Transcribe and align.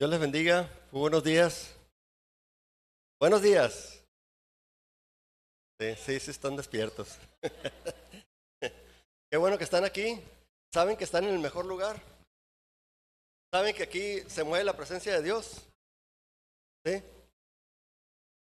Dios 0.00 0.08
les 0.08 0.18
bendiga. 0.18 0.66
Muy 0.92 1.00
buenos 1.00 1.22
días. 1.22 1.74
Buenos 3.20 3.42
días. 3.42 4.02
Sí, 5.78 6.18
sí, 6.18 6.30
están 6.30 6.56
despiertos. 6.56 7.18
Qué 9.30 9.36
bueno 9.36 9.58
que 9.58 9.64
están 9.64 9.84
aquí. 9.84 10.18
Saben 10.72 10.96
que 10.96 11.04
están 11.04 11.24
en 11.24 11.34
el 11.34 11.38
mejor 11.38 11.66
lugar. 11.66 12.00
Saben 13.52 13.74
que 13.74 13.82
aquí 13.82 14.20
se 14.22 14.42
mueve 14.42 14.64
la 14.64 14.74
presencia 14.74 15.12
de 15.12 15.22
Dios. 15.22 15.66
Sí. 16.82 17.02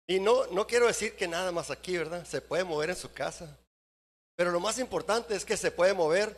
Y 0.09 0.21
no, 0.21 0.47
no 0.49 0.67
quiero 0.67 0.89
decir 0.89 1.17
que 1.17 1.27
nada 1.27 1.53
más 1.53 1.71
aquí, 1.71 1.97
¿verdad? 1.97 2.27
Se 2.27 2.43
puede 2.43 2.65
mover 2.65 2.91
en 2.91 2.97
su 2.97 3.11
casa. 3.15 3.57
Pero 4.37 4.51
lo 4.51 4.61
más 4.61 4.79
importante 4.79 5.35
es 5.35 5.47
que 5.47 5.57
se 5.57 5.71
puede 5.71 5.95
mover 5.95 6.37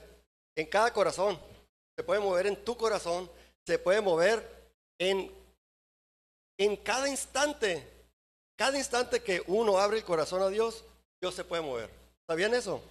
en 0.54 0.66
cada 0.66 0.92
corazón. 0.92 1.40
Se 1.96 2.04
puede 2.04 2.20
mover 2.20 2.46
en 2.46 2.64
tu 2.64 2.76
corazón. 2.76 3.28
Se 3.66 3.80
puede 3.80 4.00
mover 4.00 4.57
en, 4.98 5.32
en 6.58 6.76
cada 6.76 7.08
instante, 7.08 7.86
cada 8.56 8.76
instante 8.76 9.22
que 9.22 9.42
uno 9.46 9.78
abre 9.78 9.98
el 9.98 10.04
corazón 10.04 10.42
a 10.42 10.48
Dios, 10.48 10.84
Dios 11.20 11.34
se 11.34 11.44
puede 11.44 11.62
mover. 11.62 11.90
¿Está 12.20 12.34
bien 12.34 12.54
eso? 12.54 12.82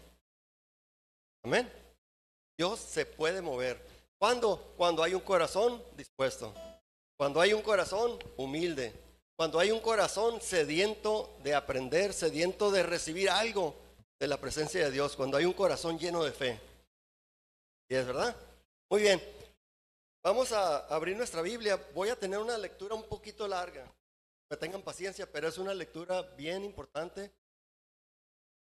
Amén. 1.44 1.72
Dios 2.58 2.80
se 2.80 3.06
puede 3.06 3.42
mover. 3.42 3.80
¿Cuándo? 4.18 4.74
Cuando 4.78 5.04
hay 5.04 5.14
un 5.14 5.22
corazón 5.22 5.82
dispuesto. 5.96 6.54
Cuando 7.16 7.40
hay 7.40 7.54
un 7.54 7.62
corazón 7.62 8.18
humilde. 8.36 8.94
Cuando 9.36 9.60
hay 9.60 9.72
un 9.72 9.80
corazón 9.80 10.42
sediento 10.42 11.38
de 11.44 11.54
aprender, 11.54 12.14
sediento 12.14 12.72
de 12.72 12.82
recibir 12.84 13.30
algo 13.30 13.76
de 14.20 14.28
la 14.28 14.38
presencia 14.38 14.84
de 14.84 14.92
Dios. 14.92 15.16
Cuando 15.16 15.38
hay 15.38 15.46
un 15.46 15.54
corazón 15.54 16.00
lleno 16.00 16.24
de 16.24 16.32
fe. 16.32 16.60
¿Y 17.90 17.96
es 17.96 18.06
verdad? 18.06 18.36
Muy 18.90 19.02
bien. 19.04 19.37
Vamos 20.24 20.52
a 20.52 20.80
abrir 20.88 21.16
nuestra 21.16 21.42
Biblia. 21.42 21.76
Voy 21.94 22.10
a 22.10 22.20
tener 22.20 22.40
una 22.40 22.58
lectura 22.58 22.96
un 22.96 23.08
poquito 23.08 23.48
larga. 23.48 23.92
Tengan 24.60 24.82
paciencia, 24.82 25.30
pero 25.32 25.48
es 25.48 25.58
una 25.58 25.74
lectura 25.74 26.22
bien 26.36 26.64
importante. 26.64 27.32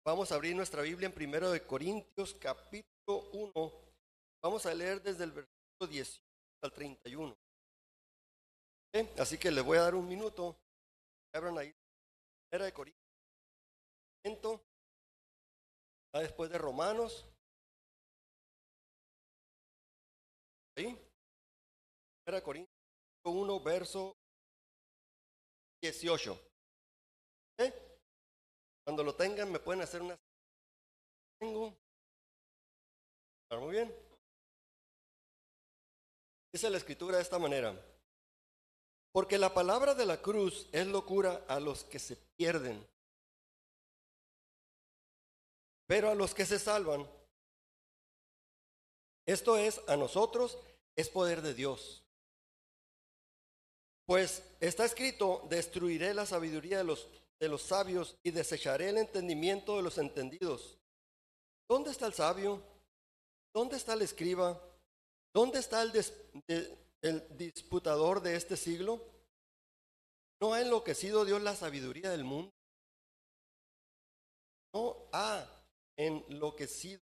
Vamos 0.05 0.31
a 0.31 0.37
abrir 0.37 0.55
nuestra 0.55 0.83
Biblia 0.83 1.07
en 1.07 1.12
primero 1.12 1.51
de 1.51 1.64
Corintios 1.66 2.35
capítulo 2.35 3.31
1. 3.33 3.73
Vamos 4.42 4.66
a 4.66 4.75
leer 4.75 5.03
desde 5.03 5.25
el 5.25 5.33
versículo 5.33 5.88
18 5.88 6.23
al 6.62 6.73
31. 6.73 7.37
Así 9.19 9.37
que 9.38 9.51
les 9.51 9.64
voy 9.64 9.79
a 9.79 9.83
dar 9.83 9.95
un 9.95 10.09
minuto. 10.09 10.57
Abran 11.33 11.59
ahí. 11.59 11.75
Primera 12.49 12.66
de 12.66 12.73
Corintios. 12.73 13.07
Después 16.12 16.51
de 16.51 16.59
Romanos. 16.59 17.27
¿Sí? 20.77 21.06
Primera 22.27 22.43
Corintios 22.43 22.75
1, 23.23 23.61
verso 23.61 24.17
18. 25.81 26.37
¿Eh? 27.59 27.73
Cuando 28.85 29.05
lo 29.05 29.15
tengan 29.15 29.53
me 29.53 29.61
pueden 29.61 29.83
hacer 29.83 30.03
una... 30.03 30.19
Tengo. 31.39 31.73
¿Está 33.45 33.61
muy 33.61 33.71
bien? 33.71 33.95
Dice 36.53 36.69
la 36.69 36.79
escritura 36.79 37.19
de 37.19 37.23
esta 37.23 37.39
manera. 37.39 37.81
Porque 39.12 39.39
la 39.39 39.55
palabra 39.55 39.95
de 39.95 40.07
la 40.07 40.21
cruz 40.21 40.69
es 40.73 40.89
locura 40.89 41.45
a 41.47 41.61
los 41.61 41.85
que 41.85 42.01
se 42.01 42.17
pierden. 42.37 42.85
Pero 45.87 46.11
a 46.11 46.17
los 46.17 46.35
que 46.35 46.45
se 46.45 46.59
salvan, 46.59 47.09
esto 49.29 49.57
es, 49.57 49.81
a 49.87 49.97
nosotros, 49.97 50.59
es 50.97 51.09
poder 51.09 51.41
de 51.41 51.55
Dios. 51.55 52.03
Pues 54.07 54.57
está 54.61 54.85
escrito, 54.85 55.45
destruiré 55.51 56.14
la 56.14 56.25
sabiduría 56.25 56.79
de 56.79 56.85
los, 56.85 57.62
sabios 57.62 58.16
y 58.23 58.31
desecharé 58.31 58.90
el 58.90 58.99
entendimiento 58.99 59.77
de 59.77 59.83
los 59.83 59.99
entendidos. 59.99 60.79
¿Dónde 61.69 61.90
está 61.90 62.07
el 62.07 62.14
sabio? 62.14 62.62
¿Dónde 63.53 63.77
está 63.77 63.95
el 63.95 64.03
escriba? 64.03 64.62
¿Dónde 65.35 65.59
está 65.59 65.83
el, 65.83 65.92
el 67.03 67.37
disputador 67.37 68.23
de 68.23 68.37
este 68.37 68.57
siglo? 68.57 69.05
¿No 70.40 70.55
ha 70.55 70.62
enloquecido 70.62 71.25
Dios 71.25 71.42
la 71.42 71.57
sabiduría 71.57 72.11
del 72.11 72.23
mundo? 72.23 72.53
¿No 74.73 75.09
ha 75.12 75.45
enloquecido? 75.97 77.01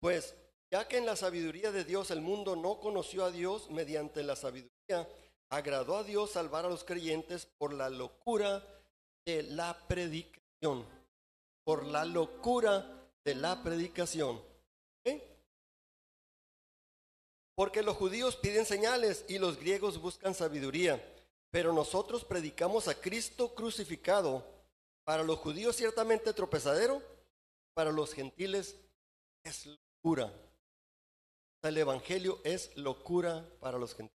Pues 0.00 0.34
ya 0.70 0.88
que 0.88 0.98
en 0.98 1.06
la 1.06 1.16
sabiduría 1.16 1.70
de 1.70 1.84
Dios 1.84 2.10
el 2.10 2.20
mundo 2.20 2.56
no 2.56 2.80
conoció 2.80 3.24
a 3.24 3.30
Dios 3.30 3.70
mediante 3.70 4.22
la 4.22 4.34
sabiduría, 4.34 5.08
agradó 5.48 5.96
a 5.96 6.04
Dios 6.04 6.32
salvar 6.32 6.64
a 6.64 6.68
los 6.68 6.84
creyentes 6.84 7.46
por 7.46 7.72
la 7.72 7.88
locura 7.88 8.64
de 9.24 9.42
la 9.44 9.86
predicación. 9.86 10.86
Por 11.64 11.84
la 11.86 12.04
locura 12.04 13.08
de 13.24 13.34
la 13.34 13.62
predicación. 13.62 14.42
Porque 17.54 17.82
los 17.82 17.96
judíos 17.96 18.36
piden 18.36 18.66
señales 18.66 19.24
y 19.28 19.38
los 19.38 19.58
griegos 19.58 20.00
buscan 20.00 20.34
sabiduría. 20.34 21.02
Pero 21.50 21.72
nosotros 21.72 22.24
predicamos 22.24 22.86
a 22.86 23.00
Cristo 23.00 23.54
crucificado. 23.54 24.44
Para 25.04 25.22
los 25.22 25.38
judíos 25.38 25.76
ciertamente 25.76 26.32
tropezadero, 26.32 27.00
para 27.72 27.92
los 27.92 28.12
gentiles 28.12 28.76
es 29.44 29.66
locura 29.66 30.32
el 31.62 31.78
Evangelio 31.78 32.40
es 32.44 32.76
locura 32.76 33.48
para 33.60 33.78
los 33.78 33.94
gentiles. 33.94 34.12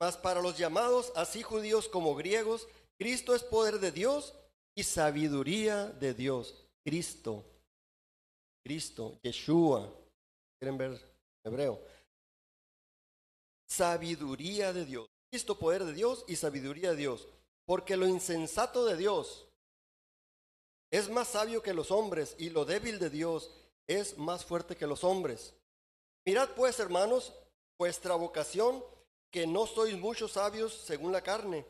Mas 0.00 0.16
para 0.16 0.40
los 0.40 0.58
llamados, 0.58 1.12
así 1.16 1.42
judíos 1.42 1.88
como 1.88 2.14
griegos, 2.14 2.68
Cristo 2.98 3.34
es 3.34 3.42
poder 3.42 3.78
de 3.78 3.92
Dios 3.92 4.34
y 4.74 4.82
sabiduría 4.84 5.86
de 5.86 6.14
Dios. 6.14 6.66
Cristo, 6.84 7.44
Cristo, 8.62 9.18
Yeshua. 9.22 9.92
¿Quieren 10.58 10.78
ver 10.78 11.00
hebreo? 11.44 11.80
Sabiduría 13.66 14.72
de 14.72 14.84
Dios. 14.84 15.08
Cristo, 15.30 15.58
poder 15.58 15.84
de 15.84 15.94
Dios 15.94 16.24
y 16.28 16.36
sabiduría 16.36 16.90
de 16.90 16.96
Dios. 16.96 17.28
Porque 17.66 17.96
lo 17.96 18.06
insensato 18.06 18.84
de 18.84 18.96
Dios 18.96 19.48
es 20.90 21.08
más 21.10 21.28
sabio 21.28 21.62
que 21.62 21.74
los 21.74 21.90
hombres 21.90 22.36
y 22.38 22.50
lo 22.50 22.64
débil 22.64 22.98
de 22.98 23.10
Dios 23.10 23.50
es 23.86 24.16
más 24.16 24.44
fuerte 24.44 24.76
que 24.76 24.86
los 24.86 25.02
hombres. 25.02 25.54
Mirad 26.26 26.50
pues, 26.54 26.80
hermanos, 26.80 27.34
vuestra 27.78 28.14
vocación, 28.14 28.82
que 29.30 29.46
no 29.46 29.66
sois 29.66 29.98
muchos 29.98 30.32
sabios 30.32 30.72
según 30.72 31.12
la 31.12 31.22
carne, 31.22 31.66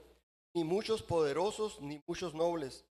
ni 0.55 0.63
muchos 0.63 1.03
poderosos, 1.03 1.81
ni 1.81 2.01
muchos 2.07 2.35
nobles, 2.35 2.85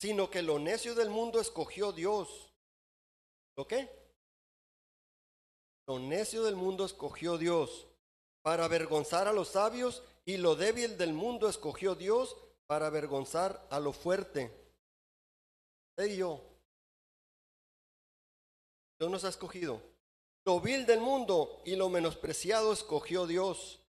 sino 0.00 0.30
que 0.30 0.40
lo 0.40 0.58
necio 0.58 0.94
del 0.94 1.10
mundo 1.10 1.40
escogió 1.40 1.92
Dios. 1.92 2.54
¿Lo 3.56 3.66
qué? 3.66 3.90
Lo 5.86 5.98
necio 5.98 6.44
del 6.44 6.56
mundo 6.56 6.86
escogió 6.86 7.36
Dios 7.36 7.86
para 8.42 8.64
avergonzar 8.64 9.28
a 9.28 9.32
los 9.32 9.48
sabios 9.48 10.02
y 10.24 10.38
lo 10.38 10.56
débil 10.56 10.96
del 10.96 11.12
mundo 11.12 11.48
escogió 11.48 11.94
Dios 11.94 12.34
para 12.66 12.86
avergonzar 12.86 13.66
a 13.70 13.78
lo 13.78 13.92
fuerte. 13.92 14.50
¿Y 15.98 16.16
yo? 16.16 16.40
Dios 18.98 19.10
nos 19.10 19.24
ha 19.24 19.28
escogido 19.28 19.93
lo 20.46 20.60
vil 20.60 20.86
del 20.86 21.00
mundo 21.00 21.62
y 21.64 21.76
lo 21.76 21.88
menospreciado 21.88 22.72
escogió 22.72 23.26
Dios. 23.26 23.80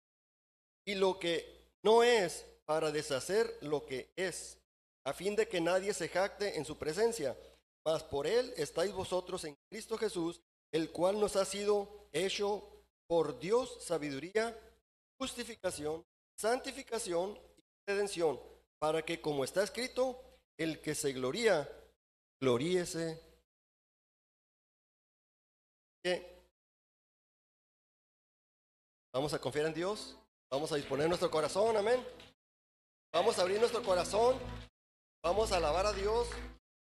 Y 0.85 0.95
lo 0.95 1.19
que 1.19 1.69
no 1.83 2.03
es 2.03 2.45
para 2.65 2.91
deshacer 2.91 3.57
lo 3.61 3.85
que 3.85 4.11
es, 4.15 4.57
a 5.05 5.13
fin 5.13 5.35
de 5.35 5.47
que 5.47 5.61
nadie 5.61 5.93
se 5.93 6.09
jacte 6.09 6.57
en 6.57 6.65
su 6.65 6.77
presencia. 6.77 7.37
Mas 7.85 8.03
por 8.03 8.25
él 8.25 8.53
estáis 8.57 8.93
vosotros 8.93 9.43
en 9.43 9.55
Cristo 9.69 9.97
Jesús, 9.97 10.41
el 10.71 10.91
cual 10.91 11.19
nos 11.19 11.35
ha 11.35 11.45
sido 11.45 12.07
hecho 12.11 12.63
por 13.07 13.39
Dios 13.39 13.83
sabiduría, 13.83 14.57
justificación, 15.19 16.03
santificación 16.35 17.37
y 17.57 17.91
redención, 17.91 18.39
para 18.79 19.03
que 19.03 19.21
como 19.21 19.43
está 19.43 19.63
escrito, 19.63 20.19
el 20.57 20.81
que 20.81 20.95
se 20.95 21.13
gloría, 21.13 21.69
gloríese. 22.41 23.21
Vamos 29.15 29.33
a 29.33 29.39
confiar 29.39 29.67
en 29.67 29.73
Dios. 29.73 30.17
Vamos 30.51 30.73
a 30.73 30.75
disponer 30.75 31.07
nuestro 31.07 31.31
corazón, 31.31 31.77
amén. 31.77 32.05
Vamos 33.13 33.39
a 33.39 33.43
abrir 33.43 33.61
nuestro 33.61 33.81
corazón. 33.81 34.35
Vamos 35.23 35.53
a 35.53 35.55
alabar 35.55 35.85
a 35.85 35.93
Dios. 35.93 36.27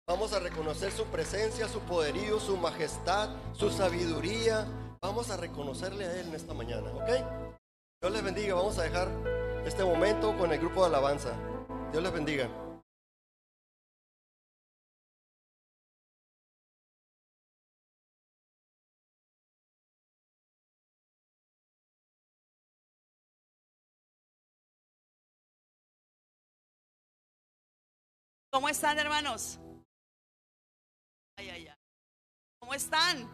Vamos 0.06 0.32
a 0.32 0.38
reconocer 0.38 0.92
su 0.92 1.04
presencia, 1.06 1.66
su 1.66 1.80
poderío, 1.80 2.38
su 2.38 2.56
majestad, 2.56 3.30
su 3.54 3.70
sabiduría. 3.70 4.68
Vamos 5.00 5.30
a 5.30 5.36
reconocerle 5.36 6.04
a 6.06 6.20
Él 6.20 6.28
en 6.28 6.34
esta 6.36 6.54
mañana, 6.54 6.92
¿ok? 6.92 7.10
Dios 8.00 8.12
les 8.12 8.22
bendiga. 8.22 8.54
Vamos 8.54 8.78
a 8.78 8.84
dejar 8.84 9.08
este 9.66 9.82
momento 9.82 10.38
con 10.38 10.52
el 10.52 10.60
grupo 10.60 10.82
de 10.82 10.86
alabanza. 10.86 11.32
Dios 11.90 12.04
les 12.04 12.12
bendiga. 12.12 12.61
¿Cómo 28.52 28.68
están, 28.68 28.98
hermanos? 28.98 29.58
Ay, 31.38 31.48
ay, 31.48 31.68
ay. 31.68 31.76
¿Cómo 32.58 32.74
están? 32.74 33.26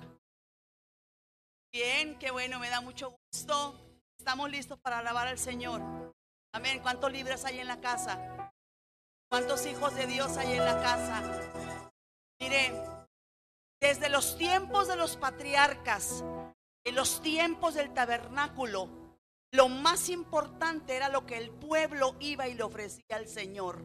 Bien, 1.72 2.16
qué 2.20 2.31
bueno, 2.31 2.61
me 2.61 2.70
da 2.70 2.81
mucho 2.81 3.18
gusto. 3.33 3.74
Estamos 4.16 4.48
listos 4.48 4.78
para 4.78 5.00
alabar 5.00 5.26
al 5.26 5.40
Señor. 5.40 5.83
Amén. 6.52 6.78
¿Cuántos 6.81 7.11
libres 7.11 7.44
hay 7.44 7.59
en 7.59 7.66
la 7.66 7.81
casa? 7.81 8.52
¿Cuántos 9.28 9.66
hijos 9.66 9.92
de 9.96 10.07
Dios 10.07 10.37
hay 10.37 10.52
en 10.52 10.64
la 10.64 10.81
casa? 10.81 11.90
Mire, 12.38 12.72
desde 13.81 14.11
los 14.11 14.38
tiempos 14.38 14.87
de 14.87 14.94
los 14.94 15.16
patriarcas, 15.16 16.22
en 16.85 16.94
los 16.94 17.20
tiempos 17.22 17.74
del 17.74 17.92
tabernáculo, 17.92 18.88
lo 19.50 19.68
más 19.68 20.11
importante 20.11 20.94
era 20.94 21.09
lo 21.09 21.26
que 21.26 21.38
el 21.38 21.50
pueblo 21.50 22.14
iba 22.20 22.46
y 22.46 22.54
le 22.54 22.62
ofrecía 22.62 23.16
al 23.16 23.26
Señor. 23.26 23.83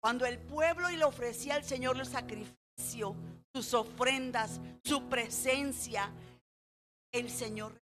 Cuando 0.00 0.24
el 0.26 0.38
pueblo 0.38 0.88
le 0.88 1.04
ofrecía 1.04 1.54
al 1.54 1.64
Señor 1.64 1.98
el 1.98 2.06
sacrificio, 2.06 3.14
sus 3.54 3.74
ofrendas, 3.74 4.60
su 4.82 5.08
presencia, 5.08 6.10
el 7.12 7.30
Señor 7.30 7.80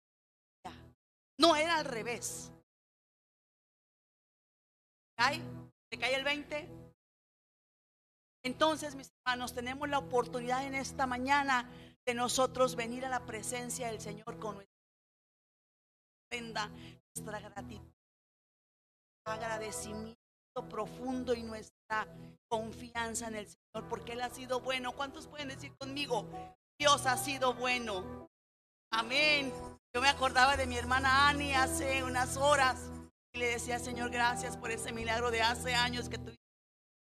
no 1.39 1.57
era 1.57 1.79
al 1.79 1.87
revés. 1.87 2.53
¿Cae? 5.17 5.41
¿Te 5.91 5.99
cae 5.99 6.15
el 6.15 6.25
20? 6.25 6.69
Entonces, 8.43 8.95
mis 8.95 9.11
hermanos, 9.11 9.55
tenemos 9.55 9.89
la 9.89 9.99
oportunidad 9.99 10.67
en 10.67 10.75
esta 10.75 11.07
mañana 11.07 11.69
de 12.07 12.15
nosotros 12.15 12.77
venir 12.77 13.07
a 13.07 13.11
la 13.11 13.25
presencia 13.25 13.89
del 13.89 14.01
Señor 14.01 14.39
con 14.39 14.57
nuestra 14.57 14.77
ofrenda, 16.27 16.71
nuestra 17.15 17.41
gratitud, 17.41 17.93
agradecimiento 19.27 20.20
profundo 20.55 21.35
y 21.35 21.43
nuestra 21.43 22.07
confianza 22.49 23.29
en 23.29 23.37
el 23.37 23.47
Señor, 23.47 23.89
porque 23.89 24.13
Él 24.13 24.23
ha 24.23 24.31
sido 24.31 24.61
bueno. 24.61 24.93
¿Cuántos 24.93 25.27
pueden 25.27 25.49
decir 25.49 25.75
conmigo? 25.77 26.29
Dios 26.79 27.07
ha 27.07 27.17
sido 27.17 27.55
bueno. 27.55 28.29
Amén. 28.93 29.53
Yo 29.95 30.01
me 30.01 30.09
acordaba 30.09 30.57
de 30.57 30.67
mi 30.67 30.77
hermana 30.77 31.29
Ani 31.29 31.55
hace 31.55 32.03
unas 32.03 32.37
horas 32.37 32.91
y 33.33 33.39
le 33.39 33.47
decía, 33.47 33.79
Señor, 33.79 34.11
gracias 34.11 34.57
por 34.57 34.71
ese 34.71 34.93
milagro 34.93 35.31
de 35.31 35.43
hace 35.43 35.75
años 35.75 36.09
que 36.09 36.19
tuviste 36.19 36.41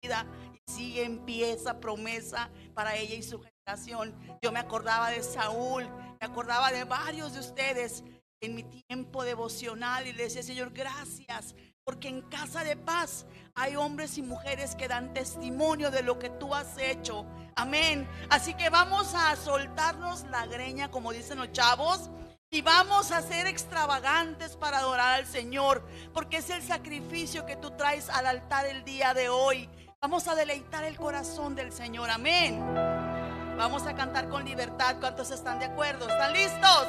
vida 0.02 0.26
y 0.54 0.72
sigue 0.72 1.04
en 1.04 1.24
pie 1.24 1.52
esa 1.52 1.80
promesa 1.80 2.50
para 2.74 2.96
ella 2.96 3.14
y 3.14 3.22
su 3.22 3.40
generación. 3.40 4.16
Yo 4.42 4.52
me 4.52 4.58
acordaba 4.58 5.10
de 5.10 5.22
Saúl, 5.22 5.88
me 6.20 6.26
acordaba 6.26 6.72
de 6.72 6.84
varios 6.84 7.34
de 7.34 7.40
ustedes 7.40 8.02
en 8.40 8.54
mi 8.54 8.62
tiempo 8.62 9.24
devocional 9.24 10.06
y 10.06 10.12
le 10.12 10.24
decía, 10.24 10.42
Señor, 10.42 10.72
gracias 10.72 11.54
porque 11.88 12.08
en 12.08 12.20
casa 12.20 12.64
de 12.64 12.76
paz 12.76 13.24
hay 13.54 13.74
hombres 13.74 14.18
y 14.18 14.22
mujeres 14.22 14.74
que 14.76 14.88
dan 14.88 15.14
testimonio 15.14 15.90
de 15.90 16.02
lo 16.02 16.18
que 16.18 16.28
tú 16.28 16.54
has 16.54 16.76
hecho. 16.76 17.24
Amén. 17.56 18.06
Así 18.28 18.52
que 18.52 18.68
vamos 18.68 19.14
a 19.14 19.34
soltarnos 19.36 20.24
la 20.24 20.44
greña, 20.44 20.90
como 20.90 21.12
dicen 21.12 21.38
los 21.38 21.50
chavos. 21.52 22.10
Y 22.50 22.60
vamos 22.60 23.10
a 23.10 23.22
ser 23.22 23.46
extravagantes 23.46 24.54
para 24.54 24.80
adorar 24.80 25.14
al 25.14 25.26
Señor, 25.26 25.82
porque 26.12 26.36
es 26.36 26.50
el 26.50 26.62
sacrificio 26.62 27.46
que 27.46 27.56
tú 27.56 27.70
traes 27.70 28.10
al 28.10 28.26
altar 28.26 28.66
el 28.66 28.84
día 28.84 29.14
de 29.14 29.30
hoy. 29.30 29.70
Vamos 29.98 30.28
a 30.28 30.34
deleitar 30.34 30.84
el 30.84 30.98
corazón 30.98 31.54
del 31.54 31.72
Señor. 31.72 32.10
Amén. 32.10 32.62
Vamos 33.56 33.86
a 33.86 33.94
cantar 33.94 34.28
con 34.28 34.44
libertad. 34.44 34.96
¿Cuántos 35.00 35.30
están 35.30 35.58
de 35.58 35.64
acuerdo? 35.64 36.06
¿Están 36.06 36.34
listos? 36.34 36.86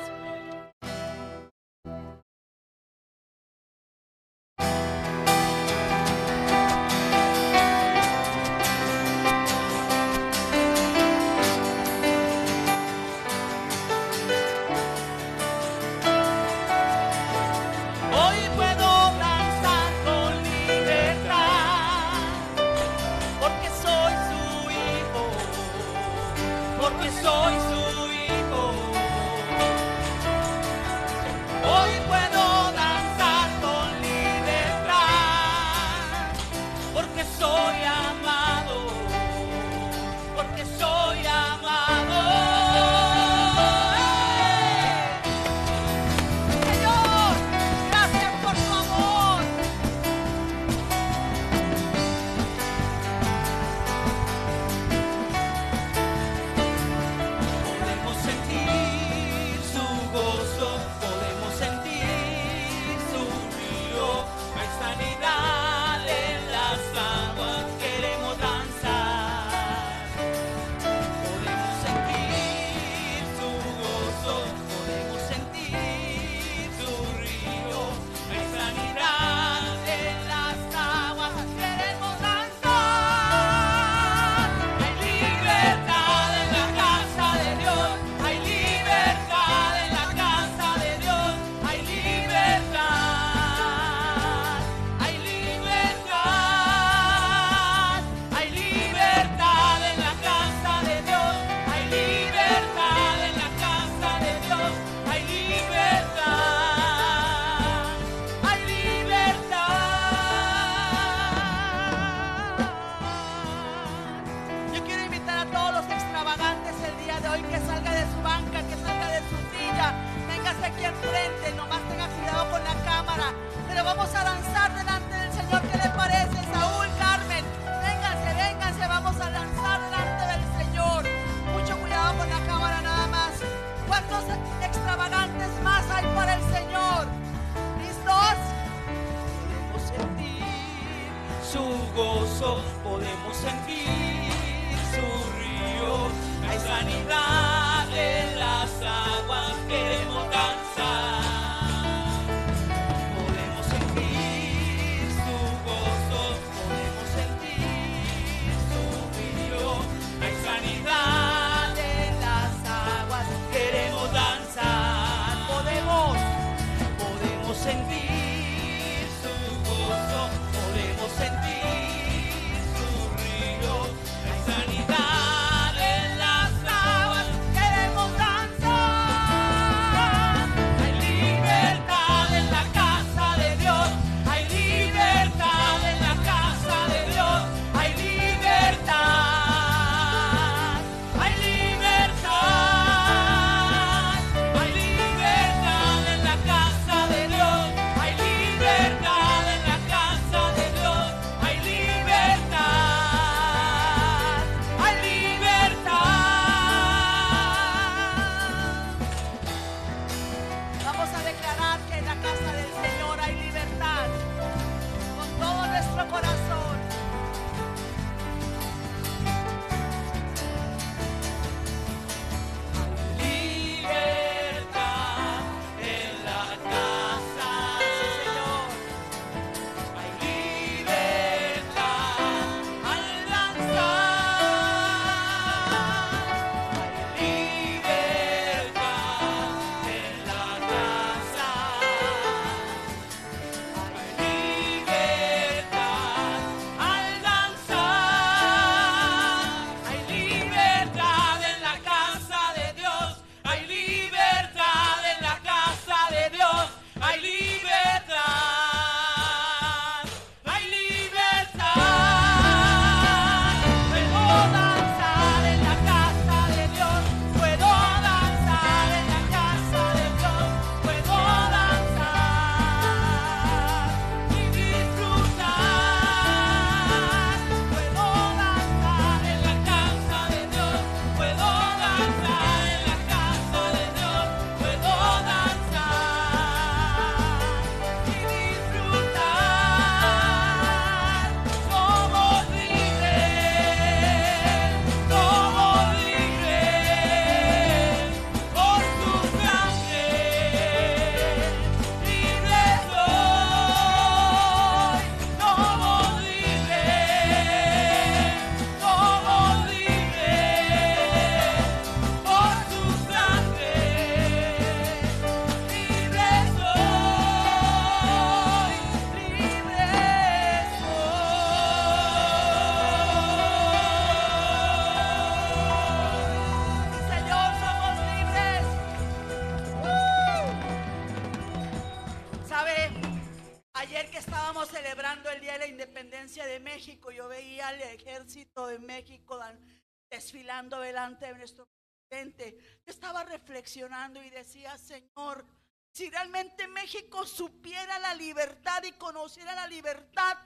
Nuestro 341.38 341.68
presidente. 342.08 342.82
Estaba 342.86 343.24
reflexionando 343.24 344.24
y 344.24 344.30
decía, 344.30 344.78
Señor, 344.78 345.46
si 345.92 346.10
realmente 346.10 346.68
México 346.68 347.26
supiera 347.26 348.00
la 348.00 348.14
libertad 348.14 348.84
y 348.84 348.92
conociera 348.94 349.54
la 349.56 349.68
libertad, 349.68 350.38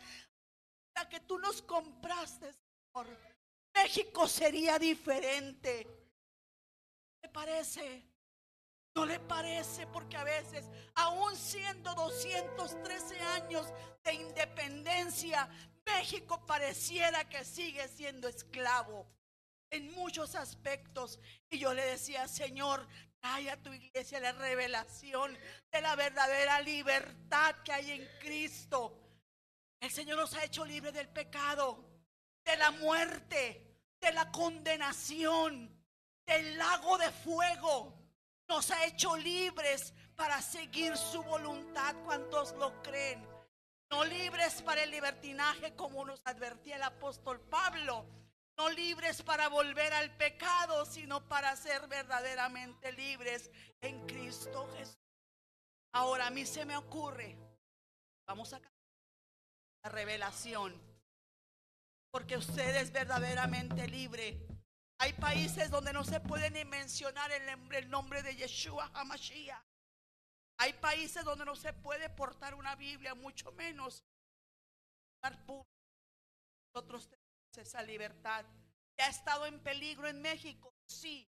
la 0.95 1.09
que 1.09 1.19
tú 1.21 1.37
nos 1.39 1.61
compraste, 1.61 2.53
Señor, 2.53 3.07
México 3.75 4.27
sería 4.27 4.77
diferente. 4.77 5.87
¿Te 7.21 7.29
parece? 7.29 8.03
¿No 8.95 9.05
le 9.05 9.19
parece? 9.19 9.87
Porque 9.87 10.15
a 10.17 10.23
veces, 10.23 10.69
aún 10.95 11.35
siendo 11.35 11.93
213 11.95 13.19
años 13.21 13.65
de 14.03 14.13
independencia, 14.13 15.49
México 15.85 16.45
pareciera 16.45 17.27
que 17.27 17.43
sigue 17.43 17.87
siendo 17.87 18.27
esclavo 18.27 19.07
en 19.73 19.91
muchos 19.93 20.35
aspectos. 20.35 21.19
Y 21.49 21.57
yo 21.57 21.73
le 21.73 21.83
decía, 21.83 22.27
Señor, 22.27 22.87
trae 23.19 23.49
a 23.49 23.61
tu 23.61 23.73
iglesia 23.73 24.19
la 24.19 24.31
revelación 24.31 25.37
de 25.71 25.81
la 25.81 25.95
verdadera 25.95 26.61
libertad 26.61 27.55
que 27.63 27.73
hay 27.73 27.91
en 27.91 28.07
Cristo. 28.19 28.99
El 29.79 29.91
Señor 29.91 30.17
nos 30.17 30.33
ha 30.35 30.43
hecho 30.43 30.63
libre 30.63 30.91
del 30.91 31.09
pecado, 31.09 31.83
de 32.45 32.55
la 32.57 32.71
muerte, 32.71 33.79
de 33.99 34.13
la 34.13 34.31
condenación, 34.31 35.69
del 36.25 36.57
lago 36.57 36.97
de 36.97 37.11
fuego. 37.11 37.99
Nos 38.47 38.69
ha 38.71 38.85
hecho 38.85 39.17
libres 39.17 39.93
para 40.15 40.41
seguir 40.41 40.95
su 40.95 41.23
voluntad. 41.23 41.95
¿Cuántos 42.05 42.53
lo 42.53 42.81
creen? 42.83 43.27
No 43.89 44.05
libres 44.05 44.61
para 44.61 44.83
el 44.83 44.91
libertinaje 44.91 45.75
como 45.75 46.05
nos 46.05 46.21
advertía 46.25 46.75
el 46.75 46.83
apóstol 46.83 47.39
Pablo. 47.41 48.22
No 48.57 48.69
libres 48.69 49.23
para 49.23 49.47
volver 49.49 49.93
al 49.93 50.15
pecado, 50.15 50.85
sino 50.85 51.27
para 51.27 51.55
ser 51.55 51.87
verdaderamente 51.87 52.91
libres 52.91 53.49
en 53.81 54.05
Cristo 54.05 54.67
Jesús. 54.75 54.97
Ahora 55.93 56.27
a 56.27 56.29
mí 56.29 56.45
se 56.45 56.65
me 56.65 56.75
ocurre, 56.77 57.35
vamos 58.27 58.53
a 58.53 58.59
la 58.59 59.89
revelación, 59.89 60.79
porque 62.11 62.37
usted 62.37 62.75
es 62.75 62.91
verdaderamente 62.91 63.87
libre. 63.87 64.47
Hay 64.99 65.13
países 65.13 65.69
donde 65.69 65.91
no 65.93 66.03
se 66.03 66.19
puede 66.19 66.49
ni 66.51 66.63
mencionar 66.63 67.31
el 67.31 67.45
nombre, 67.45 67.85
nombre 67.87 68.23
de 68.23 68.35
Yeshua 68.35 68.89
Hamashiach. 68.93 69.63
Hay 70.59 70.73
países 70.73 71.25
donde 71.25 71.45
no 71.45 71.55
se 71.55 71.73
puede 71.73 72.09
portar 72.09 72.55
una 72.55 72.75
Biblia, 72.75 73.15
mucho 73.15 73.51
menos. 73.51 74.03
Nosotros 76.73 77.09
esa 77.61 77.81
libertad. 77.81 78.45
¿Ya 78.97 79.07
ha 79.07 79.09
estado 79.09 79.45
en 79.45 79.59
peligro 79.59 80.07
en 80.07 80.21
México? 80.21 80.73
Sí. 80.85 81.27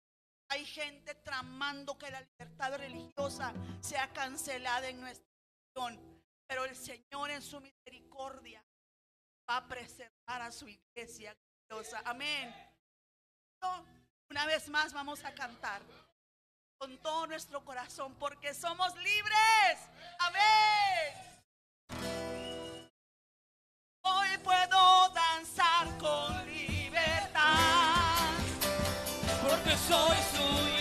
Hay 0.49 0.65
gente 0.65 1.15
tramando 1.15 1.97
que 1.97 2.11
la 2.11 2.21
libertad 2.21 2.77
religiosa 2.77 3.53
sea 3.81 4.11
cancelada 4.13 4.89
en 4.89 4.99
nuestra 4.99 5.27
nación. 5.75 6.21
Pero 6.47 6.65
el 6.65 6.75
Señor 6.75 7.31
en 7.31 7.41
su 7.41 7.59
misericordia 7.61 8.63
va 9.49 9.57
a 9.57 9.67
preservar 9.67 10.41
a 10.41 10.51
su 10.51 10.67
iglesia 10.67 11.35
gloriosa. 11.67 12.01
Amén. 12.05 12.53
Una 14.29 14.45
vez 14.45 14.67
más 14.69 14.93
vamos 14.93 15.23
a 15.23 15.33
cantar 15.33 15.81
con 16.77 16.97
todo 16.97 17.27
nuestro 17.27 17.63
corazón 17.63 18.13
porque 18.15 18.53
somos 18.53 18.95
libres. 18.97 19.79
Amén. 20.19 21.33
Hoy 24.01 24.37
puedo 24.39 24.82
con 25.99 26.45
libertad. 26.47 28.31
Porque 29.41 29.77
soy 29.77 30.17
su 30.35 30.72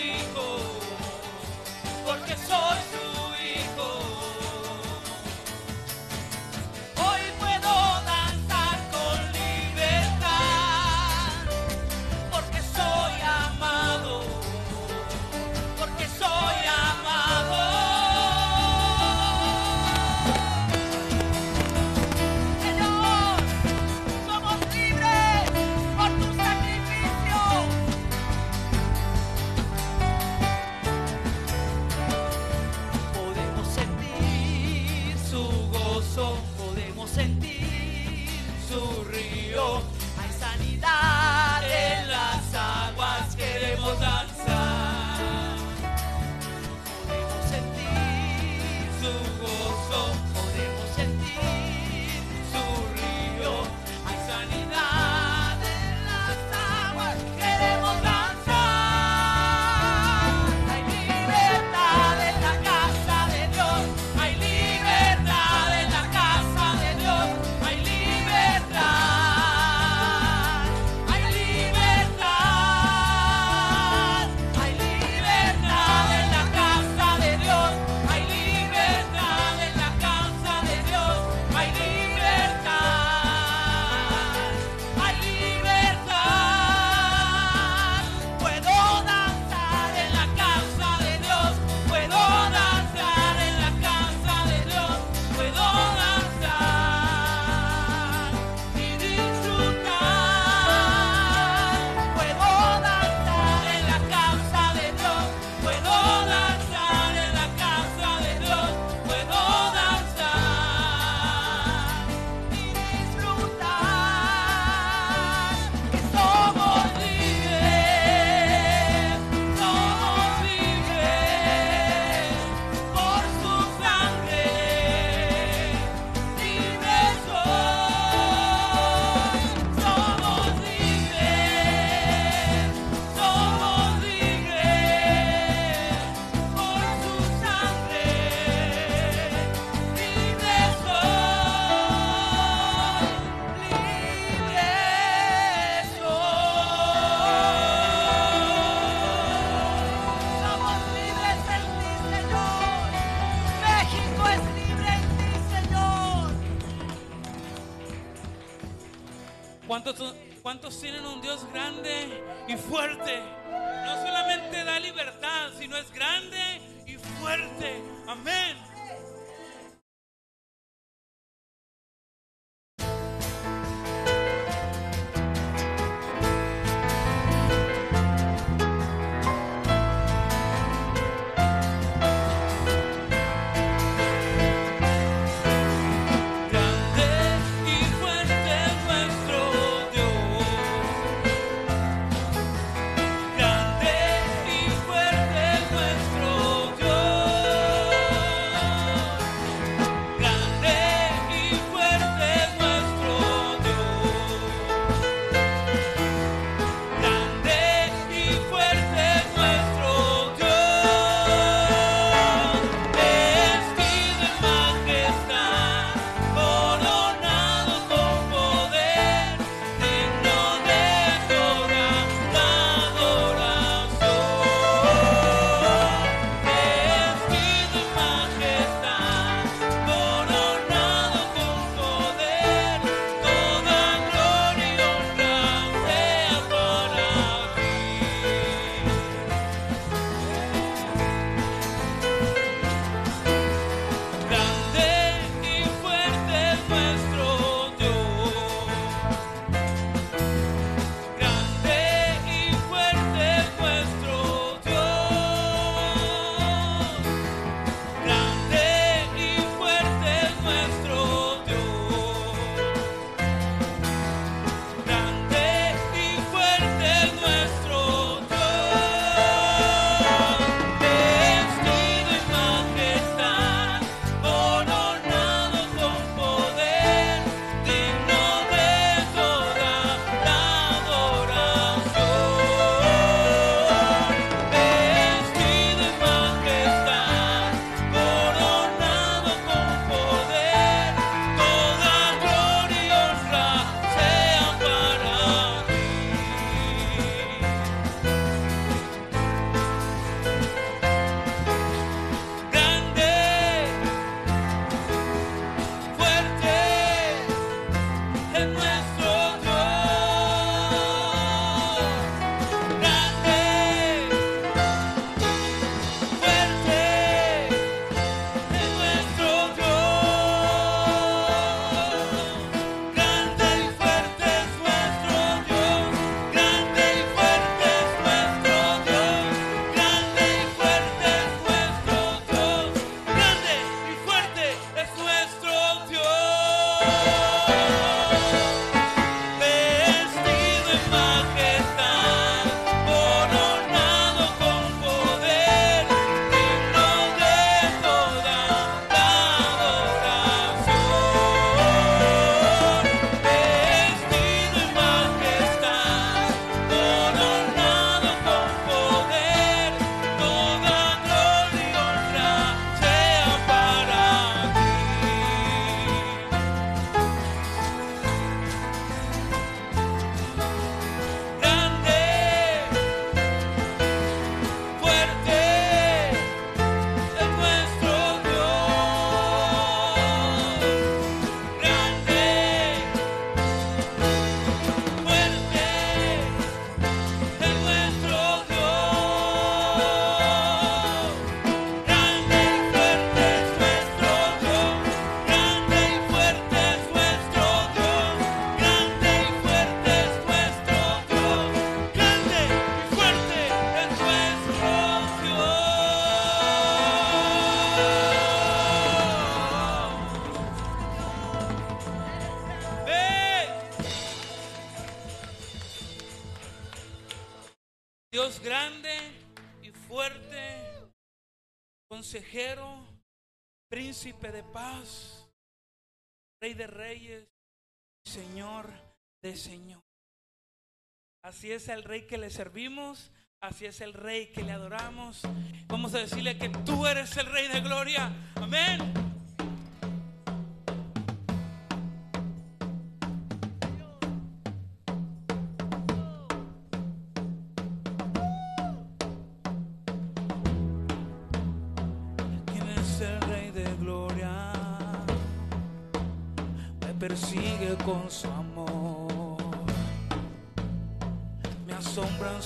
Así 431.43 431.51
es 431.51 431.67
el 431.67 431.83
rey 431.83 432.03
que 432.03 432.17
le 432.17 432.29
servimos, 432.29 433.11
así 433.41 433.65
es 433.65 433.81
el 433.81 433.91
rey 433.91 434.27
que 434.27 434.43
le 434.43 434.53
adoramos. 434.53 435.19
Vamos 435.67 435.93
a 435.93 435.99
decirle 435.99 436.37
que 436.37 436.47
tú 436.47 436.87
eres 436.87 437.17
el 437.17 437.25
rey 437.25 437.49
de 437.49 437.59
gloria. 437.59 438.13
Amén. 438.35 439.12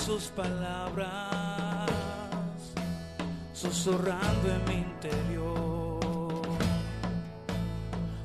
Sus 0.07 0.27
palabras, 0.27 1.91
susurrando 3.51 4.47
en 4.55 4.63
mi 4.69 4.75
interior. 4.75 5.99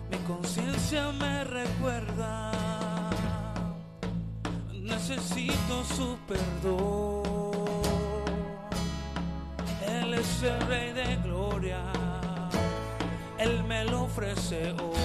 Mi 0.08 0.16
conciencia 0.18 1.10
me 1.10 1.42
recuerda, 1.42 2.52
necesito 4.72 5.82
su 5.96 6.16
perdón. 6.28 7.22
Él 9.84 10.14
es 10.14 10.42
el 10.44 10.60
rey 10.68 10.92
de 10.92 11.16
gloria, 11.24 11.82
Él 13.38 13.64
me 13.64 13.84
lo 13.86 14.02
ofrece 14.02 14.70
hoy. 14.70 15.02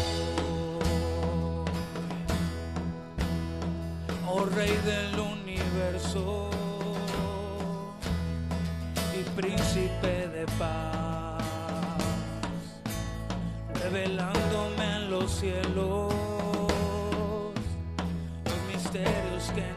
Oh 4.30 4.46
Rey 4.46 4.78
del 4.86 5.20
universo 5.20 6.47
príncipe 9.38 10.28
de 10.30 10.46
paz, 10.58 11.44
revelándome 13.84 14.96
en 14.96 15.12
los 15.12 15.32
cielos 15.32 16.12
los 18.46 18.62
misterios 18.74 19.52
que 19.54 19.77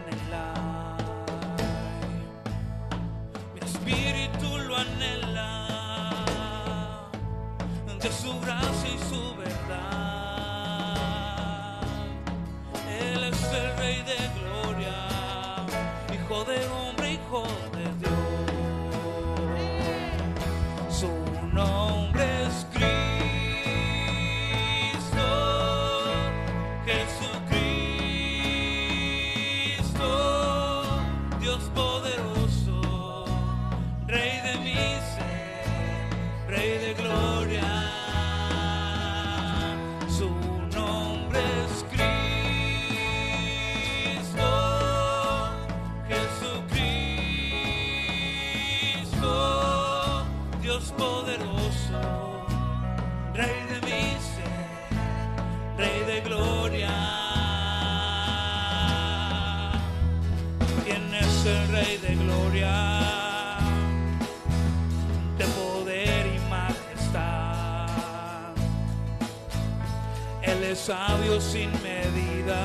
sabio 70.91 71.41
sin 71.41 71.71
medida. 71.85 72.59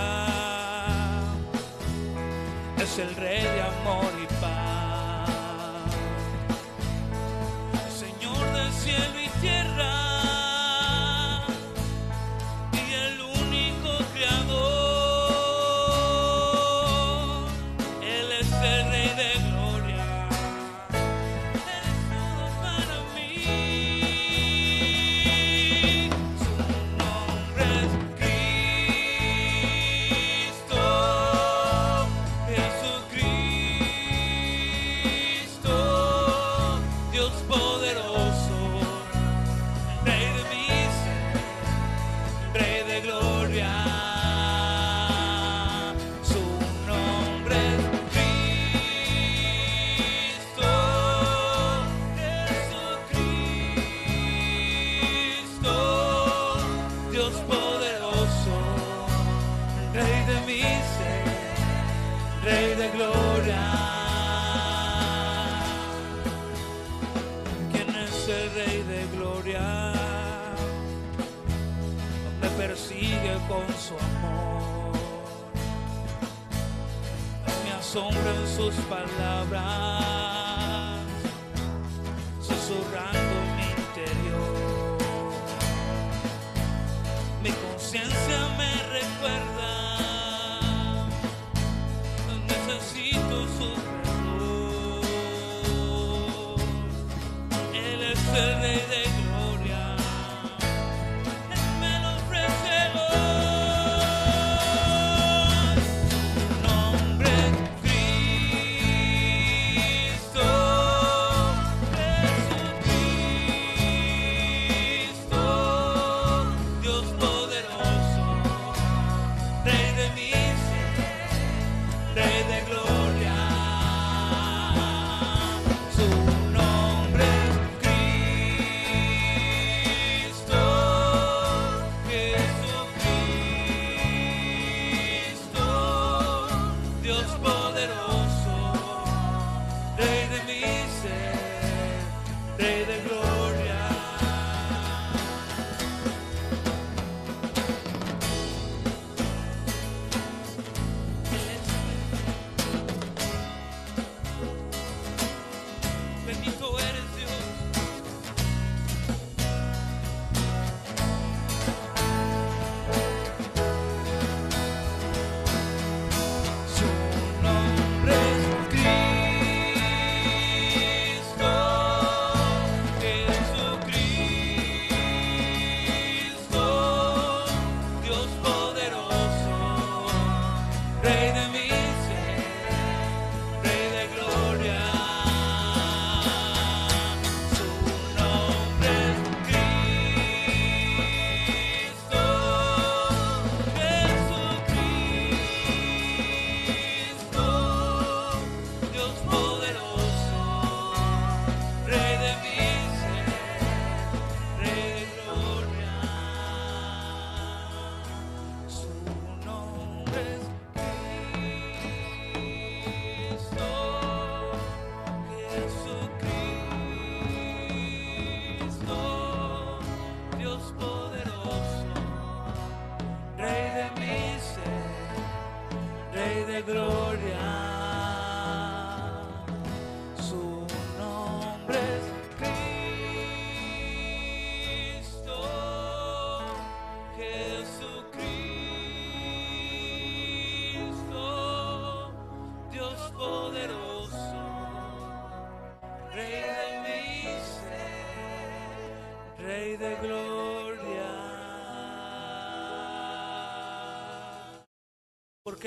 Es 2.81 2.97
el 2.97 3.15
Rey 3.15 3.43
de 3.43 3.61
amor 3.61 4.11
y 4.23 4.25
paz. 4.41 5.29
Señor 8.01 8.43
del 8.57 8.71
cielo 8.73 9.17
y 9.27 9.29
tierra. 9.41 9.93
Y 12.73 12.93
el 13.05 13.21
único 13.21 13.91
creador. 14.15 14.55
Él 18.01 18.27
es 18.41 18.51
el 18.51 18.89
Rey 18.89 19.09
de 19.21 19.29
gloria. 19.49 19.64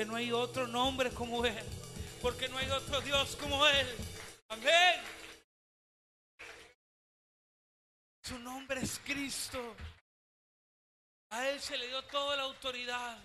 no 0.05 0.15
hay 0.15 0.31
otro 0.31 0.67
nombre 0.67 1.11
como 1.11 1.45
Él, 1.45 1.65
porque 2.21 2.47
no 2.47 2.57
hay 2.57 2.69
otro 2.69 3.01
Dios 3.01 3.35
como 3.35 3.65
Él. 3.67 3.87
Amén. 4.49 5.01
Su 8.23 8.39
nombre 8.39 8.81
es 8.81 8.99
Cristo. 8.99 9.75
A 11.31 11.47
Él 11.49 11.59
se 11.59 11.77
le 11.77 11.87
dio 11.87 12.03
toda 12.05 12.35
la 12.35 12.43
autoridad. 12.43 13.17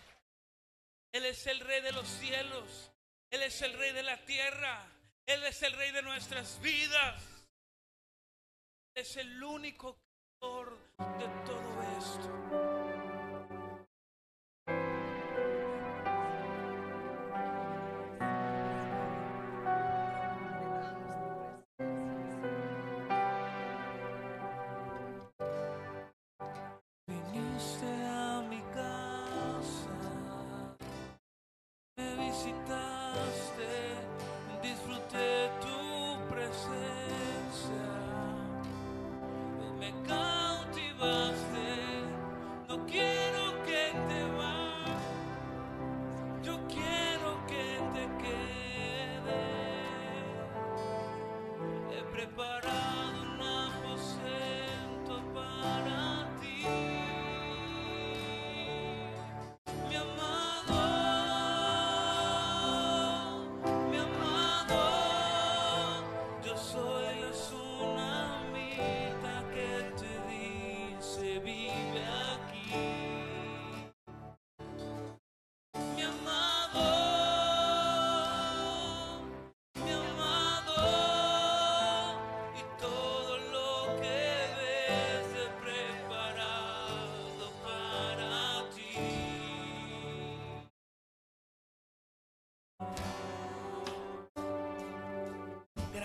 Él 1.13 1.27
es 1.27 1.47
el 1.47 1.61
rey 1.61 1.81
de 1.81 1.93
los 1.93 2.09
cielos. 2.09 2.91
Él 3.31 3.43
es 3.43 3.63
el 3.63 3.73
rey 3.75 3.93
de 3.93 4.03
la 4.03 4.25
tierra. 4.25 4.87
Él 5.27 5.45
es 5.45 5.63
el 5.63 5.73
rey 5.73 5.91
de 5.93 6.03
nuestras 6.03 6.61
vidas. 6.61 7.23
Es 8.95 9.17
el 9.17 9.43
único 9.43 10.04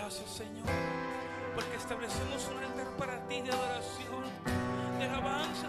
gracias, 0.10 0.30
Señor, 0.32 0.66
porque 1.54 1.78
establecemos 1.78 2.50
un 2.50 2.64
altar 2.64 2.88
para 2.98 3.28
ti 3.28 3.42
de 3.44 3.52
adoración, 3.52 4.24
de 4.98 5.06
alabanza. 5.06 5.69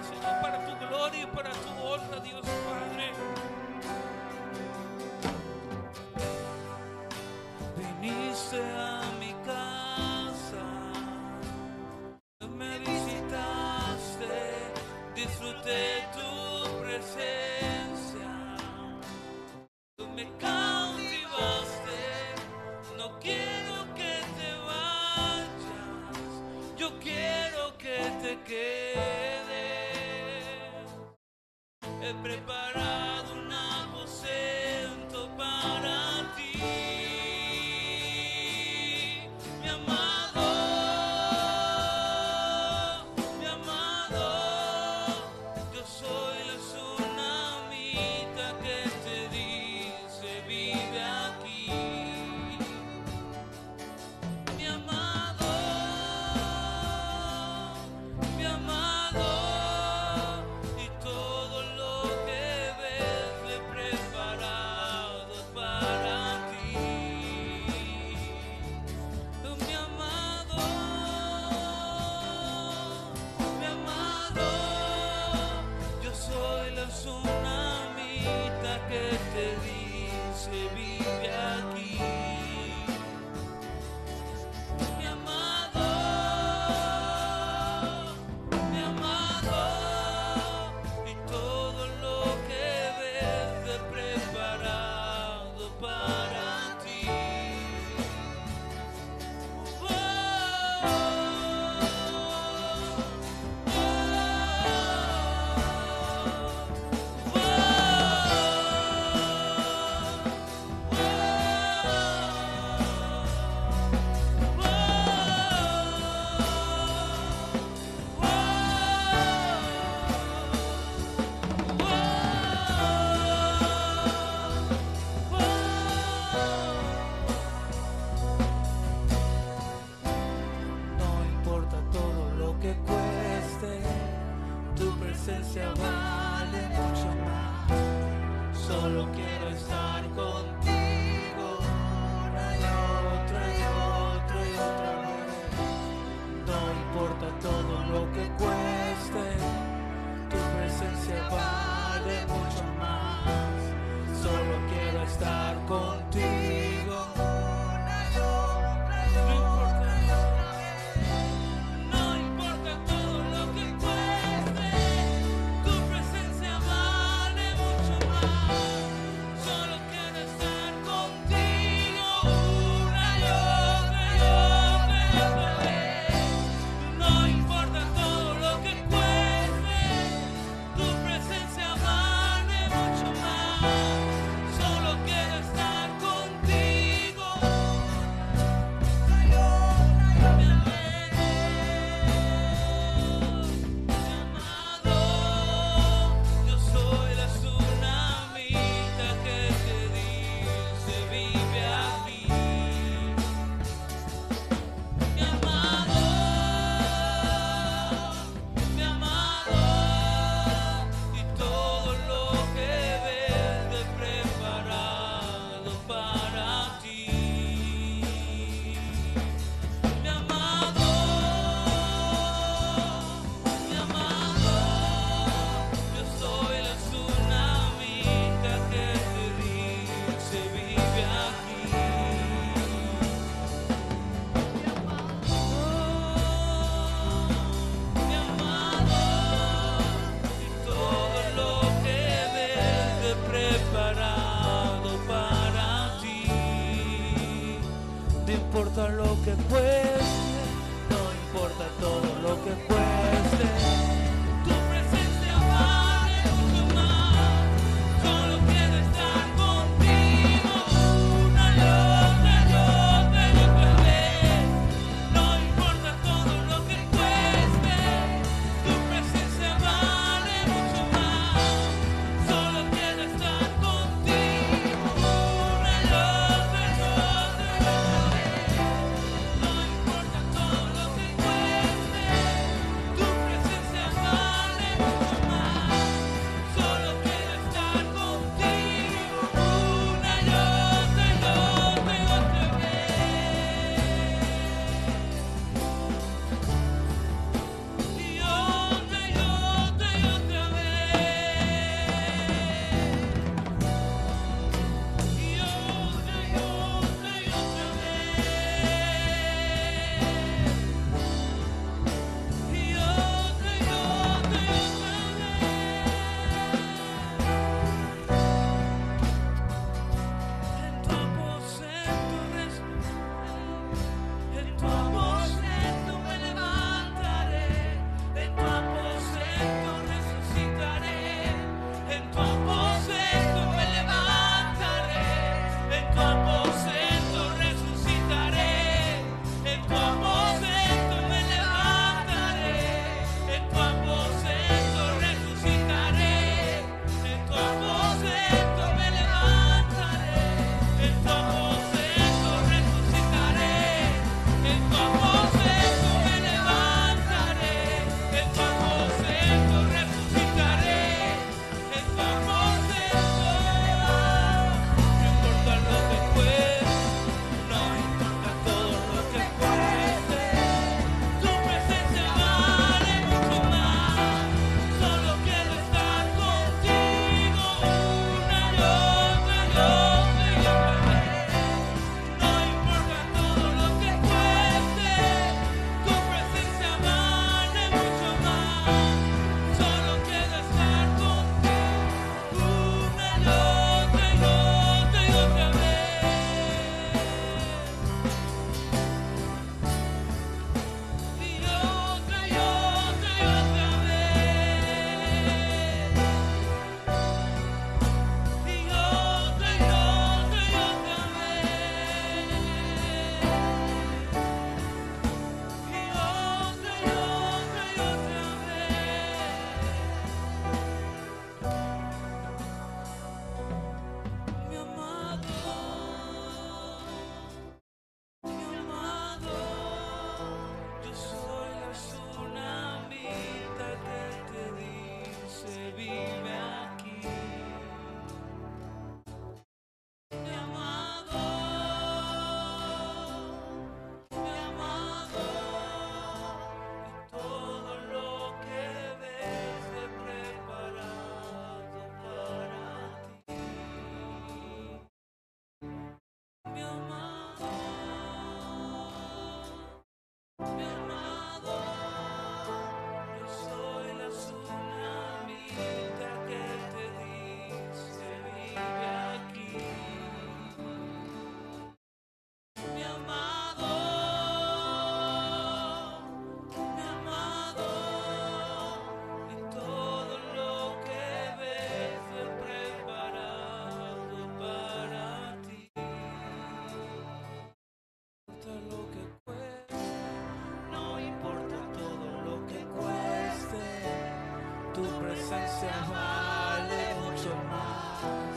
Tu 495.30 495.36
presencia 495.36 495.86
vale 495.88 496.94
mucho 497.02 497.30
más. 497.48 498.34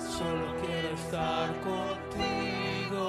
Solo 0.00 0.54
quiero 0.60 0.90
estar 0.94 1.48
contigo 1.60 3.02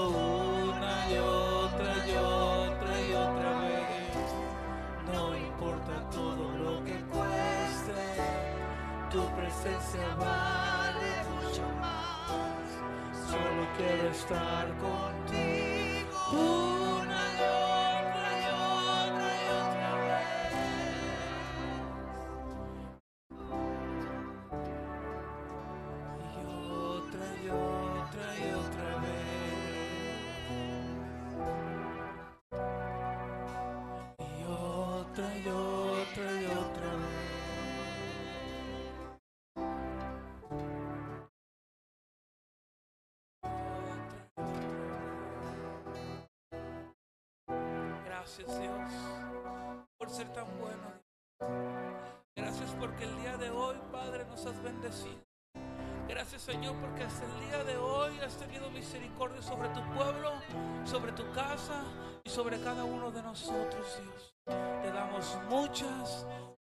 una 0.73 0.95
y 1.07 1.17
otra 1.19 2.07
y 2.07 2.15
otra 2.17 3.01
y 3.01 3.13
otra 3.13 3.59
vez. 3.59 4.29
No 5.13 5.37
importa 5.37 6.09
todo 6.09 6.51
lo 6.57 6.83
que 6.83 6.99
cueste, 7.13 7.93
tu 9.11 9.23
presencia 9.35 10.15
vale 10.15 11.23
mucho 11.35 11.61
más. 11.79 12.65
Solo 13.29 13.67
quiero 13.77 14.09
estar 14.09 14.67
contigo. 14.79 14.96
Gracias 48.27 48.59
Dios 48.59 48.91
por 49.97 50.09
ser 50.09 50.27
tan 50.33 50.45
bueno. 50.59 51.01
Gracias 52.35 52.75
porque 52.77 53.05
el 53.05 53.21
día 53.21 53.37
de 53.37 53.49
hoy, 53.49 53.77
Padre, 53.89 54.25
nos 54.25 54.45
has 54.45 54.61
bendecido. 54.61 55.23
Gracias 56.09 56.41
Señor 56.41 56.75
porque 56.81 57.05
hasta 57.05 57.23
el 57.23 57.39
día 57.39 57.63
de 57.63 57.77
hoy 57.77 58.19
has 58.19 58.35
tenido 58.35 58.69
misericordia 58.69 59.41
sobre 59.41 59.69
tu 59.69 59.81
pueblo, 59.93 60.33
sobre 60.83 61.13
tu 61.13 61.23
casa 61.31 61.85
y 62.25 62.29
sobre 62.29 62.59
cada 62.59 62.83
uno 62.83 63.11
de 63.11 63.23
nosotros, 63.23 63.97
Dios. 64.03 64.35
Te 64.45 64.91
damos 64.91 65.39
muchas, 65.47 66.27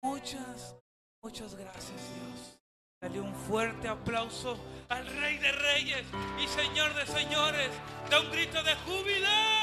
muchas, 0.02 0.74
muchas 1.22 1.54
gracias, 1.54 2.00
Dios. 2.14 2.60
Dale 2.98 3.20
un 3.20 3.34
fuerte 3.34 3.88
aplauso 3.88 4.56
al 4.88 5.06
Rey 5.06 5.36
de 5.36 5.52
Reyes 5.52 6.06
y 6.42 6.48
Señor 6.48 6.94
de 6.94 7.04
Señores. 7.04 7.70
Da 8.08 8.20
un 8.20 8.30
grito 8.30 8.62
de 8.62 8.74
júbilo. 8.86 9.61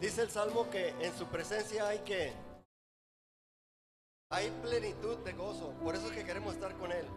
Dice, 0.00 0.22
el 0.22 0.30
Salmo 0.30 0.70
que 0.70 0.90
en 0.90 1.12
su 1.18 1.26
presencia 1.26 1.88
hay 1.88 1.98
que 2.00 2.32
hay 4.30 4.50
plenitud 4.62 5.18
de 5.24 5.32
gozo. 5.32 5.72
Por 5.82 5.96
eso 5.96 6.06
es 6.06 6.12
que 6.12 6.24
queremos 6.24 6.54
estar 6.54 6.76
con 6.76 6.92
Él. 6.92 7.08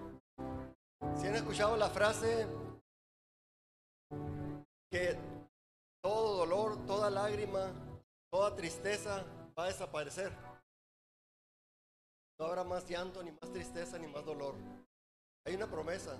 Si 1.19 1.27
han 1.27 1.35
escuchado 1.35 1.77
la 1.77 1.89
frase 1.91 2.47
que 4.89 5.19
todo 6.01 6.37
dolor, 6.37 6.83
toda 6.87 7.11
lágrima, 7.11 7.73
toda 8.31 8.55
tristeza 8.55 9.23
va 9.55 9.65
a 9.65 9.67
desaparecer. 9.67 10.35
No 12.39 12.47
habrá 12.47 12.63
más 12.63 12.89
llanto, 12.89 13.21
ni 13.21 13.31
más 13.33 13.51
tristeza, 13.51 13.99
ni 13.99 14.07
más 14.07 14.25
dolor. 14.25 14.55
Hay 15.45 15.53
una 15.53 15.69
promesa. 15.69 16.19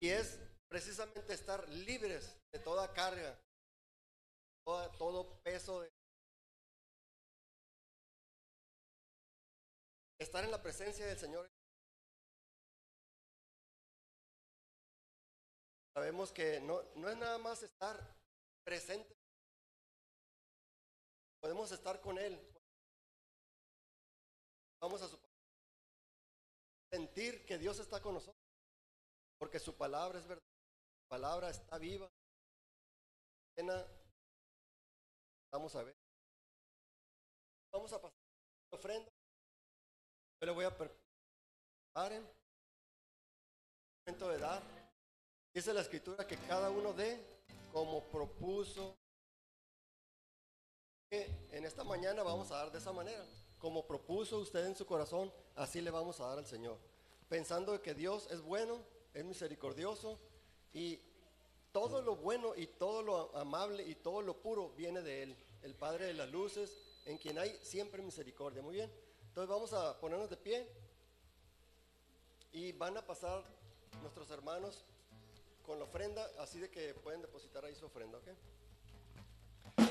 Y 0.00 0.08
es 0.08 0.40
precisamente 0.70 1.34
estar 1.34 1.68
libres 1.68 2.34
de 2.50 2.60
toda 2.60 2.90
carga, 2.94 3.38
todo 4.98 5.40
peso 5.42 5.80
de 5.80 5.90
estar 10.18 10.44
en 10.44 10.50
la 10.50 10.62
presencia 10.62 11.06
del 11.06 11.18
Señor. 11.18 11.48
Sabemos 15.94 16.32
que 16.32 16.60
no, 16.60 16.82
no 16.96 17.08
es 17.08 17.16
nada 17.16 17.38
más 17.38 17.62
estar 17.62 17.96
presente. 18.62 19.16
Podemos 21.40 21.72
estar 21.72 22.00
con 22.00 22.18
Él. 22.18 22.38
Vamos 24.80 25.02
a 25.02 25.08
su 25.08 25.18
sentir 26.92 27.44
que 27.46 27.58
Dios 27.58 27.78
está 27.78 28.00
con 28.00 28.14
nosotros. 28.14 28.44
Porque 29.38 29.58
su 29.58 29.76
palabra 29.76 30.18
es 30.18 30.26
verdad. 30.26 30.44
Palabra 31.08 31.50
está 31.50 31.78
viva. 31.78 32.10
Vamos 35.50 35.74
a 35.74 35.82
ver. 35.82 35.96
Vamos 37.72 37.92
a 37.92 38.00
pasar 38.00 38.18
la 38.70 38.78
ofrenda. 38.78 39.10
Yo 40.40 40.46
le 40.46 40.52
voy 40.52 40.64
a 40.64 40.76
preparar. 40.76 42.22
Momento 44.06 44.28
de 44.28 44.38
dar. 44.38 44.62
Dice 45.54 45.72
la 45.72 45.80
escritura 45.80 46.26
que 46.26 46.36
cada 46.46 46.70
uno 46.70 46.92
dé 46.92 47.20
como 47.72 48.02
propuso. 48.04 48.96
En 51.10 51.64
esta 51.64 51.84
mañana 51.84 52.22
vamos 52.22 52.50
a 52.50 52.56
dar 52.56 52.70
de 52.70 52.78
esa 52.78 52.92
manera. 52.92 53.24
Como 53.58 53.86
propuso 53.86 54.38
usted 54.38 54.66
en 54.66 54.76
su 54.76 54.86
corazón, 54.86 55.32
así 55.56 55.80
le 55.80 55.90
vamos 55.90 56.20
a 56.20 56.26
dar 56.26 56.38
al 56.38 56.46
Señor. 56.46 56.78
Pensando 57.28 57.80
que 57.82 57.94
Dios 57.94 58.28
es 58.30 58.40
bueno, 58.40 58.80
es 59.14 59.24
misericordioso 59.24 60.20
y 60.72 61.00
todo 61.72 62.02
lo 62.02 62.16
bueno 62.16 62.54
y 62.56 62.66
todo 62.66 63.02
lo 63.02 63.36
amable 63.36 63.86
y 63.86 63.94
todo 63.94 64.22
lo 64.22 64.40
puro 64.40 64.70
viene 64.70 65.02
de 65.02 65.22
Él, 65.22 65.36
el 65.62 65.74
Padre 65.74 66.06
de 66.06 66.14
las 66.14 66.30
luces, 66.30 66.76
en 67.04 67.18
quien 67.18 67.38
hay 67.38 67.58
siempre 67.62 68.02
misericordia. 68.02 68.62
Muy 68.62 68.74
bien. 68.74 68.92
Entonces 69.28 69.48
vamos 69.48 69.72
a 69.72 69.98
ponernos 70.00 70.28
de 70.30 70.36
pie 70.36 70.68
y 72.52 72.72
van 72.72 72.96
a 72.96 73.06
pasar 73.06 73.44
nuestros 74.02 74.30
hermanos 74.30 74.84
con 75.64 75.78
la 75.78 75.84
ofrenda, 75.84 76.26
así 76.38 76.58
de 76.58 76.70
que 76.70 76.94
pueden 76.94 77.20
depositar 77.20 77.64
ahí 77.64 77.74
su 77.74 77.86
ofrenda, 77.86 78.18
¿ok? 78.18 78.28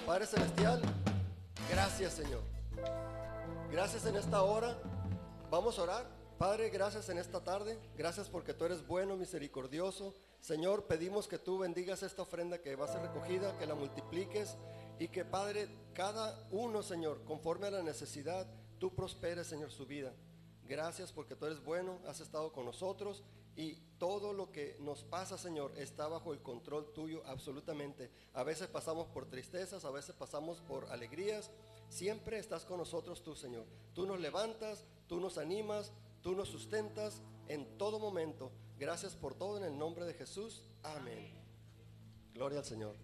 Padre 0.06 0.26
Celestial, 0.26 0.82
gracias 1.70 2.14
Señor. 2.14 2.42
Gracias 3.72 4.06
en 4.06 4.16
esta 4.16 4.42
hora. 4.44 4.78
Vamos 5.50 5.78
a 5.78 5.84
orar. 5.84 6.17
Padre, 6.38 6.70
gracias 6.70 7.10
en 7.10 7.18
esta 7.18 7.44
tarde. 7.44 7.80
Gracias 7.98 8.30
porque 8.30 8.54
tú 8.54 8.66
eres 8.66 8.86
bueno, 8.86 9.18
misericordioso. 9.18 10.14
Señor, 10.40 10.86
pedimos 10.86 11.28
que 11.28 11.40
tú 11.40 11.58
bendigas 11.58 12.04
esta 12.04 12.22
ofrenda 12.22 12.60
que 12.60 12.76
va 12.76 12.86
a 12.86 12.94
ser 12.94 13.02
recogida, 13.02 13.58
que 13.58 13.66
la 13.66 13.74
multipliques 13.74 14.56
y 15.00 15.08
que, 15.08 15.26
Padre, 15.26 15.68
cada 15.96 16.48
uno, 16.52 16.84
Señor, 16.84 17.24
conforme 17.24 17.66
a 17.66 17.72
la 17.72 17.82
necesidad, 17.82 18.46
tú 18.78 18.94
prosperes, 18.94 19.48
Señor, 19.48 19.72
su 19.72 19.88
vida. 19.88 20.14
Gracias 20.68 21.12
porque 21.12 21.36
tú 21.36 21.48
eres 21.48 21.64
bueno, 21.64 21.98
has 22.06 22.20
estado 22.20 22.52
con 22.52 22.66
nosotros 22.66 23.24
y 23.56 23.74
todo 23.98 24.32
lo 24.32 24.52
que 24.52 24.78
nos 24.80 25.04
pasa, 25.04 25.40
Señor, 25.40 25.72
está 25.76 26.08
bajo 26.08 26.34
el 26.34 26.44
control 26.44 26.94
tuyo 26.94 27.24
absolutamente. 27.26 28.12
A 28.36 28.44
veces 28.44 28.68
pasamos 28.68 29.08
por 29.08 29.26
tristezas, 29.26 29.86
a 29.86 29.90
veces 29.90 30.14
pasamos 30.14 30.62
por 30.62 30.86
alegrías. 30.92 31.50
Siempre 31.90 32.38
estás 32.38 32.64
con 32.64 32.78
nosotros 32.78 33.24
tú, 33.24 33.36
Señor. 33.36 33.66
Tú 33.96 34.06
nos 34.06 34.20
levantas, 34.20 34.86
tú 35.08 35.20
nos 35.20 35.40
animas, 35.40 35.92
tú 36.22 36.36
nos 36.36 36.50
sustentas 36.50 37.22
en 37.48 37.78
todo 37.78 38.00
momento. 38.00 38.52
Gracias 38.78 39.16
por 39.16 39.34
todo 39.34 39.58
en 39.58 39.64
el 39.64 39.78
nombre 39.78 40.06
de 40.06 40.14
Jesús. 40.14 40.64
Amén. 40.84 41.34
Gloria 42.34 42.60
al 42.60 42.66
Señor. 42.66 42.96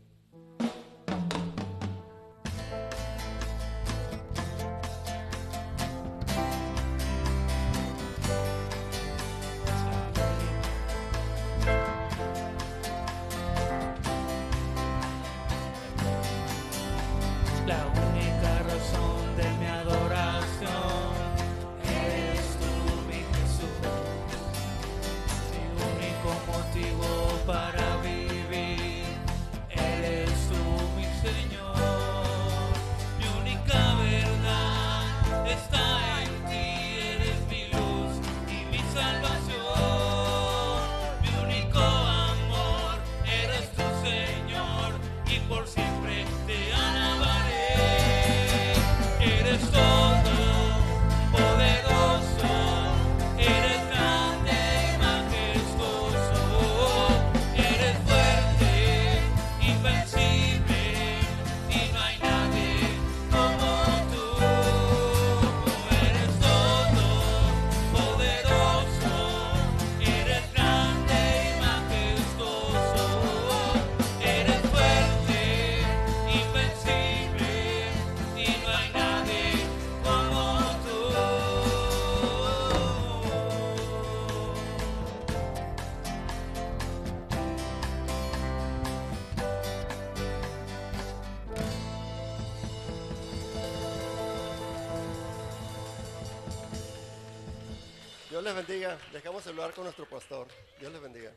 Les 98.54 98.68
bendiga. 98.68 99.00
Dejamos 99.12 99.46
lugar 99.48 99.74
con 99.74 99.84
nuestro 99.84 100.08
pastor. 100.08 100.48
Dios 100.80 100.92
les 100.92 101.02
bendiga. 101.02 101.34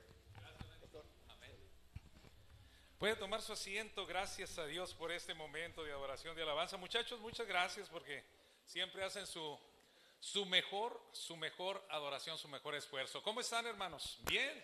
Puede 2.98 3.16
tomar 3.16 3.40
su 3.40 3.52
asiento, 3.52 4.06
gracias 4.06 4.58
a 4.58 4.66
Dios 4.66 4.92
por 4.94 5.12
este 5.12 5.32
momento 5.34 5.82
de 5.84 5.92
adoración, 5.92 6.36
de 6.36 6.42
alabanza. 6.42 6.76
Muchachos, 6.76 7.20
muchas 7.20 7.46
gracias 7.46 7.88
porque 7.88 8.24
siempre 8.66 9.02
hacen 9.04 9.26
su, 9.26 9.58
su 10.20 10.44
mejor, 10.46 11.00
su 11.12 11.36
mejor 11.36 11.82
adoración, 11.90 12.36
su 12.36 12.48
mejor 12.48 12.74
esfuerzo. 12.74 13.22
¿Cómo 13.22 13.40
están, 13.40 13.66
hermanos? 13.66 14.18
¿Bien? 14.28 14.62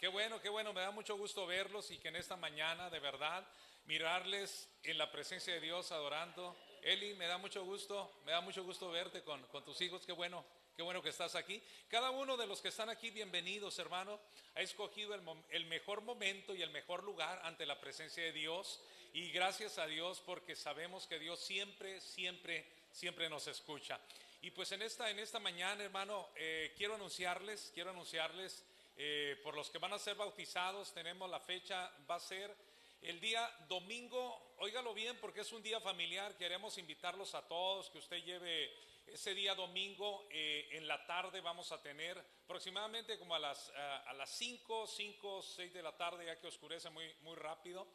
Qué 0.00 0.08
bueno, 0.08 0.40
qué 0.40 0.48
bueno, 0.48 0.72
me 0.72 0.80
da 0.80 0.90
mucho 0.90 1.16
gusto 1.16 1.46
verlos 1.46 1.90
y 1.90 1.98
que 1.98 2.08
en 2.08 2.16
esta 2.16 2.36
mañana, 2.36 2.90
de 2.90 2.98
verdad, 2.98 3.46
mirarles 3.84 4.68
en 4.82 4.98
la 4.98 5.12
presencia 5.12 5.54
de 5.54 5.60
Dios 5.60 5.92
adorando. 5.92 6.56
Eli, 6.82 7.14
me 7.14 7.26
da 7.26 7.38
mucho 7.38 7.64
gusto, 7.64 8.20
me 8.24 8.32
da 8.32 8.40
mucho 8.40 8.64
gusto 8.64 8.90
verte 8.90 9.22
con, 9.22 9.40
con 9.48 9.64
tus 9.64 9.80
hijos, 9.80 10.04
qué 10.04 10.12
bueno, 10.12 10.44
Qué 10.74 10.82
bueno 10.82 11.02
que 11.02 11.10
estás 11.10 11.34
aquí. 11.34 11.62
Cada 11.88 12.10
uno 12.10 12.38
de 12.38 12.46
los 12.46 12.62
que 12.62 12.68
están 12.68 12.88
aquí, 12.88 13.10
bienvenidos, 13.10 13.78
hermano. 13.78 14.18
Ha 14.54 14.62
escogido 14.62 15.14
el, 15.50 15.66
mejor 15.66 16.00
momento 16.00 16.54
y 16.54 16.62
el 16.62 16.70
mejor 16.70 17.04
lugar 17.04 17.42
ante 17.44 17.66
la 17.66 17.78
presencia 17.78 18.22
de 18.22 18.32
Dios. 18.32 18.80
Y 19.12 19.30
gracias 19.32 19.76
a 19.76 19.86
Dios 19.86 20.22
porque 20.24 20.56
sabemos 20.56 21.06
que 21.06 21.18
Dios 21.18 21.40
siempre, 21.40 22.00
siempre, 22.00 22.64
siempre 22.90 23.28
nos 23.28 23.48
escucha. 23.48 24.00
Y 24.40 24.50
pues 24.50 24.72
en 24.72 24.80
esta, 24.80 25.10
en 25.10 25.18
esta 25.18 25.38
mañana, 25.38 25.84
hermano, 25.84 26.30
eh, 26.36 26.72
quiero 26.74 26.94
anunciarles, 26.94 27.70
quiero 27.74 27.90
anunciarles, 27.90 28.64
eh, 28.96 29.38
por 29.42 29.54
los 29.54 29.68
que 29.68 29.76
van 29.76 29.92
a 29.92 29.98
ser 29.98 30.14
bautizados, 30.14 30.94
tenemos 30.94 31.28
la 31.28 31.40
fecha, 31.40 31.92
va 32.10 32.14
a 32.14 32.20
ser 32.20 32.50
el 33.02 33.20
día 33.20 33.46
domingo, 33.68 34.54
óigalo 34.58 34.94
bien 34.94 35.18
porque 35.18 35.40
es 35.40 35.52
un 35.52 35.62
día 35.62 35.80
familiar, 35.80 36.34
queremos 36.36 36.78
invitarlos 36.78 37.34
a 37.34 37.46
todos, 37.46 37.90
que 37.90 37.98
usted 37.98 38.24
lleve 38.24 38.72
ese 39.06 39.34
día 39.34 39.54
domingo 39.54 40.26
eh, 40.30 40.68
en 40.72 40.86
la 40.86 41.04
tarde 41.06 41.40
vamos 41.40 41.72
a 41.72 41.82
tener 41.82 42.18
aproximadamente 42.44 43.18
como 43.18 43.34
a 43.34 43.38
las, 43.38 43.70
a 43.70 44.12
las 44.14 44.30
5, 44.30 44.86
5, 44.86 45.42
6 45.42 45.72
de 45.72 45.82
la 45.82 45.96
tarde, 45.96 46.26
ya 46.26 46.38
que 46.38 46.46
oscurece 46.46 46.90
muy, 46.90 47.12
muy 47.20 47.36
rápido. 47.36 47.86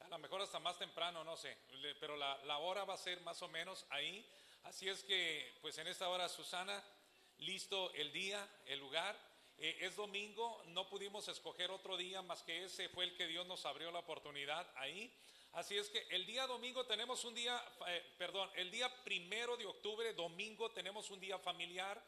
A 0.00 0.08
lo 0.08 0.18
mejor 0.18 0.42
hasta 0.42 0.58
más 0.58 0.78
temprano, 0.78 1.24
no 1.24 1.36
sé, 1.36 1.56
pero 1.98 2.16
la, 2.16 2.36
la 2.44 2.58
hora 2.58 2.84
va 2.84 2.94
a 2.94 2.98
ser 2.98 3.20
más 3.22 3.40
o 3.42 3.48
menos 3.48 3.86
ahí. 3.90 4.26
Así 4.64 4.88
es 4.88 5.02
que, 5.04 5.58
pues 5.60 5.78
en 5.78 5.86
esta 5.86 6.08
hora, 6.08 6.28
Susana, 6.28 6.82
listo 7.38 7.92
el 7.94 8.12
día, 8.12 8.46
el 8.66 8.80
lugar. 8.80 9.16
Eh, 9.58 9.78
es 9.80 9.96
domingo, 9.96 10.62
no 10.68 10.88
pudimos 10.88 11.28
escoger 11.28 11.70
otro 11.70 11.96
día 11.96 12.22
más 12.22 12.42
que 12.42 12.64
ese 12.64 12.88
fue 12.88 13.04
el 13.04 13.16
que 13.16 13.28
Dios 13.28 13.46
nos 13.46 13.64
abrió 13.66 13.90
la 13.92 14.00
oportunidad 14.00 14.66
ahí. 14.76 15.12
Así 15.54 15.76
es 15.78 15.88
que 15.88 16.04
el 16.10 16.26
día 16.26 16.48
domingo 16.48 16.84
tenemos 16.84 17.24
un 17.24 17.32
día, 17.32 17.62
eh, 17.86 18.04
perdón, 18.18 18.50
el 18.56 18.72
día 18.72 18.90
primero 19.04 19.56
de 19.56 19.64
octubre, 19.64 20.12
domingo, 20.12 20.72
tenemos 20.72 21.10
un 21.10 21.20
día 21.20 21.38
familiar 21.38 22.02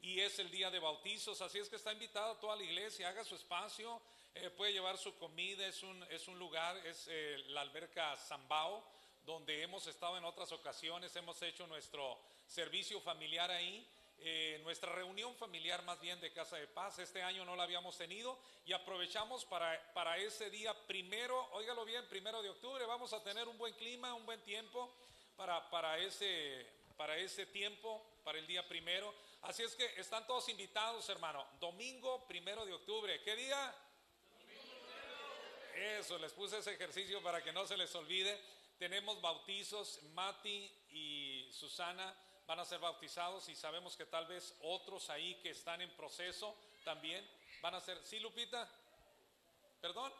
y 0.00 0.20
es 0.20 0.38
el 0.38 0.48
día 0.52 0.70
de 0.70 0.78
bautizos. 0.78 1.40
Así 1.40 1.58
es 1.58 1.68
que 1.68 1.76
está 1.76 1.92
invitado 1.92 2.36
toda 2.36 2.54
la 2.54 2.62
iglesia, 2.62 3.08
haga 3.08 3.24
su 3.24 3.34
espacio, 3.34 4.00
eh, 4.36 4.50
puede 4.50 4.72
llevar 4.72 4.98
su 4.98 5.16
comida, 5.16 5.66
es 5.66 5.82
un, 5.82 6.00
es 6.10 6.28
un 6.28 6.38
lugar, 6.38 6.76
es 6.86 7.08
eh, 7.10 7.38
la 7.48 7.62
alberca 7.62 8.16
Zambao, 8.16 8.84
donde 9.26 9.62
hemos 9.62 9.84
estado 9.88 10.16
en 10.16 10.24
otras 10.24 10.52
ocasiones, 10.52 11.14
hemos 11.16 11.42
hecho 11.42 11.66
nuestro 11.66 12.20
servicio 12.46 13.00
familiar 13.00 13.50
ahí. 13.50 13.84
Eh, 14.24 14.60
nuestra 14.62 14.92
reunión 14.92 15.34
familiar 15.34 15.82
más 15.82 16.00
bien 16.00 16.20
de 16.20 16.32
Casa 16.32 16.56
de 16.56 16.68
Paz. 16.68 17.00
Este 17.00 17.20
año 17.24 17.44
no 17.44 17.56
la 17.56 17.64
habíamos 17.64 17.98
tenido 17.98 18.38
y 18.64 18.72
aprovechamos 18.72 19.44
para, 19.44 19.92
para 19.94 20.16
ese 20.16 20.48
día 20.48 20.72
primero, 20.86 21.48
óigalo 21.50 21.84
bien, 21.84 22.08
primero 22.08 22.40
de 22.40 22.48
octubre, 22.48 22.86
vamos 22.86 23.12
a 23.12 23.24
tener 23.24 23.48
un 23.48 23.58
buen 23.58 23.74
clima, 23.74 24.14
un 24.14 24.24
buen 24.24 24.40
tiempo 24.42 24.94
para, 25.34 25.68
para, 25.70 25.98
ese, 25.98 26.64
para 26.96 27.16
ese 27.16 27.46
tiempo, 27.46 28.00
para 28.22 28.38
el 28.38 28.46
día 28.46 28.68
primero. 28.68 29.12
Así 29.40 29.64
es 29.64 29.74
que 29.74 29.86
están 30.00 30.24
todos 30.24 30.48
invitados, 30.48 31.08
hermano. 31.08 31.44
Domingo 31.58 32.24
primero 32.28 32.64
de 32.64 32.74
octubre. 32.74 33.20
¿Qué 33.24 33.34
día? 33.34 33.74
Eso, 35.74 36.16
les 36.18 36.32
puse 36.32 36.58
ese 36.58 36.74
ejercicio 36.74 37.20
para 37.24 37.42
que 37.42 37.52
no 37.52 37.66
se 37.66 37.76
les 37.76 37.92
olvide. 37.96 38.40
Tenemos 38.78 39.20
bautizos, 39.20 40.00
Mati 40.14 40.72
y 40.90 41.48
Susana 41.50 42.14
van 42.52 42.60
a 42.60 42.66
ser 42.66 42.80
bautizados 42.80 43.48
y 43.48 43.56
sabemos 43.56 43.96
que 43.96 44.04
tal 44.04 44.26
vez 44.26 44.54
otros 44.60 45.08
ahí 45.08 45.36
que 45.36 45.48
están 45.48 45.80
en 45.80 45.88
proceso 45.96 46.54
también 46.84 47.26
van 47.62 47.74
a 47.74 47.80
ser. 47.80 47.98
¿Sí, 48.04 48.20
Lupita? 48.20 48.68
¿Perdón? 49.80 50.12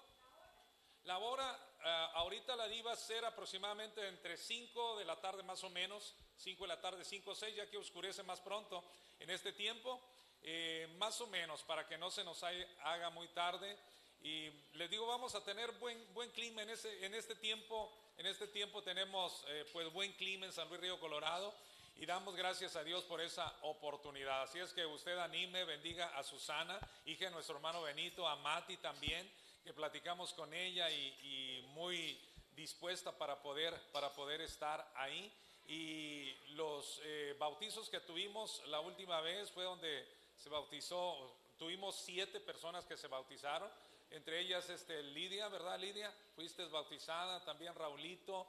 La 1.04 1.18
hora, 1.18 1.54
eh, 1.84 2.06
ahorita 2.14 2.56
la 2.56 2.68
iba 2.68 2.90
a 2.90 2.96
ser 2.96 3.22
aproximadamente 3.26 4.08
entre 4.08 4.38
5 4.38 4.96
de 4.96 5.04
la 5.04 5.20
tarde 5.20 5.42
más 5.42 5.62
o 5.62 5.68
menos, 5.68 6.14
5 6.38 6.64
de 6.64 6.68
la 6.68 6.80
tarde, 6.80 7.04
5 7.04 7.32
o 7.32 7.34
6, 7.34 7.54
ya 7.54 7.68
que 7.68 7.76
oscurece 7.76 8.22
más 8.22 8.40
pronto 8.40 8.82
en 9.20 9.28
este 9.28 9.52
tiempo, 9.52 10.00
eh, 10.42 10.88
más 10.96 11.20
o 11.20 11.26
menos, 11.26 11.62
para 11.64 11.86
que 11.86 11.98
no 11.98 12.10
se 12.10 12.24
nos 12.24 12.42
haga 12.42 13.10
muy 13.10 13.28
tarde. 13.28 13.76
Y 14.22 14.48
les 14.72 14.88
digo, 14.88 15.06
vamos 15.06 15.34
a 15.34 15.44
tener 15.44 15.70
buen, 15.72 16.02
buen 16.14 16.30
clima 16.30 16.62
en, 16.62 16.70
ese, 16.70 17.04
en 17.04 17.12
este 17.14 17.34
tiempo. 17.34 17.92
En 18.16 18.24
este 18.24 18.46
tiempo 18.46 18.82
tenemos 18.82 19.44
eh, 19.48 19.66
pues 19.70 19.92
buen 19.92 20.14
clima 20.14 20.46
en 20.46 20.52
San 20.54 20.70
Luis 20.70 20.80
Río 20.80 20.98
Colorado. 20.98 21.54
Y 22.02 22.06
damos 22.06 22.34
gracias 22.34 22.74
a 22.74 22.82
Dios 22.82 23.04
por 23.04 23.20
esa 23.20 23.54
oportunidad. 23.62 24.42
Así 24.42 24.58
es 24.58 24.72
que 24.72 24.84
usted 24.84 25.16
anime, 25.18 25.62
bendiga 25.62 26.18
a 26.18 26.24
Susana, 26.24 26.76
hija 27.06 27.26
de 27.26 27.30
nuestro 27.30 27.54
hermano 27.54 27.80
Benito, 27.82 28.26
a 28.26 28.34
Mati 28.34 28.76
también, 28.78 29.30
que 29.62 29.72
platicamos 29.72 30.32
con 30.32 30.52
ella 30.52 30.90
y, 30.90 31.64
muy 31.74 32.20
dispuesta 32.56 33.16
para 33.16 33.40
poder, 33.40 33.80
para 33.92 34.12
poder 34.14 34.40
estar 34.40 34.84
ahí. 34.96 35.32
Y 35.68 36.34
los 36.56 37.00
eh, 37.04 37.36
bautizos 37.38 37.88
que 37.88 38.00
tuvimos 38.00 38.66
la 38.66 38.80
última 38.80 39.20
vez 39.20 39.52
fue 39.52 39.62
donde 39.62 40.04
se 40.36 40.48
bautizó, 40.48 41.32
tuvimos 41.56 41.94
siete 41.94 42.40
personas 42.40 42.84
que 42.84 42.96
se 42.96 43.06
bautizaron, 43.06 43.70
entre 44.12 44.40
ellas 44.40 44.68
este, 44.70 45.02
Lidia, 45.02 45.48
¿verdad 45.48 45.78
Lidia? 45.78 46.12
Fuiste 46.34 46.64
bautizada, 46.66 47.44
también 47.44 47.74
Raulito, 47.74 48.46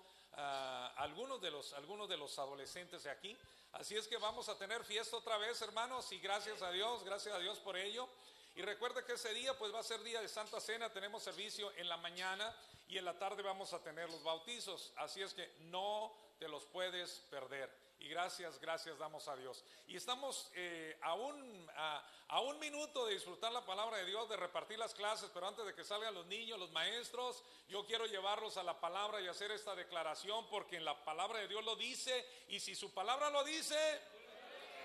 algunos, 0.97 1.41
de 1.41 1.51
los, 1.51 1.73
algunos 1.73 2.09
de 2.09 2.17
los 2.17 2.37
adolescentes 2.39 3.03
de 3.03 3.11
aquí. 3.11 3.37
Así 3.73 3.95
es 3.95 4.07
que 4.07 4.17
vamos 4.17 4.49
a 4.49 4.57
tener 4.57 4.83
fiesta 4.83 5.17
otra 5.17 5.37
vez, 5.37 5.61
hermanos, 5.61 6.11
y 6.11 6.19
gracias 6.19 6.61
a 6.61 6.71
Dios, 6.71 7.03
gracias 7.03 7.35
a 7.35 7.39
Dios 7.39 7.57
por 7.59 7.77
ello. 7.77 8.07
Y 8.55 8.61
recuerde 8.61 9.03
que 9.03 9.13
ese 9.13 9.33
día 9.33 9.57
pues 9.57 9.73
va 9.73 9.79
a 9.79 9.83
ser 9.83 10.03
día 10.03 10.21
de 10.21 10.27
Santa 10.27 10.59
Cena, 10.59 10.91
tenemos 10.91 11.23
servicio 11.23 11.71
en 11.77 11.89
la 11.89 11.97
mañana 11.97 12.55
y 12.87 12.97
en 12.97 13.05
la 13.05 13.17
tarde 13.17 13.41
vamos 13.41 13.73
a 13.73 13.81
tener 13.81 14.09
los 14.09 14.21
bautizos. 14.23 14.93
Así 14.97 15.21
es 15.21 15.33
que 15.33 15.51
no 15.61 16.13
te 16.37 16.47
los 16.47 16.65
puedes 16.65 17.23
perder 17.31 17.82
y 18.03 18.09
gracias, 18.09 18.59
gracias 18.59 18.99
damos 18.99 19.29
a 19.29 19.35
Dios. 19.37 19.63
Y 19.87 19.95
estamos 19.95 20.51
eh, 20.55 20.97
a, 21.01 21.13
un, 21.13 21.71
a, 21.77 22.41
un 22.41 22.59
minuto 22.59 23.05
de 23.05 23.13
disfrutar 23.13 23.53
la 23.53 23.65
palabra 23.65 23.97
de 23.97 24.05
Dios, 24.05 24.27
de 24.27 24.35
repartir 24.35 24.77
las 24.77 24.93
clases, 24.93 25.29
pero 25.33 25.47
antes 25.47 25.65
de 25.65 25.73
que 25.73 25.85
salgan 25.85 26.13
los 26.13 26.25
niños, 26.25 26.59
los 26.59 26.69
maestros, 26.71 27.41
yo 27.69 27.85
quiero 27.85 28.05
llevarlos 28.05 28.57
a 28.57 28.63
la 28.63 28.77
palabra 28.77 29.21
y 29.21 29.29
hacer 29.29 29.51
esta 29.51 29.73
declaración 29.73 30.45
porque 30.49 30.75
en 30.75 30.83
la 30.83 31.01
palabra 31.05 31.39
de 31.39 31.47
Dios 31.47 31.63
lo 31.63 31.77
dice 31.77 32.27
y 32.49 32.59
si 32.59 32.75
su 32.75 32.93
palabra 32.93 33.29
lo 33.29 33.41
dice, 33.45 33.77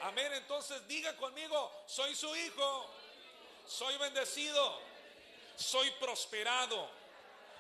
amén, 0.03 0.33
entonces 0.35 0.87
diga 0.87 1.16
conmigo, 1.16 1.73
soy 1.87 2.14
su 2.14 2.35
hijo, 2.37 2.87
soy 3.66 3.99
bendecido, 3.99 4.79
soy 5.57 5.91
prosperado, 5.99 6.89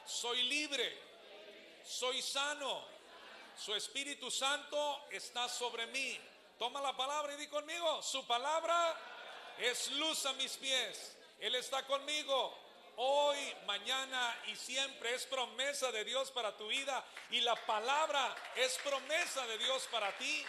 soy 0.06 0.40
libre, 0.44 0.96
soy 1.84 2.22
sano 2.22 2.97
su 3.58 3.74
Espíritu 3.74 4.30
Santo 4.30 5.06
está 5.10 5.48
sobre 5.48 5.86
mí. 5.88 6.18
Toma 6.58 6.80
la 6.80 6.96
palabra 6.96 7.34
y 7.34 7.36
di 7.36 7.48
conmigo, 7.48 8.02
su 8.02 8.26
palabra 8.26 8.96
es 9.58 9.90
luz 9.92 10.26
a 10.26 10.32
mis 10.34 10.56
pies. 10.56 11.16
Él 11.40 11.54
está 11.54 11.84
conmigo 11.86 12.56
hoy, 12.96 13.38
mañana 13.66 14.36
y 14.46 14.56
siempre. 14.56 15.14
Es 15.14 15.26
promesa 15.26 15.90
de 15.92 16.04
Dios 16.04 16.30
para 16.30 16.56
tu 16.56 16.68
vida 16.68 17.04
y 17.30 17.40
la 17.40 17.56
palabra 17.66 18.34
es 18.56 18.78
promesa 18.78 19.46
de 19.46 19.58
Dios 19.58 19.88
para 19.90 20.16
ti, 20.18 20.44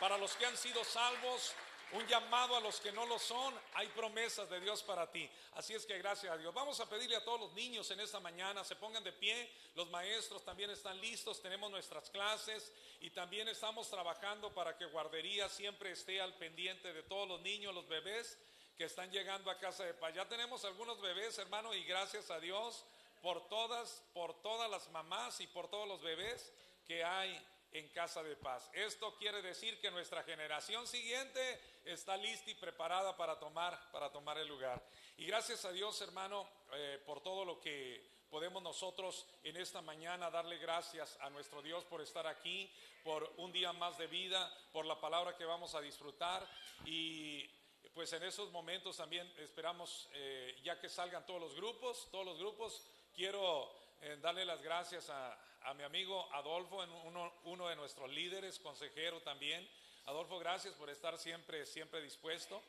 para 0.00 0.18
los 0.18 0.34
que 0.34 0.46
han 0.46 0.56
sido 0.56 0.84
salvos 0.84 1.54
un 1.92 2.06
llamado 2.06 2.56
a 2.56 2.60
los 2.60 2.80
que 2.80 2.92
no 2.92 3.06
lo 3.06 3.18
son. 3.18 3.54
Hay 3.74 3.88
promesas 3.88 4.48
de 4.50 4.60
Dios 4.60 4.82
para 4.82 5.10
ti. 5.10 5.28
Así 5.52 5.74
es 5.74 5.86
que 5.86 5.98
gracias 5.98 6.32
a 6.32 6.36
Dios. 6.36 6.52
Vamos 6.52 6.78
a 6.80 6.88
pedirle 6.88 7.16
a 7.16 7.24
todos 7.24 7.40
los 7.40 7.52
niños 7.54 7.90
en 7.90 8.00
esta 8.00 8.20
mañana, 8.20 8.64
se 8.64 8.76
pongan 8.76 9.02
de 9.04 9.12
pie. 9.12 9.50
Los 9.74 9.88
maestros 9.90 10.44
también 10.44 10.70
están 10.70 11.00
listos, 11.00 11.40
tenemos 11.40 11.70
nuestras 11.70 12.10
clases 12.10 12.72
y 13.00 13.10
también 13.10 13.48
estamos 13.48 13.88
trabajando 13.88 14.52
para 14.52 14.76
que 14.76 14.86
guardería 14.86 15.48
siempre 15.48 15.92
esté 15.92 16.20
al 16.20 16.34
pendiente 16.34 16.92
de 16.92 17.02
todos 17.02 17.28
los 17.28 17.40
niños, 17.40 17.74
los 17.74 17.88
bebés 17.88 18.38
que 18.76 18.84
están 18.84 19.10
llegando 19.10 19.50
a 19.50 19.58
casa 19.58 19.84
de 19.84 19.94
paz. 19.94 20.14
Ya 20.14 20.28
tenemos 20.28 20.64
algunos 20.64 21.00
bebés, 21.00 21.36
hermano, 21.38 21.74
y 21.74 21.84
gracias 21.84 22.30
a 22.30 22.38
Dios 22.38 22.84
por 23.22 23.48
todas, 23.48 24.02
por 24.14 24.40
todas 24.42 24.70
las 24.70 24.88
mamás 24.90 25.40
y 25.40 25.46
por 25.48 25.68
todos 25.68 25.88
los 25.88 26.00
bebés 26.00 26.52
que 26.86 27.04
hay 27.04 27.44
en 27.72 27.88
casa 27.88 28.22
de 28.22 28.36
paz. 28.36 28.70
Esto 28.72 29.14
quiere 29.16 29.42
decir 29.42 29.80
que 29.80 29.90
nuestra 29.90 30.22
generación 30.22 30.86
siguiente 30.86 31.60
está 31.92 32.16
lista 32.16 32.50
y 32.50 32.54
preparada 32.54 33.16
para 33.16 33.38
tomar, 33.38 33.78
para 33.90 34.10
tomar 34.10 34.38
el 34.38 34.46
lugar. 34.46 34.82
Y 35.16 35.26
gracias 35.26 35.64
a 35.64 35.72
Dios, 35.72 36.00
hermano, 36.02 36.46
eh, 36.72 37.02
por 37.04 37.22
todo 37.22 37.44
lo 37.44 37.60
que 37.60 38.18
podemos 38.30 38.62
nosotros 38.62 39.26
en 39.42 39.56
esta 39.56 39.80
mañana 39.80 40.30
darle 40.30 40.58
gracias 40.58 41.16
a 41.20 41.30
nuestro 41.30 41.62
Dios 41.62 41.84
por 41.84 42.02
estar 42.02 42.26
aquí, 42.26 42.70
por 43.02 43.32
un 43.38 43.52
día 43.52 43.72
más 43.72 43.96
de 43.96 44.06
vida, 44.06 44.52
por 44.72 44.84
la 44.84 45.00
palabra 45.00 45.36
que 45.36 45.46
vamos 45.46 45.74
a 45.74 45.80
disfrutar 45.80 46.46
y 46.84 47.48
pues 47.94 48.12
en 48.12 48.22
esos 48.22 48.52
momentos 48.52 48.98
también 48.98 49.26
esperamos, 49.38 50.08
eh, 50.12 50.60
ya 50.62 50.78
que 50.78 50.88
salgan 50.88 51.24
todos 51.26 51.40
los 51.40 51.54
grupos, 51.54 52.08
todos 52.12 52.26
los 52.26 52.38
grupos, 52.38 52.86
quiero 53.14 53.72
eh, 54.02 54.18
darle 54.20 54.44
las 54.44 54.62
gracias 54.62 55.08
a, 55.10 55.36
a 55.62 55.74
mi 55.74 55.82
amigo 55.82 56.28
Adolfo, 56.32 56.84
uno, 57.04 57.32
uno 57.44 57.68
de 57.68 57.76
nuestros 57.76 58.10
líderes, 58.10 58.58
consejero 58.58 59.20
también. 59.22 59.68
Adolfo, 60.08 60.38
gracias 60.38 60.74
por 60.74 60.88
estar 60.88 61.18
siempre, 61.18 61.66
siempre 61.66 62.00
dispuesto. 62.00 62.62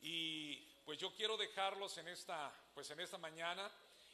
Y 0.00 0.56
pues 0.86 0.98
yo 0.98 1.12
quiero 1.14 1.36
dejarlos 1.36 1.98
en 1.98 2.08
esta, 2.08 2.50
pues 2.72 2.90
en 2.90 3.00
esta 3.00 3.18
mañana 3.18 3.70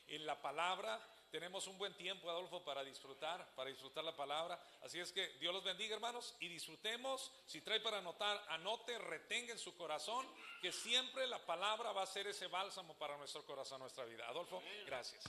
en 0.09 0.27
la 0.27 0.43
palabra. 0.43 1.01
Tenemos 1.31 1.68
un 1.68 1.79
buen 1.79 1.95
tiempo, 1.95 2.29
Adolfo, 2.29 2.64
para 2.64 2.83
disfrutar, 2.83 3.49
para 3.55 3.70
disfrutar 3.70 4.03
la 4.03 4.16
palabra. 4.16 4.61
Así 4.83 4.99
es 4.99 5.12
que 5.12 5.29
Dios 5.39 5.55
los 5.55 5.62
bendiga, 5.62 5.95
hermanos, 5.95 6.35
y 6.41 6.49
disfrutemos. 6.49 7.31
Si 7.47 7.61
trae 7.61 7.79
para 7.79 7.99
anotar, 7.99 8.45
anote, 8.49 8.99
retenga 8.99 9.53
en 9.53 9.59
su 9.59 9.77
corazón 9.77 10.27
que 10.61 10.72
siempre 10.72 11.29
la 11.29 11.39
palabra 11.47 11.93
va 11.93 12.03
a 12.03 12.07
ser 12.07 12.27
ese 12.27 12.49
bálsamo 12.49 12.95
para 12.95 13.16
nuestro 13.16 13.47
corazón, 13.47 13.79
nuestra 13.81 14.05
vida. 14.05 14.29
Adolfo, 14.29 14.61
gracias. 14.85 15.22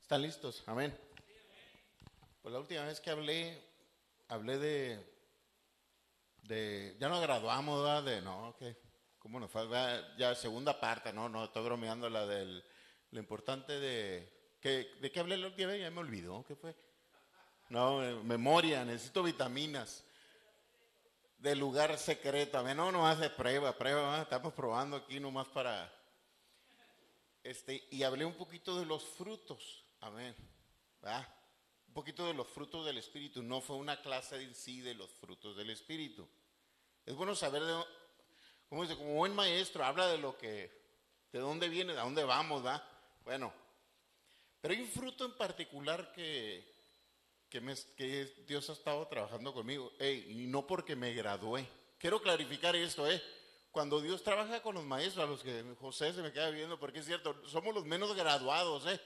¿Están 0.00 0.22
listos? 0.22 0.62
Amén. 0.66 0.98
Pues 2.42 2.52
la 2.52 2.60
última 2.60 2.84
vez 2.84 3.00
que 3.00 3.08
hablé, 3.08 3.73
hablé 4.28 4.58
de, 4.58 5.14
de 6.42 6.96
ya 6.98 7.08
no 7.08 7.20
graduamos, 7.20 7.82
¿verdad? 7.82 8.02
De, 8.02 8.22
no, 8.22 8.54
que, 8.58 8.76
¿cómo 9.18 9.40
nos 9.40 9.50
fue? 9.50 9.66
¿verdad? 9.66 10.16
Ya 10.16 10.34
segunda 10.34 10.78
parte, 10.80 11.12
no, 11.12 11.28
no, 11.28 11.44
estoy 11.44 11.64
bromeando 11.64 12.08
la 12.08 12.26
del, 12.26 12.64
lo 13.10 13.18
importante 13.18 13.78
de, 13.78 14.56
que, 14.60 14.96
¿de 15.00 15.12
qué 15.12 15.20
hablé 15.20 15.36
la 15.36 15.46
última 15.46 15.72
vez? 15.72 15.80
Ya 15.80 15.90
me 15.90 16.00
olvidó, 16.00 16.44
¿qué 16.46 16.56
fue? 16.56 16.74
No, 17.68 18.04
eh, 18.04 18.14
memoria, 18.22 18.84
necesito 18.84 19.22
vitaminas. 19.22 20.04
De 21.38 21.54
lugar 21.54 21.98
secreto, 21.98 22.58
amén, 22.58 22.76
no, 22.76 22.90
no 22.90 23.06
hace 23.06 23.28
prueba, 23.28 23.76
prueba, 23.76 24.22
estamos 24.22 24.54
probando 24.54 24.96
aquí 24.96 25.20
nomás 25.20 25.46
para, 25.48 25.92
este, 27.42 27.86
y 27.90 28.02
hablé 28.02 28.24
un 28.24 28.34
poquito 28.34 28.78
de 28.78 28.86
los 28.86 29.04
frutos, 29.04 29.84
amén, 30.00 30.34
¿verdad? 31.02 31.28
Poquito 31.94 32.26
de 32.26 32.34
los 32.34 32.48
frutos 32.48 32.84
del 32.84 32.98
Espíritu. 32.98 33.42
No 33.42 33.60
fue 33.60 33.76
una 33.76 34.02
clase 34.02 34.42
en 34.42 34.54
sí 34.54 34.80
de 34.80 34.94
los 34.94 35.10
frutos 35.12 35.56
del 35.56 35.70
Espíritu. 35.70 36.28
Es 37.06 37.14
bueno 37.14 37.34
saber, 37.34 37.62
de, 37.62 37.84
como 38.68 38.82
dice, 38.82 38.96
como 38.96 39.14
buen 39.14 39.34
maestro, 39.34 39.84
habla 39.84 40.08
de 40.08 40.18
lo 40.18 40.36
que, 40.36 40.70
de 41.32 41.38
dónde 41.38 41.68
viene, 41.68 41.94
de 41.94 42.00
dónde 42.00 42.24
vamos, 42.24 42.64
¿va? 42.64 42.86
Bueno, 43.24 43.52
pero 44.60 44.74
hay 44.74 44.80
un 44.80 44.88
fruto 44.88 45.24
en 45.24 45.32
particular 45.32 46.12
que, 46.12 46.74
que, 47.48 48.34
Dios 48.46 48.70
ha 48.70 48.72
estado 48.72 49.06
trabajando 49.06 49.52
conmigo. 49.52 49.92
Y 50.00 50.46
no 50.46 50.66
porque 50.66 50.96
me 50.96 51.12
gradué. 51.12 51.66
Quiero 51.98 52.20
clarificar 52.20 52.74
esto, 52.74 53.10
¿eh? 53.10 53.22
Cuando 53.70 54.00
Dios 54.00 54.22
trabaja 54.22 54.62
con 54.62 54.74
los 54.74 54.84
maestros, 54.84 55.24
a 55.24 55.28
los 55.28 55.42
que 55.42 55.64
José 55.80 56.12
se 56.12 56.22
me 56.22 56.32
queda 56.32 56.50
viendo, 56.50 56.78
porque 56.78 57.00
es 57.00 57.06
cierto, 57.06 57.46
somos 57.48 57.74
los 57.74 57.84
menos 57.84 58.14
graduados, 58.14 58.86
¿eh? 58.86 59.00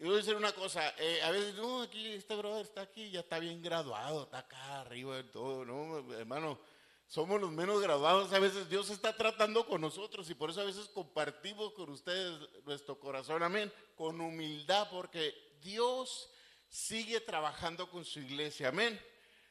Y 0.00 0.04
voy 0.04 0.14
a 0.14 0.16
decir 0.16 0.34
una 0.34 0.52
cosa, 0.52 0.94
eh, 0.96 1.20
a 1.22 1.30
veces, 1.30 1.56
no, 1.56 1.82
aquí 1.82 2.14
este 2.14 2.34
brother 2.34 2.64
está 2.64 2.80
aquí, 2.80 3.10
ya 3.10 3.20
está 3.20 3.38
bien 3.38 3.60
graduado, 3.60 4.22
está 4.22 4.38
acá 4.38 4.80
arriba 4.80 5.14
de 5.16 5.24
todo, 5.24 5.62
no, 5.66 6.14
hermano, 6.14 6.58
somos 7.06 7.38
los 7.38 7.50
menos 7.50 7.82
graduados, 7.82 8.32
a 8.32 8.38
veces 8.38 8.66
Dios 8.70 8.88
está 8.88 9.14
tratando 9.14 9.66
con 9.66 9.82
nosotros 9.82 10.30
y 10.30 10.34
por 10.34 10.48
eso 10.48 10.62
a 10.62 10.64
veces 10.64 10.88
compartimos 10.88 11.74
con 11.74 11.90
ustedes 11.90 12.48
nuestro 12.64 12.98
corazón, 12.98 13.42
amén, 13.42 13.70
con 13.94 14.18
humildad, 14.22 14.88
porque 14.90 15.34
Dios 15.60 16.30
sigue 16.66 17.20
trabajando 17.20 17.90
con 17.90 18.06
su 18.06 18.20
iglesia, 18.20 18.68
amén. 18.68 18.98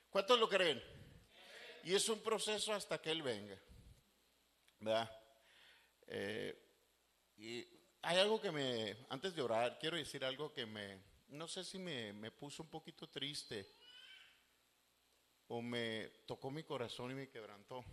¿Cuántos 0.10 0.40
lo 0.40 0.50
creen? 0.50 0.84
Y 1.84 1.94
es 1.94 2.10
un 2.10 2.22
proceso 2.22 2.74
hasta 2.74 3.00
que 3.00 3.12
Él 3.12 3.22
venga, 3.22 3.62
¿verdad? 4.80 5.12
Eh, 6.08 6.60
y 7.38 7.79
hay 8.02 8.18
algo 8.18 8.40
que 8.40 8.52
me, 8.52 8.96
antes 9.10 9.36
de 9.36 9.42
orar, 9.42 9.78
quiero 9.80 9.98
decir 9.98 10.24
algo 10.24 10.54
que 10.54 10.66
me, 10.66 11.00
no 11.30 11.48
sé 11.48 11.64
si 11.64 11.78
me, 11.78 12.14
me 12.14 12.32
puso 12.32 12.64
un 12.64 12.70
poquito 12.70 13.08
triste 13.10 13.68
o 15.48 15.62
me 15.62 16.10
tocó 16.26 16.52
mi 16.52 16.64
corazón 16.64 17.12
y 17.12 17.16
me 17.16 17.30
quebrantó. 17.30 17.84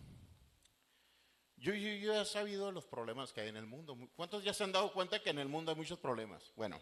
Yo, 1.57 1.73
yo, 1.73 1.89
yo 1.95 2.21
he 2.21 2.25
sabido 2.27 2.71
los 2.71 2.85
problemas 2.85 3.33
que 3.33 3.41
hay 3.41 3.49
en 3.49 3.57
el 3.57 3.67
mundo. 3.67 3.97
¿Cuántos 4.15 4.45
ya 4.45 4.53
se 4.53 4.63
han 4.63 4.73
dado 4.73 4.93
cuenta 4.93 5.23
que 5.23 5.31
en 5.31 5.39
el 5.39 5.49
mundo 5.49 5.73
hay 5.73 5.77
muchos 5.77 5.99
problemas? 5.99 6.53
Bueno, 6.55 6.79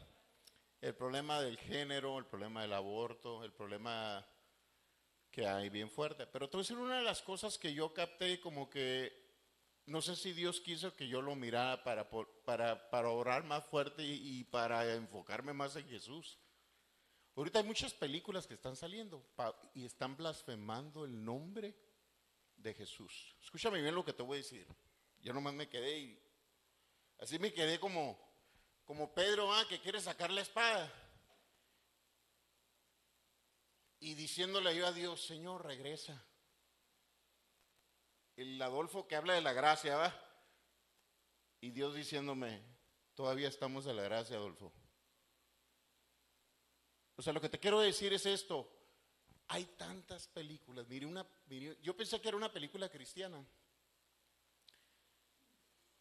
el 0.80 0.94
problema 0.94 1.40
del 1.40 1.56
género, 1.58 2.18
el 2.18 2.26
problema 2.26 2.62
del 2.62 2.72
aborto, 2.72 3.44
el 3.44 3.52
problema 3.52 4.26
que 5.30 5.46
hay 5.46 5.68
bien 5.68 5.88
fuerte. 5.88 6.26
Pero 6.26 6.48
te 6.48 6.56
voy 6.56 6.62
a 6.62 6.64
decir 6.64 6.76
una 6.76 6.98
de 6.98 7.04
las 7.04 7.22
cosas 7.22 7.56
que 7.56 7.72
yo 7.72 7.94
capté 7.94 8.40
como 8.40 8.68
que 8.68 9.23
no 9.86 10.00
sé 10.00 10.16
si 10.16 10.32
Dios 10.32 10.60
quiso 10.60 10.94
que 10.96 11.08
yo 11.08 11.20
lo 11.20 11.36
mirara 11.36 11.84
para, 11.84 13.10
orar 13.10 13.44
más 13.44 13.64
fuerte 13.66 14.02
y, 14.02 14.44
para 14.44 14.94
enfocarme 14.94 15.52
más 15.52 15.76
en 15.76 15.86
Jesús. 15.88 16.38
Ahorita 17.36 17.58
hay 17.58 17.64
muchas 17.64 17.92
películas 17.92 18.46
que 18.46 18.54
están 18.54 18.76
saliendo 18.76 19.26
y 19.74 19.84
están 19.84 20.16
blasfemando 20.16 21.04
el 21.04 21.22
nombre 21.22 21.76
de 22.56 22.72
Jesús. 22.72 23.36
Escúchame 23.42 23.82
bien 23.82 23.94
lo 23.94 24.04
que 24.04 24.12
te 24.12 24.22
voy 24.22 24.36
a 24.38 24.42
decir. 24.42 24.66
Yo 25.20 25.32
nomás 25.34 25.52
me 25.52 25.68
quedé 25.68 25.98
y 25.98 26.18
así 27.18 27.38
me 27.38 27.52
quedé 27.52 27.78
como, 27.78 28.18
como 28.84 29.12
Pedro 29.12 29.52
ah, 29.52 29.66
que 29.68 29.80
quiere 29.80 30.00
sacar 30.00 30.30
la 30.30 30.42
espada. 30.42 30.92
Y 34.00 34.14
diciéndole 34.14 34.74
yo 34.76 34.86
a 34.86 34.92
Dios, 34.92 35.26
Señor, 35.26 35.66
regresa 35.66 36.24
el 38.36 38.60
Adolfo 38.60 39.06
que 39.06 39.16
habla 39.16 39.34
de 39.34 39.40
la 39.40 39.52
gracia, 39.52 39.96
¿va? 39.96 40.14
Y 41.60 41.70
Dios 41.70 41.94
diciéndome, 41.94 42.62
todavía 43.14 43.48
estamos 43.48 43.84
de 43.84 43.94
la 43.94 44.02
gracia, 44.02 44.36
Adolfo. 44.36 44.72
O 47.16 47.22
sea, 47.22 47.32
lo 47.32 47.40
que 47.40 47.48
te 47.48 47.60
quiero 47.60 47.80
decir 47.80 48.12
es 48.12 48.26
esto. 48.26 48.70
Hay 49.48 49.64
tantas 49.76 50.26
películas. 50.28 50.86
Mire, 50.88 51.06
una, 51.06 51.26
mire, 51.46 51.78
yo 51.82 51.96
pensé 51.96 52.20
que 52.20 52.28
era 52.28 52.36
una 52.36 52.52
película 52.52 52.88
cristiana. 52.88 53.44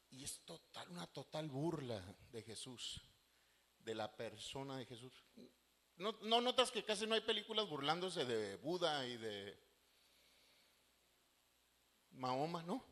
Y 0.09 0.23
es 0.23 0.39
total, 0.45 0.89
una 0.89 1.07
total 1.07 1.49
burla 1.49 2.01
de 2.31 2.43
Jesús, 2.43 3.01
de 3.79 3.95
la 3.95 4.15
persona 4.15 4.77
de 4.77 4.85
Jesús. 4.85 5.13
¿No, 5.97 6.11
no 6.23 6.41
notas 6.41 6.71
que 6.71 6.83
casi 6.83 7.05
no 7.05 7.15
hay 7.15 7.21
películas 7.21 7.67
burlándose 7.67 8.25
de 8.25 8.55
Buda 8.57 9.07
y 9.07 9.17
de 9.17 9.57
Mahoma, 12.13 12.63
no. 12.63 12.83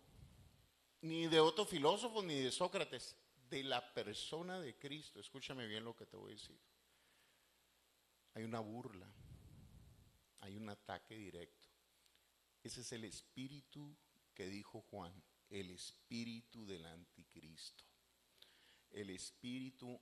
Ni 1.02 1.27
de 1.27 1.39
otro 1.39 1.65
filósofo, 1.65 2.22
ni 2.23 2.35
de 2.35 2.52
Sócrates. 2.52 3.15
De 3.49 3.64
la 3.64 3.93
persona 3.93 4.60
de 4.60 4.77
Cristo. 4.77 5.19
Escúchame 5.19 5.68
bien 5.68 5.84
lo 5.84 5.95
que 5.95 6.06
te 6.06 6.18
voy 6.18 6.31
a 6.31 6.35
decir. 6.35 6.60
Hay 8.34 8.43
una 8.43 8.60
burla. 8.60 9.07
Hay 10.41 10.56
un 10.56 10.69
ataque 10.69 11.15
directo. 11.15 11.68
Ese 12.64 12.81
es 12.81 12.91
el 12.91 13.03
espíritu 13.06 13.95
que 14.34 14.48
dijo 14.48 14.81
Juan. 14.89 15.14
El 15.49 15.72
espíritu 15.72 16.65
del 16.65 16.85
anticristo. 16.85 17.84
El 18.91 19.10
espíritu 19.10 19.99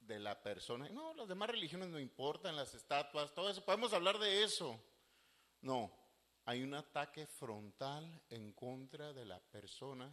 de 0.00 0.18
la 0.18 0.42
persona. 0.42 0.88
No, 0.90 1.14
las 1.14 1.28
demás 1.28 1.50
religiones 1.50 1.88
no 1.88 1.98
importan, 1.98 2.56
las 2.56 2.74
estatuas, 2.74 3.34
todo 3.34 3.50
eso. 3.50 3.64
Podemos 3.64 3.92
hablar 3.92 4.18
de 4.18 4.42
eso. 4.42 4.78
No, 5.62 5.90
hay 6.50 6.64
un 6.64 6.74
ataque 6.74 7.28
frontal 7.28 8.22
en 8.28 8.52
contra 8.54 9.12
de 9.12 9.24
la 9.24 9.38
persona 9.38 10.12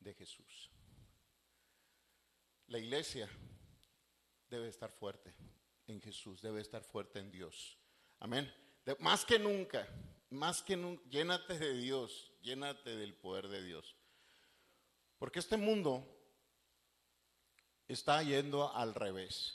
de 0.00 0.12
Jesús. 0.12 0.72
La 2.66 2.80
iglesia 2.80 3.28
debe 4.50 4.66
estar 4.66 4.90
fuerte 4.90 5.32
en 5.86 6.00
Jesús, 6.00 6.42
debe 6.42 6.60
estar 6.60 6.82
fuerte 6.82 7.20
en 7.20 7.30
Dios. 7.30 7.78
Amén. 8.18 8.52
Más 8.98 9.24
que 9.24 9.38
nunca, 9.38 9.86
más 10.30 10.62
que 10.62 10.76
nunca, 10.76 11.08
llénate 11.08 11.56
de 11.60 11.74
Dios, 11.74 12.32
llénate 12.42 12.96
del 12.96 13.14
poder 13.14 13.46
de 13.46 13.62
Dios. 13.62 13.94
Porque 15.16 15.38
este 15.38 15.56
mundo 15.56 16.12
está 17.86 18.20
yendo 18.24 18.74
al 18.74 18.96
revés. 18.96 19.54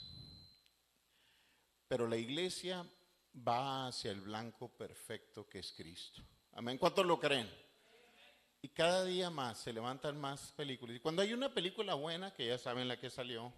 Pero 1.86 2.08
la 2.08 2.16
iglesia 2.16 2.90
va 3.36 3.88
hacia 3.88 4.10
el 4.10 4.20
blanco 4.20 4.68
perfecto 4.68 5.48
que 5.48 5.60
es 5.60 5.72
Cristo. 5.72 6.22
Amén. 6.52 6.78
¿Cuántos 6.78 7.06
lo 7.06 7.18
creen? 7.18 7.50
Y 8.60 8.68
cada 8.68 9.04
día 9.04 9.30
más 9.30 9.58
se 9.58 9.72
levantan 9.72 10.20
más 10.20 10.52
películas. 10.52 10.96
Y 10.96 11.00
cuando 11.00 11.22
hay 11.22 11.32
una 11.32 11.52
película 11.52 11.94
buena, 11.94 12.32
que 12.32 12.46
ya 12.46 12.58
saben 12.58 12.86
la 12.86 12.98
que 12.98 13.10
salió, 13.10 13.52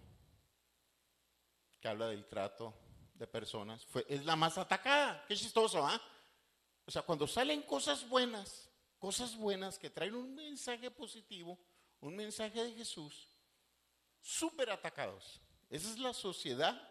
que 1.79 1.87
habla 1.87 2.07
del 2.07 2.25
trato 2.25 2.73
de 3.13 3.27
personas, 3.27 3.85
fue, 3.85 4.05
es 4.09 4.25
la 4.25 4.35
más 4.35 4.57
atacada. 4.57 5.23
Qué 5.27 5.35
chistoso, 5.35 5.85
¿ah? 5.85 6.01
O 6.85 6.91
sea, 6.91 7.03
cuando 7.03 7.27
salen 7.27 7.61
cosas 7.61 8.07
buenas, 8.07 8.69
cosas 8.97 9.35
buenas 9.35 9.77
que 9.77 9.89
traen 9.89 10.15
un 10.15 10.33
mensaje 10.33 10.89
positivo, 10.89 11.59
un 11.99 12.15
mensaje 12.15 12.63
de 12.63 12.71
Jesús, 12.73 13.29
súper 14.21 14.71
atacados. 14.71 15.39
Esa 15.69 15.91
es 15.91 15.99
la 15.99 16.13
sociedad 16.13 16.81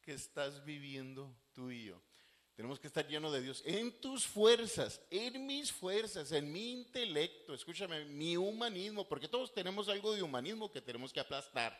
que 0.00 0.14
estás 0.14 0.64
viviendo 0.64 1.34
tú 1.52 1.70
y 1.70 1.86
yo. 1.86 2.00
Tenemos 2.60 2.78
que 2.78 2.88
estar 2.88 3.08
llenos 3.08 3.32
de 3.32 3.40
Dios 3.40 3.62
en 3.64 3.90
tus 4.02 4.26
fuerzas, 4.26 5.00
en 5.10 5.46
mis 5.46 5.72
fuerzas, 5.72 6.30
en 6.30 6.52
mi 6.52 6.72
intelecto, 6.72 7.54
escúchame, 7.54 8.04
mi 8.04 8.36
humanismo, 8.36 9.08
porque 9.08 9.28
todos 9.28 9.54
tenemos 9.54 9.88
algo 9.88 10.14
de 10.14 10.22
humanismo 10.22 10.70
que 10.70 10.82
tenemos 10.82 11.10
que 11.10 11.20
aplastar. 11.20 11.74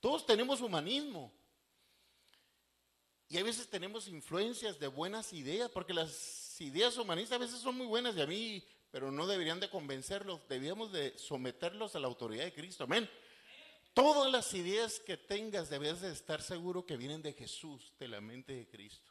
Todos 0.00 0.26
tenemos 0.26 0.60
humanismo. 0.60 1.32
Y 3.30 3.38
a 3.38 3.42
veces 3.42 3.70
tenemos 3.70 4.06
influencias 4.06 4.78
de 4.78 4.88
buenas 4.88 5.32
ideas, 5.32 5.70
porque 5.70 5.94
las 5.94 6.60
ideas 6.60 6.98
humanistas 6.98 7.36
a 7.36 7.44
veces 7.46 7.60
son 7.60 7.78
muy 7.78 7.86
buenas 7.86 8.14
y 8.14 8.20
a 8.20 8.26
mí, 8.26 8.62
pero 8.90 9.10
no 9.10 9.26
deberían 9.26 9.60
de 9.60 9.70
convencerlos, 9.70 10.46
debíamos 10.46 10.92
de 10.92 11.16
someterlos 11.16 11.96
a 11.96 12.00
la 12.00 12.06
autoridad 12.06 12.44
de 12.44 12.52
Cristo. 12.52 12.84
Amén. 12.84 13.08
Todas 13.94 14.30
las 14.30 14.52
ideas 14.52 15.00
que 15.00 15.16
tengas 15.16 15.70
debes 15.70 16.02
de 16.02 16.12
estar 16.12 16.42
seguro 16.42 16.84
que 16.84 16.98
vienen 16.98 17.22
de 17.22 17.32
Jesús, 17.32 17.94
de 17.98 18.08
la 18.08 18.20
mente 18.20 18.52
de 18.52 18.68
Cristo. 18.68 19.07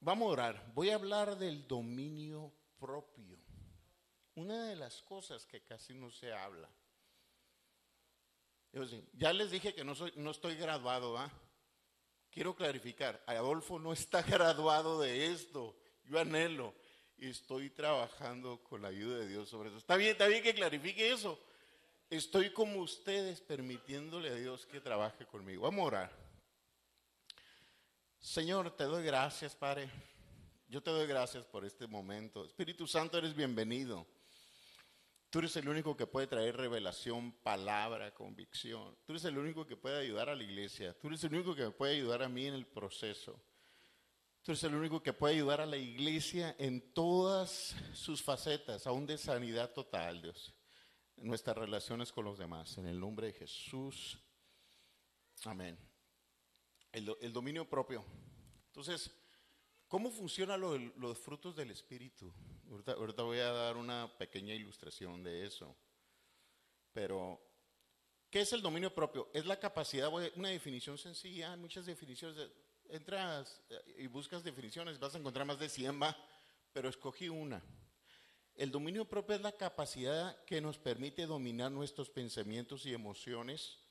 Vamos 0.00 0.28
a 0.28 0.32
orar. 0.32 0.72
Voy 0.74 0.90
a 0.90 0.94
hablar 0.94 1.36
del 1.36 1.66
dominio 1.66 2.52
propio. 2.78 3.38
Una 4.34 4.68
de 4.68 4.76
las 4.76 5.02
cosas 5.02 5.46
que 5.46 5.62
casi 5.62 5.94
no 5.94 6.10
se 6.10 6.32
habla. 6.32 6.68
Ya 9.14 9.32
les 9.32 9.50
dije 9.50 9.74
que 9.74 9.84
no, 9.84 9.94
soy, 9.94 10.12
no 10.16 10.30
estoy 10.30 10.54
graduado, 10.56 11.16
¿ah? 11.16 11.30
Quiero 12.30 12.54
clarificar, 12.54 13.22
Adolfo 13.26 13.78
no 13.78 13.94
está 13.94 14.20
graduado 14.22 15.00
de 15.00 15.32
esto. 15.32 15.74
Yo 16.04 16.18
anhelo 16.18 16.74
y 17.16 17.30
estoy 17.30 17.70
trabajando 17.70 18.62
con 18.62 18.82
la 18.82 18.88
ayuda 18.88 19.18
de 19.18 19.28
Dios 19.28 19.48
sobre 19.48 19.70
eso. 19.70 19.78
Está 19.78 19.96
bien, 19.96 20.10
está 20.12 20.26
bien 20.26 20.42
que 20.42 20.54
clarifique 20.54 21.10
eso. 21.10 21.38
Estoy 22.10 22.52
como 22.52 22.80
ustedes 22.80 23.40
permitiéndole 23.40 24.28
a 24.28 24.34
Dios 24.34 24.66
que 24.66 24.80
trabaje 24.80 25.24
conmigo. 25.26 25.62
Vamos 25.62 25.80
a 25.80 25.86
orar. 25.86 26.25
Señor, 28.26 28.72
te 28.76 28.82
doy 28.82 29.04
gracias, 29.04 29.54
Padre. 29.54 29.88
Yo 30.68 30.82
te 30.82 30.90
doy 30.90 31.06
gracias 31.06 31.46
por 31.46 31.64
este 31.64 31.86
momento. 31.86 32.44
Espíritu 32.44 32.84
Santo, 32.84 33.16
eres 33.18 33.36
bienvenido. 33.36 34.04
Tú 35.30 35.38
eres 35.38 35.54
el 35.54 35.68
único 35.68 35.96
que 35.96 36.08
puede 36.08 36.26
traer 36.26 36.56
revelación, 36.56 37.30
palabra, 37.30 38.12
convicción. 38.12 38.98
Tú 39.04 39.12
eres 39.12 39.24
el 39.26 39.38
único 39.38 39.64
que 39.64 39.76
puede 39.76 40.00
ayudar 40.00 40.28
a 40.28 40.34
la 40.34 40.42
iglesia. 40.42 40.92
Tú 40.98 41.06
eres 41.06 41.22
el 41.22 41.34
único 41.34 41.54
que 41.54 41.62
me 41.62 41.70
puede 41.70 41.94
ayudar 41.94 42.24
a 42.24 42.28
mí 42.28 42.46
en 42.46 42.54
el 42.54 42.66
proceso. 42.66 43.40
Tú 44.42 44.50
eres 44.50 44.64
el 44.64 44.74
único 44.74 45.00
que 45.00 45.12
puede 45.12 45.34
ayudar 45.36 45.60
a 45.60 45.66
la 45.66 45.76
iglesia 45.76 46.56
en 46.58 46.92
todas 46.92 47.76
sus 47.94 48.24
facetas, 48.24 48.88
aún 48.88 49.06
de 49.06 49.18
sanidad 49.18 49.72
total, 49.72 50.20
Dios. 50.20 50.52
Nuestras 51.16 51.56
relaciones 51.56 52.10
con 52.10 52.24
los 52.24 52.38
demás. 52.38 52.76
En 52.76 52.88
el 52.88 52.98
nombre 52.98 53.28
de 53.28 53.34
Jesús. 53.34 54.18
Amén. 55.44 55.78
El, 56.96 57.30
dominio 57.30 57.68
propio. 57.68 58.02
Entonces, 58.68 59.10
¿cómo 59.86 60.10
funcionan 60.10 60.62
los 60.96 61.18
frutos 61.18 61.54
del 61.54 61.70
Espíritu? 61.70 62.32
Ahorita, 62.70 63.22
voy 63.22 63.38
a 63.38 63.52
dar 63.52 63.76
una 63.76 64.10
pequeña 64.16 64.54
ilustración 64.54 65.22
de 65.22 65.44
eso. 65.44 65.76
Pero, 66.94 67.38
¿qué 68.30 68.40
es 68.40 68.52
el 68.54 68.62
dominio 68.62 68.94
propio? 68.94 69.28
Es 69.34 69.44
la 69.44 69.60
capacidad, 69.60 70.10
una 70.36 70.48
definición 70.48 70.96
sencilla, 70.96 71.52
hay 71.52 71.58
muchas 71.58 71.84
definiciones. 71.84 72.48
Entras 72.88 73.60
eh, 73.68 73.96
y 73.98 74.06
buscas 74.06 74.42
definiciones, 74.42 74.98
vas 74.98 75.14
a 75.14 75.18
encontrar 75.18 75.44
más 75.44 75.58
de 75.58 75.68
100, 75.68 76.00
va, 76.00 76.16
pero 76.72 76.88
escogí 76.88 77.28
una. 77.28 77.62
El 78.54 78.70
dominio 78.70 79.04
propio 79.04 79.36
es 79.36 79.42
la 79.42 79.52
capacidad 79.52 80.42
que 80.46 80.62
nos 80.62 80.78
permite 80.78 81.26
dominar 81.26 81.70
nuestros 81.70 82.08
pensamientos 82.08 82.86
y 82.86 82.94
emociones 82.94 83.85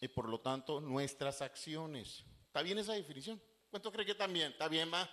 y 0.00 0.08
por 0.08 0.28
lo 0.28 0.40
tanto 0.40 0.80
nuestras 0.80 1.42
acciones. 1.42 2.24
¿Está 2.46 2.62
bien 2.62 2.78
esa 2.78 2.94
definición? 2.94 3.40
¿Cuánto 3.70 3.92
cree 3.92 4.06
que 4.06 4.14
también? 4.14 4.52
¿Está 4.52 4.68
bien, 4.68 4.92
va? 4.92 5.08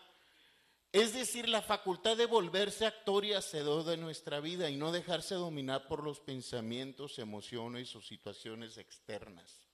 Es 0.91 1.13
decir, 1.13 1.49
la 1.49 1.63
facultad 1.63 2.15
de 2.15 2.27
volverse 2.27 2.85
actor 2.85 3.25
y 3.25 3.33
hacedor 3.33 3.83
de 3.83 3.97
nuestra 3.97 4.39
vida 4.39 4.69
y 4.69 4.77
no 4.77 4.91
dejarse 4.91 5.33
dominar 5.33 5.87
por 5.87 6.03
los 6.03 6.19
pensamientos, 6.19 7.17
emociones 7.17 7.95
o 7.95 8.01
situaciones 8.01 8.77
externas. 8.77 9.65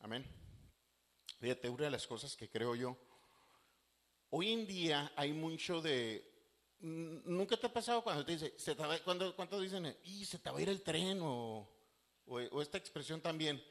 Amén. 0.00 0.26
Fíjate, 1.40 1.70
una 1.70 1.84
de 1.84 1.90
las 1.90 2.06
cosas 2.06 2.36
que 2.36 2.50
creo 2.50 2.74
yo, 2.74 2.98
hoy 4.30 4.52
en 4.52 4.66
día 4.66 5.12
hay 5.16 5.32
mucho 5.32 5.80
de... 5.80 6.34
¿Nunca 6.80 7.56
te 7.56 7.66
ha 7.66 7.72
pasado 7.72 8.04
cuando 8.04 8.24
te 8.24 8.32
dice, 8.32 8.54
se 8.56 8.76
cuando, 9.02 9.34
¿cuánto 9.34 9.58
dicen? 9.58 9.96
Y 10.04 10.24
se 10.24 10.38
te 10.38 10.50
va 10.50 10.58
a 10.58 10.62
ir 10.62 10.68
el 10.68 10.82
tren 10.82 11.18
o, 11.22 11.68
o 12.28 12.62
esta 12.62 12.78
expresión 12.78 13.20
también. 13.20 13.62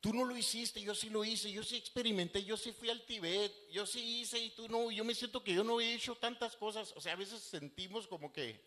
Tú 0.00 0.12
no 0.14 0.24
lo 0.24 0.36
hiciste, 0.36 0.80
yo 0.80 0.94
sí 0.94 1.10
lo 1.10 1.24
hice, 1.24 1.50
yo 1.50 1.64
sí 1.64 1.76
experimenté, 1.76 2.44
yo 2.44 2.56
sí 2.56 2.70
fui 2.70 2.88
al 2.88 3.04
Tibet, 3.04 3.52
yo 3.72 3.84
sí 3.84 4.20
hice 4.20 4.38
y 4.38 4.50
tú 4.50 4.68
no. 4.68 4.92
Yo 4.92 5.04
me 5.04 5.14
siento 5.14 5.42
que 5.42 5.52
yo 5.52 5.64
no 5.64 5.80
he 5.80 5.94
hecho 5.94 6.14
tantas 6.14 6.56
cosas. 6.56 6.92
O 6.96 7.00
sea, 7.00 7.14
a 7.14 7.16
veces 7.16 7.40
sentimos 7.42 8.06
como 8.06 8.32
que, 8.32 8.64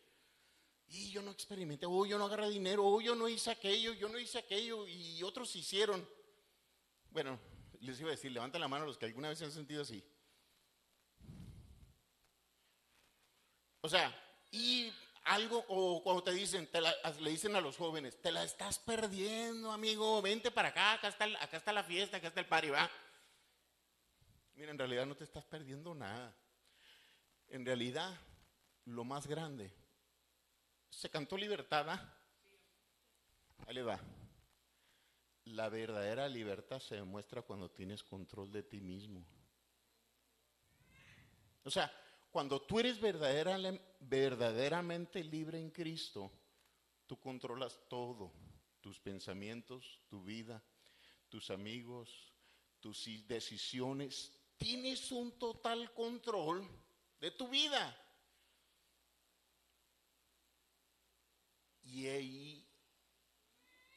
y 0.87 1.09
yo 1.09 1.21
no 1.21 1.31
experimenté, 1.31 1.85
o 1.85 2.05
yo 2.05 2.17
no 2.17 2.25
agarré 2.25 2.49
dinero, 2.49 2.85
o 2.85 2.99
yo 2.99 3.15
no 3.15 3.29
hice 3.29 3.49
aquello, 3.49 3.93
yo 3.93 4.09
no 4.09 4.19
hice 4.19 4.39
aquello 4.39 4.85
y 4.85 5.23
otros 5.23 5.55
hicieron. 5.55 6.05
Bueno, 7.11 7.39
les 7.79 7.99
iba 7.99 8.09
a 8.09 8.11
decir, 8.11 8.31
levanten 8.31 8.59
la 8.59 8.67
mano 8.67 8.85
los 8.85 8.97
que 8.97 9.05
alguna 9.05 9.29
vez 9.29 9.39
se 9.39 9.45
han 9.45 9.53
sentido 9.53 9.83
así. 9.83 10.03
O 13.79 13.87
sea, 13.87 14.13
y 14.51 14.91
algo, 15.23 15.63
o 15.67 16.01
cuando 16.03 16.23
te 16.23 16.31
dicen, 16.31 16.69
le 17.19 17.29
dicen 17.29 17.55
a 17.55 17.61
los 17.61 17.77
jóvenes, 17.77 18.19
te 18.21 18.31
la 18.31 18.43
estás 18.43 18.79
perdiendo, 18.79 19.71
amigo, 19.71 20.21
vente 20.21 20.51
para 20.51 20.69
acá, 20.69 20.93
acá 20.93 21.07
está, 21.07 21.25
acá 21.25 21.57
está 21.57 21.73
la 21.73 21.83
fiesta, 21.83 22.17
acá 22.17 22.27
está 22.27 22.39
el 22.39 22.47
party, 22.47 22.69
va. 22.69 22.89
Mira, 24.55 24.71
en 24.71 24.77
realidad 24.77 25.05
no 25.05 25.15
te 25.15 25.23
estás 25.23 25.45
perdiendo 25.45 25.93
nada. 25.95 26.35
En 27.49 27.65
realidad, 27.65 28.13
lo 28.85 29.03
más 29.03 29.27
grande, 29.27 29.73
se 30.89 31.09
cantó 31.09 31.37
libertad, 31.37 31.89
¿ah? 31.89 32.17
Ahí 33.67 33.75
le 33.75 33.83
va. 33.83 33.99
La 35.45 35.69
verdadera 35.69 36.27
libertad 36.27 36.79
se 36.79 36.95
demuestra 36.95 37.41
cuando 37.41 37.69
tienes 37.69 38.03
control 38.03 38.51
de 38.51 38.63
ti 38.63 38.79
mismo. 38.79 39.25
O 41.63 41.69
sea, 41.69 41.91
cuando 42.31 42.61
tú 42.61 42.79
eres 42.79 42.99
verdaderamente 42.99 45.23
libre 45.23 45.59
en 45.59 45.69
Cristo, 45.69 46.31
tú 47.05 47.19
controlas 47.19 47.79
todo, 47.89 48.31
tus 48.79 48.99
pensamientos, 48.99 49.99
tu 50.07 50.23
vida, 50.23 50.63
tus 51.27 51.51
amigos, 51.51 52.33
tus 52.79 53.05
decisiones. 53.27 54.31
Tienes 54.57 55.11
un 55.11 55.37
total 55.37 55.93
control 55.93 56.65
de 57.19 57.31
tu 57.31 57.49
vida. 57.49 57.97
Y 61.83 62.07
ahí 62.07 62.65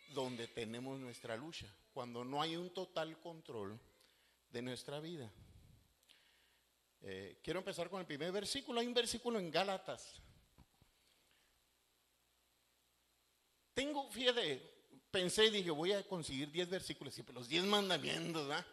donde 0.08 0.48
tenemos 0.48 0.98
nuestra 0.98 1.36
lucha, 1.36 1.72
cuando 1.92 2.24
no 2.24 2.42
hay 2.42 2.56
un 2.56 2.74
total 2.74 3.20
control 3.20 3.78
de 4.50 4.62
nuestra 4.62 4.98
vida. 4.98 5.32
Eh, 7.06 7.38
quiero 7.42 7.58
empezar 7.58 7.90
con 7.90 8.00
el 8.00 8.06
primer 8.06 8.32
versículo. 8.32 8.80
Hay 8.80 8.86
un 8.86 8.94
versículo 8.94 9.38
en 9.38 9.50
Gálatas. 9.50 10.22
Tengo, 13.74 14.10
fíjate, 14.10 14.74
pensé 15.10 15.46
y 15.46 15.50
dije, 15.50 15.70
voy 15.70 15.92
a 15.92 16.02
conseguir 16.08 16.50
10 16.50 16.70
versículos, 16.70 17.12
siempre 17.12 17.34
los 17.34 17.46
10 17.46 17.64
mandamientos, 17.64 18.48
¿verdad? 18.48 18.64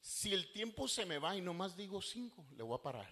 Si 0.00 0.32
el 0.32 0.50
tiempo 0.52 0.88
se 0.88 1.06
me 1.06 1.18
va 1.18 1.36
y 1.36 1.40
nomás 1.40 1.76
digo 1.76 2.02
5, 2.02 2.46
le 2.56 2.62
voy 2.64 2.76
a 2.76 2.82
parar. 2.82 3.08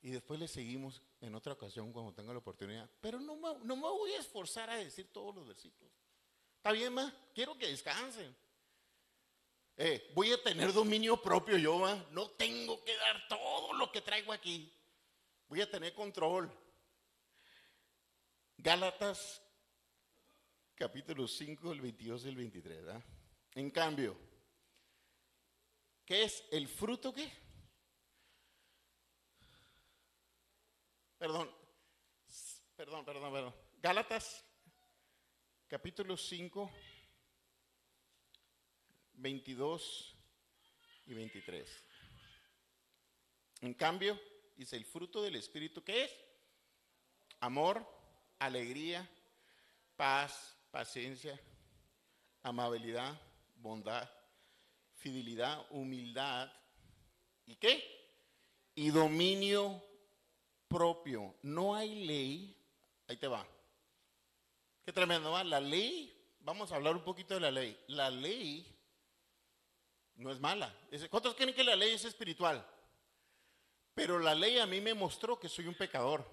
Y 0.00 0.10
después 0.10 0.38
le 0.38 0.46
seguimos 0.46 1.02
en 1.20 1.34
otra 1.34 1.54
ocasión 1.54 1.92
cuando 1.92 2.14
tenga 2.14 2.32
la 2.32 2.38
oportunidad. 2.38 2.88
Pero 3.00 3.18
no 3.18 3.34
me, 3.34 3.64
no 3.64 3.74
me 3.74 3.82
voy 3.82 4.12
a 4.12 4.20
esforzar 4.20 4.70
a 4.70 4.76
decir 4.76 5.12
todos 5.12 5.34
los 5.34 5.48
versículos. 5.48 5.92
¿Está 6.58 6.70
bien, 6.70 6.92
ma? 6.92 7.12
Quiero 7.34 7.58
que 7.58 7.66
descansen. 7.66 8.32
Eh, 9.80 10.10
voy 10.12 10.32
a 10.32 10.42
tener 10.42 10.72
dominio 10.72 11.22
propio 11.22 11.56
yo, 11.56 11.78
no 12.10 12.30
tengo 12.32 12.82
que 12.82 12.96
dar 12.96 13.28
todo 13.28 13.72
lo 13.74 13.92
que 13.92 14.00
traigo 14.00 14.32
aquí. 14.32 14.72
Voy 15.48 15.60
a 15.60 15.70
tener 15.70 15.94
control. 15.94 16.52
Gálatas 18.56 19.40
capítulo 20.74 21.28
5, 21.28 21.70
el 21.70 21.80
22 21.80 22.24
y 22.24 22.28
el 22.28 22.34
23. 22.34 22.84
¿verdad? 22.84 23.04
En 23.54 23.70
cambio, 23.70 24.16
¿qué 26.04 26.24
es 26.24 26.44
el 26.50 26.66
fruto 26.66 27.14
qué? 27.14 27.30
Perdón, 31.18 31.54
perdón, 32.74 33.04
perdón, 33.04 33.32
perdón. 33.32 33.54
Gálatas 33.80 34.44
capítulo 35.68 36.16
5, 36.16 36.68
22 39.18 40.16
y 41.06 41.14
23. 41.14 41.84
En 43.60 43.74
cambio, 43.74 44.20
dice 44.56 44.76
el 44.76 44.84
fruto 44.84 45.22
del 45.22 45.36
Espíritu, 45.36 45.82
¿qué 45.82 46.04
es? 46.04 46.10
Amor, 47.40 47.86
alegría, 48.38 49.08
paz, 49.96 50.56
paciencia, 50.70 51.40
amabilidad, 52.42 53.20
bondad, 53.56 54.08
fidelidad, 54.94 55.66
humildad. 55.70 56.50
¿Y 57.46 57.56
qué? 57.56 57.82
Y 58.74 58.90
dominio 58.90 59.82
propio. 60.68 61.34
No 61.42 61.74
hay 61.74 62.04
ley, 62.04 62.56
ahí 63.08 63.16
te 63.16 63.26
va, 63.26 63.46
Qué 64.88 64.92
tremendo, 64.94 65.32
¿va? 65.32 65.44
La 65.44 65.60
ley, 65.60 66.18
vamos 66.40 66.72
a 66.72 66.76
hablar 66.76 66.96
un 66.96 67.04
poquito 67.04 67.34
de 67.34 67.40
la 67.40 67.50
ley. 67.50 67.78
La 67.88 68.08
ley 68.08 68.77
no 70.18 70.32
es 70.32 70.40
mala. 70.40 70.74
¿Cuántos 71.10 71.34
creen 71.34 71.54
que 71.54 71.64
la 71.64 71.76
ley 71.76 71.94
es 71.94 72.04
espiritual? 72.04 72.64
Pero 73.94 74.18
la 74.18 74.34
ley 74.34 74.58
a 74.58 74.66
mí 74.66 74.80
me 74.80 74.94
mostró 74.94 75.38
que 75.38 75.48
soy 75.48 75.66
un 75.66 75.74
pecador. 75.74 76.28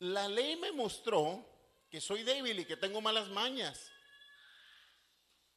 La 0.00 0.28
ley 0.28 0.56
me 0.56 0.72
mostró 0.72 1.44
que 1.88 2.00
soy 2.00 2.24
débil 2.24 2.58
y 2.58 2.64
que 2.64 2.76
tengo 2.76 3.00
malas 3.00 3.28
mañas. 3.28 3.90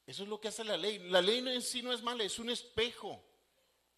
Eso 0.06 0.24
es 0.24 0.30
lo 0.30 0.40
que 0.40 0.50
hace 0.50 0.64
la 0.64 0.78
ley. 0.78 1.00
La 1.10 1.22
ley 1.22 1.40
en 1.40 1.62
sí 1.62 1.82
no 1.82 1.92
es 1.92 2.04
mala, 2.04 2.24
es 2.24 2.38
un 2.38 2.50
espejo. 2.50 3.24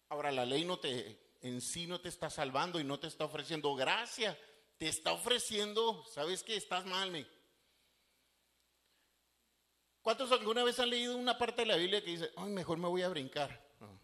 Ahora, 0.08 0.32
la 0.32 0.46
ley 0.46 0.64
no 0.64 0.78
te, 0.78 1.18
en 1.42 1.60
sí 1.60 1.86
no 1.86 2.00
te 2.00 2.08
está 2.08 2.30
salvando 2.30 2.80
y 2.80 2.84
no 2.84 2.98
te 2.98 3.08
está 3.08 3.24
ofreciendo 3.24 3.74
gracia. 3.74 4.38
Te 4.78 4.88
está 4.88 5.12
ofreciendo, 5.12 6.04
¿sabes 6.06 6.42
qué? 6.42 6.56
Estás 6.56 6.86
mal. 6.86 7.10
me. 7.10 7.26
¿Cuántos 10.08 10.32
alguna 10.32 10.64
vez 10.64 10.80
han 10.80 10.88
leído 10.88 11.18
una 11.18 11.36
parte 11.36 11.60
de 11.60 11.66
la 11.66 11.76
Biblia 11.76 12.02
que 12.02 12.12
dice, 12.12 12.30
ay, 12.36 12.48
mejor 12.48 12.78
me 12.78 12.88
voy 12.88 13.02
a 13.02 13.10
brincar? 13.10 13.62
No, 13.78 14.00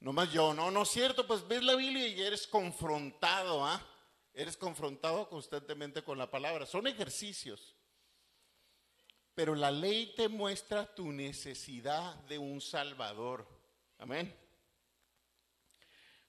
no. 0.00 0.24
Yo, 0.24 0.52
no, 0.52 0.68
no 0.72 0.82
es 0.82 0.88
cierto, 0.88 1.24
pues 1.28 1.46
ves 1.46 1.62
la 1.62 1.76
Biblia 1.76 2.08
y 2.08 2.20
eres 2.20 2.48
confrontado, 2.48 3.64
¿ah? 3.64 3.80
Eres 4.34 4.56
confrontado 4.56 5.28
constantemente 5.28 6.02
con 6.02 6.18
la 6.18 6.28
palabra. 6.28 6.66
Son 6.66 6.88
ejercicios. 6.88 7.76
Pero 9.32 9.54
la 9.54 9.70
ley 9.70 10.12
te 10.16 10.28
muestra 10.28 10.92
tu 10.92 11.12
necesidad 11.12 12.16
de 12.24 12.36
un 12.36 12.60
Salvador. 12.60 13.46
Amén. 13.98 14.36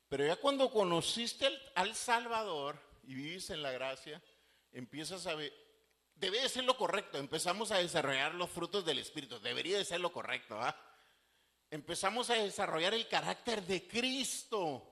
Pero 0.07 0.23
ya 0.27 0.35
cuando 0.35 0.69
conociste 0.69 1.47
al, 1.47 1.59
al 1.73 1.95
Salvador 1.95 2.79
y 3.01 3.15
vives 3.15 3.49
en 3.49 3.63
la 3.63 3.71
gracia, 3.71 4.21
empiezas 4.71 5.25
a 5.25 5.33
debe 6.21 6.39
de 6.39 6.49
ser 6.49 6.63
lo 6.63 6.77
correcto, 6.77 7.17
empezamos 7.17 7.71
a 7.71 7.79
desarrollar 7.79 8.35
los 8.35 8.49
frutos 8.49 8.85
del 8.85 8.99
Espíritu, 8.99 9.39
debería 9.39 9.79
de 9.79 9.83
ser 9.83 9.99
lo 9.99 10.13
correcto, 10.13 10.55
¿ah? 10.61 10.77
Empezamos 11.71 12.29
a 12.29 12.35
desarrollar 12.35 12.93
el 12.93 13.07
carácter 13.07 13.63
de 13.63 13.87
Cristo. 13.87 14.87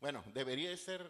Bueno, 0.00 0.22
debería 0.28 0.70
de 0.70 0.76
ser 0.76 1.04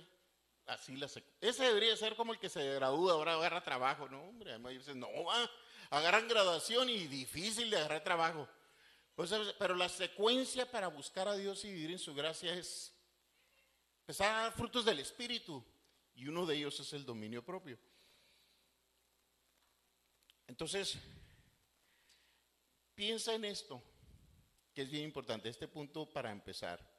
así 0.67 0.97
la 0.97 1.07
Ese 1.41 1.65
debería 1.65 1.95
ser 1.97 2.17
como 2.17 2.33
el 2.33 2.39
que 2.39 2.49
se 2.49 2.75
gradúa, 2.75 3.13
ahora 3.13 3.35
agarra 3.35 3.63
trabajo, 3.63 4.09
¿no? 4.09 4.23
Hombre, 4.23 4.51
además 4.51 4.73
dicen, 4.73 4.99
no, 4.99 5.09
va, 5.25 5.51
agarran 5.91 6.27
graduación 6.27 6.89
y 6.89 7.07
difícil 7.09 7.69
de 7.71 7.77
agarrar 7.77 8.03
trabajo. 8.03 8.49
Pero 9.59 9.75
la 9.75 9.91
secuencia 9.91 10.71
para 10.71 10.89
buscar 10.89 11.29
a 11.29 11.37
Dios 11.37 11.65
y 11.67 11.73
vivir 11.73 11.91
en 11.91 11.99
su 11.99 12.15
gracia 12.15 12.55
es 12.55 12.95
empezar 14.01 14.31
a 14.31 14.43
dar 14.45 14.53
frutos 14.53 14.87
del 14.87 15.01
Espíritu. 15.01 15.63
Y 16.15 16.29
uno 16.29 16.47
de 16.47 16.57
ellos 16.57 16.79
es 16.81 16.93
el 16.93 17.05
dominio 17.05 17.45
propio. 17.45 17.79
Entonces, 20.47 20.97
piensa 22.95 23.35
en 23.35 23.45
esto, 23.45 23.83
que 24.75 24.83
es 24.83 24.91
bien 24.91 25.05
importante, 25.05 25.49
este 25.49 25.69
punto 25.69 26.07
para 26.11 26.31
empezar. 26.31 26.91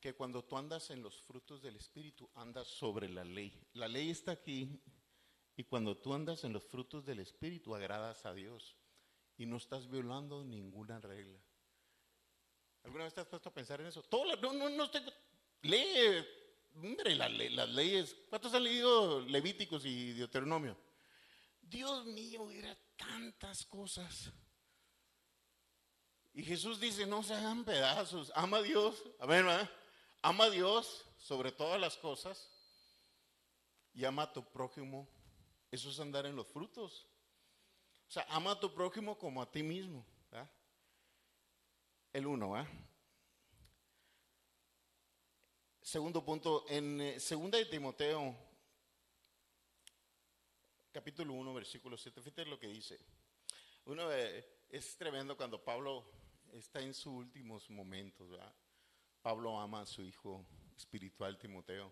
Que 0.00 0.14
cuando 0.14 0.44
tú 0.44 0.56
andas 0.56 0.90
en 0.90 1.02
los 1.02 1.20
frutos 1.22 1.62
del 1.62 1.76
Espíritu, 1.76 2.28
andas 2.34 2.66
sobre 2.66 3.08
la 3.08 3.24
ley. 3.24 3.52
La 3.74 3.86
ley 3.86 4.10
está 4.10 4.32
aquí 4.32 4.80
y 5.56 5.64
cuando 5.64 5.96
tú 5.96 6.12
andas 6.12 6.42
en 6.44 6.52
los 6.52 6.64
frutos 6.64 7.04
del 7.04 7.20
Espíritu, 7.20 7.74
agradas 7.74 8.24
a 8.26 8.34
Dios 8.34 8.76
y 9.36 9.46
no 9.46 9.56
estás 9.58 9.88
violando 9.88 10.44
ninguna 10.44 11.00
regla. 11.00 11.38
¿Alguna 12.82 13.04
vez 13.04 13.14
te 13.14 13.20
has 13.20 13.28
puesto 13.28 13.48
a 13.48 13.54
pensar 13.54 13.80
en 13.80 13.86
eso? 13.86 14.02
Todo 14.02 14.34
no, 14.36 14.52
no, 14.52 14.68
no 14.68 14.84
estoy- 14.84 15.02
lee, 15.62 16.26
hombre, 16.74 17.14
la 17.14 17.28
las 17.28 17.68
leyes. 17.68 18.16
¿Cuántos 18.28 18.52
han 18.54 18.64
leído 18.64 19.20
Levíticos 19.20 19.84
y 19.84 20.14
Deuteronomio? 20.14 20.76
Dios 21.62 22.04
mío, 22.04 22.50
era 22.50 22.76
tantas 22.96 23.64
cosas. 23.64 24.30
Y 26.34 26.42
Jesús 26.42 26.80
dice, 26.80 27.06
no 27.06 27.22
se 27.22 27.34
hagan 27.34 27.64
pedazos, 27.64 28.32
ama 28.34 28.58
a 28.58 28.62
Dios, 28.62 29.02
a 29.18 29.26
ver, 29.26 29.44
¿verdad? 29.44 29.70
ama 30.22 30.44
a 30.44 30.50
Dios 30.50 31.04
sobre 31.18 31.52
todas 31.52 31.80
las 31.80 31.96
cosas 31.96 32.48
y 33.92 34.04
ama 34.04 34.22
a 34.22 34.32
tu 34.32 34.44
prójimo. 34.44 35.08
Eso 35.70 35.90
es 35.90 35.98
andar 36.00 36.26
en 36.26 36.36
los 36.36 36.46
frutos. 36.46 37.06
O 38.08 38.10
sea, 38.10 38.26
ama 38.28 38.52
a 38.52 38.60
tu 38.60 38.72
prójimo 38.72 39.18
como 39.18 39.42
a 39.42 39.50
ti 39.50 39.62
mismo. 39.62 40.06
El 42.12 42.26
uno, 42.26 42.50
¿va? 42.50 42.68
Segundo 45.80 46.22
punto, 46.22 46.66
en 46.68 47.00
eh, 47.00 47.18
segunda 47.18 47.56
de 47.56 47.64
Timoteo, 47.64 48.36
capítulo 50.92 51.32
1, 51.32 51.54
versículo 51.54 51.96
7, 51.96 52.20
fíjate 52.20 52.44
lo 52.44 52.58
que 52.58 52.68
dice. 52.68 52.98
Uno, 53.86 54.12
eh, 54.12 54.44
es 54.68 54.96
tremendo 54.98 55.36
cuando 55.36 55.62
Pablo 55.64 56.04
está 56.52 56.80
en 56.80 56.92
sus 56.92 57.14
últimos 57.14 57.68
momentos. 57.70 58.28
Pablo 59.22 59.58
ama 59.58 59.80
a 59.80 59.86
su 59.86 60.02
hijo 60.02 60.44
espiritual 60.76 61.38
Timoteo. 61.38 61.90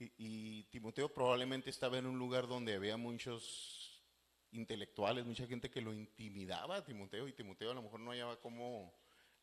Y, 0.00 0.12
y 0.18 0.64
Timoteo 0.64 1.12
probablemente 1.14 1.70
estaba 1.70 1.96
en 1.96 2.06
un 2.06 2.18
lugar 2.18 2.48
donde 2.48 2.74
había 2.74 2.96
muchos 2.96 4.02
intelectuales, 4.50 5.24
mucha 5.24 5.46
gente 5.46 5.70
que 5.70 5.80
lo 5.80 5.94
intimidaba 5.94 6.78
a 6.78 6.84
Timoteo 6.84 7.28
y 7.28 7.32
Timoteo 7.32 7.70
a 7.70 7.74
lo 7.74 7.82
mejor 7.82 8.00
no 8.00 8.10
hallaba 8.10 8.40
cómo 8.40 8.92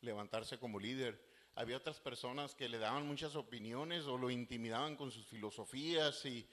levantarse 0.02 0.58
como 0.58 0.78
líder. 0.78 1.32
Había 1.54 1.78
otras 1.78 1.98
personas 2.00 2.54
que 2.54 2.68
le 2.68 2.78
daban 2.78 3.06
muchas 3.06 3.36
opiniones 3.36 4.04
o 4.04 4.18
lo 4.18 4.30
intimidaban 4.30 4.96
con 4.96 5.10
sus 5.10 5.26
filosofías 5.26 6.24
y, 6.26 6.46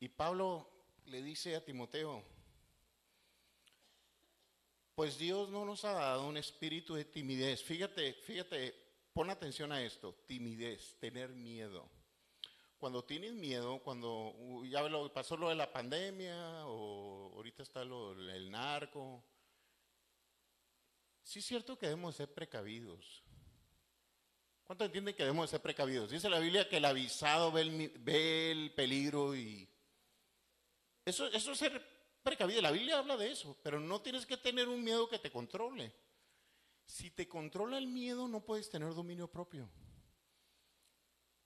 y 0.00 0.08
Pablo 0.08 0.70
le 1.06 1.22
dice 1.22 1.56
a 1.56 1.64
Timoteo, 1.64 2.24
pues 4.94 5.16
Dios 5.16 5.48
no 5.50 5.64
nos 5.64 5.84
ha 5.84 5.92
dado 5.92 6.26
un 6.26 6.36
espíritu 6.36 6.94
de 6.94 7.04
timidez. 7.04 7.62
Fíjate, 7.62 8.14
fíjate, 8.14 8.74
pon 9.12 9.30
atención 9.30 9.70
a 9.72 9.82
esto, 9.82 10.14
timidez, 10.26 10.96
tener 10.98 11.30
miedo. 11.30 11.88
Cuando 12.78 13.04
tienes 13.04 13.32
miedo, 13.32 13.80
cuando 13.80 14.30
uh, 14.30 14.64
ya 14.64 14.82
lo, 14.82 15.12
pasó 15.12 15.36
lo 15.36 15.48
de 15.48 15.56
la 15.56 15.72
pandemia 15.72 16.66
o 16.66 17.32
ahorita 17.34 17.62
está 17.62 17.84
lo 17.84 18.12
el 18.12 18.50
narco, 18.50 19.24
sí 21.22 21.40
es 21.40 21.44
cierto 21.44 21.78
que 21.78 21.86
debemos 21.86 22.14
ser 22.14 22.32
precavidos. 22.32 23.24
¿Cuánto 24.64 24.84
entienden 24.84 25.14
que 25.14 25.22
debemos 25.24 25.48
ser 25.48 25.60
precavidos? 25.62 26.10
Dice 26.10 26.28
la 26.28 26.38
Biblia 26.40 26.68
que 26.68 26.76
el 26.76 26.84
avisado 26.84 27.50
ve 27.50 27.62
el, 27.62 27.70
mi- 27.70 27.88
ve 27.88 28.50
el 28.50 28.72
peligro 28.74 29.34
y 29.34 29.68
eso, 31.10 31.26
eso 31.26 31.52
es 31.52 31.58
ser 31.58 31.82
precavido. 32.22 32.60
La 32.60 32.70
Biblia 32.70 32.98
habla 32.98 33.16
de 33.16 33.30
eso, 33.30 33.56
pero 33.62 33.80
no 33.80 34.00
tienes 34.00 34.26
que 34.26 34.36
tener 34.36 34.68
un 34.68 34.82
miedo 34.82 35.08
que 35.08 35.18
te 35.18 35.30
controle. 35.30 35.92
Si 36.84 37.10
te 37.10 37.28
controla 37.28 37.78
el 37.78 37.86
miedo, 37.86 38.28
no 38.28 38.44
puedes 38.44 38.70
tener 38.70 38.94
dominio 38.94 39.30
propio. 39.30 39.68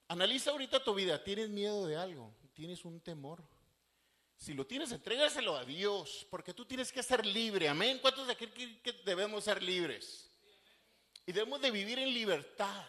Analiza 0.07 0.51
ahorita 0.51 0.83
tu 0.83 0.93
vida. 0.93 1.23
¿Tienes 1.23 1.49
miedo 1.49 1.85
de 1.85 1.97
algo? 1.97 2.33
¿Tienes 2.53 2.85
un 2.85 3.01
temor? 3.01 3.43
Si 4.37 4.53
lo 4.53 4.65
tienes, 4.67 4.91
entrégaselo 4.91 5.55
a 5.55 5.63
Dios, 5.63 6.27
porque 6.29 6.53
tú 6.53 6.65
tienes 6.65 6.91
que 6.91 7.01
ser 7.01 7.25
libre. 7.25 7.69
Amén. 7.69 7.99
¿Cuántos 8.01 8.27
de 8.27 8.33
aquí 8.33 8.47
que 8.83 8.93
debemos 9.05 9.43
ser 9.43 9.63
libres? 9.63 10.29
Y 11.25 11.31
debemos 11.31 11.61
de 11.61 11.71
vivir 11.71 11.99
en 11.99 12.13
libertad. 12.13 12.85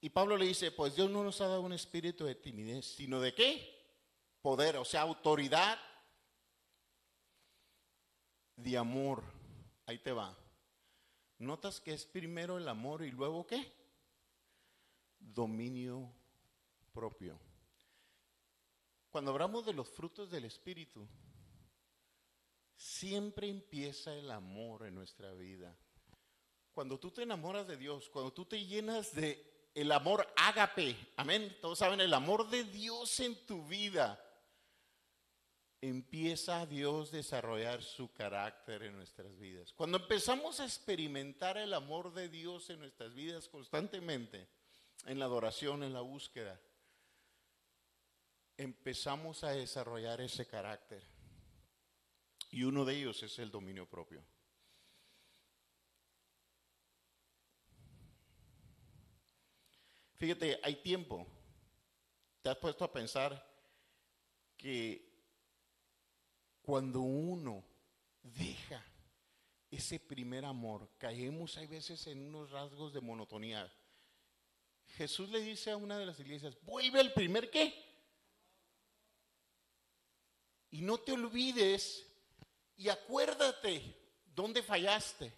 Y 0.00 0.10
Pablo 0.10 0.36
le 0.36 0.46
dice, 0.46 0.70
pues 0.70 0.94
Dios 0.94 1.10
no 1.10 1.24
nos 1.24 1.40
ha 1.40 1.48
dado 1.48 1.62
un 1.62 1.72
espíritu 1.72 2.24
de 2.24 2.36
timidez, 2.36 2.86
sino 2.86 3.20
de 3.20 3.34
qué? 3.34 3.76
Poder, 4.40 4.76
o 4.76 4.84
sea, 4.84 5.02
autoridad 5.02 5.78
de 8.56 8.76
amor. 8.76 9.24
Ahí 9.86 9.98
te 9.98 10.12
va. 10.12 10.36
Notas 11.38 11.80
que 11.80 11.94
es 11.94 12.04
primero 12.06 12.58
el 12.58 12.68
amor 12.68 13.02
y 13.02 13.10
luego 13.10 13.46
qué? 13.46 13.72
Dominio 15.18 16.12
propio. 16.92 17.38
Cuando 19.10 19.32
hablamos 19.32 19.66
de 19.66 19.72
los 19.72 19.88
frutos 19.88 20.30
del 20.30 20.44
Espíritu, 20.44 21.08
siempre 22.76 23.48
empieza 23.48 24.14
el 24.14 24.30
amor 24.30 24.86
en 24.86 24.94
nuestra 24.94 25.32
vida. 25.34 25.76
Cuando 26.72 27.00
tú 27.00 27.10
te 27.10 27.22
enamoras 27.22 27.66
de 27.66 27.76
Dios, 27.76 28.08
cuando 28.10 28.32
tú 28.32 28.44
te 28.44 28.64
llenas 28.64 29.14
de 29.14 29.57
el 29.80 29.92
amor 29.92 30.26
ágape, 30.36 30.96
amén, 31.16 31.56
todos 31.60 31.78
saben, 31.78 32.00
el 32.00 32.12
amor 32.12 32.50
de 32.50 32.64
Dios 32.64 33.20
en 33.20 33.46
tu 33.46 33.64
vida, 33.66 34.20
empieza 35.80 36.66
Dios 36.66 37.12
a 37.12 37.16
desarrollar 37.16 37.82
su 37.82 38.12
carácter 38.12 38.82
en 38.82 38.96
nuestras 38.96 39.38
vidas. 39.38 39.72
Cuando 39.72 39.98
empezamos 39.98 40.58
a 40.58 40.64
experimentar 40.64 41.56
el 41.56 41.72
amor 41.74 42.12
de 42.12 42.28
Dios 42.28 42.70
en 42.70 42.80
nuestras 42.80 43.14
vidas 43.14 43.48
constantemente, 43.48 44.48
en 45.06 45.20
la 45.20 45.26
adoración, 45.26 45.84
en 45.84 45.92
la 45.92 46.00
búsqueda, 46.00 46.60
empezamos 48.56 49.44
a 49.44 49.50
desarrollar 49.50 50.20
ese 50.20 50.46
carácter. 50.46 51.04
Y 52.50 52.64
uno 52.64 52.84
de 52.84 52.96
ellos 52.96 53.22
es 53.22 53.38
el 53.38 53.52
dominio 53.52 53.88
propio. 53.88 54.24
Fíjate, 60.18 60.60
hay 60.62 60.76
tiempo. 60.82 61.26
¿Te 62.42 62.50
has 62.50 62.56
puesto 62.56 62.84
a 62.84 62.92
pensar 62.92 63.44
que 64.56 65.08
cuando 66.60 67.00
uno 67.00 67.64
deja 68.22 68.84
ese 69.70 70.00
primer 70.00 70.44
amor, 70.44 70.90
caemos 70.98 71.56
hay 71.56 71.66
veces 71.66 72.06
en 72.06 72.26
unos 72.26 72.50
rasgos 72.50 72.92
de 72.92 73.00
monotonía. 73.00 73.72
Jesús 74.96 75.28
le 75.30 75.40
dice 75.40 75.70
a 75.70 75.76
una 75.76 75.98
de 75.98 76.06
las 76.06 76.18
iglesias, 76.18 76.56
vuelve 76.62 77.00
al 77.00 77.12
primer 77.12 77.50
qué. 77.50 77.72
Y 80.70 80.80
no 80.82 80.98
te 80.98 81.12
olvides 81.12 82.06
y 82.76 82.88
acuérdate 82.88 83.94
dónde 84.34 84.62
fallaste. 84.62 85.32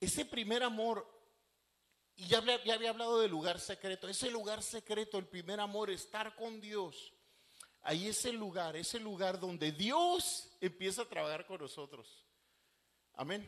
Ese 0.00 0.24
primer 0.24 0.62
amor, 0.62 1.06
y 2.16 2.26
ya, 2.28 2.38
había 2.38 2.90
hablado 2.90 3.20
del 3.20 3.30
lugar 3.30 3.58
secreto, 3.58 4.08
ese 4.08 4.30
lugar 4.30 4.62
secreto, 4.62 5.18
el 5.18 5.26
primer 5.26 5.58
amor, 5.58 5.90
estar 5.90 6.34
con 6.36 6.60
Dios. 6.60 7.12
Ahí 7.82 8.06
es 8.08 8.24
el 8.24 8.36
lugar, 8.36 8.76
ese 8.76 9.00
lugar 9.00 9.40
donde 9.40 9.72
Dios 9.72 10.56
empieza 10.60 11.02
a 11.02 11.08
trabajar 11.08 11.44
con 11.44 11.60
nosotros. 11.60 12.24
Amén. 13.14 13.46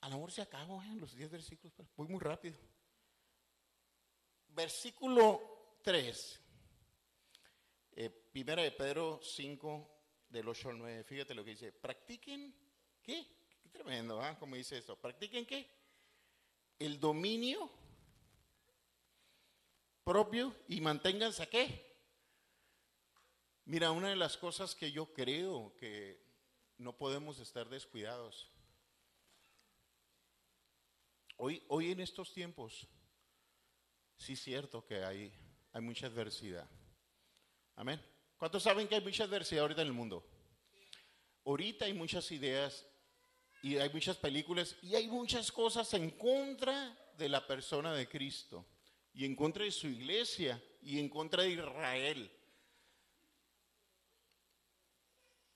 Al 0.00 0.12
amor 0.12 0.32
se 0.32 0.42
acabó 0.42 0.82
en 0.82 0.96
¿eh? 0.96 1.00
los 1.00 1.14
10 1.14 1.30
versículos, 1.30 1.74
voy 1.96 2.08
muy 2.08 2.20
rápido. 2.20 2.58
Versículo 4.48 5.78
3. 5.82 6.40
Eh, 7.94 8.10
primera 8.10 8.62
de 8.62 8.72
Pedro 8.72 9.20
5, 9.22 9.92
del 10.28 10.48
8 10.48 10.70
al 10.70 10.78
9. 10.78 11.04
Fíjate 11.04 11.34
lo 11.34 11.44
que 11.44 11.50
dice. 11.50 11.72
Practiquen, 11.72 12.54
¿qué? 13.02 13.41
Tremendo, 13.72 14.20
¿ah? 14.20 14.38
Como 14.38 14.56
dice 14.56 14.78
esto. 14.78 14.96
Practiquen, 14.96 15.46
¿qué? 15.46 15.68
El 16.78 17.00
dominio 17.00 17.70
propio 20.04 20.54
y 20.68 20.80
manténganse, 20.80 21.48
¿qué? 21.48 21.92
Mira, 23.64 23.90
una 23.92 24.10
de 24.10 24.16
las 24.16 24.36
cosas 24.36 24.74
que 24.74 24.90
yo 24.90 25.12
creo 25.12 25.74
que 25.76 26.20
no 26.78 26.96
podemos 26.96 27.38
estar 27.38 27.68
descuidados. 27.68 28.50
Hoy, 31.36 31.62
hoy 31.68 31.92
en 31.92 32.00
estos 32.00 32.32
tiempos, 32.32 32.86
sí 34.16 34.34
es 34.34 34.42
cierto 34.42 34.84
que 34.84 35.04
hay, 35.04 35.32
hay 35.72 35.80
mucha 35.80 36.06
adversidad. 36.06 36.68
Amén. 37.76 38.04
¿Cuántos 38.36 38.64
saben 38.64 38.88
que 38.88 38.96
hay 38.96 39.00
mucha 39.00 39.24
adversidad 39.24 39.62
ahorita 39.62 39.82
en 39.82 39.88
el 39.88 39.94
mundo? 39.94 40.26
Ahorita 41.44 41.84
hay 41.84 41.92
muchas 41.92 42.30
ideas 42.32 42.86
y 43.62 43.78
hay 43.78 43.88
muchas 43.90 44.16
películas 44.16 44.76
y 44.82 44.96
hay 44.96 45.06
muchas 45.06 45.50
cosas 45.52 45.94
en 45.94 46.10
contra 46.10 46.96
de 47.16 47.28
la 47.28 47.46
persona 47.46 47.94
de 47.94 48.08
Cristo 48.08 48.66
y 49.14 49.24
en 49.24 49.36
contra 49.36 49.64
de 49.64 49.70
su 49.70 49.86
iglesia 49.86 50.60
y 50.82 50.98
en 50.98 51.08
contra 51.08 51.44
de 51.44 51.50
Israel. 51.50 52.30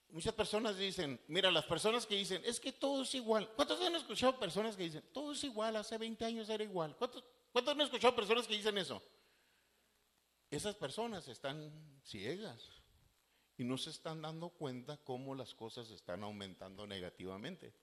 Muchas 0.09 0.33
personas 0.33 0.77
dicen, 0.77 1.19
mira, 1.27 1.51
las 1.51 1.65
personas 1.65 2.05
que 2.05 2.15
dicen, 2.15 2.41
es 2.45 2.61
que 2.61 2.71
todo 2.71 3.03
es 3.03 3.13
igual. 3.13 3.51
¿Cuántos 3.55 3.81
han 3.81 3.95
escuchado 3.95 4.39
personas 4.39 4.77
que 4.77 4.83
dicen, 4.83 5.03
todo 5.13 5.33
es 5.33 5.43
igual, 5.43 5.75
hace 5.75 5.97
20 5.97 6.23
años 6.23 6.49
era 6.49 6.63
igual? 6.63 6.95
¿Cuántos, 6.95 7.25
cuántos 7.51 7.73
han 7.73 7.81
escuchado 7.81 8.15
personas 8.15 8.47
que 8.47 8.55
dicen 8.55 8.77
eso? 8.77 9.03
Esas 10.49 10.75
personas 10.75 11.27
están 11.27 11.99
ciegas 12.05 12.69
y 13.57 13.65
no 13.65 13.77
se 13.77 13.89
están 13.89 14.21
dando 14.21 14.47
cuenta 14.49 14.95
cómo 14.95 15.35
las 15.35 15.53
cosas 15.53 15.89
están 15.91 16.23
aumentando 16.23 16.87
negativamente. 16.87 17.73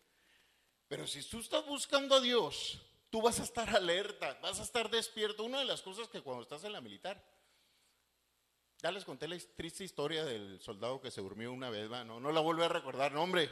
Pero 0.89 1.07
si 1.07 1.23
tú 1.23 1.41
estás 1.41 1.65
buscando 1.67 2.17
a 2.17 2.21
Dios, 2.21 2.81
tú 3.11 3.23
vas 3.23 3.41
a 3.41 3.45
estar 3.45 3.69
alerta, 3.75 4.39
vas 4.43 4.61
a 4.61 4.63
estar 4.63 4.91
despierto. 4.91 5.45
Una 5.45 5.61
de 5.61 5.65
las 5.65 5.83
cosas 5.83 6.09
que 6.09 6.21
cuando 6.21 6.43
estás 6.43 6.65
en 6.65 6.73
la 6.73 6.81
militar, 6.81 7.23
ya 8.83 8.91
les 8.93 9.05
conté 9.05 9.27
la 9.27 9.39
triste 9.57 9.85
historia 9.85 10.25
del 10.25 10.61
soldado 10.61 11.01
que 11.01 11.11
se 11.11 11.21
durmió 11.21 11.53
una 11.53 11.71
vez, 11.71 11.89
no, 11.89 12.21
no 12.21 12.33
la 12.33 12.41
vuelvo 12.41 12.65
a 12.65 12.69
recordar, 12.69 13.13
no, 13.13 13.23
hombre. 13.23 13.51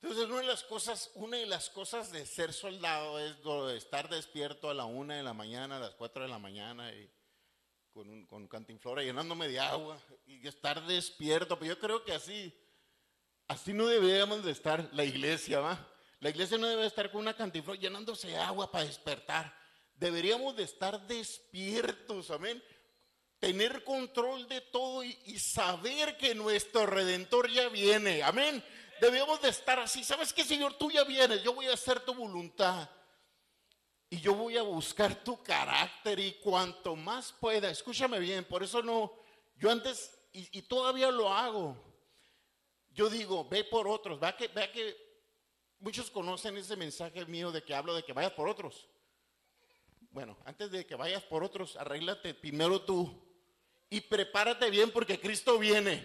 Entonces, 0.00 0.26
una 0.26 0.40
de 0.40 0.46
las 0.46 0.62
cosas, 0.62 1.10
una 1.14 1.36
de 1.36 1.46
las 1.46 1.68
cosas 1.68 2.12
de 2.12 2.24
ser 2.24 2.52
soldado 2.52 3.18
es 3.18 3.36
estar 3.76 4.08
despierto 4.08 4.70
a 4.70 4.74
la 4.74 4.84
una 4.84 5.16
de 5.16 5.22
la 5.22 5.34
mañana, 5.34 5.76
a 5.76 5.80
las 5.80 5.94
cuatro 5.94 6.22
de 6.22 6.28
la 6.28 6.38
mañana 6.38 6.92
con 7.92 8.08
un 8.08 8.26
con 8.26 8.46
cantinflora 8.46 9.02
llenándome 9.02 9.48
de 9.48 9.58
agua 9.58 9.98
y 10.26 10.46
estar 10.46 10.86
despierto. 10.86 11.58
Pero 11.58 11.74
yo 11.74 11.80
creo 11.80 12.04
que 12.04 12.12
así, 12.12 12.54
así 13.48 13.72
no 13.72 13.86
deberíamos 13.86 14.44
de 14.44 14.52
estar 14.52 14.88
la 14.92 15.04
iglesia, 15.04 15.60
¿va? 15.60 15.95
La 16.20 16.30
iglesia 16.30 16.58
no 16.58 16.66
debe 16.66 16.86
estar 16.86 17.10
con 17.10 17.20
una 17.20 17.36
cantinflora 17.36 17.80
llenándose 17.80 18.28
de 18.28 18.36
agua 18.36 18.70
para 18.70 18.84
despertar. 18.84 19.54
Deberíamos 19.94 20.56
de 20.56 20.64
estar 20.64 21.06
despiertos, 21.06 22.30
amén 22.30 22.62
tener 23.38 23.84
control 23.84 24.48
de 24.48 24.60
todo 24.60 25.04
y, 25.04 25.38
saber 25.38 26.16
que 26.16 26.34
nuestro 26.34 26.86
redentor 26.86 27.50
ya 27.50 27.68
viene. 27.68 28.22
Amén. 28.22 28.64
Debemos 29.00 29.40
de 29.42 29.50
estar 29.50 29.78
así. 29.78 30.02
¿Sabes 30.04 30.32
qué, 30.32 30.44
Señor? 30.44 30.74
Tú 30.74 30.90
ya 30.90 31.04
vienes. 31.04 31.42
Yo 31.42 31.54
voy 31.54 31.66
a 31.66 31.74
hacer 31.74 32.00
tu 32.00 32.14
voluntad. 32.14 32.88
Y 34.08 34.20
yo 34.20 34.34
voy 34.34 34.56
a 34.56 34.62
buscar 34.62 35.22
tu 35.22 35.42
carácter 35.42 36.18
y 36.18 36.34
cuanto 36.34 36.94
más 36.94 37.32
pueda, 37.32 37.70
escúchame 37.70 38.20
bien, 38.20 38.44
por 38.44 38.62
eso 38.62 38.80
no, 38.80 39.12
yo 39.56 39.68
antes, 39.68 40.16
y, 40.32 40.62
todavía 40.62 41.10
lo 41.10 41.32
hago, 41.32 41.76
yo 42.90 43.10
digo, 43.10 43.48
ve 43.48 43.64
por 43.64 43.88
otros, 43.88 44.20
vea 44.20 44.36
que, 44.36 44.46
vea 44.46 44.70
que 44.70 44.96
muchos 45.78 46.10
conocen 46.10 46.56
ese 46.56 46.76
mensaje 46.76 47.24
mío 47.26 47.52
de 47.52 47.62
que 47.62 47.74
hablo 47.74 47.94
de 47.94 48.02
que 48.02 48.12
vayas 48.12 48.32
por 48.32 48.48
otros. 48.48 48.88
Bueno, 50.10 50.36
antes 50.44 50.70
de 50.70 50.86
que 50.86 50.94
vayas 50.94 51.22
por 51.24 51.44
otros, 51.44 51.76
arréglate 51.76 52.34
primero 52.34 52.80
tú 52.82 53.22
y 53.90 54.00
prepárate 54.00 54.70
bien 54.70 54.90
porque 54.90 55.20
Cristo 55.20 55.58
viene. 55.58 56.04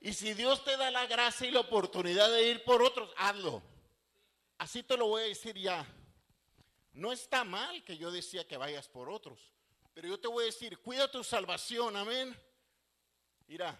Y 0.00 0.12
si 0.12 0.34
Dios 0.34 0.62
te 0.64 0.76
da 0.76 0.90
la 0.90 1.06
gracia 1.06 1.48
y 1.48 1.50
la 1.50 1.60
oportunidad 1.60 2.30
de 2.30 2.50
ir 2.50 2.64
por 2.64 2.82
otros, 2.82 3.10
hazlo. 3.16 3.62
Así 4.58 4.82
te 4.82 4.96
lo 4.96 5.08
voy 5.08 5.22
a 5.22 5.26
decir 5.26 5.56
ya. 5.58 5.86
No 6.92 7.10
está 7.10 7.42
mal 7.42 7.82
que 7.84 7.96
yo 7.96 8.12
decía 8.12 8.46
que 8.46 8.56
vayas 8.56 8.86
por 8.86 9.10
otros, 9.10 9.40
pero 9.92 10.06
yo 10.06 10.20
te 10.20 10.28
voy 10.28 10.44
a 10.44 10.46
decir, 10.46 10.78
cuida 10.78 11.10
tu 11.10 11.24
salvación, 11.24 11.96
amén. 11.96 12.36
Mira, 13.48 13.78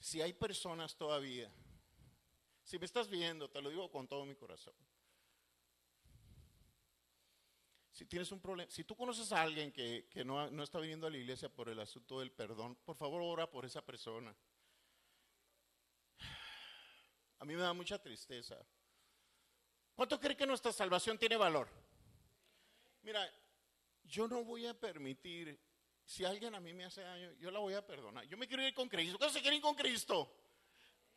si 0.00 0.22
hay 0.22 0.32
personas 0.32 0.96
todavía, 0.96 1.50
si 2.72 2.78
me 2.78 2.86
estás 2.86 3.06
viendo, 3.06 3.50
te 3.50 3.60
lo 3.60 3.68
digo 3.68 3.90
con 3.90 4.08
todo 4.08 4.24
mi 4.24 4.34
corazón, 4.34 4.72
Si 7.90 8.06
tienes 8.06 8.32
un 8.32 8.40
problema, 8.40 8.70
si 8.70 8.82
tú 8.82 8.96
conoces 8.96 9.30
a 9.30 9.42
alguien 9.42 9.70
que, 9.70 10.08
no, 10.24 10.50
no, 10.50 10.62
está 10.62 10.78
viniendo 10.78 11.06
a 11.06 11.10
la 11.10 11.18
iglesia 11.18 11.50
por 11.50 11.68
el 11.68 11.78
asunto 11.78 12.20
del 12.20 12.32
perdón, 12.32 12.74
por 12.76 12.96
favor 12.96 13.20
ora 13.20 13.50
por 13.50 13.66
esa 13.66 13.84
persona. 13.84 14.34
A 17.40 17.44
mí 17.44 17.54
me 17.54 17.60
da 17.60 17.74
mucha 17.74 18.00
tristeza. 18.00 18.56
¿Cuánto 19.94 20.18
cree 20.18 20.34
que 20.34 20.46
nuestra 20.46 20.72
salvación 20.72 21.18
tiene 21.18 21.36
valor? 21.36 21.68
Mira, 23.02 23.30
yo 24.04 24.26
no 24.28 24.44
voy 24.44 24.64
a 24.64 24.72
permitir, 24.72 25.60
si 26.06 26.24
alguien 26.24 26.54
a 26.54 26.60
mí 26.60 26.72
me 26.72 26.86
hace 26.86 27.02
daño, 27.02 27.32
yo 27.32 27.50
la 27.50 27.58
voy 27.58 27.74
a 27.74 27.86
perdonar. 27.86 28.24
Yo 28.28 28.38
me 28.38 28.48
quiero 28.48 28.66
ir 28.66 28.72
con 28.72 28.88
Cristo. 28.88 29.18
¿Cuántos 29.18 29.34
se 29.34 29.42
quieren 29.42 29.58
ir 29.58 29.62
con 29.62 29.74
Cristo? 29.74 30.41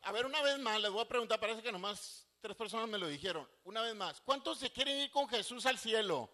A 0.06 0.12
ver, 0.12 0.24
una 0.24 0.40
vez 0.44 0.60
más, 0.60 0.80
les 0.80 0.92
voy 0.92 1.02
a 1.02 1.08
preguntar, 1.08 1.40
parece 1.40 1.64
que 1.64 1.72
nomás 1.72 2.28
tres 2.40 2.56
personas 2.56 2.88
me 2.88 3.00
lo 3.00 3.08
dijeron. 3.08 3.50
Una 3.64 3.82
vez 3.82 3.96
más, 3.96 4.22
¿cuántos 4.22 4.60
se 4.60 4.70
quieren 4.72 5.00
ir 5.00 5.10
con 5.10 5.28
Jesús 5.28 5.66
al 5.66 5.80
cielo? 5.80 6.30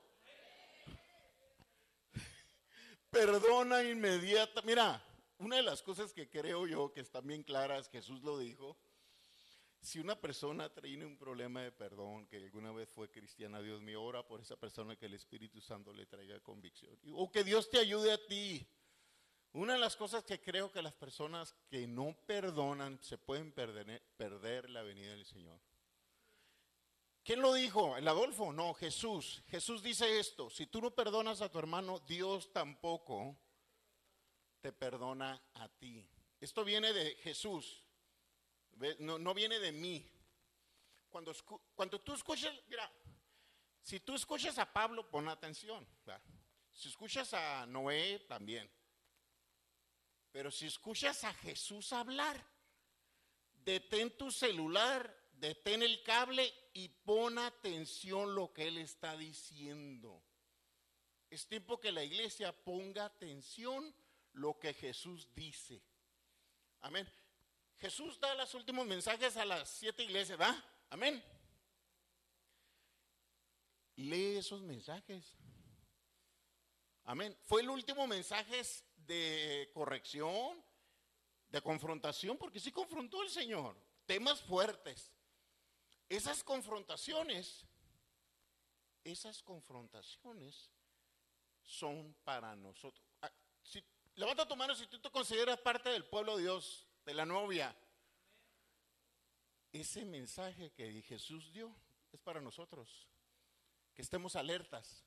Perdona 3.10 3.81
inmediata. 3.81 4.61
Mira, 4.64 5.02
una 5.38 5.56
de 5.56 5.64
las 5.64 5.81
cosas 5.81 6.11
que 6.11 6.30
creo 6.30 6.68
yo 6.68 6.91
que 6.91 6.99
están 6.99 7.26
bien 7.26 7.43
claras, 7.43 7.88
Jesús 7.88 8.22
lo 8.23 8.38
dijo, 8.39 8.77
si 9.80 9.99
una 9.99 10.19
persona 10.19 10.68
tiene 10.68 11.06
un 11.06 11.18
problema 11.18 11.61
de 11.61 11.72
perdón, 11.72 12.27
que 12.27 12.35
alguna 12.35 12.73
vez 12.73 12.89
fue 12.89 13.10
cristiana, 13.10 13.61
Dios 13.61 13.81
mío, 13.81 14.03
ora 14.03 14.27
por 14.27 14.41
esa 14.41 14.57
persona 14.57 14.98
que 14.98 15.06
el 15.06 15.14
Espíritu 15.14 15.61
Santo 15.61 15.93
le 15.93 16.06
traiga 16.07 16.41
convicción. 16.41 16.99
O 17.14 17.31
que 17.31 17.45
Dios 17.45 17.69
te 17.69 17.80
ayude 17.80 18.11
a 18.11 18.18
ti. 18.18 18.68
Una 19.53 19.73
de 19.73 19.80
las 19.80 19.98
cosas 19.98 20.23
que 20.23 20.40
creo 20.40 20.72
que 20.72 20.82
las 20.82 20.94
personas 20.94 21.53
que 21.69 21.86
no 21.86 22.15
perdonan 22.26 23.02
se 23.03 23.18
pueden 23.18 23.52
perder, 23.52 24.69
la 24.69 24.82
venida 24.82 25.11
del 25.11 25.26
Señor. 25.26 25.60
¿Quién 27.23 27.41
lo 27.41 27.53
dijo? 27.53 27.98
¿El 27.98 28.07
Adolfo? 28.07 28.53
No, 28.53 28.73
Jesús. 28.73 29.44
Jesús 29.49 29.84
dice 29.84 30.19
esto, 30.19 30.49
si 30.49 30.68
tú 30.68 30.82
no 30.82 30.91
perdonas 30.91 31.41
a 31.41 31.49
tu 31.52 31.60
hermano, 31.60 31.99
Dios 31.99 32.52
tampoco 32.53 33.38
te 34.61 34.72
perdona 34.72 35.41
a 35.56 35.68
ti. 35.68 36.07
Esto 36.40 36.64
viene 36.64 36.94
de 36.94 37.15
Jesús, 37.18 37.84
no, 38.99 39.34
viene 39.34 39.60
de 39.60 39.72
mí. 39.73 40.10
Cuando, 41.10 41.34
cuando 41.76 41.99
tú 41.99 42.14
escuchas, 42.14 42.53
mira, 42.69 42.90
si 43.82 43.99
tú 43.99 44.15
escuchas 44.15 44.57
a 44.57 44.72
Pablo, 44.72 45.10
pon 45.10 45.28
atención. 45.28 45.86
Si 46.72 46.88
escuchas 46.88 47.34
a 47.34 47.65
Noé, 47.65 48.19
también. 48.30 48.72
Pero 50.32 50.52
si 50.52 50.68
escuchas 50.68 51.24
a 51.24 51.34
Jesús 51.34 51.91
hablar, 51.94 52.41
detén 53.64 54.16
tu 54.18 54.32
celular 54.32 55.22
detén 55.41 55.82
el 55.82 56.03
cable 56.03 56.53
y 56.74 56.88
pon 56.88 57.40
atención 57.40 58.34
lo 58.36 58.53
que 58.53 58.68
él 58.68 58.78
está 58.78 59.18
diciendo. 59.18 60.24
Es 61.30 61.48
tiempo 61.48 61.80
que 61.80 61.91
la 61.91 62.03
iglesia 62.03 62.52
ponga 62.64 63.06
atención 63.06 63.94
lo 64.34 64.60
que 64.60 64.74
Jesús 64.74 65.28
dice. 65.34 65.82
Amén. 66.82 67.12
Jesús 67.80 68.20
da 68.20 68.36
los 68.36 68.53
últimos 68.53 68.86
mensajes 68.86 69.36
a 69.36 69.44
las 69.44 69.68
siete 69.68 70.03
iglesias, 70.03 70.40
¿va? 70.40 70.64
Amén. 70.91 71.24
Lee 73.95 74.38
esos 74.38 74.62
mensajes. 74.62 75.36
Amén. 77.06 77.36
Fue 77.45 77.62
el 77.62 77.70
último 77.70 78.06
mensaje 78.06 78.60
de 79.06 79.69
corrección, 79.73 80.64
de 81.49 81.61
confrontación, 81.61 82.38
porque 82.38 82.60
sí 82.60 82.72
confrontó 82.72 83.22
el 83.23 83.30
Señor. 83.30 83.76
Temas 84.06 84.41
fuertes. 84.41 85.11
Esas 86.10 86.44
confrontaciones, 86.44 87.65
esas 89.03 89.41
confrontaciones 89.44 90.69
son 91.64 92.15
para 92.23 92.56
nosotros. 92.56 93.06
Ah, 93.22 93.32
si, 93.64 93.84
levanta 94.15 94.48
tu 94.48 94.56
mano 94.56 94.76
si 94.76 94.88
tú 94.88 94.99
te 94.99 95.10
consideras 95.10 95.60
parte 95.60 95.90
del 95.90 96.06
pueblo 96.06 96.36
de 96.36 96.44
Dios, 96.44 96.88
de 97.06 97.14
la 97.14 97.26
novia. 97.26 97.76
Ese 99.72 100.03
mensaje 100.03 100.72
que 100.72 101.02
Jesús 101.03 101.53
dio 101.53 101.73
es 102.11 102.19
para 102.19 102.41
nosotros. 102.41 103.07
Que 103.94 104.02
estemos 104.02 104.36
alertas. 104.36 105.06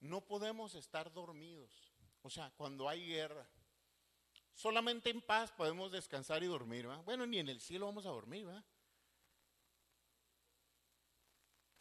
No 0.00 0.20
podemos 0.20 0.74
estar 0.74 1.12
dormidos. 1.12 1.93
O 2.24 2.30
sea, 2.30 2.50
cuando 2.56 2.88
hay 2.88 3.06
guerra, 3.06 3.46
solamente 4.54 5.10
en 5.10 5.20
paz 5.20 5.52
podemos 5.52 5.92
descansar 5.92 6.42
y 6.42 6.46
dormir. 6.46 6.88
¿va? 6.88 6.96
Bueno, 7.02 7.26
ni 7.26 7.38
en 7.38 7.50
el 7.50 7.60
cielo 7.60 7.84
vamos 7.84 8.06
a 8.06 8.08
dormir. 8.08 8.48
¿va? 8.48 8.64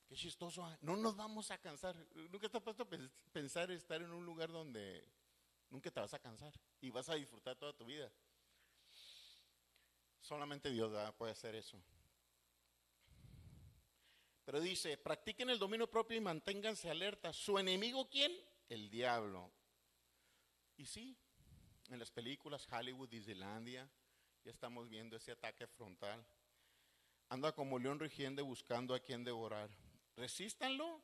Qué 0.06 0.16
chistoso. 0.16 0.66
¿ah? 0.66 0.78
No 0.82 0.98
nos 0.98 1.16
vamos 1.16 1.50
a 1.50 1.58
cansar. 1.60 1.96
Nunca 2.30 2.50
te 2.50 2.58
has 2.58 2.64
puesto 2.64 2.84
a 2.84 2.88
pensar 3.32 3.72
estar 3.72 4.02
en 4.02 4.12
un 4.12 4.26
lugar 4.26 4.52
donde 4.52 5.08
nunca 5.70 5.90
te 5.90 6.02
vas 6.02 6.14
a 6.14 6.20
cansar 6.20 6.54
y 6.82 6.90
vas 6.90 7.08
a 7.08 7.16
disfrutar 7.16 7.56
toda 7.56 7.72
tu 7.72 7.86
vida. 7.86 8.12
Solamente 10.20 10.70
Dios 10.72 10.92
puede 11.18 11.32
hacer 11.32 11.56
eso. 11.56 11.82
Pero 14.44 14.60
dice, 14.60 14.98
practiquen 14.98 15.50
el 15.50 15.58
dominio 15.58 15.90
propio 15.90 16.18
y 16.18 16.22
manténganse 16.22 16.90
alerta. 16.90 17.32
¿Su 17.32 17.58
enemigo 17.58 18.10
quién? 18.10 18.34
El 18.68 18.90
diablo. 18.90 19.50
Y 20.84 20.86
sí, 20.86 21.18
en 21.92 21.98
las 21.98 22.12
películas 22.12 22.68
Hollywood, 22.70 23.08
Disneylandia, 23.08 23.90
ya 24.44 24.52
estamos 24.52 24.90
viendo 24.90 25.16
ese 25.16 25.32
ataque 25.32 25.66
frontal. 25.66 26.22
Anda 27.30 27.54
como 27.54 27.80
león 27.80 28.02
rugiente 28.02 28.42
buscando 28.42 28.94
a 28.94 29.00
quien 29.00 29.24
devorar. 29.24 29.70
Resístanlo 30.18 31.02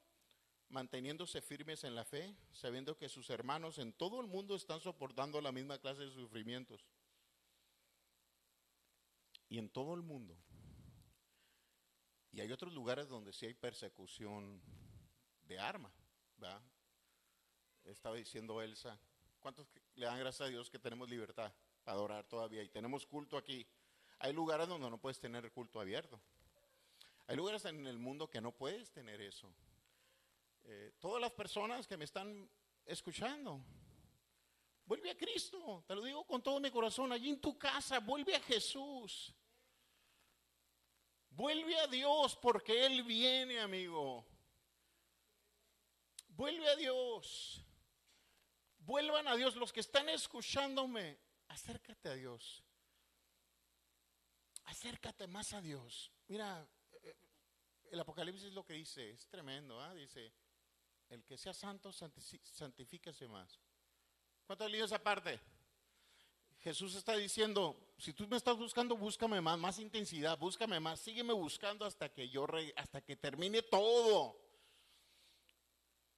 manteniéndose 0.67 1.41
firmes 1.41 1.85
en 1.85 1.95
la 1.95 2.03
fe, 2.03 2.35
sabiendo 2.51 2.97
que 2.97 3.07
sus 3.07 3.29
hermanos 3.29 3.77
en 3.77 3.93
todo 3.93 4.19
el 4.19 4.27
mundo 4.27 4.57
están 4.57 4.81
soportando 4.81 5.39
la 5.39 5.53
misma 5.53 5.79
clase 5.79 6.01
de 6.01 6.11
sufrimientos. 6.11 6.85
Y 9.47 9.59
en 9.59 9.69
todo 9.69 9.93
el 9.93 10.01
mundo. 10.01 10.37
Y 12.33 12.41
hay 12.41 12.51
otros 12.51 12.73
lugares 12.73 13.07
donde 13.07 13.31
sí 13.31 13.45
hay 13.45 13.53
persecución 13.53 14.61
de 15.43 15.57
arma, 15.57 15.89
¿verdad? 16.35 16.61
Estaba 17.85 18.17
diciendo 18.17 18.61
Elsa, 18.61 18.99
¿cuántos 19.39 19.67
le 19.95 20.05
dan 20.05 20.19
gracias 20.19 20.47
a 20.47 20.49
Dios 20.49 20.69
que 20.69 20.79
tenemos 20.79 21.09
libertad 21.09 21.51
para 21.83 21.97
adorar 21.97 22.25
todavía? 22.25 22.63
Y 22.63 22.69
tenemos 22.69 23.05
culto 23.05 23.37
aquí. 23.37 23.65
Hay 24.19 24.33
lugares 24.33 24.67
donde 24.67 24.89
no 24.89 24.97
puedes 24.97 25.19
tener 25.19 25.51
culto 25.51 25.79
abierto. 25.79 26.19
Hay 27.27 27.35
lugares 27.35 27.63
en 27.65 27.85
el 27.85 27.99
mundo 27.99 28.29
que 28.29 28.41
no 28.41 28.51
puedes 28.51 28.91
tener 28.91 29.21
eso. 29.21 29.53
Eh, 30.63 30.93
todas 30.99 31.21
las 31.21 31.31
personas 31.31 31.87
que 31.87 31.95
me 31.95 32.05
están 32.05 32.49
escuchando, 32.85 33.61
vuelve 34.85 35.11
a 35.11 35.17
Cristo, 35.17 35.83
te 35.87 35.95
lo 35.95 36.01
digo 36.01 36.25
con 36.25 36.41
todo 36.41 36.59
mi 36.59 36.71
corazón, 36.71 37.11
allí 37.11 37.29
en 37.29 37.39
tu 37.39 37.57
casa, 37.57 37.99
vuelve 37.99 38.35
a 38.35 38.41
Jesús. 38.41 39.33
Vuelve 41.29 41.79
a 41.79 41.87
Dios 41.87 42.35
porque 42.35 42.85
Él 42.85 43.03
viene, 43.03 43.59
amigo. 43.59 44.25
Vuelve 46.29 46.67
a 46.67 46.75
Dios. 46.75 47.63
Vuelvan 48.89 49.27
a 49.27 49.35
Dios. 49.35 49.55
Los 49.55 49.71
que 49.71 49.81
están 49.81 50.09
escuchándome, 50.09 51.15
acércate 51.49 52.09
a 52.09 52.15
Dios. 52.15 52.63
Acércate 54.63 55.27
más 55.27 55.53
a 55.53 55.61
Dios. 55.61 56.11
Mira, 56.27 56.67
el 57.91 57.99
Apocalipsis 57.99 58.45
es 58.45 58.53
lo 58.53 58.65
que 58.65 58.73
dice, 58.73 59.11
es 59.11 59.27
tremendo, 59.27 59.79
¿ah? 59.79 59.93
dice, 59.93 60.33
el 61.07 61.23
que 61.23 61.37
sea 61.37 61.53
santo, 61.53 61.91
santifíquese 61.93 63.27
más. 63.27 63.59
¿Cuántos 64.47 64.71
leído 64.71 64.87
esa 64.87 64.97
parte? 64.97 65.39
Jesús 66.57 66.95
está 66.95 67.15
diciendo, 67.15 67.93
si 67.99 68.11
tú 68.13 68.27
me 68.27 68.37
estás 68.37 68.57
buscando, 68.57 68.97
búscame 68.97 69.39
más, 69.39 69.59
más 69.59 69.77
intensidad, 69.77 70.35
búscame 70.39 70.79
más, 70.79 70.99
sígueme 70.99 71.33
buscando 71.33 71.85
hasta 71.85 72.09
que 72.09 72.27
yo, 72.27 72.47
hasta 72.75 73.01
que 73.01 73.15
termine 73.15 73.61
todo. 73.61 74.35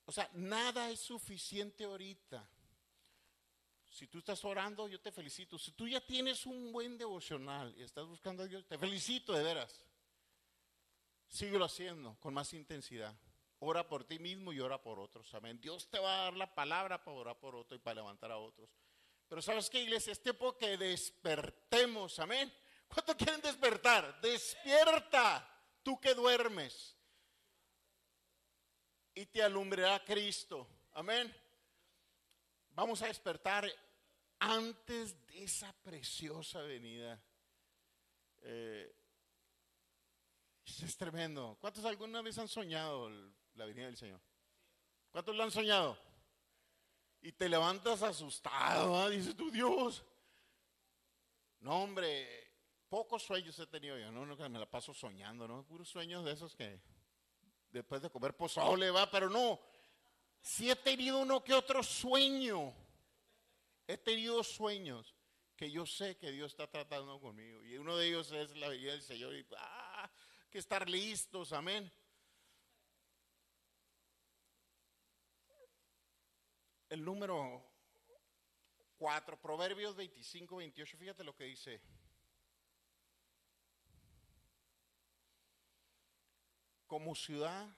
O 0.05 0.11
sea, 0.13 0.29
nada 0.35 0.89
es 0.89 1.01
suficiente 1.01 1.83
ahorita. 1.83 2.47
Si 3.91 4.07
tú 4.07 4.19
estás 4.19 4.43
orando, 4.45 4.87
yo 4.87 5.01
te 5.01 5.11
felicito. 5.11 5.59
Si 5.59 5.73
tú 5.73 5.85
ya 5.85 5.99
tienes 5.99 6.45
un 6.45 6.71
buen 6.71 6.97
devocional 6.97 7.75
y 7.77 7.83
estás 7.83 8.07
buscando 8.07 8.43
a 8.43 8.45
Dios, 8.47 8.65
te 8.65 8.77
felicito 8.77 9.33
de 9.33 9.43
veras. 9.43 9.83
Síguelo 11.27 11.65
haciendo 11.65 12.15
con 12.21 12.33
más 12.33 12.53
intensidad. 12.53 13.13
Ora 13.59 13.87
por 13.87 14.05
ti 14.05 14.17
mismo 14.17 14.53
y 14.53 14.61
ora 14.61 14.81
por 14.81 14.97
otros. 14.97 15.33
Amén. 15.33 15.59
Dios 15.59 15.89
te 15.89 15.99
va 15.99 16.13
a 16.13 16.23
dar 16.23 16.33
la 16.37 16.55
palabra 16.55 17.03
para 17.03 17.17
orar 17.17 17.39
por 17.39 17.53
otro 17.53 17.75
y 17.75 17.79
para 17.79 17.95
levantar 17.95 18.31
a 18.31 18.37
otros. 18.37 18.69
Pero 19.27 19.41
¿sabes 19.41 19.69
qué, 19.69 19.81
iglesia? 19.81 20.13
Es 20.13 20.23
tiempo 20.23 20.57
que 20.57 20.77
despertemos. 20.77 22.17
Amén. 22.19 22.51
¿Cuánto 22.87 23.15
quieren 23.15 23.41
despertar? 23.41 24.21
Despierta, 24.21 25.47
tú 25.83 25.99
que 25.99 26.13
duermes. 26.13 26.95
Y 29.13 29.25
te 29.25 29.43
alumbrará 29.43 30.03
Cristo. 30.05 30.65
Amén. 30.93 31.33
Vamos 32.81 32.99
a 33.03 33.05
despertar 33.05 33.71
antes 34.39 35.15
de 35.27 35.43
esa 35.43 35.71
preciosa 35.83 36.63
venida. 36.63 37.21
Eh, 38.41 38.91
es 40.65 40.97
tremendo. 40.97 41.59
¿Cuántos 41.61 41.85
alguna 41.85 42.23
vez 42.23 42.39
han 42.39 42.47
soñado 42.47 43.07
la 43.53 43.65
venida 43.65 43.85
del 43.85 43.97
Señor? 43.97 44.19
¿Cuántos 45.11 45.35
lo 45.35 45.43
han 45.43 45.51
soñado? 45.51 45.95
Y 47.21 47.31
te 47.33 47.47
levantas 47.47 48.01
asustado, 48.01 49.07
dices 49.11 49.35
tú, 49.35 49.51
Dios. 49.51 50.03
No, 51.59 51.83
hombre, 51.83 52.51
pocos 52.89 53.21
sueños 53.21 53.59
he 53.59 53.67
tenido 53.67 53.95
yo, 53.99 54.11
no, 54.11 54.25
me 54.25 54.57
la 54.57 54.65
paso 54.67 54.91
soñando, 54.91 55.47
¿no? 55.47 55.63
Puros 55.67 55.87
sueños 55.87 56.25
de 56.25 56.31
esos 56.31 56.55
que 56.55 56.81
después 57.69 58.01
de 58.01 58.09
comer 58.09 58.35
pozole 58.35 58.89
va, 58.89 59.07
pero 59.11 59.29
no. 59.29 59.59
Si 60.41 60.69
he 60.69 60.75
tenido 60.75 61.19
uno 61.19 61.43
que 61.43 61.53
otro 61.53 61.83
sueño. 61.83 62.73
He 63.87 63.97
tenido 63.97 64.43
sueños 64.43 65.15
que 65.55 65.69
yo 65.69 65.85
sé 65.85 66.17
que 66.17 66.31
Dios 66.31 66.51
está 66.51 66.67
tratando 66.69 67.19
conmigo. 67.19 67.63
Y 67.63 67.77
uno 67.77 67.95
de 67.95 68.07
ellos 68.07 68.31
es 68.31 68.55
la 68.57 68.69
venida 68.69 68.93
del 68.93 69.01
Señor. 69.01 69.35
Y, 69.35 69.45
ah, 69.57 70.09
que 70.49 70.57
estar 70.57 70.89
listos, 70.89 71.53
amén. 71.53 71.91
El 76.89 77.05
número 77.05 77.63
4, 78.97 79.39
Proverbios 79.39 79.95
25, 79.95 80.57
28, 80.57 80.97
fíjate 80.97 81.23
lo 81.23 81.35
que 81.35 81.45
dice. 81.45 81.81
Como 86.87 87.15
ciudad 87.15 87.69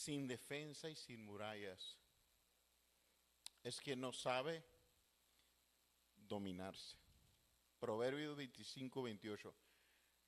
sin 0.00 0.26
defensa 0.26 0.88
y 0.88 0.96
sin 0.96 1.24
murallas, 1.24 1.98
es 3.62 3.80
quien 3.80 4.00
no 4.00 4.12
sabe 4.12 4.64
dominarse. 6.16 6.96
Proverbios 7.78 8.36
25, 8.36 9.02
28. 9.02 9.54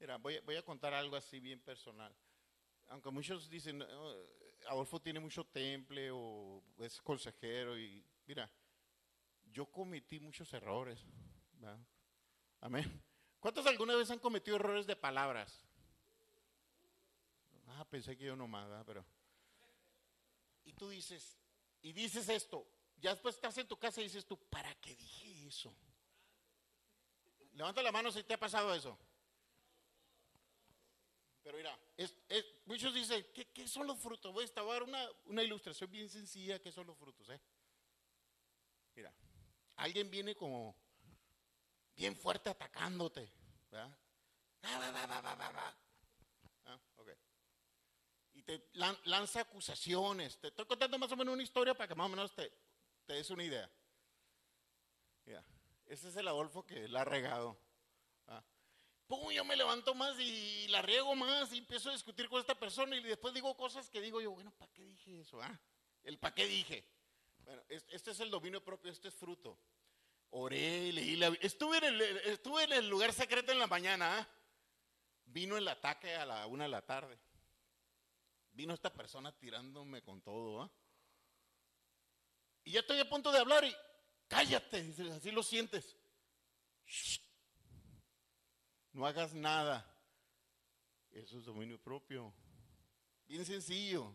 Mira, 0.00 0.18
voy, 0.18 0.56
a 0.56 0.62
contar 0.62 0.92
algo 0.92 1.16
así 1.16 1.40
bien 1.40 1.60
personal. 1.60 2.14
Aunque 2.88 3.10
muchos 3.10 3.48
dicen, 3.48 3.82
Adolfo 4.68 5.00
tiene 5.00 5.20
mucho 5.20 5.44
temple 5.44 6.10
o 6.12 6.62
es 6.78 7.00
consejero 7.00 7.78
y 7.78 8.04
mira, 8.26 8.50
yo 9.50 9.66
cometí 9.66 10.20
muchos 10.20 10.52
errores. 10.52 11.00
Amén. 12.60 13.02
¿Cuántos 13.40 13.66
alguna 13.66 13.94
vez 13.96 14.10
han 14.10 14.18
cometido 14.18 14.56
errores 14.56 14.86
de 14.86 14.96
palabras? 14.96 15.64
Ah, 17.68 17.86
pensé 17.88 18.16
que 18.16 18.24
yo 18.24 18.36
nomás, 18.36 18.68
¿verdad? 18.68 18.84
pero... 18.86 19.21
Y 20.64 20.72
tú 20.74 20.88
dices, 20.88 21.38
y 21.82 21.92
dices 21.92 22.28
esto, 22.28 22.66
ya 22.96 23.10
después 23.10 23.34
estás 23.34 23.56
en 23.58 23.66
tu 23.66 23.78
casa 23.78 24.00
y 24.00 24.04
dices 24.04 24.24
tú, 24.26 24.38
¿para 24.48 24.74
qué 24.76 24.94
dije 24.94 25.46
eso? 25.48 25.74
Levanta 27.54 27.82
la 27.82 27.92
mano 27.92 28.10
si 28.10 28.22
te 28.22 28.34
ha 28.34 28.38
pasado 28.40 28.74
eso. 28.74 28.98
Pero 31.42 31.56
mira, 31.56 31.76
muchos 32.66 32.94
dicen, 32.94 33.26
¿qué, 33.34 33.46
qué 33.50 33.66
son 33.66 33.86
los 33.86 33.98
frutos? 33.98 34.32
Voy 34.32 34.44
a 34.44 34.62
dar 34.62 34.84
una, 34.84 35.08
una 35.24 35.42
ilustración 35.42 35.90
bien 35.90 36.08
sencilla, 36.08 36.60
¿qué 36.60 36.70
son 36.70 36.86
los 36.86 36.96
frutos? 36.96 37.28
eh? 37.30 37.40
Mira, 38.94 39.12
alguien 39.76 40.08
viene 40.08 40.36
como 40.36 40.76
bien 41.96 42.16
fuerte 42.16 42.50
atacándote, 42.50 43.32
¿verdad? 43.70 43.96
Ah, 44.62 44.78
va, 44.78 44.90
va, 44.92 45.06
va, 45.06 45.20
va, 45.20 45.34
va, 45.34 45.50
va. 45.50 45.76
Ah, 46.66 46.80
ok. 46.96 47.08
Y 48.34 48.42
te 48.42 48.70
lan- 48.74 48.98
lanza 49.04 49.40
acusaciones. 49.40 50.38
Te 50.38 50.48
estoy 50.48 50.64
contando 50.66 50.98
más 50.98 51.12
o 51.12 51.16
menos 51.16 51.34
una 51.34 51.42
historia 51.42 51.74
para 51.74 51.86
que 51.88 51.94
más 51.94 52.06
o 52.06 52.10
menos 52.10 52.34
te, 52.34 52.50
te 53.06 53.12
des 53.14 53.28
una 53.30 53.44
idea. 53.44 53.70
Mira, 55.24 55.44
ese 55.86 56.08
es 56.08 56.16
el 56.16 56.26
Adolfo 56.28 56.64
que 56.66 56.88
la 56.88 57.02
ha 57.02 57.04
regado. 57.04 57.56
Ah. 58.26 58.42
Pum, 59.06 59.30
yo 59.30 59.44
me 59.44 59.56
levanto 59.56 59.94
más 59.94 60.18
y 60.18 60.66
la 60.68 60.80
riego 60.82 61.14
más 61.14 61.52
y 61.52 61.58
empiezo 61.58 61.90
a 61.90 61.92
discutir 61.92 62.28
con 62.28 62.40
esta 62.40 62.54
persona 62.58 62.96
y 62.96 63.02
después 63.02 63.34
digo 63.34 63.54
cosas 63.56 63.90
que 63.90 64.00
digo 64.00 64.20
yo, 64.20 64.30
bueno, 64.32 64.50
¿para 64.52 64.72
qué 64.72 64.82
dije 64.84 65.20
eso? 65.20 65.40
Ah? 65.42 65.60
El 66.02 66.18
para 66.18 66.34
qué 66.34 66.46
dije. 66.46 66.84
Bueno, 67.38 67.62
es- 67.68 67.84
este 67.90 68.12
es 68.12 68.20
el 68.20 68.30
dominio 68.30 68.64
propio, 68.64 68.90
este 68.90 69.08
es 69.08 69.14
fruto. 69.14 69.58
Oré, 70.30 70.90
leí 70.92 71.16
la 71.16 71.26
estuve 71.42 71.76
en 71.78 71.84
el, 71.84 72.00
estuve 72.00 72.64
en 72.64 72.72
el 72.72 72.88
lugar 72.88 73.12
secreto 73.12 73.52
en 73.52 73.58
la 73.58 73.66
mañana. 73.66 74.18
ah. 74.20 74.28
Vino 75.26 75.56
el 75.58 75.68
ataque 75.68 76.14
a 76.14 76.24
la 76.24 76.46
una 76.46 76.64
de 76.64 76.70
la 76.70 76.82
tarde. 76.84 77.18
Vino 78.52 78.74
esta 78.74 78.92
persona 78.92 79.32
tirándome 79.32 80.02
con 80.02 80.20
todo. 80.20 80.62
ah. 80.62 80.70
Y 82.64 82.72
ya 82.72 82.80
estoy 82.80 83.00
a 83.00 83.08
punto 83.08 83.32
de 83.32 83.38
hablar 83.38 83.64
y 83.64 83.74
cállate, 84.28 84.94
así 85.16 85.30
lo 85.30 85.42
sientes. 85.42 85.96
No 88.92 89.06
hagas 89.06 89.34
nada. 89.34 89.88
Eso 91.10 91.38
es 91.38 91.44
dominio 91.44 91.80
propio. 91.80 92.32
Bien 93.26 93.44
sencillo. 93.44 94.14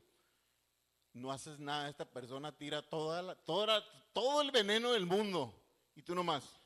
No 1.14 1.32
haces 1.32 1.60
nada. 1.60 1.90
Esta 1.90 2.10
persona 2.10 2.56
tira 2.56 2.88
toda 2.88 3.36
toda 3.44 3.84
todo 4.14 4.42
el 4.42 4.52
veneno 4.52 4.92
del 4.92 5.06
mundo. 5.06 5.54
Y 5.96 6.04
tú 6.04 6.14
nomás. 6.14 6.57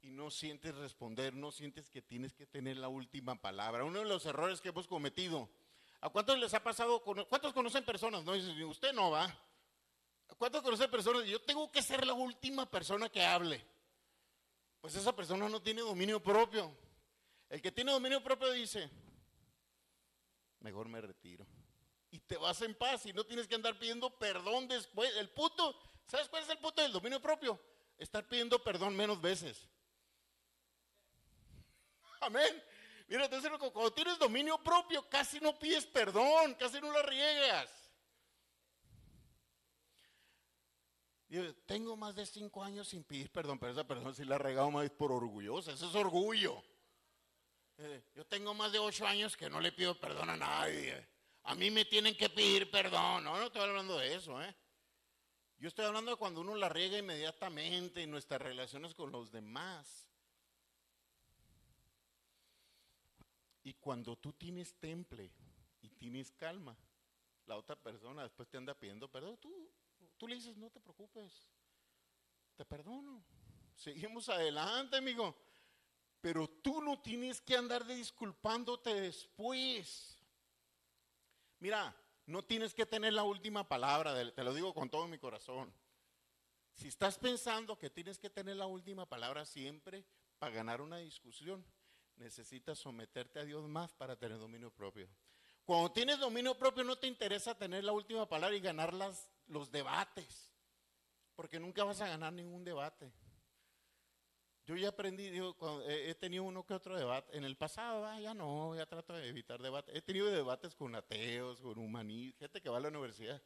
Y 0.00 0.10
no 0.10 0.30
sientes 0.30 0.74
responder, 0.76 1.34
no 1.34 1.50
sientes 1.50 1.90
que 1.90 2.00
tienes 2.02 2.32
que 2.32 2.46
tener 2.46 2.76
la 2.76 2.88
última 2.88 3.40
palabra. 3.40 3.84
Uno 3.84 3.98
de 3.98 4.04
los 4.04 4.24
errores 4.26 4.60
que 4.60 4.68
hemos 4.68 4.86
cometido. 4.86 5.48
¿A 6.00 6.08
cuántos 6.08 6.38
les 6.38 6.54
ha 6.54 6.62
pasado? 6.62 7.02
cono- 7.02 7.26
¿Cuántos 7.28 7.52
conocen 7.52 7.84
personas? 7.84 8.24
No, 8.24 8.32
usted 8.68 8.92
no 8.92 9.10
va. 9.10 9.24
¿A 9.24 10.34
cuántos 10.36 10.62
conocen 10.62 10.90
personas? 10.90 11.24
Yo 11.26 11.40
tengo 11.42 11.70
que 11.72 11.82
ser 11.82 12.06
la 12.06 12.12
última 12.12 12.70
persona 12.70 13.08
que 13.08 13.24
hable. 13.24 13.64
Pues 14.80 14.94
esa 14.94 15.14
persona 15.14 15.48
no 15.48 15.60
tiene 15.60 15.80
dominio 15.80 16.22
propio. 16.22 16.72
El 17.48 17.60
que 17.60 17.72
tiene 17.72 17.90
dominio 17.90 18.22
propio 18.22 18.52
dice, 18.52 18.88
mejor 20.60 20.88
me 20.88 21.00
retiro. 21.00 21.44
Y 22.10 22.20
te 22.20 22.36
vas 22.36 22.62
en 22.62 22.74
paz 22.74 23.04
y 23.06 23.12
no 23.12 23.24
tienes 23.24 23.48
que 23.48 23.54
andar 23.56 23.78
pidiendo 23.78 24.10
perdón 24.18 24.68
después. 24.68 25.14
El 25.16 25.28
puto, 25.30 25.76
¿sabes 26.06 26.28
cuál 26.28 26.44
es 26.44 26.48
el 26.50 26.58
punto 26.58 26.80
del 26.82 26.92
dominio 26.92 27.20
propio? 27.20 27.60
Estar 27.98 28.26
pidiendo 28.28 28.62
perdón 28.62 28.94
menos 28.96 29.20
veces. 29.20 29.66
Amén. 32.20 32.62
Mira, 33.08 33.24
entonces 33.24 33.50
cuando 33.58 33.92
tienes 33.92 34.18
dominio 34.18 34.58
propio, 34.58 35.08
casi 35.08 35.40
no 35.40 35.58
pides 35.58 35.86
perdón, 35.86 36.54
casi 36.54 36.80
no 36.80 36.92
la 36.92 37.02
riegas. 37.02 37.70
Tengo 41.66 41.96
más 41.96 42.14
de 42.14 42.24
cinco 42.24 42.62
años 42.62 42.88
sin 42.88 43.04
pedir 43.04 43.30
perdón, 43.30 43.58
pero 43.58 43.72
esa 43.72 43.86
persona 43.86 44.14
sí 44.14 44.24
la 44.24 44.36
ha 44.36 44.38
regado 44.38 44.70
más 44.70 44.88
por 44.90 45.12
orgullosa, 45.12 45.72
eso 45.72 45.88
es 45.88 45.94
orgullo. 45.94 46.62
Eh, 47.78 48.02
yo 48.14 48.26
tengo 48.26 48.54
más 48.54 48.72
de 48.72 48.78
ocho 48.78 49.06
años 49.06 49.36
que 49.36 49.48
no 49.48 49.60
le 49.60 49.72
pido 49.72 49.94
perdón 49.98 50.30
a 50.30 50.36
nadie. 50.36 51.06
A 51.44 51.54
mí 51.54 51.70
me 51.70 51.84
tienen 51.84 52.16
que 52.16 52.28
pedir 52.28 52.70
perdón. 52.70 53.24
No, 53.24 53.36
no 53.36 53.46
estoy 53.46 53.62
hablando 53.62 53.96
de 53.98 54.14
eso, 54.14 54.42
¿eh? 54.42 54.54
Yo 55.58 55.68
estoy 55.68 55.84
hablando 55.84 56.10
de 56.10 56.16
cuando 56.16 56.40
uno 56.40 56.54
la 56.54 56.68
riega 56.68 56.98
inmediatamente 56.98 58.02
en 58.02 58.10
nuestras 58.10 58.40
relaciones 58.40 58.94
con 58.94 59.10
los 59.10 59.30
demás. 59.30 60.07
Y 63.68 63.74
cuando 63.74 64.16
tú 64.16 64.32
tienes 64.32 64.72
temple 64.76 65.30
y 65.82 65.90
tienes 65.90 66.32
calma, 66.32 66.74
la 67.44 67.54
otra 67.54 67.76
persona 67.76 68.22
después 68.22 68.48
te 68.48 68.56
anda 68.56 68.72
pidiendo 68.72 69.10
perdón, 69.10 69.36
tú, 69.36 69.70
tú 70.16 70.26
le 70.26 70.36
dices, 70.36 70.56
no 70.56 70.70
te 70.70 70.80
preocupes, 70.80 71.46
te 72.56 72.64
perdono. 72.64 73.22
Seguimos 73.76 74.30
adelante, 74.30 74.96
amigo. 74.96 75.36
Pero 76.22 76.48
tú 76.48 76.80
no 76.80 76.98
tienes 77.02 77.42
que 77.42 77.58
andar 77.58 77.84
de 77.84 77.96
disculpándote 77.96 78.94
después. 78.94 80.16
Mira, 81.58 81.94
no 82.24 82.42
tienes 82.42 82.72
que 82.72 82.86
tener 82.86 83.12
la 83.12 83.24
última 83.24 83.68
palabra, 83.68 84.32
te 84.32 84.44
lo 84.44 84.54
digo 84.54 84.72
con 84.72 84.88
todo 84.88 85.06
mi 85.08 85.18
corazón. 85.18 85.70
Si 86.72 86.88
estás 86.88 87.18
pensando 87.18 87.78
que 87.78 87.90
tienes 87.90 88.18
que 88.18 88.30
tener 88.30 88.56
la 88.56 88.66
última 88.66 89.04
palabra 89.04 89.44
siempre 89.44 90.06
para 90.38 90.54
ganar 90.54 90.80
una 90.80 90.96
discusión, 90.96 91.62
necesitas 92.18 92.78
someterte 92.78 93.38
a 93.38 93.44
Dios 93.44 93.68
más 93.68 93.92
para 93.92 94.16
tener 94.16 94.38
dominio 94.38 94.70
propio. 94.70 95.08
Cuando 95.64 95.92
tienes 95.92 96.18
dominio 96.18 96.56
propio 96.56 96.84
no 96.84 96.96
te 96.96 97.06
interesa 97.06 97.54
tener 97.54 97.84
la 97.84 97.92
última 97.92 98.28
palabra 98.28 98.56
y 98.56 98.60
ganar 98.60 98.94
los 99.46 99.70
debates, 99.70 100.52
porque 101.34 101.60
nunca 101.60 101.84
vas 101.84 102.00
a 102.00 102.08
ganar 102.08 102.32
ningún 102.32 102.64
debate. 102.64 103.12
Yo 104.68 104.76
ya 104.76 104.88
aprendí, 104.88 105.30
digo, 105.30 105.54
cuando 105.54 105.88
he 105.88 106.10
he 106.10 106.14
tenido 106.14 106.44
uno 106.44 106.64
que 106.64 106.74
otro 106.74 106.94
debate. 106.94 107.34
En 107.34 107.44
el 107.44 107.56
pasado, 107.56 108.04
ah, 108.04 108.20
ya 108.20 108.34
no, 108.34 108.76
ya 108.76 108.84
trato 108.84 109.14
de 109.14 109.26
evitar 109.26 109.62
debates. 109.62 109.94
He 109.96 110.02
tenido 110.02 110.30
debates 110.30 110.74
con 110.74 110.94
ateos, 110.94 111.58
con 111.60 111.78
humanistas, 111.78 112.40
gente 112.40 112.60
que 112.60 112.68
va 112.68 112.76
a 112.76 112.80
la 112.80 112.88
universidad. 112.88 113.42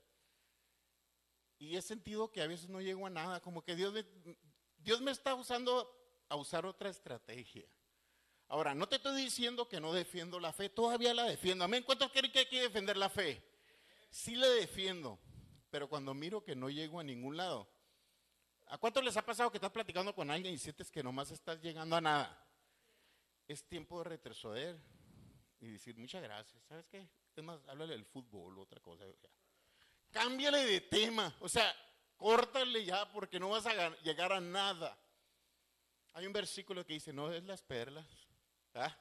Y 1.59 1.77
he 1.77 1.83
sentido 1.83 2.33
que 2.33 2.43
a 2.43 2.49
veces 2.49 2.69
no 2.69 2.81
llego 2.81 3.07
a 3.07 3.11
nada, 3.11 3.41
como 3.41 3.63
que 3.63 3.77
Dios 3.77 3.93
me, 3.93 4.05
Dios 4.79 5.01
me 5.01 5.13
está 5.13 5.37
usando 5.37 5.97
a 6.29 6.35
usar 6.35 6.67
otra 6.67 6.91
estrategia. 6.91 7.69
Ahora, 8.53 8.75
no 8.75 8.87
te 8.87 8.97
estoy 8.97 9.17
diciendo 9.17 9.67
que 9.67 9.81
no 9.81 9.95
defiendo 9.95 10.39
la 10.39 10.53
fe, 10.53 10.69
todavía 10.69 11.15
la 11.15 11.25
defiendo. 11.25 11.65
Amén. 11.65 11.83
¿Cuántos 11.85 12.13
creen 12.13 12.31
que 12.31 12.41
hay 12.41 12.47
que 12.47 12.61
defender 12.61 12.99
la 12.99 13.09
fe? 13.09 13.43
Sí 14.11 14.37
la 14.37 14.47
defiendo, 14.47 15.19
pero 15.71 15.89
cuando 15.89 16.13
miro 16.13 16.45
que 16.45 16.55
no 16.55 16.69
llego 16.69 17.01
a 17.01 17.03
ningún 17.03 17.35
lado. 17.35 17.67
¿A 18.67 18.77
cuántos 18.77 19.03
les 19.03 19.17
ha 19.17 19.25
pasado 19.25 19.51
que 19.51 19.57
estás 19.57 19.71
platicando 19.71 20.15
con 20.15 20.31
alguien 20.31 20.53
y 20.53 20.59
sientes 20.59 20.91
que 20.91 21.03
nomás 21.03 21.31
estás 21.31 21.63
llegando 21.63 21.97
a 21.97 22.03
nada? 22.03 22.47
Es 23.49 23.65
tiempo 23.65 23.97
de 24.01 24.11
retroceder 24.11 24.79
y 25.59 25.69
decir 25.69 25.97
muchas 25.97 26.23
gracias. 26.23 26.63
¿Sabes 26.65 26.85
qué? 26.91 27.09
Es 27.35 27.43
más, 27.43 27.67
háblale 27.69 27.95
del 27.95 28.05
fútbol 28.05 28.59
otra 28.59 28.81
cosa. 28.81 29.07
Cámbiale 30.11 30.67
de 30.67 30.83
tema. 30.83 31.35
O 31.41 31.49
sea, 31.49 31.75
córtale 32.19 32.85
ya 32.85 33.11
porque 33.13 33.41
no 33.41 33.49
vas 33.49 33.65
a 33.65 33.97
llegar 34.03 34.31
a 34.31 34.43
nada. 34.43 34.99
Hay 36.13 36.27
un 36.27 36.35
versículo 36.35 36.85
que 36.85 36.93
dice, 36.93 37.15
no 37.15 37.33
es 37.33 37.43
las 37.45 37.63
perlas. 37.63 38.32
¿Ah? 38.75 38.97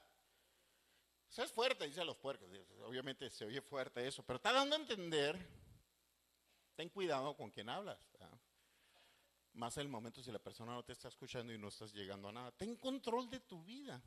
Es 1.36 1.50
fuerte, 1.50 1.86
dice 1.86 2.00
a 2.00 2.04
los 2.04 2.16
puercos. 2.16 2.48
Obviamente 2.84 3.30
se 3.30 3.46
oye 3.46 3.62
fuerte 3.62 4.06
eso, 4.06 4.22
pero 4.22 4.36
está 4.36 4.52
dando 4.52 4.76
a 4.76 4.78
entender, 4.78 5.38
ten 6.74 6.90
cuidado 6.90 7.34
con 7.34 7.50
quien 7.50 7.70
hablas. 7.70 7.98
¿ah? 8.20 8.38
Más 9.54 9.76
en 9.78 9.82
el 9.82 9.88
momento 9.88 10.22
si 10.22 10.30
la 10.30 10.38
persona 10.38 10.72
no 10.72 10.84
te 10.84 10.92
está 10.92 11.08
escuchando 11.08 11.52
y 11.52 11.58
no 11.58 11.68
estás 11.68 11.92
llegando 11.92 12.28
a 12.28 12.32
nada. 12.32 12.52
Ten 12.52 12.76
control 12.76 13.30
de 13.30 13.40
tu 13.40 13.62
vida. 13.64 14.00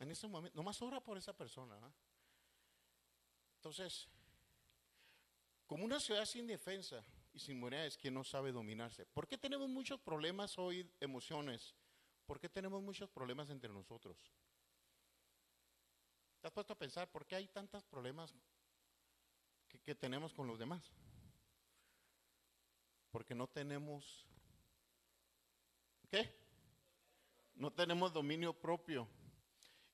En 0.00 0.10
ese 0.10 0.26
momento, 0.26 0.56
nomás 0.56 0.80
ora 0.82 1.00
por 1.00 1.16
esa 1.16 1.32
persona. 1.32 1.78
¿ah? 1.82 1.92
Entonces, 3.56 4.08
como 5.66 5.84
una 5.84 5.98
ciudad 5.98 6.26
sin 6.26 6.46
defensa 6.46 7.02
y 7.32 7.38
sin 7.38 7.72
es 7.72 7.96
que 7.96 8.10
no 8.10 8.22
sabe 8.22 8.52
dominarse. 8.52 9.06
¿Por 9.06 9.26
qué 9.26 9.38
tenemos 9.38 9.68
muchos 9.68 9.98
problemas 9.98 10.58
hoy, 10.58 10.88
emociones? 11.00 11.74
¿Por 12.26 12.38
qué 12.38 12.48
tenemos 12.48 12.82
muchos 12.82 13.08
problemas 13.08 13.48
entre 13.50 13.70
nosotros? 13.70 14.16
¿Te 16.44 16.48
has 16.48 16.52
puesto 16.52 16.74
a 16.74 16.78
pensar 16.78 17.10
por 17.10 17.24
qué 17.24 17.36
hay 17.36 17.48
tantos 17.48 17.82
problemas 17.84 18.34
que, 19.82 19.94
tenemos 19.94 20.34
con 20.34 20.46
los 20.46 20.58
demás? 20.58 20.92
Porque 23.10 23.34
no 23.34 23.46
tenemos, 23.46 24.26
¿qué? 26.10 26.30
No 27.54 27.72
tenemos 27.72 28.12
dominio 28.12 28.52
propio. 28.52 29.08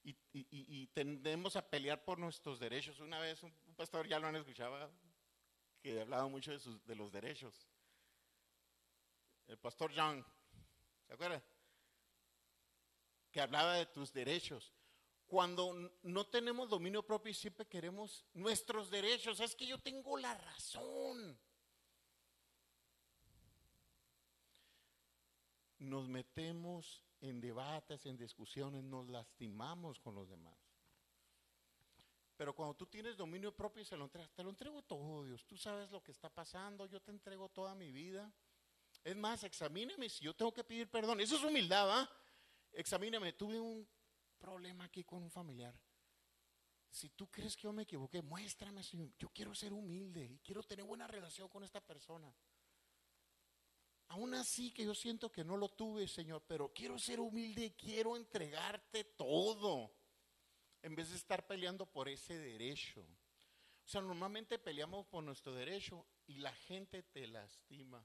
Y, 0.03 0.89
tendemos 0.89 1.55
a 1.55 1.71
pelear 1.71 2.05
por 2.05 2.19
nuestros 2.19 2.59
derechos. 2.59 2.99
Una 2.99 3.21
vez 3.21 3.41
un, 3.45 3.55
pastor, 3.77 4.09
ya 4.09 4.19
lo 4.19 4.27
han 4.27 4.35
escuchado, 4.35 4.91
que 5.81 6.01
hablaba 6.01 6.27
mucho 6.27 6.51
de, 6.51 6.97
los 6.97 7.13
derechos. 7.13 7.55
El 9.47 9.57
pastor 9.57 9.93
John, 9.95 10.27
¿se 11.07 11.13
acuerda? 11.13 11.41
Que 13.31 13.41
hablaba 13.41 13.75
de 13.75 13.87
tus 13.87 14.13
derechos. 14.13 14.75
Cuando 15.31 15.73
no 16.02 16.27
tenemos 16.27 16.69
dominio 16.69 17.02
propio 17.02 17.31
y 17.31 17.35
siempre 17.35 17.65
queremos 17.65 18.27
nuestros 18.35 18.90
derechos, 18.90 19.39
es 19.40 19.55
que 19.55 19.66
yo 19.66 19.78
tengo 19.78 20.19
la 20.19 20.35
razón. 20.35 21.39
nos 25.81 26.09
metemos 26.09 27.02
en 27.20 27.40
debates, 27.40 28.05
en 28.07 28.16
discusiones, 28.16 28.85
nos 28.85 29.09
lastimamos 29.09 29.98
con 29.98 30.15
los 30.15 30.28
demás. 30.28 30.55
Pero 32.36 32.55
cuando 32.55 32.74
tú 32.74 32.86
tienes 32.86 33.16
dominio 33.16 33.55
propio 33.55 33.82
y 33.82 33.85
se 33.85 33.97
lo 33.97 34.05
entregas, 34.05 34.31
te 34.32 34.43
lo 34.43 34.51
entrego 34.51 34.82
todo, 34.82 35.24
Dios. 35.24 35.44
Tú 35.47 35.57
sabes 35.57 35.90
lo 35.90 36.02
que 36.02 36.12
está 36.12 36.28
pasando, 36.28 36.86
yo 36.86 37.01
te 37.01 37.11
entrego 37.11 37.48
toda 37.48 37.74
mi 37.74 37.93
vida. 37.93 38.31
Es 39.02 39.16
más, 39.16 39.43
examíneme 39.44 40.09
si 40.09 40.24
yo 40.24 40.35
tengo 40.35 40.52
que 40.52 40.65
pedir 40.65 40.90
perdón. 40.90 41.20
Eso 41.20 41.36
es 41.36 41.44
humildad, 41.44 41.89
¿va? 41.89 42.11
Examíneme, 42.73 43.32
tuve 43.32 43.59
un 43.59 43.86
problema 44.41 44.85
aquí 44.85 45.05
con 45.05 45.23
un 45.23 45.31
familiar. 45.31 45.79
Si 46.91 47.11
tú 47.11 47.31
crees 47.31 47.55
que 47.55 47.62
yo 47.62 47.73
me 47.73 47.83
equivoqué, 47.83 48.21
muéstrame, 48.23 48.83
Señor. 48.83 49.12
Yo 49.17 49.29
quiero 49.29 49.55
ser 49.55 49.73
humilde 49.73 50.25
y 50.25 50.39
quiero 50.41 50.65
tener 50.65 50.85
buena 50.85 51.07
relación 51.07 51.49
con 51.49 51.62
esta 51.62 51.81
persona. 51.81 52.35
Aún 54.09 54.35
así 54.35 54.73
que 54.73 54.85
yo 54.85 54.93
siento 54.93 55.31
que 55.31 55.45
no 55.45 55.57
lo 55.57 55.69
tuve, 55.69 56.09
Señor, 56.09 56.43
pero 56.49 56.73
quiero 56.73 56.99
ser 56.99 57.21
humilde 57.21 57.77
quiero 57.77 58.17
entregarte 58.17 59.05
todo. 59.05 59.93
En 60.83 60.97
vez 60.97 61.11
de 61.11 61.17
estar 61.17 61.47
peleando 61.47 61.87
por 61.87 62.09
ese 62.09 62.37
derecho. 62.37 63.03
O 63.03 63.89
sea, 63.89 64.01
normalmente 64.01 64.59
peleamos 64.59 65.07
por 65.07 65.23
nuestro 65.23 65.55
derecho 65.55 66.07
y 66.27 66.39
la 66.39 66.53
gente 66.53 67.03
te 67.03 67.27
lastima. 67.29 68.05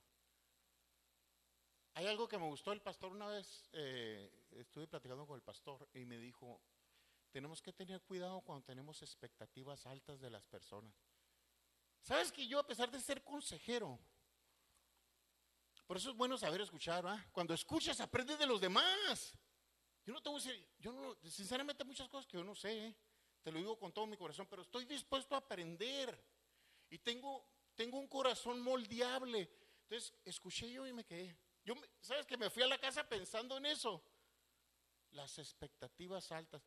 Hay 1.95 2.07
algo 2.07 2.27
que 2.27 2.37
me 2.37 2.45
gustó 2.45 2.73
el 2.73 2.81
pastor 2.81 3.13
una 3.13 3.27
vez, 3.27 3.69
eh, 3.71 4.29
estuve 4.51 4.85
platicando 4.85 5.25
con 5.25 5.37
el 5.37 5.41
pastor 5.41 5.87
y 5.93 6.03
me 6.03 6.17
dijo, 6.17 6.61
tenemos 7.31 7.61
que 7.61 7.71
tener 7.71 8.01
cuidado 8.01 8.41
cuando 8.41 8.65
tenemos 8.65 9.01
expectativas 9.01 9.85
altas 9.85 10.19
de 10.19 10.29
las 10.29 10.45
personas. 10.45 10.93
¿Sabes 12.01 12.33
que 12.33 12.45
yo 12.47 12.59
a 12.59 12.67
pesar 12.67 12.91
de 12.91 12.99
ser 12.99 13.23
consejero, 13.23 13.97
por 15.87 15.95
eso 15.95 16.09
es 16.09 16.17
bueno 16.17 16.37
saber 16.37 16.59
escuchar, 16.59 17.05
¿va? 17.05 17.25
Cuando 17.31 17.53
escuchas, 17.53 18.01
aprendes 18.01 18.37
de 18.39 18.45
los 18.45 18.59
demás. 18.59 19.33
Yo 20.05 20.11
no 20.11 20.21
tengo 20.21 20.37
yo 20.77 20.91
no, 20.91 21.15
sinceramente 21.29 21.85
muchas 21.85 22.09
cosas 22.09 22.27
que 22.27 22.35
yo 22.35 22.43
no 22.43 22.55
sé, 22.55 22.87
¿eh? 22.87 22.95
te 23.41 23.53
lo 23.53 23.57
digo 23.57 23.79
con 23.79 23.93
todo 23.93 24.05
mi 24.05 24.17
corazón, 24.17 24.47
pero 24.49 24.63
estoy 24.63 24.83
dispuesto 24.83 25.33
a 25.33 25.37
aprender. 25.37 26.21
Y 26.89 26.97
tengo, 26.97 27.47
tengo 27.73 27.97
un 27.99 28.07
corazón 28.09 28.59
moldeable. 28.59 29.49
Entonces, 29.83 30.13
escuché 30.25 30.69
yo 30.69 30.85
y 30.85 30.91
me 30.91 31.05
quedé. 31.05 31.44
Yo, 31.65 31.73
¿sabes 31.99 32.27
que 32.27 32.37
me 32.37 32.49
fui 32.51 32.61
a 32.61 32.67
la 32.67 32.77
casa 32.77 33.03
pensando 33.09 33.57
en 33.57 33.65
eso? 33.65 34.01
Las 35.11 35.39
expectativas 35.39 36.31
altas. 36.31 36.61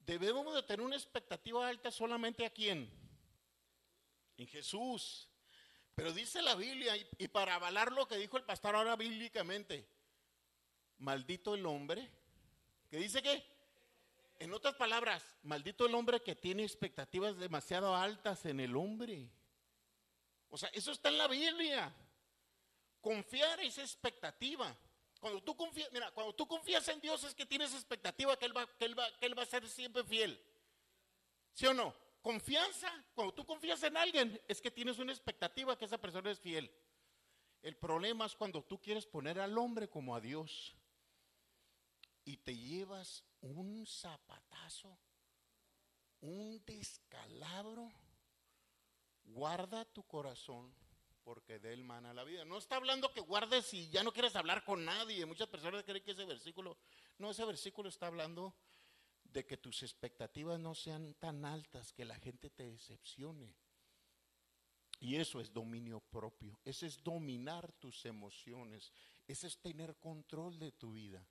Debemos 0.00 0.52
de 0.54 0.62
tener 0.64 0.84
una 0.84 0.96
expectativa 0.96 1.66
alta 1.66 1.90
solamente 1.92 2.44
a 2.44 2.50
quién? 2.50 2.90
En 4.36 4.46
Jesús. 4.48 5.30
Pero 5.94 6.12
dice 6.12 6.42
la 6.42 6.56
Biblia, 6.56 6.96
y, 6.96 7.28
para 7.28 7.54
avalar 7.54 7.92
lo 7.92 8.08
que 8.08 8.16
dijo 8.16 8.36
el 8.36 8.42
pastor 8.42 8.74
ahora 8.74 8.96
bíblicamente, 8.96 9.88
maldito 10.98 11.54
el 11.54 11.64
hombre, 11.64 12.10
que 12.90 12.96
dice 12.96 13.22
que, 13.22 13.44
en 14.40 14.52
otras 14.52 14.74
palabras, 14.74 15.22
maldito 15.44 15.86
el 15.86 15.94
hombre 15.94 16.20
que 16.20 16.34
tiene 16.34 16.64
expectativas 16.64 17.36
demasiado 17.36 17.94
altas 17.94 18.44
en 18.46 18.58
el 18.58 18.76
hombre. 18.76 19.30
O 20.48 20.58
sea, 20.58 20.68
eso 20.70 20.90
está 20.90 21.08
en 21.08 21.18
la 21.18 21.28
Biblia. 21.28 21.94
Confiar 23.04 23.60
es 23.60 23.76
expectativa. 23.76 24.74
Cuando 25.20 25.42
tú 25.42 25.54
confías, 25.54 25.92
mira, 25.92 26.10
cuando 26.12 26.34
tú 26.34 26.48
confías 26.48 26.88
en 26.88 27.02
Dios 27.02 27.22
es 27.24 27.34
que 27.34 27.44
tienes 27.44 27.74
expectativa 27.74 28.34
que 28.38 28.46
Él 28.46 28.56
va, 28.56 28.66
que 28.78 28.86
él 28.86 28.98
va, 28.98 29.06
que 29.18 29.26
él 29.26 29.38
va 29.38 29.42
a 29.42 29.46
ser 29.46 29.68
siempre 29.68 30.02
fiel. 30.04 30.40
¿Sí 31.52 31.66
o 31.66 31.74
no? 31.74 31.94
Confianza, 32.22 32.90
cuando 33.14 33.34
tú 33.34 33.44
confías 33.44 33.82
en 33.82 33.98
alguien, 33.98 34.40
es 34.48 34.58
que 34.62 34.70
tienes 34.70 34.98
una 34.98 35.12
expectativa 35.12 35.76
que 35.76 35.84
esa 35.84 35.98
persona 35.98 36.30
es 36.30 36.40
fiel. 36.40 36.74
El 37.60 37.76
problema 37.76 38.24
es 38.24 38.34
cuando 38.34 38.64
tú 38.64 38.80
quieres 38.80 39.04
poner 39.04 39.38
al 39.38 39.58
hombre 39.58 39.86
como 39.90 40.16
a 40.16 40.20
Dios 40.22 40.74
y 42.24 42.38
te 42.38 42.56
llevas 42.56 43.22
un 43.42 43.86
zapatazo, 43.86 44.96
un 46.22 46.64
descalabro. 46.64 47.92
Guarda 49.24 49.84
tu 49.84 50.02
corazón 50.06 50.74
porque 51.24 51.58
de 51.58 51.72
él 51.72 51.82
mana 51.82 52.14
la 52.14 52.22
vida. 52.22 52.44
No 52.44 52.58
está 52.58 52.76
hablando 52.76 53.12
que 53.12 53.20
guardes 53.20 53.72
y 53.74 53.88
ya 53.88 54.02
no 54.02 54.12
quieres 54.12 54.36
hablar 54.36 54.64
con 54.64 54.84
nadie. 54.84 55.26
Muchas 55.26 55.48
personas 55.48 55.82
creen 55.82 56.04
que 56.04 56.12
ese 56.12 56.24
versículo, 56.24 56.76
no, 57.18 57.30
ese 57.30 57.44
versículo 57.44 57.88
está 57.88 58.06
hablando 58.06 58.54
de 59.24 59.44
que 59.44 59.56
tus 59.56 59.82
expectativas 59.82 60.60
no 60.60 60.74
sean 60.74 61.14
tan 61.14 61.44
altas 61.44 61.92
que 61.92 62.04
la 62.04 62.16
gente 62.16 62.50
te 62.50 62.70
decepcione. 62.70 63.56
Y 65.00 65.16
eso 65.16 65.40
es 65.40 65.52
dominio 65.52 66.00
propio, 66.00 66.60
ese 66.64 66.86
es 66.86 67.02
dominar 67.02 67.72
tus 67.72 68.04
emociones, 68.06 68.92
ese 69.26 69.48
es 69.48 69.58
tener 69.58 69.96
control 69.96 70.58
de 70.58 70.72
tu 70.72 70.92
vida. 70.92 71.26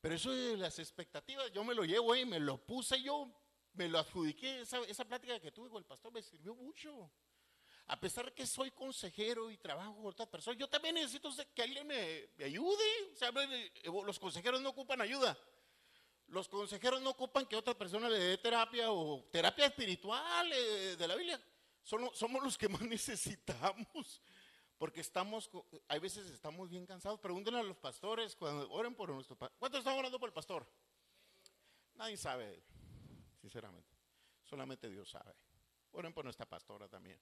Pero 0.00 0.14
eso 0.14 0.32
de 0.32 0.56
las 0.56 0.78
expectativas, 0.78 1.50
yo 1.52 1.64
me 1.64 1.74
lo 1.74 1.84
llevo 1.84 2.12
ahí, 2.12 2.24
me 2.24 2.40
lo 2.40 2.58
puse 2.58 3.00
yo, 3.02 3.32
me 3.72 3.88
lo 3.88 3.98
adjudiqué, 3.98 4.60
esa, 4.60 4.80
esa 4.80 5.04
plática 5.04 5.38
que 5.40 5.52
tuve 5.52 5.70
con 5.70 5.78
el 5.78 5.86
pastor 5.86 6.12
me 6.12 6.22
sirvió 6.22 6.54
mucho. 6.54 7.10
A 7.88 8.00
pesar 8.00 8.24
de 8.24 8.32
que 8.32 8.46
soy 8.46 8.72
consejero 8.72 9.50
y 9.50 9.56
trabajo 9.56 9.94
con 9.94 10.06
otras 10.06 10.28
personas, 10.28 10.58
yo 10.58 10.68
también 10.68 10.96
necesito 10.96 11.30
que 11.54 11.62
alguien 11.62 11.86
me, 11.86 12.28
ayude. 12.44 13.12
O 13.12 13.16
sea, 13.16 13.30
los 14.04 14.18
consejeros 14.18 14.60
no 14.60 14.70
ocupan 14.70 15.00
ayuda. 15.00 15.38
Los 16.28 16.48
consejeros 16.48 17.00
no 17.00 17.10
ocupan 17.10 17.46
que 17.46 17.54
otra 17.54 17.74
persona 17.74 18.08
le 18.08 18.18
dé 18.18 18.38
terapia 18.38 18.90
o 18.90 19.22
terapia 19.30 19.66
espiritual 19.66 20.52
eh, 20.52 20.96
de 20.96 21.08
la 21.08 21.14
Biblia. 21.14 21.40
somos 21.84 22.42
los 22.42 22.58
que 22.58 22.68
más 22.68 22.82
necesitamos. 22.82 24.20
Porque 24.78 25.00
estamos, 25.00 25.48
hay 25.88 26.00
veces 26.00 26.28
estamos 26.30 26.68
bien 26.68 26.84
cansados. 26.84 27.20
Pregúntenle 27.20 27.60
a 27.60 27.62
los 27.62 27.76
pastores 27.76 28.34
cuando 28.34 28.68
oren 28.70 28.94
por 28.94 29.08
nuestro 29.10 29.36
pastor. 29.36 29.56
¿Cuántos 29.58 29.78
están 29.78 29.96
orando 29.96 30.18
por 30.18 30.28
el 30.28 30.34
pastor? 30.34 30.66
Nadie 31.94 32.16
sabe, 32.16 32.62
sinceramente. 33.40 33.96
Solamente 34.42 34.90
Dios 34.90 35.08
sabe. 35.08 35.34
Oren 35.92 36.12
por 36.12 36.24
nuestra 36.24 36.44
pastora 36.44 36.88
también. 36.88 37.18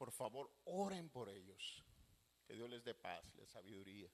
Por 0.00 0.12
favor, 0.12 0.50
oren 0.64 1.10
por 1.10 1.28
ellos. 1.28 1.84
Que 2.46 2.54
Dios 2.54 2.70
les 2.70 2.82
dé 2.82 2.94
paz, 2.94 3.22
les 3.34 3.50
sabiduría 3.50 4.10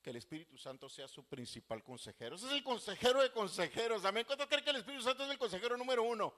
que 0.00 0.10
el 0.10 0.16
Espíritu 0.16 0.56
Santo 0.56 0.88
sea 0.88 1.08
su 1.08 1.24
principal 1.24 1.82
consejero. 1.82 2.36
Ese 2.36 2.46
es 2.46 2.52
el 2.52 2.62
consejero 2.62 3.20
de 3.20 3.32
consejeros. 3.32 4.04
Amén. 4.04 4.24
¿Cuánto 4.24 4.46
creen 4.46 4.62
que 4.62 4.70
el 4.70 4.76
Espíritu 4.76 5.02
Santo 5.02 5.24
es 5.24 5.30
el 5.30 5.38
consejero 5.38 5.76
número 5.76 6.04
uno? 6.04 6.32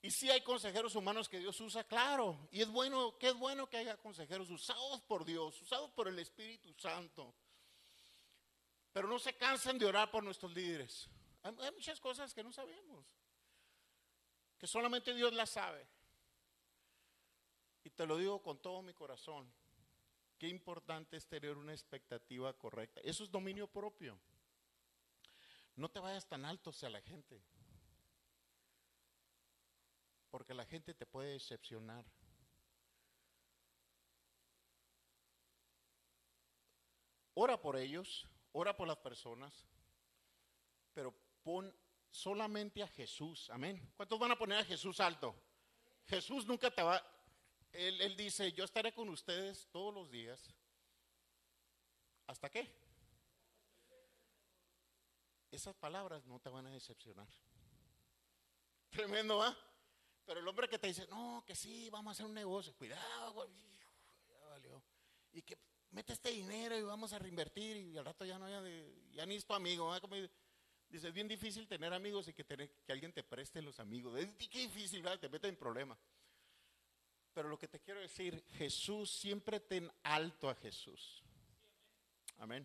Y 0.00 0.12
si 0.12 0.30
hay 0.30 0.42
consejeros 0.42 0.94
humanos 0.94 1.28
que 1.28 1.40
Dios 1.40 1.60
usa, 1.60 1.82
claro. 1.82 2.46
Y 2.52 2.62
es 2.62 2.68
bueno, 2.68 3.18
que 3.18 3.30
es 3.30 3.34
bueno 3.34 3.68
que 3.68 3.78
haya 3.78 3.96
consejeros 3.96 4.48
usados 4.50 5.00
por 5.02 5.24
Dios, 5.24 5.60
usados 5.60 5.90
por 5.90 6.06
el 6.06 6.20
Espíritu 6.20 6.72
Santo. 6.74 7.34
Pero 8.92 9.08
no 9.08 9.18
se 9.18 9.36
cansen 9.36 9.76
de 9.76 9.86
orar 9.86 10.08
por 10.08 10.22
nuestros 10.22 10.52
líderes. 10.52 11.10
Hay 11.42 11.72
muchas 11.72 11.98
cosas 11.98 12.32
que 12.32 12.44
no 12.44 12.52
sabemos, 12.52 13.04
que 14.56 14.68
solamente 14.68 15.12
Dios 15.12 15.32
las 15.32 15.50
sabe. 15.50 15.84
Y 17.84 17.90
te 17.90 18.06
lo 18.06 18.16
digo 18.16 18.42
con 18.42 18.58
todo 18.58 18.82
mi 18.82 18.94
corazón. 18.94 19.52
Qué 20.38 20.48
importante 20.48 21.16
es 21.16 21.26
tener 21.26 21.56
una 21.56 21.72
expectativa 21.72 22.52
correcta. 22.54 23.00
Eso 23.04 23.22
es 23.22 23.30
dominio 23.30 23.68
propio. 23.68 24.18
No 25.76 25.90
te 25.90 26.00
vayas 26.00 26.26
tan 26.26 26.44
alto 26.44 26.70
hacia 26.70 26.88
la 26.88 27.00
gente. 27.02 27.40
Porque 30.30 30.54
la 30.54 30.64
gente 30.64 30.94
te 30.94 31.06
puede 31.06 31.32
decepcionar. 31.32 32.04
Ora 37.34 37.60
por 37.60 37.76
ellos, 37.76 38.26
ora 38.52 38.76
por 38.76 38.86
las 38.86 38.98
personas, 38.98 39.66
pero 40.92 41.12
pon 41.42 41.74
solamente 42.08 42.82
a 42.82 42.88
Jesús. 42.88 43.50
Amén. 43.50 43.92
¿Cuántos 43.96 44.18
van 44.18 44.30
a 44.30 44.38
poner 44.38 44.58
a 44.58 44.64
Jesús 44.64 45.00
alto? 45.00 45.34
Jesús 46.06 46.46
nunca 46.46 46.70
te 46.70 46.82
va, 46.82 47.02
él, 47.74 48.16
dice, 48.16 48.52
yo 48.52 48.64
estaré 48.64 48.92
con 48.92 49.08
ustedes 49.08 49.68
todos 49.70 49.92
los 49.92 50.10
días. 50.10 50.40
¿Hasta 52.26 52.48
qué? 52.48 52.70
Esas 55.50 55.74
palabras 55.74 56.24
no 56.26 56.40
te 56.40 56.48
van 56.48 56.66
a 56.66 56.70
decepcionar. 56.70 57.28
Tremendo, 58.90 59.42
¿ah? 59.42 59.56
Pero 60.24 60.40
el 60.40 60.48
hombre 60.48 60.68
que 60.68 60.78
te 60.78 60.86
dice, 60.86 61.06
no, 61.08 61.44
que 61.46 61.54
sí, 61.54 61.90
vamos 61.90 62.10
a 62.10 62.12
hacer 62.12 62.26
un 62.26 62.34
negocio, 62.34 62.74
cuidado, 62.74 63.46
ya 64.28 64.46
valió. 64.46 64.82
Y 65.32 65.42
que 65.42 65.58
mete 65.90 66.12
este 66.12 66.30
dinero 66.30 66.76
y 66.76 66.82
vamos 66.82 67.12
a 67.12 67.18
reinvertir 67.18 67.76
y 67.76 67.98
al 67.98 68.04
rato 68.04 68.24
ya 68.24 68.38
no, 68.38 68.48
ya, 68.48 68.62
ya 69.12 69.26
ni 69.26 69.34
es 69.34 69.44
tu 69.44 69.52
amigo. 69.52 69.92
dice, 70.88 71.08
es 71.08 71.14
bien 71.14 71.28
difícil 71.28 71.68
tener 71.68 71.92
amigos 71.92 72.28
y 72.28 72.32
que, 72.32 72.44
tener, 72.44 72.70
que 72.84 72.92
alguien 72.92 73.12
te 73.12 73.22
preste 73.22 73.60
los 73.60 73.78
amigos. 73.80 74.18
Es 74.18 74.34
qué 74.34 74.60
difícil, 74.60 75.04
te 75.20 75.28
mete 75.28 75.48
en 75.48 75.56
problemas. 75.56 75.98
Pero 77.34 77.48
lo 77.48 77.58
que 77.58 77.66
te 77.66 77.80
quiero 77.80 78.00
decir, 78.00 78.44
Jesús, 78.56 79.10
siempre 79.10 79.58
ten 79.58 79.90
alto 80.04 80.48
a 80.48 80.54
Jesús. 80.54 81.22
Amén. 82.38 82.64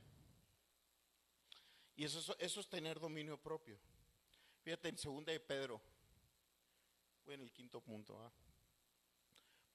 Y 1.96 2.06
eso, 2.06 2.38
es 2.40 2.70
tener 2.70 3.00
dominio 3.00 3.42
propio. 3.42 3.80
Fíjate 4.62 4.90
en 4.90 4.98
segunda 4.98 5.34
de 5.34 5.40
Pedro. 5.40 5.82
Voy 7.26 7.34
en 7.34 7.42
el 7.42 7.52
quinto 7.52 7.82
punto. 7.82 8.32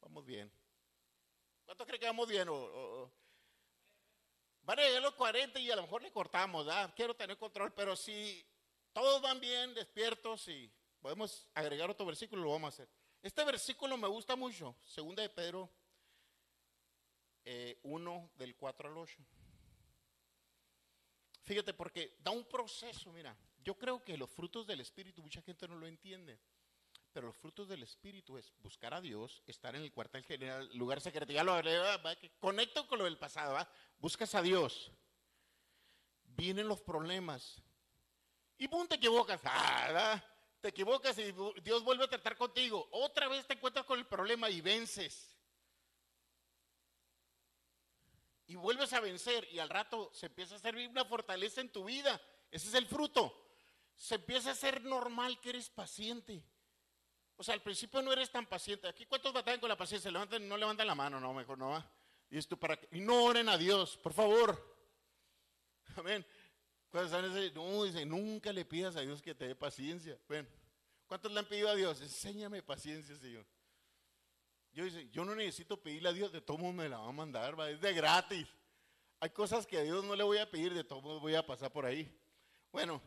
Vamos 0.00 0.24
bien. 0.24 0.50
¿Cuánto 1.64 1.84
cree 1.84 1.98
que 1.98 2.06
vamos 2.06 2.28
bien? 2.28 2.48
O, 2.48 3.10
Van 4.62 4.78
a 4.78 4.82
llegar 4.82 5.02
los 5.02 5.14
40 5.14 5.58
y 5.58 5.70
a 5.70 5.76
lo 5.76 5.82
mejor 5.82 6.02
le 6.02 6.10
cortamos, 6.10 6.64
¿verdad? 6.64 6.94
Quiero 6.96 7.14
tener 7.14 7.36
control, 7.36 7.74
pero 7.74 7.94
si 7.96 8.42
todos 8.94 9.20
van 9.20 9.38
bien, 9.38 9.74
despiertos 9.74 10.48
y 10.48 10.72
podemos 11.02 11.46
agregar 11.52 11.90
otro 11.90 12.06
versículo, 12.06 12.44
lo 12.44 12.52
vamos 12.52 12.68
a 12.68 12.82
hacer. 12.82 13.03
Este 13.24 13.42
versículo 13.42 13.96
me 13.96 14.06
gusta 14.06 14.36
mucho, 14.36 14.76
segunda 14.84 15.22
de 15.22 15.30
Pedro 15.30 15.70
eh, 17.42 17.80
1 17.82 18.32
del 18.36 18.54
4 18.54 18.90
al 18.90 18.98
8. 18.98 19.16
Fíjate, 21.40 21.72
porque 21.72 22.18
da 22.18 22.32
un 22.32 22.44
proceso, 22.44 23.10
mira, 23.12 23.34
yo 23.62 23.78
creo 23.78 24.04
que 24.04 24.18
los 24.18 24.28
frutos 24.28 24.66
del 24.66 24.80
Espíritu, 24.80 25.22
mucha 25.22 25.40
gente 25.40 25.66
no 25.66 25.76
lo 25.76 25.86
entiende, 25.86 26.38
pero 27.14 27.28
los 27.28 27.36
frutos 27.38 27.66
del 27.66 27.82
Espíritu 27.82 28.36
es 28.36 28.52
buscar 28.58 28.92
a 28.92 29.00
Dios, 29.00 29.42
estar 29.46 29.74
en 29.74 29.80
el 29.80 29.90
cuartel 29.90 30.22
general, 30.22 30.68
lugar 30.74 31.00
secreto, 31.00 31.32
ya 31.32 31.44
lo 31.44 31.58
conecto 32.38 32.86
con 32.86 32.98
lo 32.98 33.06
del 33.06 33.16
pasado, 33.16 33.56
buscas 34.00 34.34
a 34.34 34.42
Dios, 34.42 34.92
vienen 36.24 36.68
los 36.68 36.82
problemas, 36.82 37.62
y 38.58 38.68
pum, 38.68 38.86
te 38.86 38.96
equivocas, 38.96 39.40
ah. 39.44 40.22
Te 40.64 40.70
equivocas 40.70 41.18
y 41.18 41.30
Dios 41.60 41.84
vuelve 41.84 42.04
a 42.04 42.08
tratar 42.08 42.38
contigo, 42.38 42.88
otra 42.90 43.28
vez 43.28 43.46
te 43.46 43.52
encuentras 43.52 43.84
con 43.84 43.98
el 43.98 44.06
problema 44.06 44.48
y 44.48 44.62
vences. 44.62 45.36
Y 48.46 48.54
vuelves 48.54 48.90
a 48.94 49.00
vencer 49.00 49.46
y 49.52 49.58
al 49.58 49.68
rato 49.68 50.10
se 50.14 50.24
empieza 50.24 50.54
a 50.54 50.58
servir 50.58 50.88
una 50.88 51.04
fortaleza 51.04 51.60
en 51.60 51.68
tu 51.68 51.84
vida. 51.84 52.18
Ese 52.50 52.68
es 52.68 52.74
el 52.76 52.86
fruto. 52.86 53.46
Se 53.94 54.14
empieza 54.14 54.48
a 54.48 54.52
hacer 54.52 54.82
normal 54.84 55.38
que 55.38 55.50
eres 55.50 55.68
paciente. 55.68 56.42
O 57.36 57.44
sea, 57.44 57.52
al 57.52 57.60
principio 57.60 58.00
no 58.00 58.14
eres 58.14 58.30
tan 58.30 58.46
paciente. 58.46 58.88
Aquí, 58.88 59.04
¿cuántos 59.04 59.34
batallan 59.34 59.60
con 59.60 59.68
la 59.68 59.76
paciencia? 59.76 60.10
Levanten, 60.10 60.48
no 60.48 60.56
levantan 60.56 60.86
la 60.86 60.94
mano, 60.94 61.20
no, 61.20 61.34
mejor 61.34 61.58
no 61.58 61.68
va. 61.72 61.86
Y 62.30 62.38
esto 62.38 62.56
para 62.56 62.78
que, 62.78 62.88
y 62.96 63.00
no 63.02 63.22
oren 63.24 63.50
a 63.50 63.58
Dios, 63.58 63.98
por 63.98 64.14
favor. 64.14 64.78
Amén. 65.96 66.24
¿Cuántos 66.94 67.12
están 67.12 67.36
ese- 67.36 67.50
No, 67.50 67.82
dice, 67.82 68.06
nunca 68.06 68.52
le 68.52 68.64
pidas 68.64 68.94
a 68.94 69.00
Dios 69.00 69.20
que 69.20 69.34
te 69.34 69.48
dé 69.48 69.56
paciencia. 69.56 70.16
Ven, 70.28 70.48
¿cuántos 71.08 71.32
le 71.32 71.40
han 71.40 71.48
pedido 71.48 71.68
a 71.68 71.74
Dios? 71.74 72.00
Enséñame 72.00 72.62
paciencia, 72.62 73.16
Señor. 73.16 73.44
Yo 74.72 74.84
dice, 74.84 75.10
yo 75.10 75.24
no 75.24 75.34
necesito 75.34 75.76
pedirle 75.82 76.10
a 76.10 76.12
Dios, 76.12 76.30
de 76.30 76.40
todo 76.40 76.56
me 76.72 76.88
la 76.88 76.98
va 76.98 77.08
a 77.08 77.12
mandar, 77.12 77.58
va, 77.58 77.68
es 77.68 77.80
de 77.80 77.92
gratis. 77.94 78.46
Hay 79.18 79.30
cosas 79.30 79.66
que 79.66 79.78
a 79.78 79.82
Dios 79.82 80.04
no 80.04 80.14
le 80.14 80.22
voy 80.22 80.38
a 80.38 80.48
pedir, 80.48 80.72
de 80.72 80.84
todo 80.84 81.00
modo 81.00 81.18
voy 81.18 81.34
a 81.34 81.44
pasar 81.44 81.72
por 81.72 81.84
ahí. 81.84 82.16
Bueno, 82.70 83.02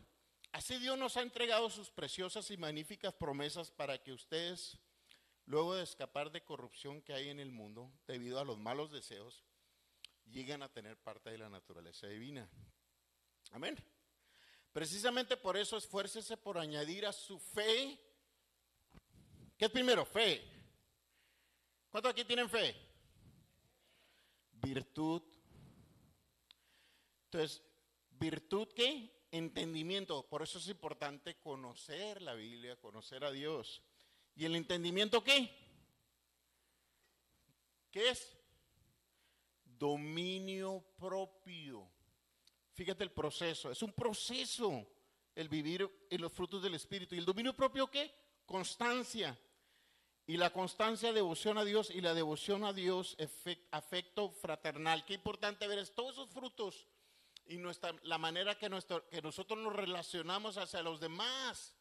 así 0.52 0.78
Dios 0.78 0.98
nos 0.98 1.16
ha 1.16 1.22
entregado 1.22 1.70
sus 1.70 1.88
preciosas 1.90 2.50
y 2.50 2.58
magníficas 2.58 3.14
promesas 3.14 3.70
para 3.70 3.96
que 3.96 4.12
ustedes, 4.12 4.76
luego 5.46 5.74
de 5.74 5.84
escapar 5.84 6.30
de 6.30 6.44
corrupción 6.44 7.00
que 7.00 7.14
hay 7.14 7.30
en 7.30 7.40
el 7.40 7.52
mundo, 7.52 7.90
debido 8.06 8.38
a 8.38 8.44
los 8.44 8.58
malos 8.58 8.92
deseos, 8.92 9.46
lleguen 10.26 10.62
a 10.62 10.70
tener 10.70 10.98
parte 10.98 11.30
de 11.30 11.38
la 11.38 11.48
naturaleza 11.48 12.06
divina. 12.06 12.50
Amén. 13.52 13.76
Precisamente 14.72 15.36
por 15.36 15.56
eso 15.56 15.76
esfuércese 15.76 16.36
por 16.36 16.58
añadir 16.58 17.06
a 17.06 17.12
su 17.12 17.38
fe. 17.38 17.98
¿Qué 19.56 19.64
es 19.64 19.70
primero? 19.70 20.04
Fe. 20.04 20.42
¿Cuántos 21.90 22.12
aquí 22.12 22.24
tienen 22.24 22.48
fe? 22.48 22.76
Virtud. 24.52 25.22
Entonces, 27.24 27.62
virtud 28.10 28.68
qué? 28.74 29.10
Entendimiento. 29.32 30.26
Por 30.28 30.42
eso 30.42 30.58
es 30.58 30.68
importante 30.68 31.38
conocer 31.38 32.22
la 32.22 32.34
Biblia, 32.34 32.76
conocer 32.76 33.24
a 33.24 33.32
Dios. 33.32 33.82
¿Y 34.36 34.44
el 34.44 34.54
entendimiento 34.54 35.24
qué? 35.24 35.50
¿Qué 37.90 38.10
es? 38.10 38.36
Dominio 39.64 40.84
propio. 40.96 41.90
Fíjate 42.78 43.02
el 43.02 43.10
proceso. 43.10 43.72
Es 43.72 43.82
un 43.82 43.92
proceso 43.92 44.86
el 45.34 45.48
vivir 45.48 45.90
en 46.10 46.20
los 46.20 46.32
frutos 46.32 46.62
del 46.62 46.76
Espíritu. 46.76 47.16
¿Y 47.16 47.18
el 47.18 47.24
dominio 47.24 47.52
propio 47.52 47.90
qué? 47.90 48.14
Constancia. 48.46 49.36
Y 50.28 50.36
la 50.36 50.50
constancia, 50.50 51.12
devoción 51.12 51.58
a 51.58 51.64
Dios 51.64 51.90
y 51.90 52.00
la 52.00 52.14
devoción 52.14 52.62
a 52.62 52.72
Dios, 52.72 53.16
afecto 53.72 54.30
fraternal. 54.30 55.04
Qué 55.04 55.14
importante 55.14 55.66
ver 55.66 55.80
es 55.80 55.92
todos 55.92 56.12
esos 56.12 56.30
frutos 56.30 56.86
y 57.46 57.56
nuestra, 57.56 57.96
la 58.04 58.16
manera 58.16 58.56
que, 58.56 58.68
nuestro- 58.68 59.08
que 59.08 59.20
nosotros 59.22 59.58
nos 59.58 59.74
relacionamos 59.74 60.56
hacia 60.56 60.80
los 60.80 61.00
demás. 61.00 61.74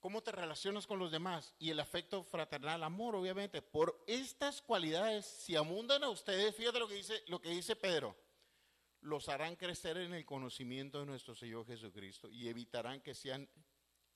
¿Cómo 0.00 0.22
te 0.22 0.32
relacionas 0.32 0.86
con 0.86 0.98
los 0.98 1.10
demás? 1.10 1.54
Y 1.58 1.68
el 1.68 1.80
afecto 1.80 2.24
fraternal, 2.24 2.82
amor, 2.84 3.16
obviamente. 3.16 3.60
Por 3.60 4.02
estas 4.06 4.62
cualidades, 4.62 5.26
si 5.26 5.56
abundan 5.56 6.04
a 6.04 6.08
ustedes, 6.08 6.56
fíjate 6.56 6.78
lo 6.78 6.88
que 6.88 6.94
dice, 6.94 7.22
lo 7.26 7.38
que 7.38 7.50
dice 7.50 7.76
Pedro, 7.76 8.16
los 9.08 9.28
harán 9.28 9.56
crecer 9.56 9.96
en 9.96 10.14
el 10.14 10.24
conocimiento 10.24 11.00
de 11.00 11.06
nuestro 11.06 11.34
Señor 11.34 11.66
Jesucristo 11.66 12.30
y 12.30 12.46
evitarán 12.48 13.00
que 13.00 13.12
sean 13.14 13.48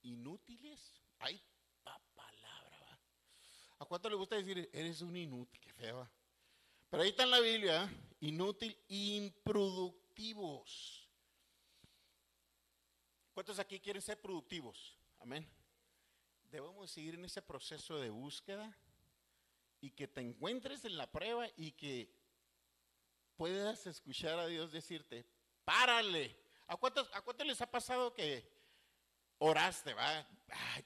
inútiles. 0.03 0.95
Hay 1.19 1.43
pa 1.83 2.01
palabra, 2.15 2.79
va. 2.81 3.01
¿A 3.79 3.87
cuánto 3.87 4.11
le 4.11 4.17
gusta 4.17 4.37
decir, 4.37 4.69
eres 4.73 5.01
un 5.01 5.17
inútil? 5.17 5.61
Qué 5.61 5.73
feo. 5.73 6.09
Pero 6.91 7.03
ahí 7.03 7.09
está 7.09 7.25
en 7.25 7.31
la 7.31 7.41
Biblia, 7.41 7.85
¿eh? 7.85 7.89
inútil, 8.21 8.79
improductivos. 8.89 11.09
¿Cuántos 13.33 13.59
aquí 13.59 13.81
quieren 13.81 14.03
ser 14.03 14.21
productivos? 14.21 14.99
Amén. 15.19 15.49
Debemos 16.51 16.91
seguir 16.91 17.15
en 17.15 17.25
ese 17.25 17.41
proceso 17.41 17.99
de 17.99 18.11
búsqueda 18.11 18.77
y 19.81 19.91
que 19.91 20.07
te 20.07 20.21
encuentres 20.21 20.85
en 20.85 20.99
la 20.99 21.11
prueba 21.11 21.49
y 21.57 21.73
que 21.73 22.13
puedas 23.43 23.85
escuchar 23.89 24.39
a 24.39 24.47
Dios 24.47 24.71
decirte, 24.71 25.27
párale. 25.65 26.37
¿A 26.69 26.77
cuántos, 26.77 27.11
a 27.13 27.23
cuántos 27.23 27.45
les 27.45 27.61
ha 27.61 27.69
pasado 27.69 28.15
que 28.15 28.49
oraste, 29.39 29.95
va? 29.95 30.25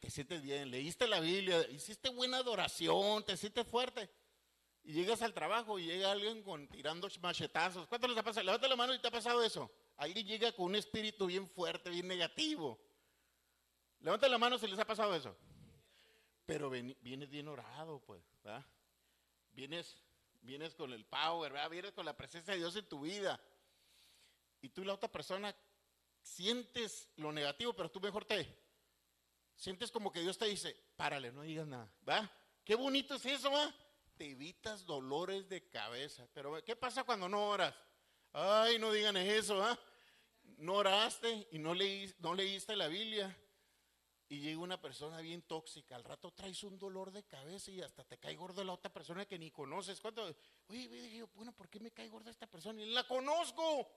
Te 0.00 0.08
sientes 0.08 0.40
bien, 0.40 0.70
leíste 0.70 1.06
la 1.06 1.20
Biblia, 1.20 1.68
hiciste 1.68 2.08
buena 2.08 2.38
adoración, 2.38 3.22
te 3.26 3.36
sientes 3.36 3.66
fuerte. 3.66 4.08
Y 4.84 4.94
llegas 4.94 5.20
al 5.20 5.34
trabajo 5.34 5.78
y 5.78 5.84
llega 5.84 6.10
alguien 6.10 6.42
tirando 6.70 7.06
machetazos. 7.20 7.86
¿Cuántos 7.88 8.08
les 8.08 8.18
ha 8.18 8.22
pasado? 8.22 8.46
Levanta 8.46 8.68
la 8.68 8.76
mano 8.76 8.94
y 8.94 9.00
te 9.00 9.08
ha 9.08 9.10
pasado 9.10 9.42
eso. 9.42 9.70
Alguien 9.98 10.26
llega 10.26 10.50
con 10.52 10.64
un 10.64 10.76
espíritu 10.76 11.26
bien 11.26 11.46
fuerte, 11.46 11.90
bien 11.90 12.08
negativo. 12.08 12.80
Levanta 14.00 14.30
la 14.30 14.38
mano 14.38 14.56
si 14.56 14.66
les 14.66 14.78
ha 14.78 14.86
pasado 14.86 15.14
eso. 15.14 15.36
Pero 16.46 16.70
vienes 16.70 17.28
bien 17.28 17.48
orado, 17.48 18.00
pues, 18.06 18.22
¿verdad? 18.42 18.64
Vienes, 19.52 20.05
vienes 20.46 20.74
con 20.74 20.92
el 20.92 21.04
power, 21.04 21.52
¿verdad? 21.52 21.70
Vienes 21.70 21.92
con 21.92 22.06
la 22.06 22.16
presencia 22.16 22.54
de 22.54 22.60
Dios 22.60 22.74
en 22.76 22.88
tu 22.88 23.00
vida. 23.02 23.38
Y 24.62 24.70
tú 24.70 24.82
y 24.82 24.84
la 24.86 24.94
otra 24.94 25.10
persona 25.10 25.54
sientes 26.22 27.08
lo 27.16 27.32
negativo, 27.32 27.74
pero 27.74 27.90
tú 27.90 28.00
mejor 28.00 28.24
te 28.24 28.46
sientes 29.54 29.90
como 29.90 30.10
que 30.12 30.20
Dios 30.20 30.38
te 30.38 30.46
dice, 30.46 30.74
párale, 30.96 31.32
no 31.32 31.42
digas 31.42 31.66
nada, 31.66 31.90
¿va? 32.08 32.30
Qué 32.64 32.74
bonito 32.74 33.14
es 33.14 33.26
eso, 33.26 33.50
¿va? 33.50 33.74
Te 34.16 34.30
evitas 34.30 34.84
dolores 34.84 35.48
de 35.48 35.68
cabeza. 35.68 36.26
Pero 36.32 36.62
¿qué 36.64 36.74
pasa 36.74 37.04
cuando 37.04 37.28
no 37.28 37.48
oras? 37.48 37.74
Ay, 38.32 38.78
no 38.78 38.90
digan 38.92 39.16
eso, 39.16 39.58
¿va? 39.58 39.78
No 40.58 40.74
oraste 40.74 41.48
y 41.52 41.58
no, 41.58 41.74
leí- 41.74 42.14
no 42.18 42.34
leíste 42.34 42.74
la 42.76 42.88
Biblia 42.88 43.36
y 44.28 44.40
llega 44.40 44.58
una 44.58 44.80
persona 44.80 45.20
bien 45.20 45.42
tóxica, 45.42 45.94
al 45.94 46.02
rato 46.02 46.32
traes 46.32 46.64
un 46.64 46.78
dolor 46.78 47.12
de 47.12 47.24
cabeza 47.24 47.70
y 47.70 47.80
hasta 47.80 48.02
te 48.04 48.18
cae 48.18 48.34
gordo 48.34 48.64
la 48.64 48.72
otra 48.72 48.92
persona 48.92 49.24
que 49.24 49.38
ni 49.38 49.50
conoces. 49.50 50.00
¿Cuánto? 50.00 50.24
Oye, 50.68 50.88
dije 50.88 51.18
yo, 51.18 51.28
bueno, 51.34 51.52
¿por 51.52 51.68
qué 51.68 51.78
me 51.78 51.92
cae 51.92 52.08
gorda 52.08 52.30
esta 52.30 52.48
persona? 52.48 52.82
Y 52.82 52.90
la 52.90 53.06
conozco. 53.06 53.88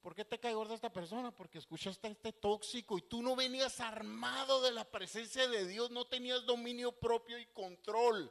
¿Por 0.00 0.14
qué 0.14 0.24
te 0.24 0.38
cae 0.38 0.54
gorda 0.54 0.74
esta 0.74 0.92
persona? 0.92 1.30
Porque 1.30 1.58
escuchaste 1.58 2.08
a 2.08 2.10
este 2.10 2.32
tóxico 2.32 2.96
y 2.98 3.02
tú 3.02 3.22
no 3.22 3.36
venías 3.36 3.80
armado 3.80 4.62
de 4.62 4.72
la 4.72 4.84
presencia 4.84 5.48
de 5.48 5.66
Dios, 5.66 5.90
no 5.90 6.06
tenías 6.06 6.44
dominio 6.46 6.92
propio 6.92 7.38
y 7.38 7.46
control. 7.46 8.30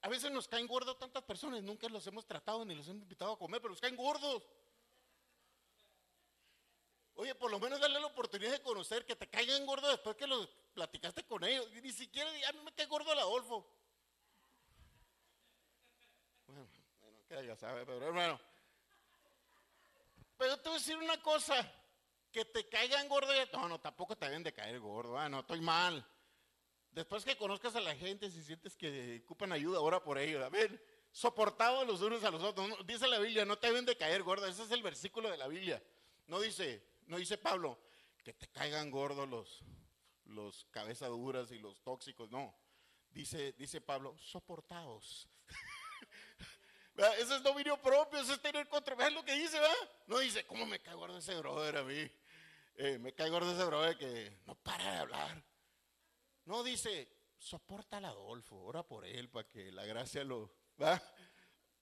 A 0.00 0.08
veces 0.08 0.30
nos 0.30 0.48
caen 0.48 0.66
gordos 0.66 0.98
tantas 0.98 1.22
personas, 1.24 1.62
nunca 1.62 1.88
los 1.88 2.06
hemos 2.06 2.26
tratado 2.26 2.62
ni 2.64 2.74
los 2.74 2.86
hemos 2.88 3.02
invitado 3.02 3.32
a 3.32 3.38
comer, 3.38 3.60
pero 3.60 3.72
nos 3.72 3.80
caen 3.80 3.96
gordos. 3.96 4.46
Oye, 7.16 7.34
por 7.34 7.50
lo 7.50 7.60
menos 7.60 7.80
darle 7.80 8.00
la 8.00 8.06
oportunidad 8.06 8.50
de 8.50 8.62
conocer, 8.62 9.06
que 9.06 9.14
te 9.14 9.28
caigan 9.28 9.64
gordo 9.66 9.88
después 9.88 10.16
que 10.16 10.26
los 10.26 10.48
platicaste 10.74 11.24
con 11.24 11.44
ellos. 11.44 11.70
Ni 11.82 11.92
siquiera, 11.92 12.28
a 12.48 12.52
mí 12.52 12.60
me 12.64 12.72
cae 12.72 12.86
gordo 12.86 13.12
el 13.12 13.18
Adolfo. 13.18 13.66
Bueno, 16.46 16.66
bueno, 17.00 17.18
que 17.28 17.46
ya 17.46 17.56
sabe, 17.56 17.86
pero 17.86 18.04
hermano. 18.04 18.40
Pero 20.36 20.56
te 20.56 20.68
voy 20.68 20.76
a 20.76 20.78
decir 20.80 20.96
una 20.96 21.22
cosa, 21.22 21.72
que 22.32 22.44
te 22.44 22.68
caigan 22.68 23.08
gordo, 23.08 23.32
no, 23.52 23.68
no, 23.68 23.80
tampoco 23.80 24.16
te 24.16 24.26
deben 24.26 24.42
de 24.42 24.52
caer 24.52 24.80
gordo, 24.80 25.16
ah, 25.16 25.28
no, 25.28 25.40
estoy 25.40 25.60
mal. 25.60 26.04
Después 26.90 27.24
que 27.24 27.36
conozcas 27.36 27.76
a 27.76 27.80
la 27.80 27.94
gente, 27.94 28.28
si 28.28 28.42
sientes 28.42 28.76
que 28.76 29.22
ocupan 29.24 29.52
ayuda, 29.52 29.80
ora 29.80 30.02
por 30.02 30.18
ellos, 30.18 30.42
a 30.42 30.48
ver, 30.48 30.84
soportados 31.12 31.86
los 31.86 32.02
unos 32.02 32.24
a 32.24 32.30
los 32.32 32.42
otros. 32.42 32.84
Dice 32.86 33.06
la 33.06 33.20
Biblia, 33.20 33.44
no 33.44 33.56
te 33.56 33.68
deben 33.68 33.84
de 33.84 33.96
caer 33.96 34.24
gordo, 34.24 34.46
ese 34.46 34.64
es 34.64 34.70
el 34.72 34.82
versículo 34.82 35.30
de 35.30 35.36
la 35.36 35.46
Biblia. 35.46 35.80
No 36.26 36.40
dice, 36.40 36.84
no 37.06 37.18
dice 37.18 37.38
Pablo, 37.38 37.78
que 38.22 38.32
te 38.32 38.48
caigan 38.48 38.90
gordos 38.90 39.28
los, 39.28 39.64
los 40.24 40.64
cabezaduras 40.70 41.50
y 41.50 41.58
los 41.58 41.82
tóxicos, 41.82 42.30
no. 42.30 42.54
Dice, 43.10 43.52
dice 43.52 43.80
Pablo, 43.80 44.16
soportaos. 44.18 45.28
Eso 47.18 47.36
es 47.36 47.42
dominio 47.42 47.80
propio, 47.82 48.20
eso 48.20 48.34
es 48.34 48.40
tener 48.40 48.68
control. 48.68 48.98
¿Ves 48.98 49.12
lo 49.12 49.24
que 49.24 49.32
dice, 49.34 49.58
va? 49.58 49.74
No 50.06 50.20
dice, 50.20 50.46
¿cómo 50.46 50.64
me 50.64 50.80
cae 50.80 50.94
gordo 50.94 51.18
ese 51.18 51.34
brother 51.34 51.78
a 51.78 51.82
mí? 51.82 52.08
Eh, 52.76 52.98
me 52.98 53.12
cae 53.12 53.30
gordo 53.30 53.52
ese 53.52 53.64
brother 53.64 53.98
que 53.98 54.38
no 54.46 54.54
para 54.54 54.92
de 54.92 54.98
hablar. 54.98 55.44
No, 56.44 56.62
dice, 56.62 57.08
soporta 57.36 57.96
al 57.96 58.04
Adolfo, 58.04 58.56
ora 58.56 58.84
por 58.84 59.04
él 59.04 59.28
para 59.28 59.48
que 59.48 59.72
la 59.72 59.84
gracia 59.84 60.22
lo... 60.22 60.54
¿va? 60.80 61.02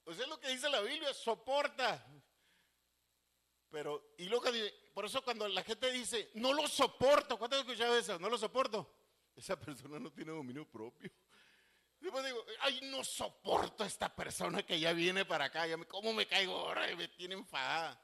Pues 0.03 0.19
es 0.19 0.27
lo 0.28 0.40
que 0.40 0.49
dice 0.49 0.70
la 0.70 0.81
Biblia, 0.81 1.12
soporta. 1.12 2.07
Pero, 3.70 4.15
y 4.16 4.24
luego, 4.27 4.51
dice, 4.51 4.74
por 4.93 5.05
eso 5.06 5.23
cuando 5.23 5.48
la 5.48 5.62
gente 5.62 5.90
dice, 5.90 6.31
no 6.35 6.52
lo 6.52 6.69
soporto, 6.69 7.39
¿cuántas 7.39 7.60
has 7.60 7.66
escuchado 7.66 7.97
eso? 7.97 8.19
No 8.19 8.28
lo 8.28 8.36
soporto. 8.36 8.94
Esa 9.35 9.59
persona 9.59 9.98
no 9.98 10.12
tiene 10.12 10.32
dominio 10.32 10.69
propio. 10.69 11.10
Después 11.98 12.24
digo, 12.24 12.44
ay, 12.60 12.81
no 12.90 13.05
soporto 13.05 13.85
a 13.85 13.86
esta 13.86 14.14
persona 14.14 14.64
que 14.64 14.78
ya 14.78 14.93
viene 14.93 15.24
para 15.24 15.47
acá, 15.47 15.66
ya 15.66 15.77
me, 15.77 15.86
¿cómo 15.86 16.12
me 16.12 16.27
caigo 16.27 16.52
ahora? 16.52 16.94
Me 16.97 17.09
tiene 17.09 17.35
enfadada. 17.35 18.01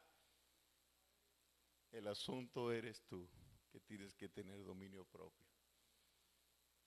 El 1.91 2.07
asunto 2.07 2.71
eres 2.73 3.03
tú, 3.07 3.29
que 3.73 3.81
tienes 3.81 4.15
que 4.15 4.29
tener 4.29 4.63
dominio 4.63 5.05
propio. 5.05 5.47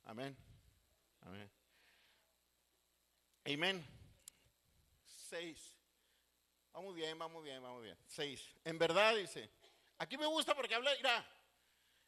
Amén. 0.05 0.35
Amén. 1.21 1.51
Amén. 3.43 3.85
Seis. 5.05 5.75
Vamos 6.71 6.95
bien, 6.95 7.19
vamos 7.19 7.43
bien, 7.43 7.61
vamos 7.61 7.83
bien. 7.83 7.97
Seis. 8.07 8.55
En 8.63 8.77
verdad 8.77 9.15
dice, 9.15 9.51
aquí 10.01 10.17
me 10.17 10.25
gusta 10.25 10.55
porque 10.55 10.73
habla, 10.73 10.91
mira, 10.97 11.25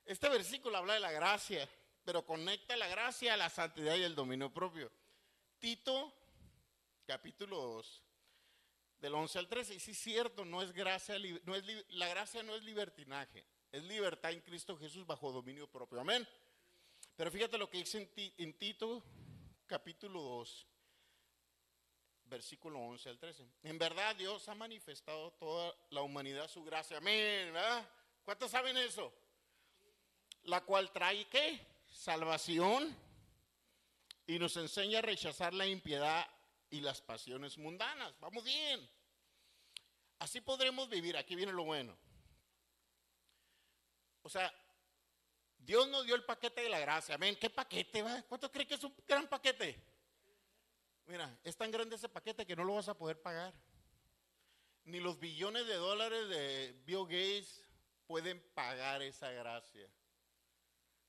este 0.06 0.28
versículo 0.28 0.78
habla 0.78 0.95
de 0.95 0.99
la 0.99 1.11
gracia, 1.11 1.70
pero 2.03 2.26
conecta 2.26 2.76
la 2.76 2.88
gracia 2.88 3.36
a 3.36 3.38
la 3.38 3.49
santidad 3.49 3.95
y 3.95 4.02
el 4.02 4.15
dominio 4.15 4.52
propio. 4.52 4.91
Tito, 5.60 6.11
capítulo 7.06 7.56
2, 7.61 8.03
del 8.99 9.14
11 9.14 9.40
al 9.40 9.48
13. 9.48 9.76
Y 9.76 9.80
sí 9.80 9.91
es 9.91 9.99
cierto, 9.99 10.44
no 10.44 10.64
es 10.64 10.74
gracia, 10.74 11.18
no 11.44 11.56
es 11.56 11.64
la 11.90 12.07
gracia 12.07 12.41
no 12.41 12.56
es 12.56 12.64
libertinaje, 12.64 13.45
es 13.72 13.84
libertad 13.84 14.32
en 14.32 14.41
Cristo 14.41 14.76
Jesús 14.76 15.06
bajo 15.06 15.32
dominio 15.32 15.70
propio. 15.70 16.02
Amén. 16.02 16.28
Pero 17.15 17.30
fíjate 17.30 17.60
lo 17.60 17.70
que 17.70 17.78
dice 17.78 18.11
en 18.38 18.57
Tito, 18.57 19.03
capítulo 19.68 20.20
2, 20.20 20.68
versículo 22.34 22.80
11 22.80 23.10
al 23.10 23.19
13. 23.19 23.45
En 23.61 23.77
verdad 23.77 24.15
Dios 24.15 24.49
ha 24.49 24.55
manifestado 24.55 25.31
toda 25.34 25.72
la 25.91 26.01
humanidad 26.01 26.47
su 26.47 26.64
gracia. 26.64 26.97
Amén. 26.97 27.53
¿Cuántos 28.23 28.49
saben 28.49 28.76
eso? 28.76 29.14
La 30.45 30.61
cual 30.61 30.91
trae 30.91 31.26
qué? 31.26 31.64
Salvación 31.85 32.97
y 34.26 34.39
nos 34.39 34.57
enseña 34.57 34.97
a 34.97 35.01
rechazar 35.03 35.53
la 35.53 35.68
impiedad 35.68 36.27
y 36.72 36.81
las 36.81 37.01
pasiones 37.01 37.60
mundanas. 37.60 38.19
Vamos 38.19 38.43
bien. 38.43 38.89
Así 40.18 40.41
podremos 40.41 40.89
vivir. 40.89 41.15
Aquí 41.15 41.35
viene 41.35 41.53
lo 41.53 41.65
bueno. 41.65 41.95
O 44.23 44.30
sea, 44.30 44.51
Dios 45.60 45.88
nos 45.88 46.03
dio 46.03 46.15
el 46.15 46.23
paquete 46.23 46.61
de 46.61 46.69
la 46.69 46.80
gracia. 46.80 47.14
Amén. 47.14 47.38
¿Qué 47.39 47.51
paquete 47.51 48.01
va? 48.01 48.23
¿Cuánto 48.23 48.51
cree 48.51 48.65
que 48.65 48.73
es 48.73 48.84
un 48.84 48.95
gran 49.07 49.27
paquete? 49.27 49.93
Mira, 51.05 51.38
es 51.43 51.55
tan 51.55 51.71
grande 51.71 51.95
ese 51.95 52.09
paquete 52.09 52.45
que 52.45 52.55
no 52.55 52.63
lo 52.63 52.75
vas 52.75 52.88
a 52.88 52.97
poder 52.97 53.21
pagar. 53.21 53.53
Ni 54.85 54.99
los 54.99 55.19
billones 55.19 55.65
de 55.67 55.75
dólares 55.75 56.30
de 56.30 56.81
Bill 56.85 57.45
pueden 58.05 58.41
pagar 58.53 59.01
esa 59.01 59.31
gracia. 59.31 59.89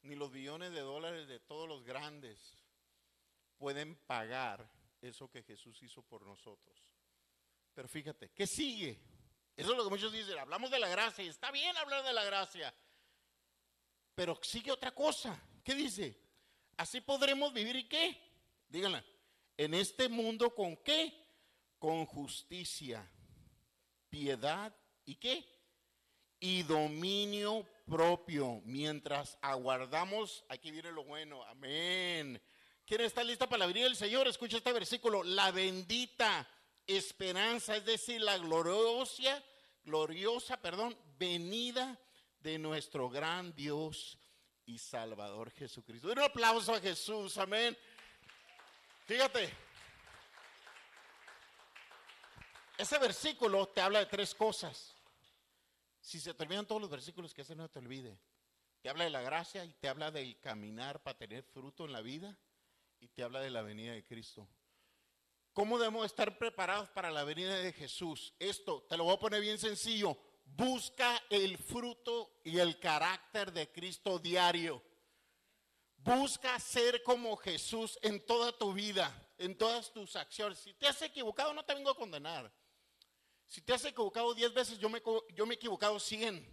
Ni 0.03 0.15
los 0.15 0.31
billones 0.31 0.73
de 0.73 0.81
dólares 0.81 1.29
de 1.29 1.41
todos 1.41 1.69
los 1.69 1.83
grandes 1.85 2.39
pueden 3.57 3.97
pagar 4.07 4.71
eso 5.01 5.31
que 5.31 5.43
Jesús 5.43 5.83
hizo 5.83 6.03
por 6.03 6.25
nosotros. 6.25 6.83
Pero 7.73 7.89
fíjate, 7.89 8.31
¿qué 8.31 8.47
sigue? 8.47 9.01
Eso 9.57 9.71
es 9.71 9.77
lo 9.77 9.85
que 9.85 9.91
muchos 9.91 10.13
dicen, 10.13 10.39
hablamos 10.39 10.71
de 10.71 10.79
la 10.79 10.89
gracia 10.89 11.25
y 11.25 11.29
está 11.29 11.51
bien 11.51 11.77
hablar 11.77 12.05
de 12.05 12.13
la 12.13 12.25
gracia. 12.25 12.75
Pero 14.15 14.39
sigue 14.43 14.71
otra 14.71 14.93
cosa. 14.93 15.41
¿Qué 15.63 15.75
dice? 15.75 16.21
Así 16.77 17.01
podremos 17.01 17.53
vivir 17.53 17.77
y 17.77 17.89
qué? 17.89 18.17
Díganla. 18.69 19.05
En 19.57 19.75
este 19.75 20.09
mundo 20.09 20.55
con 20.55 20.77
qué? 20.79 21.13
Con 21.79 22.07
justicia, 22.07 23.09
piedad 24.09 24.75
y 25.05 25.17
qué? 25.17 25.45
Y 26.41 26.63
dominio 26.63 27.67
propio. 27.87 28.61
Mientras 28.65 29.39
aguardamos, 29.41 30.45
aquí 30.49 30.71
viene 30.71 30.93
lo 30.93 31.05
bueno. 31.05 31.45
Amén. 31.45 32.41
¿Quién 32.87 33.01
está 33.03 33.23
lista 33.23 33.49
para 33.49 33.61
la 33.61 33.67
venida 33.67 33.85
del 33.85 33.97
Señor? 33.97 34.27
Escucha 34.29 34.57
este 34.57 34.73
versículo. 34.73 35.23
La 35.23 35.51
bendita 35.53 36.49
esperanza, 36.87 37.77
es 37.77 37.85
decir, 37.85 38.21
la 38.21 38.37
gloriosa, 38.39 39.43
gloriosa, 39.85 40.61
perdón, 40.61 40.97
venida 41.19 41.99
de 42.41 42.59
nuestro 42.59 43.09
gran 43.09 43.55
Dios 43.55 44.19
y 44.67 44.79
Salvador 44.79 45.51
Jesucristo. 45.53 46.09
Un 46.09 46.19
aplauso 46.19 46.75
a 46.75 46.81
Jesús, 46.81 47.39
amén. 47.39 47.77
Fíjate, 49.05 49.53
ese 52.79 52.99
versículo 52.99 53.69
te 53.69 53.81
habla 53.81 53.99
de 53.99 54.07
tres 54.07 54.35
cosas. 54.35 54.95
Si 56.01 56.19
se 56.19 56.35
terminan 56.35 56.67
todos 56.67 56.81
los 56.81 56.91
versículos, 56.91 57.35
que 57.35 57.43
ese 57.43 57.55
no 57.55 57.69
te 57.69 57.79
olvide. 57.79 58.19
Te 58.81 58.89
habla 58.89 59.05
de 59.05 59.11
la 59.11 59.23
gracia 59.23 59.65
y 59.65 59.73
te 59.75 59.89
habla 59.89 60.11
del 60.11 60.39
caminar 60.41 61.03
para 61.03 61.17
tener 61.17 61.43
fruto 61.43 61.85
en 61.85 61.93
la 61.93 62.03
vida 62.03 62.37
y 63.01 63.09
te 63.09 63.23
habla 63.23 63.41
de 63.41 63.51
la 63.51 63.63
venida 63.63 63.93
de 63.93 64.05
Cristo. 64.05 64.47
¿Cómo 65.53 65.79
debemos 65.79 66.07
estar 66.07 66.37
preparados 66.37 66.91
para 66.91 67.11
la 67.11 67.25
venida 67.25 67.57
de 67.57 67.73
Jesús? 67.73 68.35
Esto 68.39 68.83
te 68.89 68.97
lo 68.97 69.05
voy 69.05 69.15
a 69.15 69.21
poner 69.21 69.41
bien 69.41 69.59
sencillo. 69.59 70.19
Busca 70.45 71.23
el 71.31 71.57
fruto 71.59 72.41
y 72.45 72.59
el 72.59 72.79
carácter 72.79 73.53
de 73.53 73.71
Cristo 73.71 74.19
diario. 74.19 74.83
Busca 76.05 76.61
ser 76.61 77.03
como 77.03 77.35
Jesús 77.37 77.99
en 78.03 78.25
toda 78.27 78.53
tu 78.53 78.75
vida, 78.75 79.11
en 79.39 79.57
todas 79.57 79.91
tus 79.91 80.15
acciones. 80.17 80.59
Si 80.59 80.75
te 80.75 80.87
has 80.87 81.01
equivocado, 81.01 81.55
no 81.55 81.65
te 81.65 81.75
vengo 81.75 81.91
a 81.91 81.97
condenar. 81.97 82.53
Si 83.47 83.63
te 83.63 83.73
has 83.73 83.87
equivocado 83.87 84.35
diez 84.35 84.53
veces, 84.53 84.79
yo 84.79 84.91
me, 84.91 84.99
he 84.99 85.55
equivocado 85.55 85.99
cien. 85.99 86.47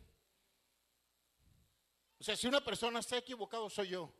O 2.17 2.23
sea, 2.23 2.37
si 2.37 2.47
una 2.47 2.63
persona 2.63 3.01
se 3.01 3.15
ha 3.15 3.17
equivocado, 3.17 3.69
soy 3.69 3.89
yo. 3.89 4.13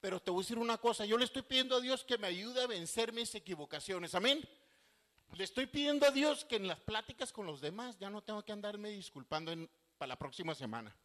Pero 0.00 0.22
te 0.22 0.30
voy 0.30 0.40
a 0.40 0.44
decir 0.44 0.58
una 0.58 0.78
cosa, 0.78 1.04
yo 1.04 1.18
le 1.18 1.26
estoy 1.26 1.42
pidiendo 1.42 1.76
a 1.76 1.80
Dios 1.80 2.02
que 2.02 2.16
me 2.16 2.28
ayude 2.28 2.62
a 2.62 2.66
vencer 2.66 3.12
mis 3.12 3.34
equivocaciones. 3.34 4.14
Amén. 4.14 4.42
Le 5.34 5.44
estoy 5.44 5.66
pidiendo 5.66 6.06
a 6.06 6.10
Dios 6.10 6.46
que 6.46 6.56
en 6.56 6.66
las 6.66 6.80
pláticas 6.80 7.30
con 7.30 7.44
los 7.44 7.60
demás 7.60 7.98
ya 7.98 8.08
no 8.08 8.22
tengo 8.22 8.42
que 8.42 8.52
andarme 8.52 8.88
disculpando 8.88 9.52
para 9.98 10.08
la 10.08 10.18
próxima 10.18 10.54
semana. 10.54 10.96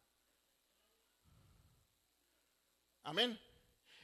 Amén. 3.02 3.38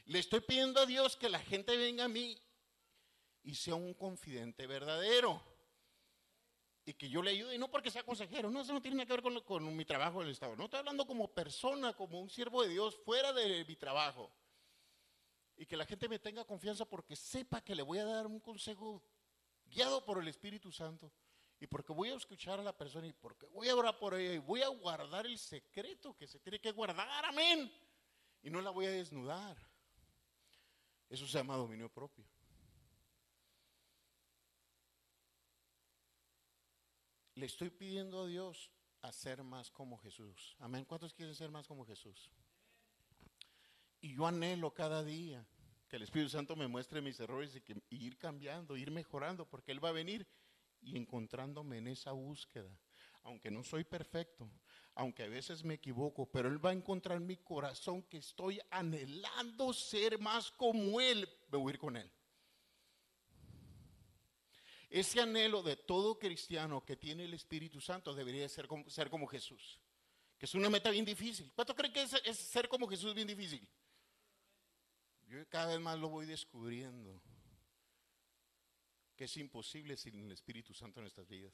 Le 0.05 0.19
estoy 0.19 0.41
pidiendo 0.41 0.79
a 0.81 0.85
Dios 0.85 1.15
que 1.15 1.29
la 1.29 1.39
gente 1.39 1.77
venga 1.77 2.05
a 2.05 2.07
mí 2.07 2.37
y 3.43 3.55
sea 3.55 3.75
un 3.75 3.93
confidente 3.93 4.67
verdadero. 4.67 5.41
Y 6.85 6.93
que 6.93 7.09
yo 7.09 7.21
le 7.21 7.31
ayude, 7.31 7.55
y 7.55 7.57
no 7.59 7.69
porque 7.69 7.91
sea 7.91 8.03
consejero, 8.03 8.49
no, 8.49 8.61
eso 8.61 8.73
no 8.73 8.81
tiene 8.81 8.97
nada 8.97 9.05
que 9.05 9.21
ver 9.21 9.43
con, 9.43 9.77
mi 9.77 9.85
trabajo 9.85 10.21
en 10.21 10.27
el 10.27 10.33
Estado. 10.33 10.55
No 10.55 10.65
estoy 10.65 10.79
hablando 10.79 11.05
como 11.05 11.27
persona, 11.27 11.93
como 11.93 12.19
un 12.19 12.29
siervo 12.29 12.63
de 12.63 12.69
Dios 12.69 12.97
fuera 13.05 13.31
de 13.31 13.63
mi 13.65 13.75
trabajo. 13.75 14.31
Y 15.55 15.65
que 15.65 15.77
la 15.77 15.85
gente 15.85 16.09
me 16.09 16.17
tenga 16.17 16.45
confianza 16.45 16.85
porque 16.85 17.15
sepa 17.15 17.61
que 17.61 17.75
le 17.75 17.83
voy 17.83 17.99
a 17.99 18.05
dar 18.05 18.25
un 18.25 18.39
consejo 18.39 19.03
guiado 19.65 20.03
por 20.03 20.19
el 20.19 20.27
Espíritu 20.27 20.71
Santo. 20.71 21.11
Y 21.59 21.67
porque 21.67 21.93
voy 21.93 22.09
a 22.09 22.15
escuchar 22.15 22.59
a 22.59 22.63
la 22.63 22.75
persona 22.75 23.05
y 23.05 23.13
porque 23.13 23.45
voy 23.47 23.67
a 23.69 23.75
orar 23.75 23.99
por 23.99 24.15
ella 24.15 24.33
y 24.33 24.37
voy 24.39 24.63
a 24.63 24.69
guardar 24.69 25.27
el 25.27 25.37
secreto 25.37 26.15
que 26.15 26.25
se 26.25 26.39
tiene 26.39 26.59
que 26.59 26.71
guardar. 26.71 27.25
Amén. 27.25 27.71
Y 28.41 28.49
no 28.49 28.61
la 28.61 28.69
voy 28.69 28.85
a 28.85 28.91
desnudar. 28.91 29.57
Eso 31.09 31.25
se 31.27 31.37
llama 31.37 31.55
dominio 31.55 31.89
propio. 31.89 32.25
Le 37.35 37.45
estoy 37.45 37.69
pidiendo 37.69 38.21
a 38.21 38.27
Dios 38.27 38.69
a 39.01 39.11
ser 39.11 39.43
más 39.43 39.71
como 39.71 39.97
Jesús. 39.97 40.55
Amén. 40.59 40.85
¿Cuántos 40.85 41.13
quieren 41.13 41.35
ser 41.35 41.49
más 41.49 41.67
como 41.67 41.85
Jesús? 41.85 42.29
Y 44.01 44.15
yo 44.15 44.27
anhelo 44.27 44.73
cada 44.73 45.03
día 45.03 45.45
que 45.87 45.95
el 45.95 46.03
Espíritu 46.03 46.29
Santo 46.29 46.55
me 46.55 46.67
muestre 46.67 47.01
mis 47.01 47.19
errores 47.19 47.55
y, 47.55 47.61
que, 47.61 47.81
y 47.89 48.05
ir 48.05 48.17
cambiando, 48.17 48.77
ir 48.77 48.91
mejorando, 48.91 49.45
porque 49.45 49.71
Él 49.71 49.83
va 49.83 49.89
a 49.89 49.93
venir 49.93 50.27
y 50.81 50.97
encontrándome 50.97 51.77
en 51.77 51.87
esa 51.87 52.11
búsqueda. 52.11 52.69
Aunque 53.23 53.51
no 53.51 53.63
soy 53.63 53.83
perfecto, 53.83 54.49
aunque 54.99 55.23
a 55.23 55.29
veces 55.29 55.63
me 55.63 55.75
equivoco, 55.75 56.25
pero 56.25 56.49
Él 56.49 56.63
va 56.63 56.71
a 56.71 56.73
encontrar 56.73 57.15
en 57.15 57.25
mi 57.25 57.37
corazón 57.37 58.03
que 58.03 58.17
estoy 58.17 58.59
anhelando 58.69 59.71
ser 59.71 60.19
más 60.19 60.51
como 60.51 60.99
Él. 60.99 61.25
Me 61.49 61.57
voy 61.57 61.71
a 61.71 61.73
ir 61.75 61.79
con 61.79 61.95
Él. 61.95 62.11
Ese 64.89 65.21
anhelo 65.21 65.63
de 65.63 65.77
todo 65.77 66.19
cristiano 66.19 66.83
que 66.83 66.97
tiene 66.97 67.23
el 67.23 67.33
Espíritu 67.33 67.79
Santo 67.79 68.13
debería 68.13 68.49
ser 68.49 68.67
como, 68.67 68.89
ser 68.89 69.09
como 69.09 69.25
Jesús. 69.25 69.79
Que 70.37 70.45
es 70.45 70.53
una 70.53 70.69
meta 70.69 70.89
bien 70.89 71.05
difícil. 71.05 71.49
¿Cuánto 71.55 71.73
creen 71.73 71.93
que 71.93 72.01
es, 72.01 72.13
es 72.25 72.37
ser 72.37 72.67
como 72.67 72.85
Jesús 72.85 73.13
bien 73.13 73.27
difícil? 73.27 73.65
Yo 75.27 75.47
cada 75.47 75.67
vez 75.67 75.79
más 75.79 75.97
lo 75.97 76.09
voy 76.09 76.25
descubriendo. 76.25 77.21
Que 79.15 79.23
es 79.23 79.37
imposible 79.37 79.95
sin 79.95 80.25
el 80.25 80.33
Espíritu 80.33 80.73
Santo 80.73 80.99
en 80.99 81.05
nuestras 81.05 81.29
vidas. 81.29 81.53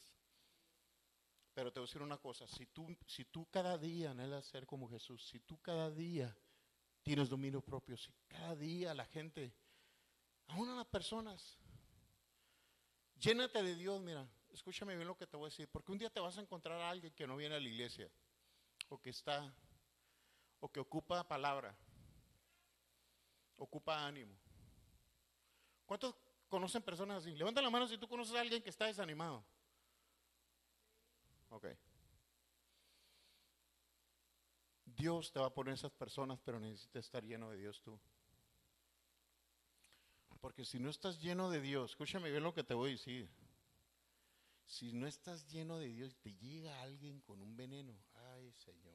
Pero 1.56 1.72
te 1.72 1.80
voy 1.80 1.86
a 1.86 1.88
decir 1.88 2.02
una 2.02 2.18
cosa, 2.18 2.46
si 2.48 2.66
tú, 2.66 2.86
si 3.08 3.24
tú 3.24 3.48
cada 3.50 3.78
día 3.78 4.12
anhelas 4.12 4.46
ser 4.46 4.66
como 4.66 4.90
Jesús, 4.90 5.26
si 5.26 5.40
tú 5.40 5.58
cada 5.62 5.90
día 5.90 6.38
tienes 7.02 7.30
dominio 7.30 7.62
propio, 7.62 7.96
si 7.96 8.12
cada 8.28 8.58
día 8.58 8.94
la 8.94 9.06
gente, 9.06 9.54
aún 10.48 10.68
a 10.68 10.76
las 10.76 10.86
personas, 10.86 11.58
llénate 13.18 13.64
de 13.64 13.74
Dios, 13.74 14.02
mira, 14.02 14.28
escúchame 14.52 14.98
bien 14.98 15.08
lo 15.08 15.16
que 15.16 15.28
te 15.28 15.38
voy 15.38 15.46
a 15.46 15.50
decir, 15.50 15.70
porque 15.70 15.94
un 15.94 15.98
día 15.98 16.10
te 16.10 16.20
vas 16.20 16.38
a 16.38 16.42
encontrar 16.42 16.78
a 16.82 16.90
alguien 16.90 17.14
que 17.14 17.26
no 17.26 17.38
viene 17.38 17.56
a 17.56 17.60
la 17.62 17.70
iglesia, 17.70 18.12
o 18.90 19.02
que 19.02 19.12
está, 19.12 19.56
o 20.60 20.70
que 20.70 20.82
ocupa 20.82 21.26
palabra, 21.26 21.74
ocupa 23.56 24.06
ánimo. 24.06 24.36
¿Cuántos 25.86 26.16
conocen 26.50 26.82
personas 26.82 27.24
así? 27.24 27.34
Levanta 27.34 27.62
la 27.62 27.70
mano 27.70 27.88
si 27.88 27.98
tú 27.98 28.10
conoces 28.10 28.36
a 28.36 28.42
alguien 28.42 28.62
que 28.62 28.72
está 28.72 28.88
desanimado. 28.88 29.42
Ok. 31.56 31.68
Dios 34.84 35.32
te 35.32 35.40
va 35.40 35.48
a 35.48 35.54
poner 35.54 35.74
esas 35.74 35.92
personas, 35.94 36.38
pero 36.44 36.60
necesitas 36.60 37.06
estar 37.06 37.24
lleno 37.24 37.50
de 37.50 37.58
Dios 37.58 37.82
tú. 37.82 37.98
Porque 40.42 40.66
si 40.66 40.80
no 40.80 40.90
estás 40.90 41.22
lleno 41.22 41.50
de 41.50 41.62
Dios, 41.62 41.92
escúchame 41.92 42.30
bien 42.30 42.44
lo 42.44 42.54
que 42.54 42.66
te 42.66 42.74
voy 42.74 42.90
a 42.90 42.92
decir. 42.92 43.30
Si 44.66 44.92
no 44.92 45.08
estás 45.08 45.50
lleno 45.50 45.78
de 45.78 45.88
Dios, 45.88 46.18
te 46.18 46.34
llega 46.36 46.82
alguien 46.82 47.22
con 47.22 47.42
un 47.42 47.56
veneno. 47.56 47.96
Ay, 48.34 48.52
Señor. 48.52 48.94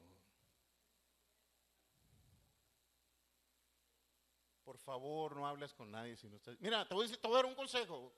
Por 4.63 4.77
favor, 4.77 5.35
no 5.35 5.47
hables 5.47 5.73
con 5.73 5.89
nadie 5.89 6.15
si 6.15 6.29
no 6.29 6.35
estás. 6.35 6.55
Mira, 6.59 6.87
te 6.87 6.93
voy 6.93 7.05
a, 7.05 7.07
decir, 7.07 7.19
te 7.19 7.27
voy 7.27 7.35
a 7.35 7.39
dar 7.39 7.45
un 7.47 7.55
consejo. 7.55 8.13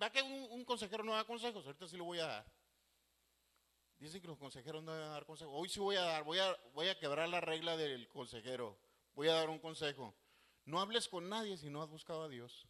Va 0.00 0.10
que 0.10 0.22
un, 0.22 0.46
un 0.52 0.64
consejero 0.64 1.02
no 1.02 1.14
da 1.14 1.24
consejos, 1.24 1.66
ahorita 1.66 1.88
sí 1.88 1.96
lo 1.96 2.04
voy 2.04 2.20
a 2.20 2.26
dar. 2.26 2.57
Dicen 3.98 4.20
que 4.20 4.28
los 4.28 4.38
consejeros 4.38 4.82
no 4.82 4.94
deben 4.94 5.10
dar 5.10 5.26
consejos. 5.26 5.52
Hoy 5.56 5.68
sí 5.68 5.80
voy 5.80 5.96
a 5.96 6.02
dar, 6.02 6.24
voy 6.24 6.38
a, 6.38 6.56
voy 6.72 6.88
a 6.88 6.98
quebrar 6.98 7.28
la 7.28 7.40
regla 7.40 7.76
del 7.76 8.08
consejero. 8.08 8.78
Voy 9.14 9.28
a 9.28 9.34
dar 9.34 9.50
un 9.50 9.58
consejo. 9.58 10.14
No 10.64 10.80
hables 10.80 11.08
con 11.08 11.28
nadie 11.28 11.56
si 11.56 11.68
no 11.68 11.82
has 11.82 11.88
buscado 11.88 12.22
a 12.22 12.28
Dios. 12.28 12.68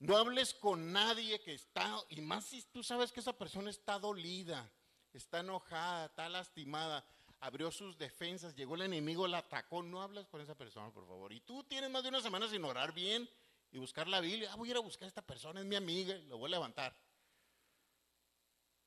No 0.00 0.16
hables 0.16 0.54
con 0.54 0.90
nadie 0.90 1.40
que 1.42 1.54
está, 1.54 1.96
y 2.08 2.20
más 2.22 2.46
si 2.46 2.60
tú 2.72 2.82
sabes 2.82 3.12
que 3.12 3.20
esa 3.20 3.34
persona 3.34 3.70
está 3.70 4.00
dolida, 4.00 4.68
está 5.12 5.38
enojada, 5.38 6.06
está 6.06 6.28
lastimada, 6.28 7.06
abrió 7.38 7.70
sus 7.70 7.96
defensas, 7.96 8.56
llegó 8.56 8.74
el 8.74 8.82
enemigo, 8.82 9.28
la 9.28 9.38
atacó. 9.38 9.80
No 9.80 10.02
hables 10.02 10.26
con 10.26 10.40
esa 10.40 10.56
persona, 10.56 10.90
por 10.90 11.06
favor. 11.06 11.32
Y 11.32 11.40
tú 11.42 11.62
tienes 11.62 11.88
más 11.88 12.02
de 12.02 12.08
una 12.08 12.20
semana 12.20 12.48
sin 12.48 12.64
orar 12.64 12.92
bien 12.92 13.30
y 13.70 13.78
buscar 13.78 14.08
la 14.08 14.20
Biblia. 14.20 14.50
Ah, 14.52 14.56
voy 14.56 14.68
a 14.68 14.70
ir 14.72 14.76
a 14.76 14.80
buscar 14.80 15.04
a 15.04 15.08
esta 15.08 15.22
persona, 15.22 15.60
es 15.60 15.66
mi 15.66 15.76
amiga, 15.76 16.16
y 16.16 16.26
lo 16.26 16.36
voy 16.36 16.48
a 16.48 16.56
levantar. 16.56 16.96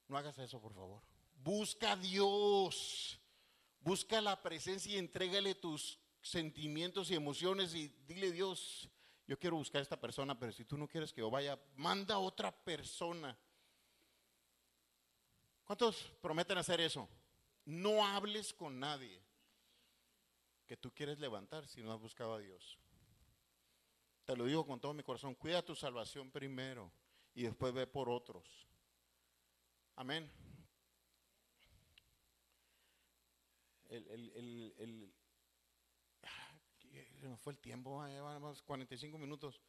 No 0.07 0.17
hagas 0.17 0.37
eso, 0.37 0.61
por 0.61 0.73
favor. 0.73 1.01
Busca 1.35 1.93
a 1.93 1.95
Dios. 1.95 3.19
Busca 3.81 4.19
la 4.21 4.41
presencia 4.41 4.93
y 4.93 4.97
entrégale 4.97 5.55
tus 5.55 5.99
sentimientos 6.25 7.11
y 7.11 7.15
emociones 7.15 7.75
y 7.75 7.87
dile 8.07 8.31
Dios, 8.31 8.89
yo 9.27 9.37
quiero 9.37 9.57
buscar 9.57 9.79
a 9.79 9.83
esta 9.83 9.99
persona, 9.99 10.37
pero 10.37 10.51
si 10.51 10.65
tú 10.65 10.75
no 10.75 10.87
quieres 10.87 11.13
que 11.13 11.21
yo 11.21 11.29
vaya, 11.29 11.59
manda 11.75 12.15
a 12.15 12.19
otra 12.19 12.51
persona. 12.51 13.37
¿Cuántos 15.63 16.11
prometen 16.21 16.57
hacer 16.57 16.81
eso? 16.81 17.07
No 17.65 18.05
hables 18.05 18.53
con 18.53 18.79
nadie 18.79 19.21
que 20.65 20.77
tú 20.77 20.91
quieres 20.91 21.19
levantar 21.19 21.67
si 21.67 21.81
no 21.83 21.93
has 21.93 21.99
buscado 21.99 22.33
a 22.33 22.39
Dios. 22.39 22.79
Te 24.25 24.35
lo 24.35 24.45
digo 24.45 24.65
con 24.65 24.79
todo 24.79 24.93
mi 24.93 25.03
corazón, 25.03 25.35
cuida 25.35 25.63
tu 25.63 25.75
salvación 25.75 26.31
primero 26.31 26.91
y 27.35 27.43
después 27.43 27.71
ve 27.71 27.85
por 27.85 28.09
otros. 28.09 28.64
Amén. 29.95 30.29
El, 33.89 34.07
el, 34.07 34.31
el, 34.35 34.73
el, 34.77 35.13
nos 37.21 37.39
fue 37.39 37.53
el 37.53 37.59
tiempo, 37.59 38.05
llevamos 38.05 38.61
45 38.63 39.17
minutos. 39.17 39.61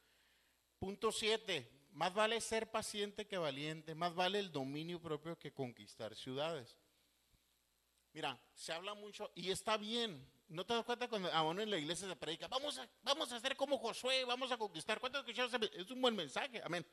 Punto 0.78 1.12
7. 1.12 1.72
Más 1.92 2.12
vale 2.12 2.40
ser 2.40 2.70
paciente 2.70 3.26
que 3.26 3.38
valiente, 3.38 3.94
más 3.94 4.14
vale 4.14 4.38
el 4.38 4.52
dominio 4.52 5.00
propio 5.00 5.38
que 5.38 5.52
conquistar 5.52 6.14
ciudades. 6.14 6.76
Mira, 8.12 8.38
se 8.54 8.72
habla 8.72 8.94
mucho 8.94 9.30
y 9.34 9.50
está 9.50 9.76
bien. 9.76 10.26
¿No 10.48 10.64
te 10.64 10.74
das 10.74 10.84
cuenta 10.84 11.08
cuando 11.08 11.32
aún 11.32 11.58
en 11.60 11.70
la 11.70 11.78
iglesia 11.78 12.06
se 12.06 12.16
predica? 12.16 12.48
Vamos 12.48 12.78
a, 12.78 12.88
vamos 13.02 13.32
a 13.32 13.36
hacer 13.36 13.56
como 13.56 13.78
Josué, 13.78 14.24
vamos 14.24 14.52
a 14.52 14.58
conquistar. 14.58 15.00
¿Cuántos 15.00 15.20
escucharon? 15.20 15.70
Es 15.72 15.90
un 15.90 16.00
buen 16.02 16.14
mensaje, 16.14 16.60
amén. 16.62 16.86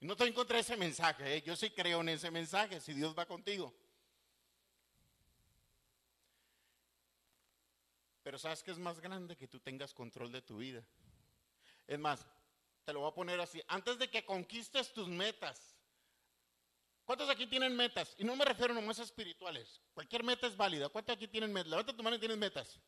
No 0.00 0.12
estoy 0.12 0.28
en 0.28 0.34
contra 0.34 0.56
de 0.56 0.60
ese 0.60 0.76
mensaje, 0.76 1.36
¿eh? 1.36 1.42
yo 1.42 1.56
sí 1.56 1.70
creo 1.70 2.00
en 2.00 2.10
ese 2.10 2.30
mensaje, 2.30 2.80
si 2.80 2.92
Dios 2.92 3.14
va 3.18 3.26
contigo. 3.26 3.74
Pero 8.22 8.38
sabes 8.38 8.62
que 8.62 8.72
es 8.72 8.78
más 8.78 9.00
grande 9.00 9.36
que 9.36 9.48
tú 9.48 9.60
tengas 9.60 9.94
control 9.94 10.32
de 10.32 10.42
tu 10.42 10.58
vida. 10.58 10.84
Es 11.86 11.98
más, 11.98 12.26
te 12.84 12.92
lo 12.92 13.00
voy 13.00 13.10
a 13.10 13.14
poner 13.14 13.40
así, 13.40 13.62
antes 13.68 13.98
de 13.98 14.10
que 14.10 14.24
conquistes 14.24 14.92
tus 14.92 15.08
metas. 15.08 15.76
¿Cuántos 17.04 17.30
aquí 17.30 17.46
tienen 17.46 17.76
metas? 17.76 18.14
Y 18.18 18.24
no 18.24 18.34
me 18.34 18.44
refiero 18.44 18.74
nomás 18.74 18.98
a 18.98 19.04
espirituales. 19.04 19.80
Cualquier 19.94 20.24
meta 20.24 20.48
es 20.48 20.56
válida. 20.56 20.88
¿Cuántos 20.88 21.14
aquí 21.14 21.28
tienen 21.28 21.52
metas? 21.52 21.70
Levanta 21.70 21.96
tu 21.96 22.02
mano 22.02 22.16
y 22.16 22.18
tienes 22.18 22.36
metas. 22.36 22.80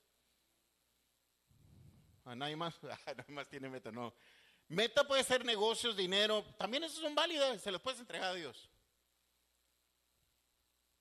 Ah, 2.25 2.35
nadie 2.35 2.57
más, 2.57 2.79
ah, 2.83 3.15
nadie 3.17 3.33
más 3.33 3.49
tiene 3.49 3.69
metas, 3.69 3.93
no. 3.93 4.13
Meta 4.69 5.07
puede 5.07 5.25
ser 5.25 5.45
negocios, 5.45 5.97
dinero, 5.97 6.45
también 6.59 6.85
esos 6.85 7.01
son 7.01 7.15
válidos, 7.15 7.61
se 7.61 7.73
los 7.73 7.81
puedes 7.81 8.01
entregar 8.01 8.31
a 8.31 8.35
Dios. 8.35 8.69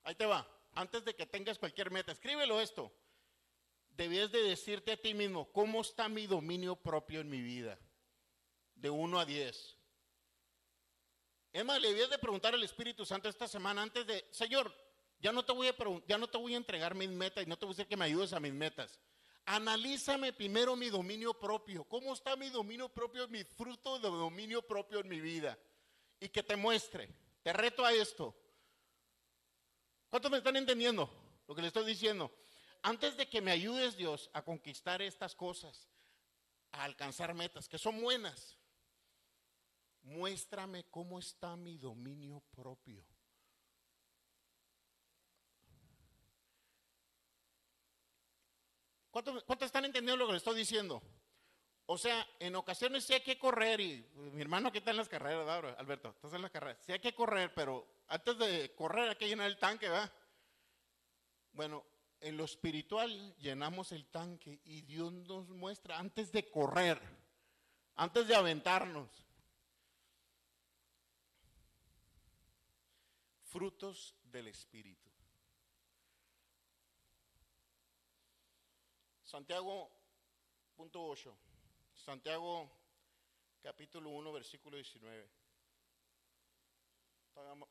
Ahí 0.03 0.15
te 0.15 0.25
va, 0.25 0.47
antes 0.73 1.03
de 1.03 1.13
que 1.13 1.25
tengas 1.25 1.59
cualquier 1.59 1.91
meta, 1.91 2.13
escríbelo 2.13 2.61
esto. 2.61 2.91
Debías 3.89 4.31
de 4.31 4.43
decirte 4.43 4.93
a 4.93 5.01
ti 5.01 5.13
mismo, 5.13 5.51
¿cómo 5.51 5.81
está 5.81 6.07
mi 6.07 6.27
dominio 6.27 6.77
propio 6.77 7.19
en 7.19 7.29
mi 7.29 7.41
vida? 7.41 7.77
De 8.75 8.89
1 8.89 9.19
a 9.19 9.25
10. 9.25 9.77
Es 11.51 11.65
más, 11.65 11.81
le 11.81 11.89
debías 11.89 12.09
de 12.09 12.19
preguntar 12.19 12.53
al 12.53 12.63
Espíritu 12.63 13.05
Santo 13.05 13.27
esta 13.27 13.47
semana 13.47 13.81
antes 13.81 14.05
de, 14.07 14.27
Señor, 14.31 14.71
ya 15.19 15.31
no 15.31 15.43
te 15.43 15.51
voy 15.51 15.67
a, 15.67 15.75
ya 16.07 16.17
no 16.17 16.27
te 16.27 16.37
voy 16.37 16.53
a 16.53 16.57
entregar 16.57 16.95
mis 16.95 17.09
metas 17.09 17.43
y 17.43 17.49
no 17.49 17.57
te 17.57 17.65
voy 17.65 17.73
a 17.73 17.75
decir 17.75 17.87
que 17.87 17.97
me 17.97 18.05
ayudes 18.05 18.31
a 18.31 18.39
mis 18.39 18.53
metas. 18.53 18.99
Analízame 19.49 20.33
primero 20.33 20.75
mi 20.75 20.89
dominio 20.89 21.33
propio. 21.33 21.85
¿Cómo 21.85 22.13
está 22.13 22.35
mi 22.35 22.49
dominio 22.49 22.89
propio, 22.89 23.29
mi 23.29 23.45
fruto 23.45 23.97
de 23.97 24.09
dominio 24.09 24.61
propio 24.61 24.99
en 24.99 25.07
mi 25.07 25.21
vida? 25.21 25.57
Y 26.19 26.27
que 26.27 26.43
te 26.43 26.57
muestre. 26.57 27.09
Te 27.43 27.53
reto 27.53 27.85
a 27.85 27.93
esto. 27.93 28.35
¿Cuántos 30.09 30.29
me 30.29 30.39
están 30.39 30.57
entendiendo 30.57 31.09
lo 31.47 31.55
que 31.55 31.61
le 31.61 31.69
estoy 31.69 31.85
diciendo? 31.85 32.29
Antes 32.81 33.15
de 33.15 33.29
que 33.29 33.39
me 33.39 33.51
ayudes 33.51 33.95
Dios 33.95 34.29
a 34.33 34.41
conquistar 34.41 35.01
estas 35.01 35.33
cosas, 35.33 35.87
a 36.73 36.83
alcanzar 36.83 37.33
metas 37.33 37.69
que 37.69 37.77
son 37.77 38.01
buenas, 38.01 38.57
muéstrame 40.01 40.83
cómo 40.89 41.19
está 41.19 41.55
mi 41.55 41.77
dominio 41.77 42.43
propio. 42.53 43.05
¿Cuántos, 49.23 49.65
están 49.65 49.85
entendiendo 49.85 50.15
lo 50.15 50.27
que 50.27 50.33
le 50.33 50.37
estoy 50.37 50.55
diciendo? 50.55 51.01
O 51.87 51.97
sea, 51.97 52.27
en 52.39 52.55
ocasiones 52.55 53.03
sí 53.03 53.13
hay 53.13 53.21
que 53.21 53.39
correr 53.39 53.79
y 53.79 54.05
mi 54.33 54.41
hermano 54.41 54.67
aquí 54.67 54.77
está 54.77 54.91
en 54.91 54.97
las 54.97 55.09
carreras, 55.09 55.47
Alberto, 55.79 56.09
estás 56.09 56.33
en 56.33 56.43
las 56.43 56.51
carreras. 56.51 56.77
Sí 56.85 56.91
hay 56.91 56.99
que 56.99 57.15
correr, 57.15 57.51
pero 57.55 58.03
antes 58.09 58.37
de 58.37 58.75
correr 58.75 59.09
hay 59.09 59.15
que 59.15 59.27
llenar 59.27 59.47
el 59.47 59.57
tanque, 59.57 59.89
¿va? 59.89 60.11
Bueno, 61.53 61.83
en 62.19 62.37
lo 62.37 62.43
espiritual 62.43 63.35
llenamos 63.37 63.91
el 63.91 64.05
tanque 64.05 64.59
y 64.65 64.81
Dios 64.81 65.11
nos 65.11 65.49
muestra 65.49 65.97
antes 65.97 66.31
de 66.31 66.51
correr, 66.51 67.01
antes 67.95 68.27
de 68.27 68.35
aventarnos, 68.35 69.09
frutos 73.45 74.13
del 74.25 74.47
Espíritu. 74.47 75.06
Santiago, 79.27 79.91
punto 80.73 81.05
8. 81.05 81.37
Santiago, 81.93 82.71
capítulo 83.61 84.09
1, 84.11 84.31
versículo 84.31 84.77
19. 84.77 85.29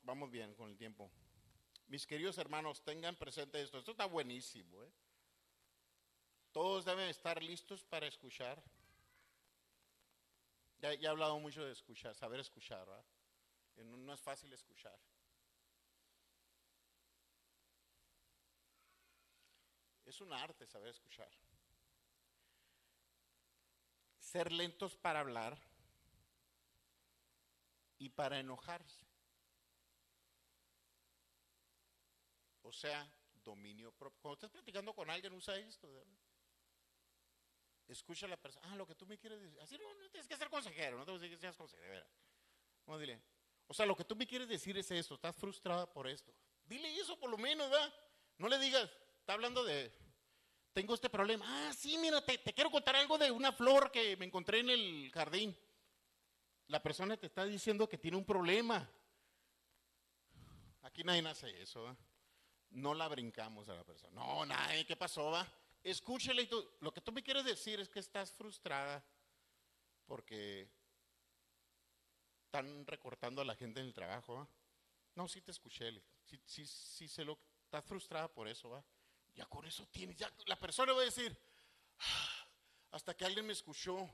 Vamos 0.03 0.29
bien 0.29 0.53
con 0.53 0.69
el 0.69 0.77
tiempo. 0.77 1.09
Mis 1.87 2.05
queridos 2.05 2.37
hermanos, 2.37 2.83
tengan 2.83 3.15
presente 3.15 3.59
esto. 3.59 3.79
Esto 3.79 3.89
está 3.89 4.05
buenísimo. 4.05 4.83
¿eh? 4.83 4.91
Todos 6.51 6.85
deben 6.85 7.09
estar 7.09 7.41
listos 7.41 7.83
para 7.83 8.05
escuchar. 8.05 8.63
Ya, 10.77 10.93
he 10.93 11.07
hablado 11.07 11.39
mucho 11.39 11.65
de 11.65 11.71
escuchar, 11.71 12.13
saber 12.13 12.39
escuchar. 12.39 12.87
no 13.77 14.13
es 14.13 14.21
fácil 14.21 14.53
escuchar. 14.53 14.99
Es 20.05 20.21
un 20.21 20.31
arte 20.31 20.67
saber 20.67 20.89
escuchar. 20.89 21.29
Ser 24.27 24.51
lentos 24.51 24.97
para 24.97 25.21
hablar 25.21 25.57
y 27.97 28.09
para 28.09 28.37
enojarse. 28.37 29.07
O 32.61 32.73
sea, 32.73 33.09
dominio 33.41 33.93
propio. 33.93 34.19
Cuando 34.19 34.33
estás 34.33 34.51
platicando 34.51 34.93
con 34.93 35.09
alguien, 35.09 35.31
usa 35.31 35.57
esto. 35.57 35.87
Escucha 37.87 38.25
a 38.25 38.29
la 38.29 38.35
persona. 38.35 38.69
Ah, 38.69 38.75
lo 38.75 38.85
que 38.85 38.95
tú 38.95 39.07
me 39.07 39.17
quieres 39.17 39.39
decir. 39.39 39.61
Así 39.61 39.77
no, 39.77 39.93
no 39.93 40.09
tienes 40.09 40.27
que 40.27 40.35
ser 40.35 40.49
consejero, 40.49 40.97
no 40.97 41.05
tienes 41.05 41.29
que 41.29 41.37
ser 41.37 41.55
consejero. 41.55 42.05
Vamos, 42.85 42.99
dile. 42.99 43.21
O 43.67 43.73
sea, 43.73 43.85
lo 43.85 43.95
que 43.95 44.03
tú 44.03 44.13
me 44.17 44.27
quieres 44.27 44.49
decir 44.49 44.77
es 44.77 44.91
esto. 44.91 45.15
Estás 45.15 45.37
frustrada 45.37 45.89
por 45.89 46.05
esto. 46.05 46.33
Dile 46.65 46.93
eso 46.99 47.17
por 47.17 47.29
lo 47.29 47.37
menos, 47.37 47.69
¿verdad? 47.69 47.93
No 48.39 48.49
le 48.49 48.59
digas, 48.59 48.91
está 49.21 49.31
hablando 49.31 49.63
de, 49.63 49.89
tengo 50.77 50.93
este 50.93 51.09
problema. 51.09 51.43
Ah, 51.47 51.73
sí, 51.73 51.97
mira, 51.97 52.23
te, 52.23 52.37
quiero 52.53 52.69
contar 52.69 52.95
algo 52.95 53.17
de 53.17 53.31
una 53.31 53.51
flor 53.51 53.91
que 53.91 54.15
me 54.15 54.25
encontré 54.25 54.59
en 54.59 54.69
el 54.69 55.11
jardín. 55.11 55.57
La 56.67 56.83
persona 56.83 57.17
te 57.17 57.25
está 57.25 57.45
diciendo 57.45 57.89
que 57.89 57.97
tiene 57.97 58.15
un 58.15 58.23
problema. 58.23 58.87
Aquí 60.83 61.03
nadie 61.03 61.27
hace 61.27 61.63
eso, 61.63 61.81
¿va? 61.81 61.97
No 62.69 62.93
la 62.93 63.07
brincamos 63.07 63.67
a 63.69 63.73
la 63.73 63.83
persona. 63.83 64.13
No, 64.13 64.45
nadie, 64.45 64.85
¿qué 64.85 64.95
pasó, 64.95 65.31
va? 65.31 65.51
Escúchale 65.81 66.43
y 66.43 66.47
tú, 66.47 66.63
lo 66.81 66.93
que 66.93 67.01
tú 67.01 67.11
me 67.11 67.23
quieres 67.23 67.43
decir 67.43 67.79
es 67.79 67.89
que 67.89 67.99
estás 67.99 68.31
frustrada 68.31 69.03
porque 70.05 70.69
están 72.45 72.85
recortando 72.85 73.41
a 73.41 73.45
la 73.45 73.55
gente 73.55 73.79
en 73.79 73.87
el 73.87 73.95
trabajo, 73.95 74.35
¿va? 74.35 74.47
No, 75.15 75.27
sí 75.27 75.41
te 75.41 75.49
escuché, 75.49 75.91
sí, 76.23 76.39
sí, 76.45 76.67
sí 76.67 77.07
sé 77.07 77.25
lo 77.25 77.39
estás 77.63 77.83
frustrada 77.83 78.27
por 78.31 78.47
eso, 78.47 78.69
¿va? 78.69 78.85
Ya 79.37 79.45
con 79.45 79.63
eso 79.65 79.85
tienes, 79.87 80.17
ya 80.17 80.29
la 80.47 80.59
persona 80.59 80.93
va 80.93 81.01
a 81.01 81.05
decir, 81.05 81.37
"Ah, 81.99 82.47
hasta 82.91 83.15
que 83.15 83.23
alguien 83.23 83.45
me 83.45 83.53
escuchó. 83.53 84.09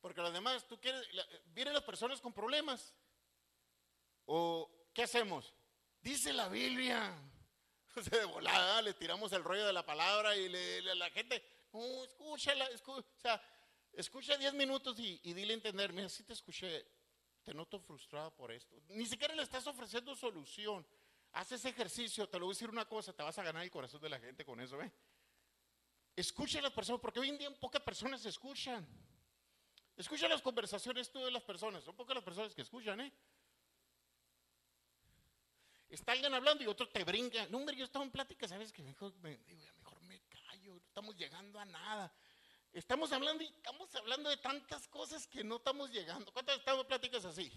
Porque 0.00 0.20
además, 0.20 0.66
tú 0.66 0.80
quieres, 0.80 1.06
vienen 1.46 1.72
las 1.72 1.84
personas 1.84 2.20
con 2.20 2.32
problemas. 2.32 2.92
¿O 4.26 4.68
qué 4.92 5.04
hacemos? 5.04 5.54
Dice 6.00 6.32
la 6.32 6.48
Biblia. 6.48 7.14
De 8.10 8.24
volada, 8.24 8.82
le 8.82 8.94
tiramos 8.94 9.30
el 9.32 9.44
rollo 9.44 9.64
de 9.64 9.72
la 9.72 9.86
palabra 9.86 10.34
y 10.36 10.48
le, 10.48 10.82
le- 10.82 10.94
la 10.96 11.08
gente, 11.10 11.44
no, 11.72 12.02
escúchala, 12.04 12.68
o 12.86 13.04
sea, 13.20 13.40
escucha 13.92 14.36
10 14.36 14.54
minutos 14.54 14.98
y, 14.98 15.18
dile 15.34 15.52
a 15.52 15.56
entender, 15.56 15.92
mira, 15.92 16.08
sí 16.08 16.24
te 16.24 16.32
escuché, 16.32 16.84
te 17.44 17.54
noto 17.54 17.78
frustrada 17.78 18.34
por 18.34 18.50
esto. 18.50 18.74
Ni 18.88 19.06
siquiera 19.06 19.34
le 19.36 19.42
estás 19.44 19.66
ofreciendo 19.68 20.16
solución. 20.16 20.84
Haz 21.32 21.52
ese 21.52 21.70
ejercicio, 21.70 22.28
te 22.28 22.38
lo 22.38 22.46
voy 22.46 22.52
a 22.52 22.56
decir 22.56 22.68
una 22.68 22.84
cosa, 22.86 23.12
te 23.12 23.22
vas 23.22 23.38
a 23.38 23.42
ganar 23.42 23.62
el 23.62 23.70
corazón 23.70 24.00
de 24.00 24.10
la 24.10 24.18
gente 24.18 24.44
con 24.44 24.60
eso, 24.60 24.80
¿eh? 24.82 24.92
Escucha 26.14 26.58
a 26.58 26.62
las 26.62 26.72
personas, 26.72 27.00
porque 27.00 27.20
hoy 27.20 27.30
en 27.30 27.38
día 27.38 27.50
pocas 27.58 27.80
personas 27.80 28.24
escuchan. 28.26 28.86
Escucha 29.96 30.28
las 30.28 30.42
conversaciones 30.42 31.10
tú 31.10 31.24
de 31.24 31.30
las 31.30 31.42
personas, 31.42 31.84
son 31.84 31.96
pocas 31.96 32.14
las 32.14 32.24
personas 32.24 32.54
que 32.54 32.62
escuchan, 32.62 33.00
¿eh? 33.00 33.12
Está 35.88 36.12
alguien 36.12 36.32
hablando 36.32 36.64
y 36.64 36.66
otro 36.66 36.88
te 36.88 37.04
brinca. 37.04 37.46
No, 37.48 37.58
hombre, 37.58 37.76
yo 37.76 37.84
estaba 37.84 38.04
en 38.04 38.10
plática, 38.10 38.48
¿sabes? 38.48 38.72
Que 38.72 38.82
mejor 38.82 39.14
me, 39.18 39.36
digo, 39.38 39.60
mejor 39.76 40.00
me 40.02 40.22
callo, 40.22 40.72
no 40.72 40.86
estamos 40.86 41.16
llegando 41.16 41.60
a 41.60 41.66
nada. 41.66 42.12
Estamos 42.72 43.12
hablando 43.12 43.42
y 43.44 43.46
estamos 43.46 43.94
hablando 43.94 44.30
de 44.30 44.38
tantas 44.38 44.88
cosas 44.88 45.26
que 45.26 45.44
no 45.44 45.56
estamos 45.56 45.90
llegando. 45.90 46.32
¿Cuántas 46.32 46.58
estamos 46.58 46.86
pláticas 46.86 47.26
así? 47.26 47.52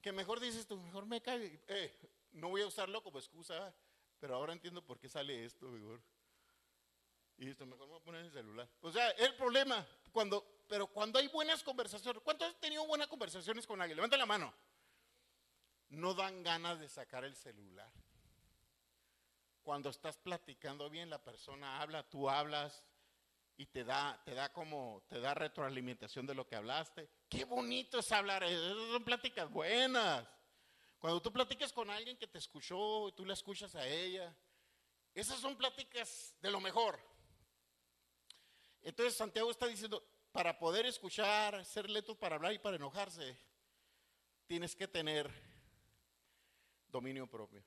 Que 0.00 0.10
mejor 0.12 0.40
dices 0.40 0.66
tú, 0.66 0.78
mejor 0.78 1.04
me 1.04 1.20
callo. 1.20 1.44
Eh, 1.68 1.94
no 2.34 2.50
voy 2.50 2.62
a 2.62 2.66
usarlo 2.66 3.02
como 3.02 3.18
excusa, 3.18 3.74
pero 4.20 4.34
ahora 4.34 4.52
entiendo 4.52 4.84
por 4.84 4.98
qué 4.98 5.08
sale 5.08 5.44
esto, 5.44 5.66
mejor. 5.68 6.02
Y 7.36 7.48
esto, 7.48 7.66
mejor 7.66 7.86
me 7.86 7.92
voy 7.92 8.00
a 8.00 8.04
poner 8.04 8.20
en 8.20 8.26
el 8.26 8.32
celular. 8.32 8.68
O 8.80 8.92
sea, 8.92 9.10
el 9.10 9.34
problema, 9.34 9.86
cuando, 10.12 10.62
pero 10.68 10.86
cuando 10.86 11.18
hay 11.18 11.28
buenas 11.28 11.62
conversaciones, 11.62 12.22
¿cuántos 12.22 12.48
han 12.48 12.60
tenido 12.60 12.86
buenas 12.86 13.08
conversaciones 13.08 13.66
con 13.66 13.80
alguien? 13.80 13.96
Levanta 13.96 14.16
la 14.16 14.26
mano. 14.26 14.52
No 15.90 16.14
dan 16.14 16.42
ganas 16.42 16.78
de 16.78 16.88
sacar 16.88 17.24
el 17.24 17.34
celular. 17.34 17.90
Cuando 19.62 19.90
estás 19.90 20.16
platicando 20.18 20.90
bien, 20.90 21.10
la 21.10 21.22
persona 21.22 21.80
habla, 21.80 22.08
tú 22.08 22.28
hablas 22.28 22.84
y 23.56 23.66
te 23.66 23.84
da, 23.84 24.20
te 24.24 24.34
da 24.34 24.52
como, 24.52 25.04
te 25.08 25.20
da 25.20 25.34
retroalimentación 25.34 26.26
de 26.26 26.34
lo 26.34 26.46
que 26.46 26.56
hablaste. 26.56 27.08
Qué 27.28 27.44
bonito 27.44 28.00
es 28.00 28.12
hablar, 28.12 28.44
son 28.48 29.04
pláticas 29.04 29.50
buenas. 29.50 30.26
Cuando 31.04 31.20
tú 31.20 31.30
platicas 31.30 31.70
con 31.70 31.90
alguien 31.90 32.16
que 32.16 32.26
te 32.26 32.38
escuchó 32.38 33.10
y 33.10 33.12
tú 33.12 33.26
la 33.26 33.34
escuchas 33.34 33.74
a 33.74 33.86
ella, 33.86 34.34
esas 35.14 35.38
son 35.38 35.54
pláticas 35.54 36.34
de 36.40 36.50
lo 36.50 36.60
mejor. 36.60 36.98
Entonces 38.80 39.14
Santiago 39.14 39.50
está 39.50 39.66
diciendo, 39.66 40.02
para 40.32 40.58
poder 40.58 40.86
escuchar, 40.86 41.62
ser 41.66 41.90
lento 41.90 42.18
para 42.18 42.36
hablar 42.36 42.54
y 42.54 42.58
para 42.58 42.76
enojarse, 42.76 43.38
tienes 44.46 44.74
que 44.74 44.88
tener 44.88 45.30
dominio 46.88 47.26
propio. 47.26 47.62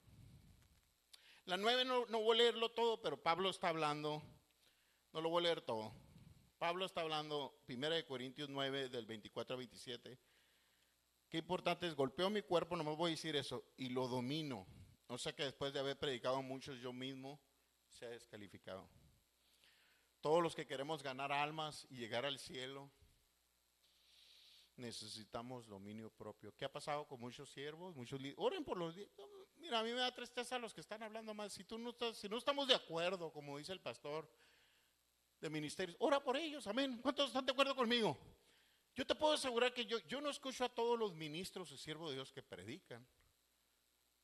La 1.46 1.58
nueve 1.58 1.86
no, 1.86 2.08
no 2.08 2.20
voy 2.22 2.40
a 2.40 2.42
leerlo 2.42 2.72
todo, 2.72 3.00
pero 3.04 3.22
Pablo 3.22 3.52
está 3.52 3.70
hablando, 3.70 4.24
no 5.14 5.22
lo 5.22 5.30
voy 5.30 5.42
a 5.42 5.44
leer 5.44 5.62
todo. 5.62 5.94
Pablo 6.58 6.86
está 6.86 7.02
hablando, 7.02 7.56
1 7.68 8.08
Corintios 8.08 8.50
9, 8.50 8.90
del 8.90 9.06
24 9.06 9.54
a 9.54 9.58
27. 9.60 10.18
Qué 11.30 11.38
importante 11.38 11.88
es, 11.88 11.96
golpeo 11.96 12.30
mi 12.30 12.42
cuerpo, 12.42 12.76
no 12.78 12.84
me 12.84 12.96
voy 12.96 13.12
a 13.12 13.16
decir 13.16 13.36
eso, 13.36 13.64
y 13.76 13.90
lo 13.90 14.08
domino. 14.08 14.66
O 15.08 15.18
sea 15.18 15.34
que 15.34 15.44
después 15.44 15.74
de 15.74 15.80
haber 15.80 15.98
predicado 15.98 16.42
muchos 16.42 16.80
yo 16.80 16.94
mismo, 16.94 17.40
se 17.90 18.06
ha 18.06 18.10
descalificado. 18.10 18.88
Todos 20.22 20.42
los 20.42 20.56
que 20.56 20.66
queremos 20.66 21.04
ganar 21.04 21.32
almas 21.32 21.86
y 21.90 21.98
llegar 21.98 22.26
al 22.26 22.40
cielo, 22.40 22.90
necesitamos 24.78 25.68
dominio 25.68 26.10
propio. 26.10 26.54
¿Qué 26.56 26.66
ha 26.66 26.72
pasado 26.72 27.06
con 27.08 27.20
muchos 27.20 27.50
siervos? 27.50 27.96
Muchos 27.96 28.22
Oren 28.38 28.64
por 28.64 28.78
los 28.78 28.96
Mira, 29.58 29.80
a 29.80 29.84
mí 29.84 29.92
me 29.92 30.00
da 30.00 30.14
tristeza 30.14 30.60
los 30.60 30.74
que 30.74 30.82
están 30.82 31.02
hablando 31.04 31.34
mal. 31.34 31.50
Si 31.50 31.64
tú 31.64 31.78
no 31.78 31.90
estás, 31.90 32.18
si 32.18 32.30
no 32.30 32.38
estamos 32.38 32.68
de 32.68 32.76
acuerdo, 32.76 33.32
como 33.32 33.58
dice 33.58 33.74
el 33.74 33.82
pastor 33.82 34.30
de 35.42 35.50
ministerios, 35.50 35.98
ora 36.00 36.24
por 36.24 36.38
ellos, 36.38 36.66
amén. 36.68 37.00
¿Cuántos 37.02 37.28
están 37.28 37.46
de 37.46 37.52
acuerdo 37.52 37.76
conmigo? 37.76 38.18
Yo 38.98 39.06
te 39.06 39.14
puedo 39.14 39.34
asegurar 39.34 39.76
que 39.76 39.86
yo, 39.86 40.00
yo 40.08 40.20
no 40.22 40.32
escucho 40.32 40.66
a 40.66 40.70
todos 40.70 40.98
los 40.98 41.14
ministros 41.14 41.72
y 41.72 41.78
siervos 41.78 42.10
de 42.10 42.16
Dios 42.16 42.32
que 42.32 42.42
predican. 42.42 43.08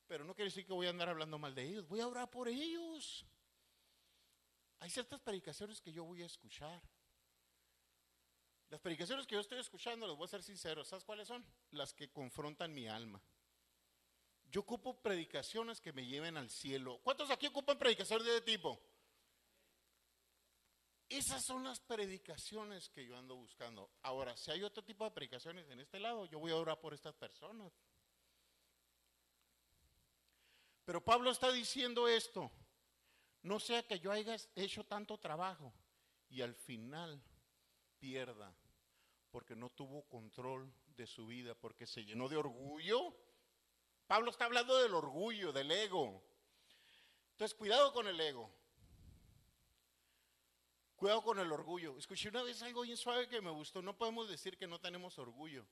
Pero 0.07 0.25
no 0.25 0.33
quiere 0.33 0.49
decir 0.49 0.65
que 0.65 0.73
voy 0.73 0.87
a 0.87 0.89
andar 0.89 1.09
hablando 1.09 1.37
mal 1.37 1.53
de 1.53 1.63
ellos. 1.63 1.87
Voy 1.87 1.99
a 1.99 2.07
orar 2.07 2.27
por 2.31 2.47
ellos. 2.47 3.23
Hay 4.79 4.89
ciertas 4.89 5.21
predicaciones 5.21 5.79
que 5.79 5.93
yo 5.93 6.03
voy 6.03 6.23
a 6.23 6.25
escuchar. 6.25 6.81
Las 8.69 8.81
predicaciones 8.81 9.27
que 9.27 9.35
yo 9.35 9.41
estoy 9.41 9.59
escuchando, 9.59 10.07
les 10.07 10.17
voy 10.17 10.25
a 10.25 10.29
ser 10.29 10.41
sincero, 10.41 10.83
¿sabes 10.83 11.05
cuáles 11.05 11.27
son? 11.27 11.45
Las 11.69 11.93
que 11.93 12.09
confrontan 12.09 12.73
mi 12.73 12.87
alma. 12.87 13.21
Yo 14.49 14.61
ocupo 14.61 14.99
predicaciones 14.99 15.79
que 15.79 15.93
me 15.93 16.07
lleven 16.07 16.35
al 16.35 16.49
cielo. 16.49 16.99
¿Cuántos 17.03 17.29
aquí 17.29 17.45
ocupan 17.45 17.77
predicaciones 17.77 18.25
de 18.25 18.37
ese 18.37 18.41
tipo? 18.41 18.81
Esas 21.13 21.45
son 21.45 21.63
las 21.63 21.79
predicaciones 21.79 22.89
que 22.89 23.05
yo 23.05 23.15
ando 23.15 23.35
buscando. 23.35 23.91
Ahora, 24.01 24.35
si 24.35 24.49
hay 24.49 24.63
otro 24.63 24.83
tipo 24.83 25.03
de 25.05 25.11
predicaciones 25.11 25.69
en 25.69 25.79
este 25.79 25.99
lado, 25.99 26.25
yo 26.25 26.39
voy 26.39 26.51
a 26.51 26.55
orar 26.55 26.79
por 26.79 26.91
estas 26.91 27.13
personas. 27.13 27.71
Pero 30.83 31.05
Pablo 31.05 31.29
está 31.29 31.51
diciendo 31.51 32.07
esto. 32.07 32.51
No 33.43 33.59
sea 33.59 33.83
que 33.83 33.99
yo 33.99 34.11
haya 34.11 34.35
hecho 34.55 34.85
tanto 34.85 35.19
trabajo 35.19 35.71
y 36.29 36.41
al 36.41 36.55
final 36.55 37.21
pierda 37.99 38.51
porque 39.29 39.55
no 39.55 39.69
tuvo 39.69 40.09
control 40.09 40.73
de 40.95 41.05
su 41.05 41.27
vida, 41.27 41.53
porque 41.53 41.85
se 41.85 42.03
llenó 42.03 42.27
de 42.27 42.37
orgullo. 42.37 43.15
Pablo 44.07 44.31
está 44.31 44.45
hablando 44.45 44.75
del 44.81 44.95
orgullo, 44.95 45.53
del 45.53 45.69
ego. 45.69 46.23
Entonces, 47.33 47.55
cuidado 47.55 47.93
con 47.93 48.07
el 48.07 48.19
ego. 48.19 48.62
Cuidado 51.03 51.21
con 51.21 51.37
el 51.37 51.51
orgullo. 51.51 51.97
Escuché 51.97 52.29
una 52.29 52.43
vez 52.43 52.61
algo 52.61 52.83
bien 52.83 52.95
suave 52.95 53.27
que 53.27 53.41
me 53.41 53.49
gustó. 53.49 53.81
No 53.81 53.93
podemos 53.93 54.29
decir 54.29 54.57
que 54.57 54.67
no 54.67 54.79
tenemos 54.79 55.19
orgullo. 55.19 55.67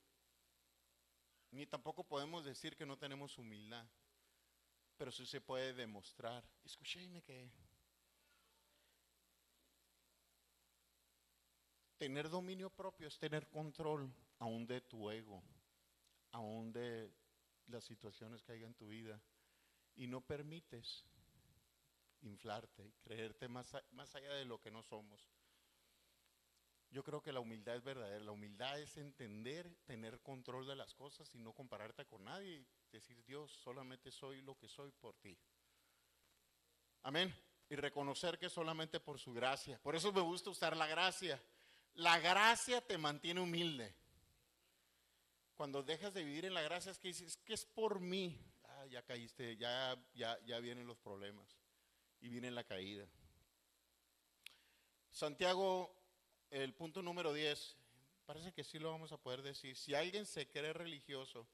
Ni 1.52 1.66
tampoco 1.66 2.04
podemos 2.04 2.44
decir 2.44 2.76
que 2.76 2.86
no 2.86 2.98
tenemos 2.98 3.38
humildad. 3.38 3.88
Pero 4.98 5.10
sí 5.10 5.26
se 5.26 5.40
puede 5.40 5.74
demostrar. 5.74 6.44
Escuché 6.66 7.02
y 7.04 7.08
me 7.08 7.22
quedé. 7.22 7.50
Tener 11.98 12.30
dominio 12.30 12.70
propio 12.70 13.08
es 13.08 13.18
tener 13.18 13.48
control 13.48 14.14
aún 14.38 14.68
de 14.68 14.82
tu 14.82 15.10
ego, 15.10 15.42
aún 16.34 16.74
de 16.74 17.10
las 17.68 17.86
situaciones 17.86 18.44
que 18.44 18.52
hay 18.52 18.66
en 18.66 18.74
tu 18.74 18.90
vida. 18.90 19.18
Y 19.96 20.08
no 20.08 20.20
permites 20.20 21.06
inflarte 22.22 22.94
creerte 23.04 23.48
más, 23.48 23.76
más 23.92 24.14
allá 24.16 24.34
de 24.34 24.46
lo 24.46 24.60
que 24.60 24.72
no 24.72 24.84
somos. 24.84 25.30
Yo 26.90 27.04
creo 27.04 27.22
que 27.22 27.32
la 27.32 27.40
humildad 27.40 27.78
es 27.78 27.84
verdadera. 27.84 28.24
La 28.24 28.32
humildad 28.32 28.80
es 28.80 28.98
entender, 28.98 29.74
tener 29.86 30.20
control 30.22 30.68
de 30.68 30.76
las 30.76 30.94
cosas 30.94 31.34
y 31.34 31.40
no 31.40 31.54
compararte 31.54 32.06
con 32.06 32.26
nadie 32.26 32.58
y 32.58 32.68
decir, 32.92 33.24
Dios, 33.24 33.52
solamente 33.64 34.12
soy 34.12 34.42
lo 34.42 34.58
que 34.58 34.68
soy 34.68 34.92
por 34.92 35.16
ti. 35.18 35.38
Amén. 37.04 37.34
y 37.70 37.76
reconocer 37.78 38.38
que 38.38 38.50
solamente 38.50 39.00
por 39.00 39.18
su 39.18 39.32
gracia. 39.32 39.80
Por 39.82 39.96
eso 39.96 40.12
me 40.12 40.20
gusta 40.20 40.50
usar 40.50 40.76
la 40.76 40.88
gracia. 40.88 41.42
La 41.94 42.20
gracia 42.20 42.86
te 42.86 42.98
mantiene 42.98 43.40
humilde. 43.40 43.96
Cuando 45.56 45.82
dejas 45.82 46.14
de 46.14 46.22
vivir 46.22 46.44
en 46.44 46.54
la 46.54 46.62
gracia 46.64 46.92
es 46.92 47.00
que 47.00 47.08
dices, 47.08 47.38
que 47.38 47.54
es 47.54 47.64
por 47.64 48.02
mí. 48.02 48.38
Ah, 48.66 48.86
ya 48.88 49.02
caíste, 49.04 49.56
ya, 49.56 49.98
ya, 50.14 50.38
ya 50.44 50.60
vienen 50.60 50.86
los 50.86 51.00
problemas 51.00 51.61
y 52.22 52.30
viene 52.30 52.52
la 52.52 52.64
caída. 52.64 53.06
Santiago, 55.12 55.94
el 56.50 56.74
punto 56.74 57.02
número 57.02 57.34
10, 57.34 57.78
parece 58.26 58.54
que 58.54 58.64
sí 58.64 58.80
lo 58.80 58.92
vamos 58.92 59.12
a 59.12 59.18
poder 59.18 59.42
decir. 59.42 59.76
Si 59.76 59.94
alguien 59.94 60.26
se 60.26 60.50
cree 60.50 60.74
religioso, 60.74 61.48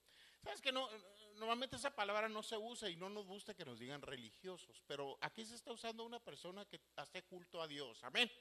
sabes 0.44 0.62
que 0.62 0.72
no, 0.72 0.88
normalmente 1.36 1.76
esa 1.76 1.96
palabra 1.96 2.30
no 2.30 2.44
se 2.44 2.58
usa 2.58 2.90
y 2.90 2.96
no 2.96 3.10
nos 3.10 3.26
gusta 3.26 3.56
que 3.56 3.66
nos 3.66 3.80
digan 3.80 4.02
religiosos, 4.02 4.82
pero 4.86 5.18
aquí 5.22 5.46
se 5.46 5.56
está 5.56 5.72
usando 5.72 6.04
una 6.04 6.20
persona 6.20 6.66
que 6.66 6.80
hace 6.98 7.24
culto 7.24 7.62
a 7.62 7.68
Dios. 7.68 8.04
Amén. 8.04 8.32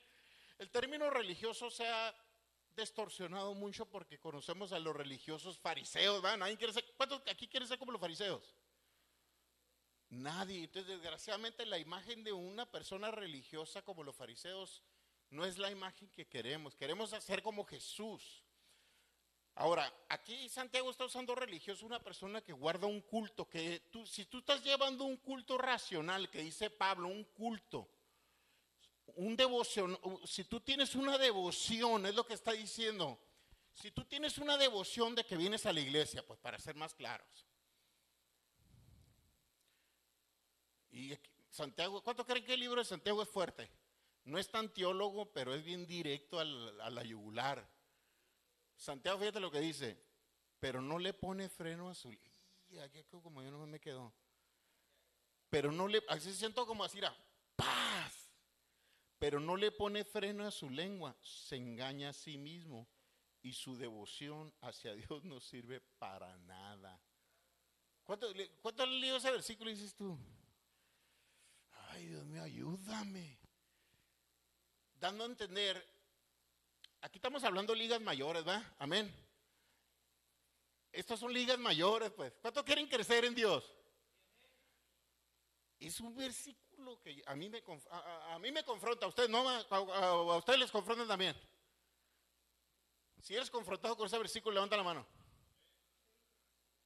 El 0.58 0.70
término 0.70 1.10
religioso 1.10 1.70
se 1.70 1.86
ha 1.86 2.14
distorsionado 2.76 3.54
mucho 3.54 3.86
porque 3.86 4.18
conocemos 4.18 4.72
a 4.72 4.78
los 4.78 4.94
religiosos 4.94 5.58
fariseos, 5.58 6.20
¿verdad? 6.20 6.38
¿Nadie 6.38 6.56
quiere 6.56 6.72
ser, 6.72 6.84
¿Cuántos 6.96 7.22
aquí 7.26 7.48
quieren 7.48 7.68
ser 7.68 7.78
como 7.78 7.92
los 7.92 8.00
fariseos? 8.00 8.54
Nadie. 10.08 10.64
Entonces, 10.64 10.92
desgraciadamente, 10.92 11.66
la 11.66 11.78
imagen 11.78 12.22
de 12.22 12.32
una 12.32 12.66
persona 12.70 13.10
religiosa 13.10 13.82
como 13.82 14.04
los 14.04 14.16
fariseos 14.16 14.82
no 15.30 15.44
es 15.44 15.58
la 15.58 15.70
imagen 15.70 16.08
que 16.10 16.26
queremos. 16.26 16.74
Queremos 16.76 17.12
hacer 17.12 17.42
como 17.42 17.64
Jesús. 17.64 18.44
Ahora, 19.54 19.90
aquí 20.10 20.48
Santiago 20.50 20.90
está 20.90 21.06
usando 21.06 21.34
religioso 21.34 21.86
una 21.86 22.02
persona 22.02 22.42
que 22.42 22.52
guarda 22.52 22.86
un 22.86 23.00
culto, 23.00 23.48
que 23.48 23.80
tú, 23.90 24.06
si 24.06 24.26
tú 24.26 24.38
estás 24.38 24.62
llevando 24.62 25.04
un 25.04 25.16
culto 25.16 25.56
racional, 25.56 26.28
que 26.28 26.42
dice 26.42 26.68
Pablo, 26.68 27.08
un 27.08 27.24
culto, 27.24 27.88
un 29.14 29.34
devoción, 29.34 29.98
si 30.26 30.44
tú 30.44 30.60
tienes 30.60 30.94
una 30.94 31.16
devoción, 31.16 32.04
es 32.04 32.14
lo 32.14 32.26
que 32.26 32.34
está 32.34 32.52
diciendo, 32.52 33.18
si 33.72 33.90
tú 33.92 34.04
tienes 34.04 34.36
una 34.36 34.58
devoción 34.58 35.14
de 35.14 35.24
que 35.24 35.38
vienes 35.38 35.64
a 35.64 35.72
la 35.72 35.80
iglesia, 35.80 36.26
pues 36.26 36.38
para 36.38 36.58
ser 36.58 36.74
más 36.74 36.92
claros. 36.92 37.46
Y 40.96 41.18
Santiago, 41.50 42.02
¿cuánto 42.02 42.24
creen 42.24 42.44
que 42.44 42.54
el 42.54 42.60
libro 42.60 42.80
de 42.80 42.86
Santiago 42.86 43.22
es 43.22 43.28
fuerte? 43.28 43.70
No 44.24 44.38
es 44.38 44.50
tan 44.50 44.72
teólogo, 44.72 45.30
pero 45.30 45.54
es 45.54 45.62
bien 45.62 45.86
directo 45.86 46.40
a 46.40 46.44
la 46.44 47.04
yugular. 47.04 47.68
Santiago, 48.76 49.18
fíjate 49.18 49.38
lo 49.38 49.50
que 49.50 49.60
dice, 49.60 50.02
pero 50.58 50.80
no 50.80 50.98
le 50.98 51.12
pone 51.12 51.50
freno 51.50 51.90
a 51.90 51.94
su... 51.94 52.12
Y 52.68 52.78
aquí 52.78 53.04
como 53.04 53.42
yo 53.42 53.50
no 53.50 53.66
me 53.66 53.78
quedo. 53.78 54.12
Pero 55.50 55.70
no 55.70 55.86
le... 55.86 56.02
Así 56.08 56.32
siento 56.32 56.66
como 56.66 56.82
así, 56.82 56.98
paz. 57.54 58.30
Pero 59.18 59.38
no 59.38 59.54
le 59.54 59.72
pone 59.72 60.02
freno 60.02 60.46
a 60.46 60.50
su 60.50 60.70
lengua, 60.70 61.14
se 61.22 61.56
engaña 61.56 62.08
a 62.08 62.14
sí 62.14 62.38
mismo 62.38 62.88
y 63.42 63.52
su 63.52 63.76
devoción 63.76 64.52
hacia 64.62 64.94
Dios 64.96 65.24
no 65.24 65.40
sirve 65.40 65.80
para 65.98 66.36
nada. 66.38 66.98
¿Cuánto, 68.02 68.28
cuánto 68.62 68.84
ese 68.84 69.30
versículo 69.30 69.70
dices 69.70 69.94
tú? 69.94 70.18
Ay, 71.96 72.08
Dios 72.08 72.26
mío, 72.26 72.42
ayúdame. 72.42 73.38
Dando 75.00 75.24
a 75.24 75.26
entender 75.28 75.96
Aquí 77.00 77.18
estamos 77.18 77.44
hablando 77.44 77.72
de 77.72 77.78
ligas 77.78 78.00
mayores, 78.00 78.46
¿va? 78.46 78.62
Amén. 78.78 79.14
Estas 80.90 81.20
son 81.20 81.32
ligas 81.32 81.58
mayores, 81.58 82.10
pues. 82.10 82.32
¿Cuánto 82.42 82.64
quieren 82.64 82.88
crecer 82.88 83.24
en 83.24 83.34
Dios? 83.34 83.64
Es 85.78 86.00
un 86.00 86.16
versículo 86.16 87.00
que 87.00 87.22
a 87.26 87.36
mí 87.36 87.48
me, 87.48 87.62
a, 87.90 88.38
mí 88.40 88.50
me 88.50 88.64
confronta, 88.64 89.06
a 89.06 89.08
ustedes 89.08 89.30
no, 89.30 89.48
a, 89.48 90.36
ustedes 90.36 90.58
les 90.58 90.70
confrontan 90.70 91.06
también. 91.06 91.36
Si 93.22 93.34
eres 93.34 93.50
confrontado 93.50 93.96
con 93.96 94.06
ese 94.06 94.18
versículo, 94.18 94.54
levanta 94.54 94.76
la 94.76 94.82
mano. 94.82 95.06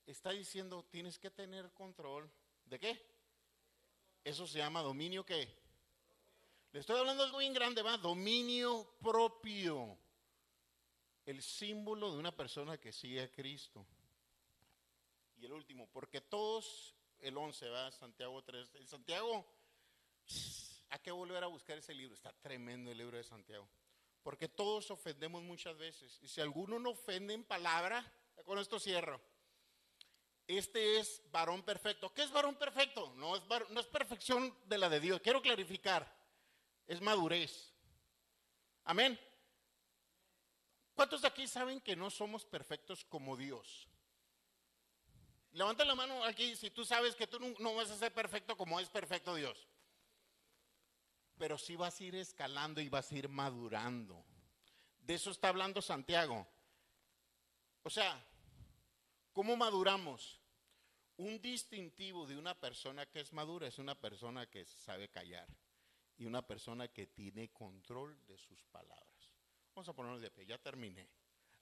Está 0.05 0.31
diciendo, 0.31 0.85
tienes 0.91 1.19
que 1.19 1.31
tener 1.31 1.73
control. 1.73 2.31
¿De 2.67 2.79
qué? 2.79 3.20
Eso 4.25 4.47
se 4.47 4.59
llama 4.59 4.83
dominio 4.83 5.25
qué? 5.25 5.49
Le 6.73 6.81
estoy 6.81 6.99
hablando 6.99 7.23
de 7.23 7.27
algo 7.27 7.39
bien 7.39 7.55
grande, 7.55 7.83
va, 7.83 7.97
dominio 7.97 8.87
propio 9.03 9.99
el 11.27 11.43
símbolo 11.43 12.13
de 12.13 12.19
una 12.19 12.35
persona 12.35 12.79
que 12.79 12.93
sigue 12.93 13.23
a 13.23 13.31
Cristo. 13.31 13.87
Y 15.39 15.47
el 15.47 15.53
último, 15.53 15.89
porque 15.93 16.21
todos, 16.21 16.95
el 17.21 17.37
11, 17.37 17.69
va, 17.69 17.91
Santiago 17.93 18.43
3, 18.43 18.75
el 18.75 18.87
Santiago, 18.87 19.47
hay 20.91 20.99
que 20.99 21.11
volver 21.11 21.43
a 21.43 21.47
buscar 21.47 21.79
ese 21.79 21.95
libro, 21.95 22.15
está 22.15 22.33
tremendo 22.33 22.91
el 22.91 22.99
libro 22.99 23.17
de 23.17 23.25
Santiago. 23.25 23.69
Porque 24.23 24.49
todos 24.49 24.91
ofendemos 24.91 25.43
muchas 25.43 25.79
veces. 25.79 26.19
Y 26.21 26.29
si 26.29 26.41
alguno 26.41 26.79
no 26.79 26.91
ofende 26.91 27.33
en 27.33 27.45
palabra, 27.45 28.05
con 28.45 28.59
esto 28.59 28.79
cierro. 28.79 29.21
Este 30.59 30.99
es 30.99 31.23
varón 31.31 31.63
perfecto. 31.63 32.13
¿Qué 32.13 32.23
es 32.23 32.33
varón 32.33 32.57
perfecto? 32.57 33.13
No 33.17 33.37
es, 33.37 33.43
no 33.71 33.79
es 33.79 33.87
perfección 33.87 34.53
de 34.67 34.79
la 34.79 34.89
de 34.89 34.99
Dios. 34.99 35.21
Quiero 35.21 35.41
clarificar. 35.41 36.13
Es 36.89 37.01
madurez. 37.01 37.73
Amén. 38.85 39.19
¿Cuántos 40.95 41.23
de 41.23 41.29
aquí 41.29 41.47
saben 41.47 41.81
que 41.81 41.95
no 41.95 42.11
somos 42.11 42.45
perfectos 42.45 43.05
como 43.05 43.37
Dios? 43.37 43.89
Levanta 45.53 45.85
la 45.85 45.95
mano 45.95 46.25
aquí 46.25 46.57
si 46.57 46.71
tú 46.71 46.85
sabes 46.85 47.15
que 47.15 47.29
tú 47.29 47.39
no, 47.61 47.75
vas 47.77 47.91
a 47.93 47.97
ser 47.97 48.13
perfecto 48.13 48.57
como 48.57 48.81
es 48.81 48.89
perfecto 48.89 49.37
Dios. 49.37 49.69
Pero 51.39 51.59
sí 51.59 51.77
vas 51.77 52.01
a 52.01 52.05
ir 52.05 52.17
escalando 52.17 52.81
y 52.81 52.89
vas 52.89 53.13
a 53.13 53.15
ir 53.15 53.29
madurando. 53.29 54.25
De 54.99 55.15
eso 55.15 55.31
está 55.31 55.49
hablando 55.49 55.81
Santiago. 55.81 56.45
O 57.85 57.91
sea, 57.91 58.21
¿cómo 59.33 59.57
maduramos? 59.57 60.40
Un 61.21 61.39
distintivo 61.43 62.27
de 62.27 62.35
una 62.35 62.59
persona 62.59 63.05
que 63.05 63.21
es 63.21 63.35
madura 63.35 63.67
es 63.67 63.79
una 63.79 63.95
persona 63.95 64.47
que 64.47 64.65
sabe 64.65 65.11
callar 65.11 65.47
y 66.17 66.25
una 66.25 66.41
persona 66.41 66.89
que 66.89 67.09
tiene 67.09 67.53
control 67.53 68.19
de 68.27 68.39
sus 68.39 68.65
palabras. 68.65 69.35
Vamos 69.75 69.87
a 69.91 69.93
ponernos 69.93 70.23
de 70.23 70.31
pie, 70.31 70.47
ya 70.47 70.57
terminé. 70.57 71.07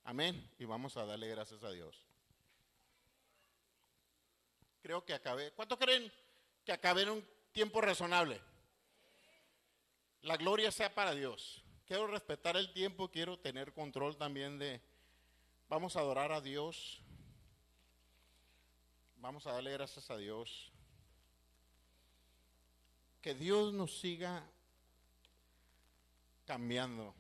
Amén. 0.05 0.48
Y 0.60 0.64
vamos 0.64 0.97
a 0.97 1.05
darle 1.05 1.26
gracias 1.26 1.64
a 1.64 1.72
Dios. 1.72 2.06
Creo 4.80 5.05
que 5.05 5.12
acabé. 5.12 5.51
¿Cuánto 5.51 5.76
creen 5.76 6.12
que 6.64 6.70
acabé 6.70 7.02
en 7.02 7.10
un 7.10 7.28
tiempo 7.51 7.80
razonable? 7.80 8.40
La 10.22 10.36
gloria 10.36 10.70
sea 10.70 10.94
para 10.94 11.16
Dios. 11.16 11.64
Quiero 11.85 12.06
respetar 12.06 12.56
el 12.56 12.72
tiempo, 12.72 13.10
quiero 13.10 13.40
tener 13.40 13.72
control 13.72 14.16
también 14.16 14.56
de... 14.56 14.80
Vamos 15.68 15.97
a 15.97 16.01
adorar 16.01 16.30
a 16.30 16.40
Dios. 16.40 17.02
Vamos 19.20 19.45
a 19.49 19.53
darle 19.53 19.73
gracias 19.73 20.09
a 20.11 20.16
Dios. 20.16 20.70
Que 23.20 23.35
Dios 23.35 23.74
nos 23.74 23.99
siga 23.99 24.49
cambiando. 26.47 27.15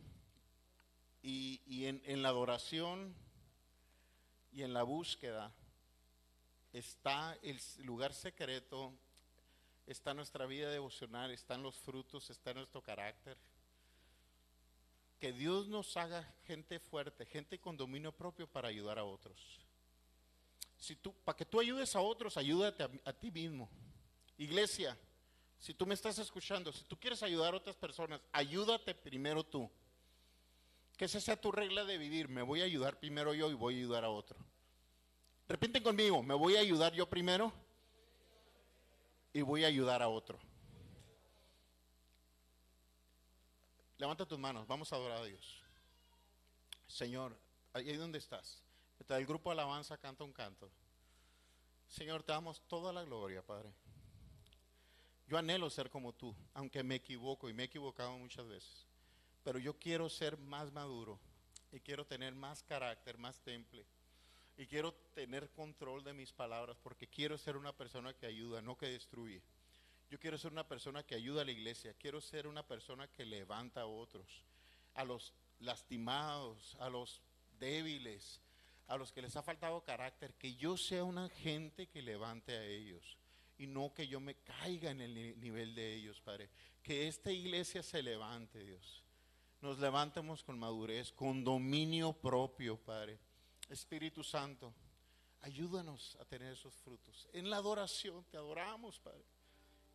Y, 1.22 1.86
en, 1.86 2.22
la 2.22 2.28
adoración 2.28 3.14
y 4.52 4.62
en 4.62 4.72
la 4.72 4.84
búsqueda 4.84 5.52
está 6.72 7.36
el 7.42 7.60
lugar 7.78 8.14
secreto, 8.14 8.94
está 9.84 10.14
nuestra 10.14 10.46
vida 10.46 10.70
devocional, 10.70 11.32
están 11.32 11.64
los 11.64 11.76
frutos, 11.76 12.30
está 12.30 12.54
nuestro 12.54 12.80
carácter. 12.80 13.36
Que 15.18 15.32
Dios 15.32 15.66
nos 15.66 15.96
haga 15.96 16.22
gente 16.46 16.78
fuerte, 16.78 17.26
gente 17.26 17.58
con 17.58 17.76
dominio 17.76 18.12
propio 18.12 18.46
para 18.46 18.68
ayudar 18.68 19.00
a 19.00 19.04
otros. 19.04 19.67
Si 20.78 20.94
tú, 20.94 21.12
para 21.24 21.36
que 21.36 21.44
tú 21.44 21.60
ayudes 21.60 21.94
a 21.96 22.00
otros, 22.00 22.36
ayúdate 22.36 22.84
a, 23.04 23.12
ti 23.12 23.30
mismo. 23.30 23.68
Iglesia, 24.36 24.96
si 25.58 25.74
tú 25.74 25.84
me 25.86 25.94
estás 25.94 26.18
escuchando, 26.18 26.72
si 26.72 26.84
tú 26.84 26.96
quieres 26.98 27.22
ayudar 27.22 27.52
a 27.52 27.56
otras 27.56 27.76
personas, 27.76 28.20
ayúdate 28.32 28.94
primero 28.94 29.44
tú. 29.44 29.68
Que 30.96 31.06
esa 31.06 31.20
sea 31.20 31.40
tu 31.40 31.50
regla 31.50 31.84
de 31.84 31.98
vivir. 31.98 32.28
Me 32.28 32.42
voy 32.42 32.60
a 32.60 32.64
ayudar 32.64 32.98
primero 32.98 33.34
yo 33.34 33.50
y 33.50 33.54
voy 33.54 33.74
a 33.74 33.78
ayudar 33.78 34.04
a 34.04 34.10
otro. 34.10 34.38
Repiten 35.48 35.82
conmigo, 35.82 36.22
me 36.22 36.34
voy 36.34 36.56
a 36.56 36.60
ayudar 36.60 36.92
yo 36.92 37.08
primero 37.08 37.52
y 39.32 39.42
voy 39.42 39.64
a 39.64 39.68
ayudar 39.68 40.02
a 40.02 40.08
otro. 40.08 40.38
Levanta 43.96 44.26
tus 44.26 44.38
manos, 44.38 44.66
vamos 44.66 44.92
a 44.92 44.96
adorar 44.96 45.22
a 45.22 45.24
Dios. 45.24 45.60
Señor, 46.86 47.36
ahí 47.72 47.96
donde 47.96 48.18
estás. 48.18 48.62
El 49.08 49.26
grupo 49.26 49.50
Alabanza 49.50 49.96
canta 49.96 50.24
un 50.24 50.32
canto. 50.32 50.70
Señor, 51.86 52.22
te 52.22 52.32
damos 52.32 52.60
toda 52.68 52.92
la 52.92 53.04
gloria, 53.04 53.42
Padre. 53.42 53.72
Yo 55.26 55.38
anhelo 55.38 55.70
ser 55.70 55.90
como 55.90 56.12
tú, 56.12 56.34
aunque 56.54 56.82
me 56.82 56.96
equivoco 56.96 57.48
y 57.48 57.52
me 57.52 57.62
he 57.62 57.66
equivocado 57.66 58.16
muchas 58.18 58.46
veces 58.46 58.88
pero 59.48 59.58
yo 59.58 59.78
quiero 59.78 60.10
ser 60.10 60.36
más 60.36 60.70
maduro 60.72 61.18
y 61.72 61.80
quiero 61.80 62.04
tener 62.04 62.34
más 62.34 62.62
carácter, 62.62 63.16
más 63.16 63.40
temple. 63.40 63.82
Y 64.58 64.66
quiero 64.66 64.92
tener 65.14 65.48
control 65.52 66.04
de 66.04 66.12
mis 66.12 66.34
palabras 66.34 66.76
porque 66.82 67.06
quiero 67.06 67.38
ser 67.38 67.56
una 67.56 67.72
persona 67.72 68.12
que 68.12 68.26
ayuda, 68.26 68.60
no 68.60 68.76
que 68.76 68.88
destruye. 68.88 69.40
Yo 70.10 70.20
quiero 70.20 70.36
ser 70.36 70.52
una 70.52 70.68
persona 70.68 71.02
que 71.02 71.14
ayuda 71.14 71.40
a 71.40 71.44
la 71.46 71.52
iglesia. 71.52 71.94
Quiero 71.94 72.20
ser 72.20 72.46
una 72.46 72.62
persona 72.62 73.08
que 73.08 73.24
levanta 73.24 73.80
a 73.80 73.86
otros, 73.86 74.44
a 74.92 75.02
los 75.04 75.32
lastimados, 75.60 76.76
a 76.78 76.90
los 76.90 77.22
débiles, 77.58 78.42
a 78.88 78.96
los 78.96 79.12
que 79.12 79.22
les 79.22 79.36
ha 79.36 79.42
faltado 79.42 79.82
carácter. 79.84 80.34
Que 80.34 80.56
yo 80.56 80.76
sea 80.76 81.04
un 81.04 81.18
agente 81.18 81.86
que 81.88 82.02
levante 82.02 82.56
a 82.56 82.64
ellos 82.64 83.16
y 83.56 83.66
no 83.66 83.92
que 83.94 84.08
yo 84.08 84.18
me 84.20 84.34
caiga 84.36 84.90
en 84.90 85.00
el 85.00 85.14
ni- 85.14 85.34
nivel 85.34 85.74
de 85.74 85.94
ellos, 85.94 86.20
Padre. 86.20 86.50
Que 86.82 87.06
esta 87.08 87.30
iglesia 87.30 87.82
se 87.82 88.02
levante, 88.02 88.64
Dios. 88.64 89.04
Nos 89.60 89.78
levantemos 89.78 90.42
con 90.44 90.58
madurez, 90.58 91.12
con 91.12 91.42
dominio 91.44 92.12
propio, 92.12 92.76
Padre. 92.76 93.18
Espíritu 93.68 94.22
Santo, 94.24 94.72
ayúdanos 95.40 96.16
a 96.20 96.24
tener 96.24 96.52
esos 96.52 96.74
frutos. 96.74 97.28
En 97.32 97.50
la 97.50 97.56
adoración 97.56 98.24
te 98.30 98.36
adoramos, 98.36 98.98
Padre. 99.00 99.24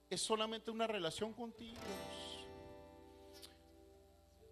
Es 0.09 0.21
solamente 0.21 0.69
una 0.69 0.85
relación 0.85 1.33
contigo. 1.33 1.79
Dios. 1.81 2.45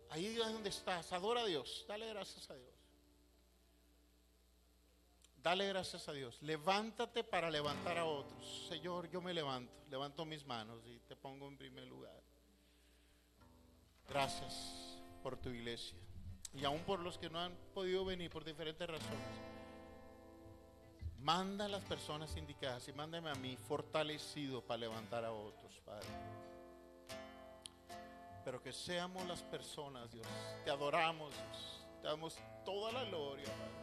Ahí 0.09 0.33
donde 0.35 0.69
estás, 0.69 1.11
adora 1.13 1.41
a 1.41 1.45
Dios, 1.45 1.85
dale 1.87 2.07
gracias 2.07 2.49
a 2.49 2.55
Dios. 2.55 2.70
Dale 5.43 5.67
gracias 5.67 6.07
a 6.07 6.13
Dios. 6.13 6.39
Levántate 6.43 7.23
para 7.23 7.49
levantar 7.49 7.97
a 7.97 8.05
otros. 8.05 8.67
Señor, 8.69 9.09
yo 9.09 9.21
me 9.21 9.33
levanto, 9.33 9.73
levanto 9.89 10.23
mis 10.23 10.45
manos 10.45 10.85
y 10.85 10.99
te 10.99 11.15
pongo 11.15 11.47
en 11.47 11.57
primer 11.57 11.85
lugar. 11.87 12.21
Gracias 14.07 14.99
por 15.23 15.37
tu 15.37 15.49
iglesia. 15.49 15.97
Y 16.53 16.63
aún 16.65 16.81
por 16.81 16.99
los 16.99 17.17
que 17.17 17.29
no 17.29 17.39
han 17.39 17.55
podido 17.73 18.05
venir 18.05 18.29
por 18.29 18.43
diferentes 18.43 18.87
razones. 18.87 19.41
Manda 21.17 21.65
a 21.65 21.69
las 21.69 21.83
personas 21.83 22.35
indicadas 22.35 22.87
y 22.87 22.93
mándame 22.93 23.29
a 23.29 23.35
mí 23.35 23.55
fortalecido 23.55 24.61
para 24.61 24.79
levantar 24.79 25.23
a 25.23 25.31
otros, 25.31 25.79
Padre. 25.85 26.07
Pero 28.43 28.61
que 28.61 28.73
seamos 28.73 29.25
las 29.27 29.41
personas, 29.43 30.11
Dios. 30.11 30.27
Te 30.65 30.71
adoramos, 30.71 31.33
Dios. 31.33 31.85
Te 32.01 32.07
damos 32.07 32.37
toda 32.65 32.91
la 32.91 33.03
gloria, 33.05 33.45
Padre. 33.45 33.80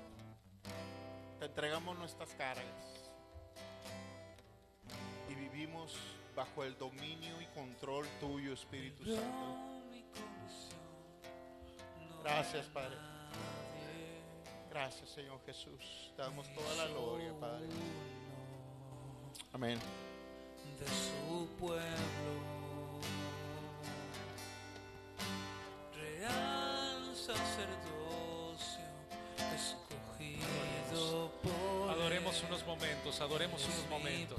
Te 1.39 1.47
entregamos 1.47 1.97
nuestras 1.99 2.35
cargas. 2.35 2.65
Y 5.31 5.35
vivimos 5.35 5.97
bajo 6.35 6.65
el 6.65 6.77
dominio 6.79 7.41
y 7.41 7.47
control 7.47 8.07
tuyo, 8.21 8.53
Espíritu 8.53 9.05
Santo. 9.05 9.69
Gracias, 12.23 12.67
Padre. 12.67 12.97
Gracias, 14.71 15.11
Señor 15.11 15.41
Jesús. 15.47 16.13
Te 16.17 16.23
damos 16.23 16.53
toda 16.55 16.75
la 16.77 16.87
gloria, 16.93 17.33
Padre. 17.41 17.67
Amén. 19.53 19.79
de 20.79 20.87
su 20.87 21.49
pueblo. 21.59 21.81
Real 25.95 27.17
sacerdocio 27.17 27.89
unos 32.43 32.65
momentos, 32.67 33.21
adoremos 33.21 33.65
unos 33.65 33.89
momentos. 33.89 34.39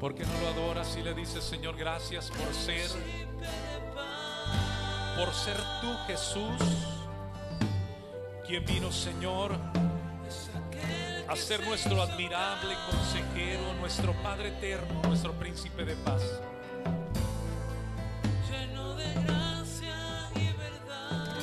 ¿Por 0.00 0.14
qué 0.14 0.24
no 0.24 0.32
lo 0.40 0.48
adoras 0.48 0.96
y 0.96 1.02
le 1.02 1.12
dices, 1.12 1.44
Señor, 1.44 1.76
gracias 1.76 2.30
por 2.30 2.54
ser, 2.54 2.88
por 5.14 5.34
ser 5.34 5.58
tú, 5.82 5.94
Jesús, 6.06 6.56
quien 8.46 8.64
vino, 8.64 8.90
Señor, 8.90 9.58
a 11.28 11.36
ser 11.36 11.62
nuestro 11.66 12.00
admirable 12.00 12.74
consejero, 12.90 13.74
nuestro 13.74 14.14
Padre 14.22 14.48
eterno, 14.48 15.02
nuestro 15.02 15.34
príncipe 15.34 15.84
de 15.84 15.94
paz? 15.96 16.22
lleno 18.50 18.94
de 18.94 19.12
gracia 19.22 20.30
y 20.34 20.50
verdad. 20.56 21.36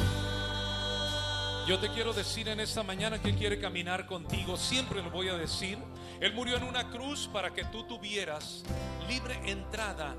Yo 1.67 1.77
te 1.77 1.89
quiero 1.89 2.11
decir 2.11 2.49
en 2.49 2.59
esta 2.59 2.81
mañana 2.81 3.21
que 3.21 3.29
Él 3.29 3.35
quiere 3.35 3.59
caminar 3.59 4.07
contigo, 4.07 4.57
siempre 4.57 5.03
lo 5.03 5.11
voy 5.11 5.29
a 5.29 5.35
decir. 5.35 5.77
Él 6.19 6.33
murió 6.33 6.57
en 6.57 6.63
una 6.63 6.89
cruz 6.89 7.29
para 7.31 7.53
que 7.53 7.63
tú 7.65 7.83
tuvieras 7.83 8.63
libre 9.07 9.39
entrada 9.45 10.15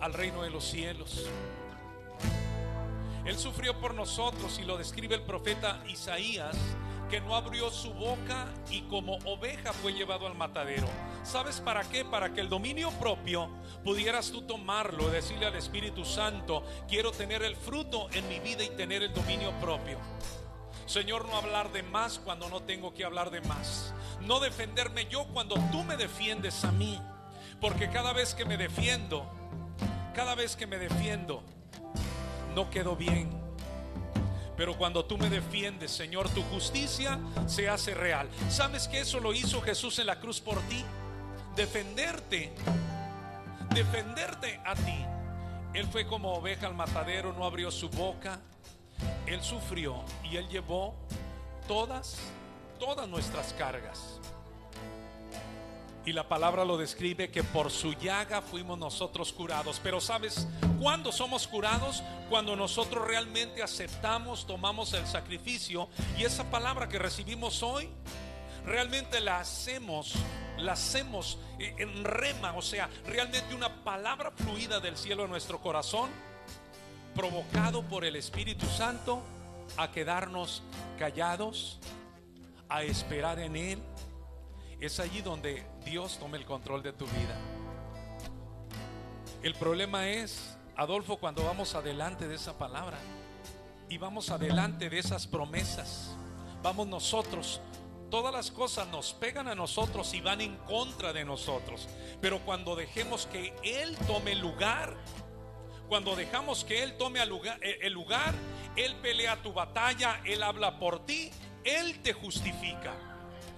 al 0.00 0.12
reino 0.12 0.42
de 0.42 0.50
los 0.50 0.64
cielos. 0.64 1.26
Él 3.24 3.38
sufrió 3.38 3.78
por 3.78 3.94
nosotros 3.94 4.58
y 4.58 4.64
lo 4.64 4.78
describe 4.78 5.14
el 5.14 5.22
profeta 5.22 5.82
Isaías, 5.88 6.56
que 7.10 7.20
no 7.20 7.34
abrió 7.34 7.70
su 7.70 7.92
boca 7.94 8.46
y 8.70 8.82
como 8.82 9.16
oveja 9.24 9.72
fue 9.72 9.92
llevado 9.92 10.26
al 10.26 10.34
matadero. 10.34 10.86
¿Sabes 11.24 11.60
para 11.60 11.82
qué? 11.84 12.04
Para 12.04 12.32
que 12.32 12.40
el 12.40 12.48
dominio 12.48 12.90
propio 12.92 13.50
pudieras 13.84 14.30
tú 14.30 14.42
tomarlo, 14.42 15.08
decirle 15.08 15.46
al 15.46 15.56
Espíritu 15.56 16.04
Santo, 16.04 16.62
quiero 16.86 17.10
tener 17.12 17.42
el 17.42 17.56
fruto 17.56 18.08
en 18.12 18.28
mi 18.28 18.40
vida 18.40 18.62
y 18.62 18.70
tener 18.70 19.02
el 19.02 19.12
dominio 19.12 19.52
propio. 19.60 19.98
Señor, 20.88 21.28
no 21.28 21.36
hablar 21.36 21.70
de 21.70 21.82
más 21.82 22.18
cuando 22.18 22.48
no 22.48 22.62
tengo 22.62 22.94
que 22.94 23.04
hablar 23.04 23.30
de 23.30 23.42
más. 23.42 23.92
No 24.22 24.40
defenderme 24.40 25.06
yo 25.06 25.26
cuando 25.26 25.56
tú 25.70 25.84
me 25.84 25.98
defiendes 25.98 26.64
a 26.64 26.72
mí. 26.72 26.98
Porque 27.60 27.90
cada 27.90 28.14
vez 28.14 28.34
que 28.34 28.46
me 28.46 28.56
defiendo, 28.56 29.30
cada 30.14 30.34
vez 30.34 30.56
que 30.56 30.66
me 30.66 30.78
defiendo, 30.78 31.42
no 32.54 32.70
quedo 32.70 32.96
bien. 32.96 33.28
Pero 34.56 34.78
cuando 34.78 35.04
tú 35.04 35.18
me 35.18 35.28
defiendes, 35.28 35.90
Señor, 35.90 36.30
tu 36.30 36.42
justicia 36.44 37.18
se 37.46 37.68
hace 37.68 37.92
real. 37.92 38.26
¿Sabes 38.48 38.88
que 38.88 39.00
eso 39.00 39.20
lo 39.20 39.34
hizo 39.34 39.60
Jesús 39.60 39.98
en 39.98 40.06
la 40.06 40.18
cruz 40.18 40.40
por 40.40 40.58
ti? 40.62 40.82
Defenderte, 41.54 42.50
defenderte 43.74 44.58
a 44.64 44.74
ti. 44.74 45.04
Él 45.74 45.86
fue 45.86 46.06
como 46.06 46.32
oveja 46.32 46.66
al 46.66 46.74
matadero, 46.74 47.34
no 47.34 47.44
abrió 47.44 47.70
su 47.70 47.90
boca. 47.90 48.40
Él 49.26 49.42
sufrió 49.42 50.02
y 50.24 50.36
Él 50.36 50.48
llevó 50.48 50.94
todas, 51.66 52.16
todas 52.78 53.08
nuestras 53.08 53.52
cargas. 53.52 54.18
Y 56.08 56.12
la 56.14 56.26
palabra 56.26 56.64
lo 56.64 56.78
describe 56.78 57.30
que 57.30 57.44
por 57.44 57.70
su 57.70 57.92
llaga 57.92 58.40
fuimos 58.40 58.78
nosotros 58.78 59.30
curados. 59.30 59.78
Pero 59.82 60.00
¿sabes 60.00 60.48
cuándo 60.80 61.12
somos 61.12 61.46
curados? 61.46 62.02
Cuando 62.30 62.56
nosotros 62.56 63.06
realmente 63.06 63.62
aceptamos, 63.62 64.46
tomamos 64.46 64.94
el 64.94 65.06
sacrificio 65.06 65.88
y 66.16 66.24
esa 66.24 66.44
palabra 66.50 66.88
que 66.88 66.98
recibimos 66.98 67.62
hoy, 67.62 67.90
realmente 68.64 69.20
la 69.20 69.40
hacemos, 69.40 70.14
la 70.56 70.72
hacemos 70.72 71.38
eh, 71.58 71.74
en 71.76 72.02
rema, 72.04 72.54
o 72.54 72.62
sea, 72.62 72.88
realmente 73.06 73.54
una 73.54 73.84
palabra 73.84 74.30
fluida 74.30 74.80
del 74.80 74.96
cielo 74.96 75.24
en 75.24 75.30
nuestro 75.30 75.60
corazón, 75.60 76.08
provocado 77.18 77.82
por 77.82 78.04
el 78.04 78.14
Espíritu 78.14 78.64
Santo 78.66 79.20
a 79.76 79.90
quedarnos 79.90 80.62
callados, 81.00 81.80
a 82.68 82.84
esperar 82.84 83.40
en 83.40 83.56
Él. 83.56 83.82
Es 84.78 85.00
allí 85.00 85.20
donde 85.20 85.66
Dios 85.84 86.16
toma 86.20 86.36
el 86.36 86.44
control 86.44 86.80
de 86.80 86.92
tu 86.92 87.06
vida. 87.06 87.36
El 89.42 89.52
problema 89.54 90.08
es, 90.08 90.56
Adolfo, 90.76 91.16
cuando 91.16 91.42
vamos 91.42 91.74
adelante 91.74 92.28
de 92.28 92.36
esa 92.36 92.56
palabra 92.56 92.98
y 93.88 93.98
vamos 93.98 94.30
adelante 94.30 94.88
de 94.88 95.00
esas 95.00 95.26
promesas, 95.26 96.14
vamos 96.62 96.86
nosotros, 96.86 97.60
todas 98.12 98.32
las 98.32 98.52
cosas 98.52 98.86
nos 98.92 99.12
pegan 99.12 99.48
a 99.48 99.56
nosotros 99.56 100.14
y 100.14 100.20
van 100.20 100.40
en 100.40 100.54
contra 100.58 101.12
de 101.12 101.24
nosotros. 101.24 101.88
Pero 102.20 102.38
cuando 102.44 102.76
dejemos 102.76 103.26
que 103.26 103.56
Él 103.64 103.96
tome 104.06 104.36
lugar, 104.36 104.96
cuando 105.88 106.14
dejamos 106.14 106.64
que 106.64 106.82
Él 106.82 106.96
tome 106.96 107.22
el 107.22 107.28
lugar, 107.28 107.58
el 107.62 107.92
lugar, 107.92 108.34
Él 108.76 108.94
pelea 108.96 109.36
tu 109.42 109.52
batalla, 109.52 110.20
Él 110.24 110.42
habla 110.42 110.78
por 110.78 111.04
ti, 111.06 111.30
Él 111.64 112.00
te 112.02 112.12
justifica. 112.12 112.94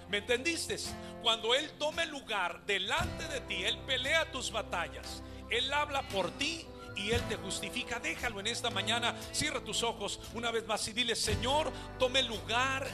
¿Me 0.09 0.19
entendiste? 0.19 0.77
Cuando 1.23 1.55
Él 1.55 1.71
tome 1.79 2.07
lugar 2.07 2.65
delante 2.67 3.27
de 3.29 3.41
ti, 3.43 3.65
Él 3.65 3.79
pelea 3.79 4.31
tus 4.31 4.51
batallas, 4.51 5.23
Él 5.51 5.73
habla 5.73 6.03
por 6.09 6.31
ti 6.33 6.67
y 6.97 7.11
Él 7.11 7.21
te 7.29 7.37
justifica. 7.37 7.99
Déjalo 7.99 8.41
en 8.41 8.47
esta 8.47 8.71
mañana, 8.71 9.15
cierra 9.33 9.61
tus 9.61 9.83
ojos 9.83 10.21
una 10.35 10.51
vez 10.51 10.67
más 10.67 10.87
y 10.89 10.93
dile, 10.93 11.17
Señor, 11.17 11.73
tome 11.99 12.23
lugar, 12.23 12.87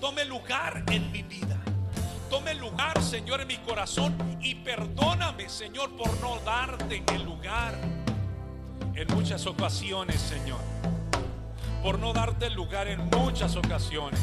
tome 0.00 0.24
lugar 0.24 0.84
en 0.88 1.10
mi 1.10 1.22
vida. 1.22 1.58
Tome 2.28 2.54
lugar, 2.54 3.00
Señor, 3.02 3.40
en 3.40 3.46
mi 3.46 3.56
corazón 3.58 4.38
y 4.42 4.56
perdóname, 4.56 5.48
Señor, 5.48 5.96
por 5.96 6.12
no 6.20 6.40
darte 6.40 7.04
el 7.14 7.22
lugar 7.22 7.78
en 8.96 9.06
muchas 9.14 9.46
ocasiones, 9.46 10.20
Señor. 10.20 10.60
Por 11.82 11.98
no 11.98 12.12
darte 12.12 12.50
lugar 12.50 12.88
en 12.88 13.08
muchas 13.10 13.54
ocasiones. 13.54 14.20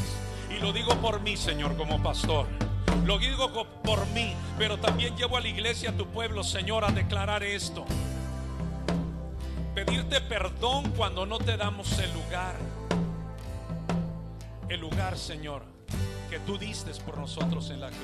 Y 0.50 0.60
lo 0.60 0.72
digo 0.72 0.94
por 0.96 1.20
mí, 1.20 1.36
Señor, 1.36 1.76
como 1.76 2.02
pastor. 2.02 2.46
Lo 3.04 3.18
digo 3.18 3.50
por 3.82 4.06
mí, 4.08 4.34
pero 4.58 4.78
también 4.78 5.16
llevo 5.16 5.36
a 5.36 5.40
la 5.40 5.48
iglesia, 5.48 5.90
a 5.90 5.92
tu 5.92 6.06
pueblo, 6.06 6.42
Señor, 6.42 6.84
a 6.84 6.90
declarar 6.90 7.42
esto. 7.42 7.84
Pedirte 9.74 10.20
perdón 10.20 10.92
cuando 10.96 11.24
no 11.26 11.38
te 11.38 11.56
damos 11.56 11.98
el 11.98 12.12
lugar. 12.12 12.54
El 14.68 14.80
lugar, 14.80 15.16
Señor, 15.18 15.64
que 16.30 16.38
tú 16.40 16.58
diste 16.58 16.92
por 17.02 17.18
nosotros 17.18 17.70
en 17.70 17.80
la 17.80 17.88
cruz. 17.88 18.00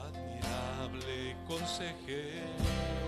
Admirable 0.00 1.36
consejero. 1.46 3.01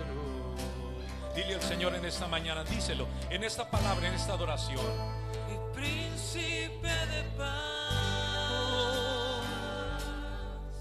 Dile 1.35 1.55
al 1.55 1.61
Señor 1.61 1.93
en 1.95 2.05
esta 2.05 2.27
mañana, 2.27 2.63
díselo, 2.63 3.07
en 3.29 3.43
esta 3.43 3.69
palabra, 3.69 4.07
en 4.07 4.13
esta 4.13 4.33
adoración. 4.33 4.79
y 5.51 5.75
príncipe 5.75 6.87
de 6.87 7.23
paz. 7.37 7.51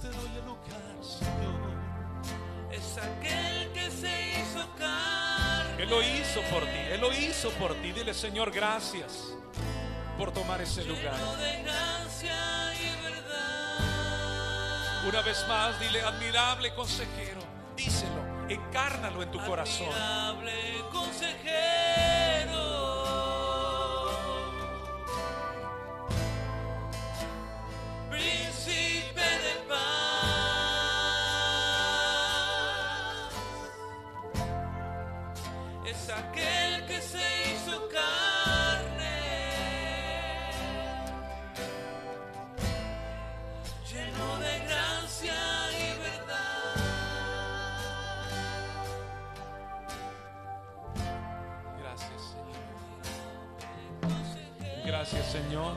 Te 0.01 0.09
doy 0.09 0.31
el 0.39 0.47
lugar, 0.47 0.95
Señor. 1.03 1.75
Es 2.73 2.97
aquel 2.99 3.73
que 3.73 3.91
se 3.91 4.41
hizo 4.41 4.65
carne. 4.78 5.83
Él 5.83 5.91
lo 5.91 6.01
hizo 6.03 6.41
por 6.43 6.62
ti, 6.62 6.78
Él 6.93 7.01
lo 7.01 7.12
hizo 7.12 7.51
por 7.51 7.75
ti. 7.75 7.91
Dile, 7.93 8.15
Señor, 8.15 8.53
gracias 8.53 9.35
por 10.17 10.31
tomar 10.33 10.61
ese 10.61 10.85
lugar. 10.85 11.15
lleno 11.15 11.37
de 11.37 11.62
gracia 11.65 12.37
y 12.75 13.03
verdad. 13.03 13.35
Una 15.09 15.20
vez 15.23 15.45
más, 15.49 15.81
dile, 15.81 16.01
admirable 16.01 16.73
consejero. 16.75 17.41
Díselo, 17.77 18.23
encárnalo 18.49 19.23
en 19.23 19.31
tu 19.31 19.39
corazón. 19.45 19.89
Admirable 19.93 20.75
Gracias, 55.05 55.33
Señor, 55.33 55.74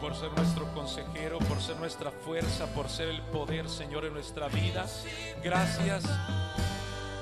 por 0.00 0.14
ser 0.14 0.30
nuestro 0.30 0.72
consejero, 0.74 1.40
por 1.40 1.60
ser 1.60 1.74
nuestra 1.78 2.12
fuerza, 2.12 2.72
por 2.72 2.88
ser 2.88 3.08
el 3.08 3.20
poder, 3.20 3.68
Señor, 3.68 4.04
en 4.04 4.12
nuestra 4.12 4.46
vida. 4.46 4.86
Gracias. 5.42 6.04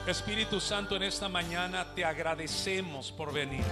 Espíritu 0.07 0.61
Santo, 0.61 0.97
en 0.97 1.05
esta 1.05 1.31
mañana 1.31 1.95
te 1.95 2.05
agradecemos 2.05 3.13
por 3.13 3.33
venir. 3.33 3.65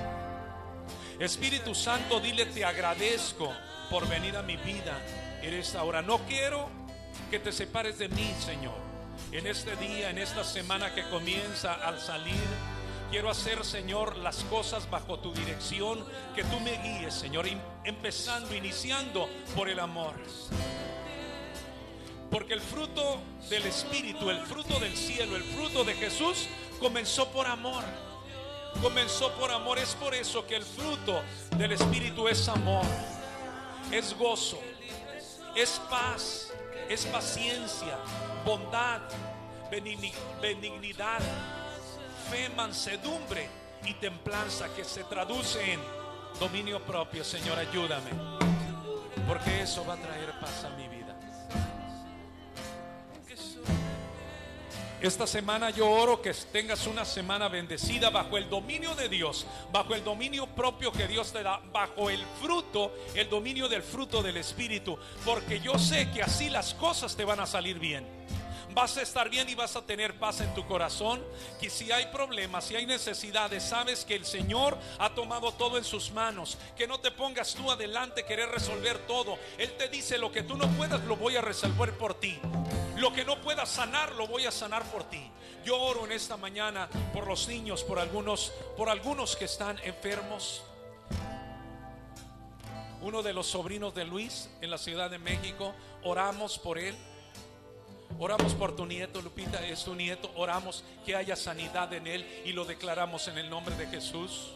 Espíritu 1.19 1.75
Santo, 1.75 2.19
dile 2.19 2.47
te 2.47 2.65
agradezco 2.65 3.53
por 3.91 4.09
venir 4.09 4.35
a 4.35 4.43
mi 4.43 4.57
vida 4.57 4.99
en 5.43 5.53
esta 5.53 5.85
hora. 5.85 6.01
No 6.01 6.21
quiero 6.21 6.71
que 7.31 7.39
te 7.39 7.53
separes 7.53 7.99
de 7.99 8.09
mí, 8.09 8.35
Señor. 8.41 8.79
En 9.33 9.47
este 9.47 9.77
día, 9.77 10.09
en 10.09 10.17
esta 10.17 10.45
semana 10.45 10.95
que 10.95 11.03
comienza 11.11 11.75
al 11.75 12.01
salir, 12.01 12.41
quiero 13.11 13.31
hacer, 13.31 13.65
Señor, 13.65 14.17
las 14.19 14.45
cosas 14.45 14.89
bajo 14.91 15.19
tu 15.19 15.33
dirección, 15.33 16.05
que 16.35 16.45
tú 16.45 16.61
me 16.61 16.77
guíes, 16.83 17.15
Señor, 17.15 17.47
em- 17.47 17.61
empezando, 17.85 18.55
iniciando 18.55 19.29
por 19.57 19.69
el 19.69 19.81
amor. 19.81 20.15
Porque 22.31 22.53
el 22.55 22.61
fruto 22.61 23.21
del 23.49 23.65
Espíritu, 23.67 24.29
el 24.31 24.41
fruto 24.47 24.79
del 24.79 24.95
cielo, 24.97 25.37
el 25.37 25.43
fruto 25.45 25.83
de 25.85 25.95
Jesús 25.95 26.47
comenzó 26.79 27.29
por 27.31 27.47
amor. 27.47 27.85
Comenzó 28.83 29.33
por 29.33 29.51
amor. 29.51 29.79
Es 29.79 29.95
por 29.95 30.15
eso 30.15 30.47
que 30.47 30.57
el 30.57 30.63
fruto 30.65 31.23
del 31.57 31.73
Espíritu 31.73 32.29
es 32.29 32.47
amor, 32.49 32.85
es 33.91 34.15
gozo, 34.17 34.59
es 35.57 35.81
paz, 35.89 36.53
es 36.91 37.07
paciencia, 37.07 37.97
bondad, 38.45 39.01
benigni- 39.71 40.13
benignidad, 40.43 41.21
fe, 42.31 42.49
mansedumbre 42.51 43.49
y 43.85 43.95
templanza 43.95 44.69
que 44.75 44.85
se 44.85 45.05
traduce 45.05 45.73
en 45.73 45.81
dominio 46.39 46.81
propio. 46.85 47.25
Señor, 47.25 47.59
ayúdame. 47.59 48.11
Porque 49.27 49.63
eso 49.63 49.85
va 49.85 49.95
a 49.95 49.97
traer 49.97 50.33
paz 50.41 50.65
a 50.65 50.71
mi 50.71 50.89
vida. 50.89 50.99
Esta 55.01 55.29
semana 55.29 55.71
yo 55.71 55.89
oro 55.89 56.21
que 56.21 56.35
tengas 56.35 56.89
una 56.89 57.05
semana 57.05 57.49
bendecida 57.49 58.11
bajo 58.11 58.37
el 58.37 58.51
dominio 58.51 58.97
de 58.97 59.09
Dios, 59.09 59.47
bajo 59.73 59.95
el 59.95 60.03
dominio 60.03 60.49
propio 60.49 60.91
que 60.91 61.07
Dios 61.07 61.33
te 61.33 61.45
da, 61.45 61.61
bajo 61.73 62.11
el 62.11 62.21
fruto, 62.43 62.93
el 63.15 63.31
dominio 63.31 63.69
del 63.69 63.85
fruto 63.85 64.25
del 64.25 64.39
Espíritu, 64.39 64.99
porque 65.25 65.61
yo 65.61 65.79
sé 65.79 66.11
que 66.11 66.21
así 66.21 66.51
las 66.51 66.75
cosas 66.75 67.15
te 67.15 67.25
van 67.25 67.39
a 67.39 67.47
salir 67.47 67.79
bien. 67.79 68.05
Vas 68.75 68.97
a 68.97 69.03
estar 69.03 69.29
bien 69.29 69.49
y 69.49 69.55
vas 69.55 69.75
a 69.77 69.83
tener 69.83 70.19
paz 70.19 70.41
en 70.41 70.53
tu 70.55 70.67
corazón. 70.67 71.25
Que 71.61 71.71
si 71.71 71.91
hay 71.91 72.07
problemas, 72.07 72.65
si 72.65 72.77
hay 72.77 72.87
necesidades, 72.87 73.63
sabes 73.63 74.05
que 74.05 74.15
el 74.15 74.25
Señor 74.25 74.79
ha 74.99 75.15
tomado 75.15 75.53
todo 75.53 75.79
en 75.79 75.85
sus 75.85 76.13
manos. 76.13 76.59
Que 76.77 76.87
no 76.87 77.01
te 77.01 77.11
pongas 77.11 77.55
tú 77.55 77.71
adelante 77.71 78.25
querer 78.25 78.49
resolver 78.51 78.99
todo. 79.07 79.39
Él 79.59 79.73
te 79.77 79.89
dice 79.89 80.19
lo 80.19 80.31
que 80.31 80.43
tú 80.43 80.57
no 80.57 80.69
puedas, 80.71 81.03
lo 81.05 81.17
voy 81.17 81.37
a 81.37 81.41
resolver 81.41 81.97
por 81.97 82.15
ti. 82.15 82.39
Lo 82.97 83.13
que 83.13 83.25
no 83.25 83.41
puedas 83.41 83.69
sanar, 83.69 84.13
lo 84.13 84.27
voy 84.27 84.47
a 84.47 84.51
sanar 84.51 84.85
por 84.85 85.05
ti. 85.05 85.31
Yo 85.65 85.81
oro 85.81 86.05
en 86.05 86.13
esta 86.13 86.37
mañana 86.37 86.89
por 87.13 87.27
los 87.27 87.49
niños, 87.49 87.85
por 87.85 87.99
algunos, 87.99 88.53
por 88.77 88.89
algunos 88.89 89.37
que 89.37 89.45
están 89.45 89.79
enfermos. 89.85 90.63
Uno 93.01 93.23
de 93.23 93.33
los 93.33 93.47
sobrinos 93.47 93.95
de 93.95 94.05
Luis 94.05 94.51
en 94.61 94.71
la 94.71 94.79
Ciudad 94.79 95.11
de 95.11 95.19
México, 95.19 95.75
oramos 96.03 96.59
por 96.59 96.79
él. 96.79 96.97
Oramos 98.21 98.55
por 98.55 98.75
tu 98.75 98.85
nieto, 98.85 99.23
Lupita, 99.23 99.65
es 99.65 99.85
tu 99.85 99.95
nieto. 99.95 100.31
Oramos 100.35 100.83
que 101.07 101.15
haya 101.15 101.37
sanidad 101.37 101.93
en 101.93 102.07
él 102.09 102.43
y 102.45 102.53
lo 102.53 102.65
declaramos 102.65 103.29
en 103.29 103.39
el 103.39 103.49
nombre 103.49 103.77
de 103.77 103.87
Jesús. 103.87 104.55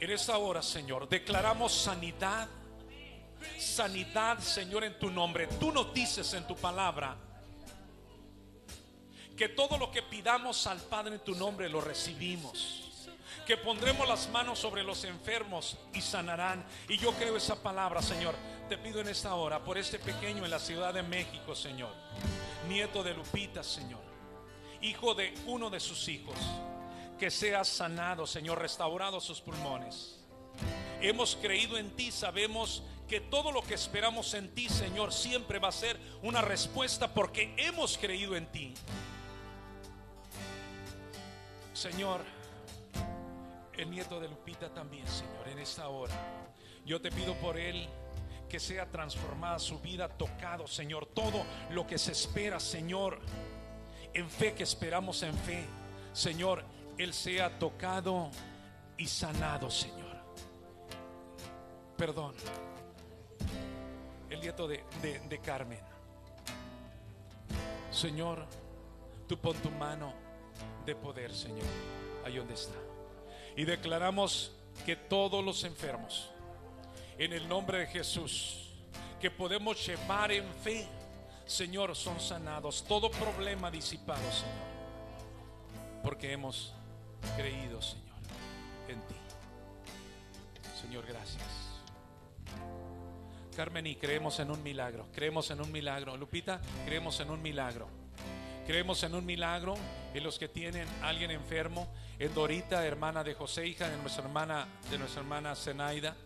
En 0.00 0.10
esta 0.10 0.36
hora, 0.38 0.60
Señor, 0.60 1.08
declaramos 1.08 1.72
sanidad. 1.72 2.48
Sanidad, 3.58 4.40
Señor, 4.40 4.82
en 4.82 4.98
tu 4.98 5.08
nombre. 5.10 5.46
Tú 5.60 5.70
nos 5.70 5.94
dices 5.94 6.34
en 6.34 6.46
tu 6.48 6.56
palabra 6.56 7.16
que 9.36 9.48
todo 9.48 9.78
lo 9.78 9.92
que 9.92 10.02
pidamos 10.02 10.66
al 10.66 10.80
Padre 10.80 11.14
en 11.14 11.20
tu 11.20 11.36
nombre 11.36 11.68
lo 11.68 11.80
recibimos. 11.80 12.91
Que 13.46 13.56
pondremos 13.56 14.08
las 14.08 14.28
manos 14.28 14.58
sobre 14.58 14.82
los 14.82 15.04
enfermos 15.04 15.76
y 15.92 16.00
sanarán. 16.00 16.64
Y 16.88 16.96
yo 16.98 17.12
creo 17.12 17.36
esa 17.36 17.60
palabra, 17.60 18.00
Señor. 18.00 18.34
Te 18.68 18.78
pido 18.78 19.00
en 19.00 19.08
esta 19.08 19.34
hora 19.34 19.62
por 19.62 19.76
este 19.76 19.98
pequeño 19.98 20.44
en 20.44 20.50
la 20.50 20.58
Ciudad 20.58 20.94
de 20.94 21.02
México, 21.02 21.54
Señor. 21.54 21.92
Nieto 22.68 23.02
de 23.02 23.14
Lupita, 23.14 23.62
Señor. 23.62 24.00
Hijo 24.80 25.14
de 25.14 25.34
uno 25.46 25.70
de 25.70 25.80
sus 25.80 26.08
hijos. 26.08 26.36
Que 27.18 27.30
sea 27.30 27.64
sanado, 27.64 28.26
Señor, 28.26 28.60
restaurado 28.60 29.20
sus 29.20 29.40
pulmones. 29.40 30.20
Hemos 31.00 31.36
creído 31.36 31.78
en 31.78 31.90
ti, 31.96 32.12
sabemos 32.12 32.84
que 33.08 33.20
todo 33.20 33.52
lo 33.52 33.62
que 33.62 33.74
esperamos 33.74 34.32
en 34.34 34.54
ti, 34.54 34.68
Señor, 34.68 35.12
siempre 35.12 35.58
va 35.58 35.68
a 35.68 35.72
ser 35.72 35.98
una 36.22 36.40
respuesta 36.40 37.12
porque 37.12 37.54
hemos 37.58 37.98
creído 37.98 38.36
en 38.36 38.46
ti. 38.46 38.74
Señor, 41.74 42.22
el 43.76 43.90
nieto 43.90 44.20
de 44.20 44.28
Lupita 44.28 44.68
también, 44.72 45.06
Señor, 45.06 45.48
en 45.48 45.58
esta 45.58 45.88
hora. 45.88 46.14
Yo 46.84 47.00
te 47.00 47.10
pido 47.10 47.34
por 47.36 47.58
él 47.58 47.88
que 48.48 48.60
sea 48.60 48.90
transformada 48.90 49.58
su 49.58 49.78
vida, 49.80 50.08
tocado, 50.08 50.66
Señor, 50.66 51.06
todo 51.06 51.44
lo 51.70 51.86
que 51.86 51.96
se 51.98 52.12
espera, 52.12 52.60
Señor, 52.60 53.18
en 54.12 54.28
fe 54.28 54.52
que 54.54 54.62
esperamos 54.64 55.22
en 55.22 55.34
fe, 55.34 55.64
Señor, 56.12 56.62
él 56.98 57.14
sea 57.14 57.58
tocado 57.58 58.30
y 58.98 59.06
sanado, 59.06 59.70
Señor. 59.70 60.12
Perdón, 61.96 62.34
el 64.28 64.40
nieto 64.40 64.68
de, 64.68 64.84
de- 65.00 65.38
Carmen. 65.40 65.80
Señor, 67.90 68.46
tú 69.28 69.38
pon 69.38 69.56
tu 69.58 69.70
mano 69.70 70.12
de 70.84 70.94
poder, 70.94 71.32
Señor, 71.34 71.64
ahí 72.24 72.36
donde 72.36 72.54
está. 72.54 72.76
Y 73.56 73.64
declaramos 73.64 74.52
que 74.86 74.96
todos 74.96 75.44
los 75.44 75.64
enfermos, 75.64 76.30
en 77.18 77.32
el 77.32 77.48
nombre 77.48 77.78
de 77.78 77.86
Jesús, 77.86 78.70
que 79.20 79.30
podemos 79.30 79.86
llevar 79.86 80.32
en 80.32 80.44
fe, 80.64 80.86
Señor, 81.46 81.94
son 81.94 82.18
sanados. 82.20 82.84
Todo 82.88 83.10
problema 83.10 83.70
disipado, 83.70 84.22
Señor. 84.32 84.72
Porque 86.02 86.32
hemos 86.32 86.72
creído, 87.36 87.80
Señor, 87.80 88.16
en 88.88 89.00
ti. 89.02 89.14
Señor, 90.80 91.06
gracias. 91.06 91.44
Carmen, 93.54 93.86
y 93.86 93.96
creemos 93.96 94.40
en 94.40 94.50
un 94.50 94.62
milagro. 94.62 95.06
Creemos 95.14 95.50
en 95.50 95.60
un 95.60 95.70
milagro. 95.70 96.16
Lupita, 96.16 96.60
creemos 96.86 97.20
en 97.20 97.30
un 97.30 97.42
milagro. 97.42 98.01
Creemos 98.66 99.02
en 99.02 99.16
un 99.16 99.26
milagro 99.26 99.74
en 100.14 100.22
los 100.22 100.38
que 100.38 100.48
tienen 100.48 100.86
alguien 101.02 101.32
enfermo. 101.32 101.92
En 102.18 102.32
Dorita, 102.32 102.86
hermana 102.86 103.24
de 103.24 103.34
José, 103.34 103.66
hija 103.66 103.88
de 103.88 103.96
nuestra 103.96 104.22
hermana, 104.22 104.68
de 104.88 104.98
nuestra 104.98 105.20
hermana 105.20 105.56
Zenaida. 105.56 106.16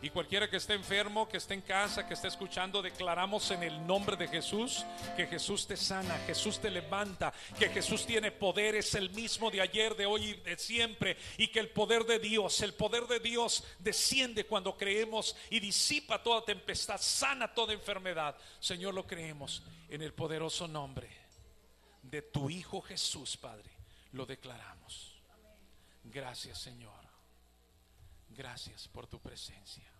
Y 0.00 0.08
cualquiera 0.10 0.48
que 0.48 0.56
esté 0.56 0.72
enfermo, 0.72 1.28
que 1.28 1.36
esté 1.36 1.54
en 1.54 1.60
casa, 1.60 2.08
que 2.08 2.14
esté 2.14 2.26
escuchando, 2.26 2.80
declaramos 2.80 3.50
en 3.52 3.62
el 3.62 3.86
nombre 3.86 4.16
de 4.16 4.26
Jesús 4.26 4.84
que 5.14 5.26
Jesús 5.26 5.66
te 5.66 5.76
sana, 5.76 6.18
Jesús 6.26 6.58
te 6.58 6.70
levanta, 6.70 7.32
que 7.56 7.68
Jesús 7.68 8.04
tiene 8.04 8.32
poder, 8.32 8.74
es 8.74 8.94
el 8.94 9.10
mismo 9.10 9.48
de 9.50 9.60
ayer, 9.60 9.94
de 9.94 10.06
hoy 10.06 10.30
y 10.30 10.34
de 10.34 10.56
siempre. 10.56 11.18
Y 11.36 11.48
que 11.48 11.60
el 11.60 11.68
poder 11.68 12.04
de 12.04 12.18
Dios, 12.18 12.62
el 12.62 12.72
poder 12.72 13.06
de 13.06 13.20
Dios 13.20 13.62
desciende 13.78 14.46
cuando 14.46 14.76
creemos 14.76 15.36
y 15.50 15.60
disipa 15.60 16.20
toda 16.20 16.44
tempestad, 16.44 16.98
sana 16.98 17.54
toda 17.54 17.74
enfermedad. 17.74 18.34
Señor, 18.58 18.94
lo 18.94 19.06
creemos 19.06 19.62
en 19.88 20.00
el 20.02 20.14
poderoso 20.14 20.66
nombre 20.66 21.21
de 22.12 22.20
tu 22.22 22.50
Hijo 22.50 22.82
Jesús, 22.82 23.36
Padre. 23.38 23.70
Lo 24.12 24.26
declaramos. 24.26 25.14
Gracias, 26.04 26.58
Señor. 26.60 26.92
Gracias 28.28 28.86
por 28.88 29.06
tu 29.06 29.18
presencia. 29.18 29.90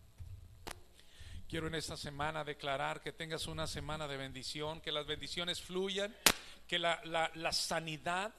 Quiero 1.49 1.66
en 1.68 1.74
esta 1.74 1.97
semana 1.97 2.44
declarar 2.44 3.00
que 3.00 3.12
tengas 3.12 3.47
una 3.47 3.66
semana 3.66 4.07
de 4.07 4.18
bendición, 4.18 4.81
que 4.82 4.92
las 4.92 5.07
bendiciones 5.07 5.60
fluyan, 5.62 6.15
que 6.68 6.78
la, 6.78 7.00
la- 7.05 7.31
la 7.34 7.52
sanidad, 7.52 8.32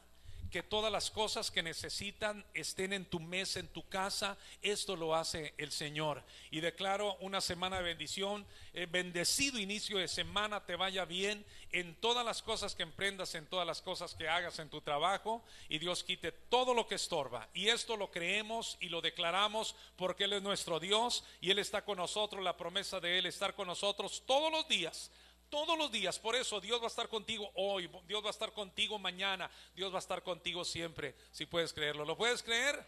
que 0.54 0.62
todas 0.62 0.92
las 0.92 1.10
cosas 1.10 1.50
que 1.50 1.64
necesitan 1.64 2.46
estén 2.54 2.94
en 2.94 3.06
tu 3.06 3.20
mesa, 3.20 3.60
en 3.60 3.68
tu 3.70 3.90
casa. 3.90 4.38
Esto 4.62 4.96
lo 4.96 5.16
hace 5.16 5.56
el 5.58 5.72
Señor. 5.72 6.24
Y 6.52 6.60
declaro 6.60 7.16
una 7.22 7.42
semana 7.42 7.78
de 7.78 7.84
bendición, 7.84 8.46
eh, 8.76 8.86
bendecido 8.86 9.58
inicio 9.58 9.98
de 9.98 10.08
semana, 10.08 10.64
te 10.64 10.76
vaya 10.76 11.06
bien 11.06 11.44
en 11.72 11.96
todas 11.96 12.24
las 12.24 12.44
cosas 12.44 12.76
que 12.76 12.84
emprendas, 12.84 13.34
en 13.34 13.48
todas 13.48 13.66
las 13.66 13.82
cosas 13.82 14.14
que 14.14 14.30
hagas 14.30 14.60
en 14.60 14.70
tu 14.70 14.80
trabajo. 14.80 15.44
Y 15.70 15.80
Dios 15.80 16.04
quite 16.04 16.32
todo 16.32 16.76
lo 16.76 16.88
que 16.88 16.96
estorba. 16.96 17.50
Y 17.56 17.70
esto 17.70 17.98
lo 17.98 18.12
creemos 18.12 18.78
y 18.80 18.90
lo 18.90 19.02
declaramos 19.02 19.76
porque 19.96 20.26
Él 20.26 20.34
es 20.34 20.44
nuestro 20.44 20.80
Dios 20.80 21.24
y 21.42 21.50
Él 21.50 21.58
está 21.58 21.84
con 21.84 21.98
nosotros. 21.98 22.44
La 22.44 22.58
promesa 22.58 23.00
de 23.00 23.18
Él 23.18 23.26
estar 23.26 23.56
con 23.56 23.66
nosotros 23.66 24.22
todos 24.28 24.52
los 24.52 24.68
días 24.68 25.10
todos 25.54 25.78
los 25.78 25.92
días. 25.92 26.18
Por 26.18 26.36
eso 26.36 26.60
Dios 26.60 26.82
va 26.82 26.86
a 26.86 26.88
estar 26.88 27.08
contigo 27.08 27.48
hoy, 27.54 27.88
Dios 28.08 28.24
va 28.24 28.30
a 28.30 28.32
estar 28.32 28.52
contigo 28.54 28.98
mañana, 28.98 29.52
Dios 29.76 29.94
va 29.94 29.98
a 29.98 30.00
estar 30.00 30.24
contigo 30.24 30.66
siempre, 30.66 31.14
si 31.32 31.46
puedes 31.46 31.72
creerlo. 31.72 32.06
¿Lo 32.06 32.18
puedes 32.18 32.42
creer? 32.42 32.84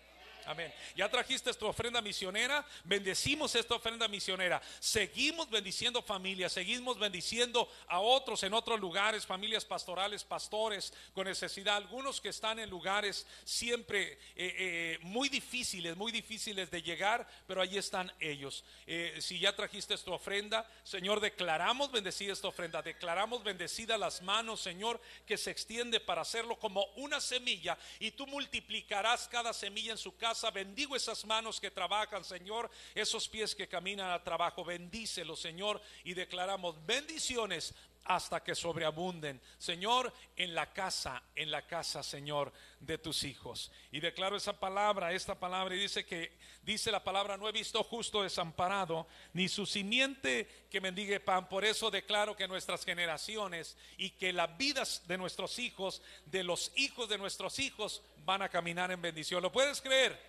Amén. 0.46 0.72
Ya 0.96 1.10
trajiste 1.10 1.52
tu 1.54 1.66
ofrenda 1.66 2.02
misionera, 2.02 2.64
bendecimos 2.84 3.56
esta 3.56 3.76
ofrenda 3.76 4.08
misionera. 4.08 4.62
Seguimos 4.80 5.50
bendiciendo 5.50 6.04
familias, 6.04 6.54
seguimos 6.54 7.00
bendiciendo 7.00 7.68
a 7.88 8.00
otros 8.00 8.44
en 8.44 8.54
otros 8.54 8.80
lugares, 8.80 9.26
familias 9.26 9.66
pastorales, 9.66 10.24
pastores 10.24 10.94
con 11.14 11.26
necesidad, 11.26 11.78
algunos 11.78 12.22
que 12.22 12.30
están 12.30 12.60
en 12.60 12.70
lugares 12.70 13.26
siempre 13.44 14.14
eh, 14.14 14.18
eh, 14.36 15.00
muy 15.02 15.30
difíciles, 15.30 15.98
muy 15.98 16.12
difíciles 16.12 16.70
de 16.70 16.82
llegar, 16.84 17.28
pero 17.48 17.62
allí 17.62 17.78
están 17.80 18.12
ellos. 18.20 18.64
Eh, 18.86 19.18
si 19.22 19.40
ya 19.40 19.56
trajiste 19.56 19.98
tu 19.98 20.14
ofrenda, 20.14 20.70
Señor, 20.84 21.22
declaramos 21.22 21.92
bendecida 21.92 22.34
esta 22.34 22.50
ofrenda, 22.50 22.84
declaramos 22.84 23.44
bendecida 23.44 23.98
las 23.98 24.22
manos, 24.22 24.62
Señor, 24.62 25.02
que 25.26 25.38
se 25.38 25.50
extiende 25.50 26.00
para 26.00 26.22
hacerlo 26.22 26.60
como 26.60 26.86
una 26.98 27.20
semilla 27.20 27.78
y 28.00 28.12
tú 28.12 28.28
multiplicarás 28.28 29.28
cada 29.28 29.52
semilla 29.54 29.92
en 29.92 29.98
su 29.98 30.16
casa 30.16 30.35
Bendigo 30.54 30.96
esas 30.96 31.26
manos 31.26 31.60
que 31.60 31.72
trabajan, 31.72 32.24
Señor, 32.24 32.70
esos 32.94 33.28
pies 33.28 33.56
que 33.56 33.68
caminan 33.68 34.10
al 34.10 34.24
trabajo. 34.24 34.64
Bendícelos, 34.64 35.40
Señor, 35.40 35.82
y 36.04 36.14
declaramos 36.14 36.76
bendiciones 36.86 37.74
hasta 38.06 38.44
que 38.44 38.54
sobreabunden, 38.54 39.42
Señor, 39.58 40.14
en 40.36 40.54
la 40.54 40.72
casa, 40.72 41.24
en 41.36 41.50
la 41.50 41.66
casa, 41.66 42.04
Señor, 42.04 42.54
de 42.80 43.00
tus 43.00 43.24
hijos. 43.24 43.72
Y 43.92 44.00
declaro 44.00 44.38
esa 44.38 44.60
palabra, 44.60 45.12
esta 45.12 45.40
palabra, 45.40 45.76
y 45.76 45.80
dice 45.80 46.06
que, 46.06 46.38
dice 46.62 46.92
la 46.92 47.04
palabra, 47.04 47.36
no 47.36 47.50
he 47.50 47.52
visto 47.52 47.84
justo 47.84 48.22
desamparado, 48.22 49.08
ni 49.34 49.48
su 49.48 49.66
simiente 49.66 50.68
que 50.70 50.80
mendigue 50.80 51.20
pan. 51.20 51.50
Por 51.50 51.66
eso 51.66 51.90
declaro 51.90 52.36
que 52.36 52.48
nuestras 52.48 52.86
generaciones 52.86 53.76
y 53.98 54.12
que 54.12 54.32
las 54.32 54.56
vidas 54.56 55.02
de 55.08 55.18
nuestros 55.18 55.58
hijos, 55.58 56.04
de 56.26 56.44
los 56.44 56.72
hijos 56.76 57.10
de 57.10 57.18
nuestros 57.18 57.58
hijos, 57.58 58.04
van 58.24 58.44
a 58.44 58.50
caminar 58.50 58.92
en 58.92 59.02
bendición. 59.02 59.42
¿Lo 59.42 59.52
puedes 59.52 59.82
creer? 59.82 60.20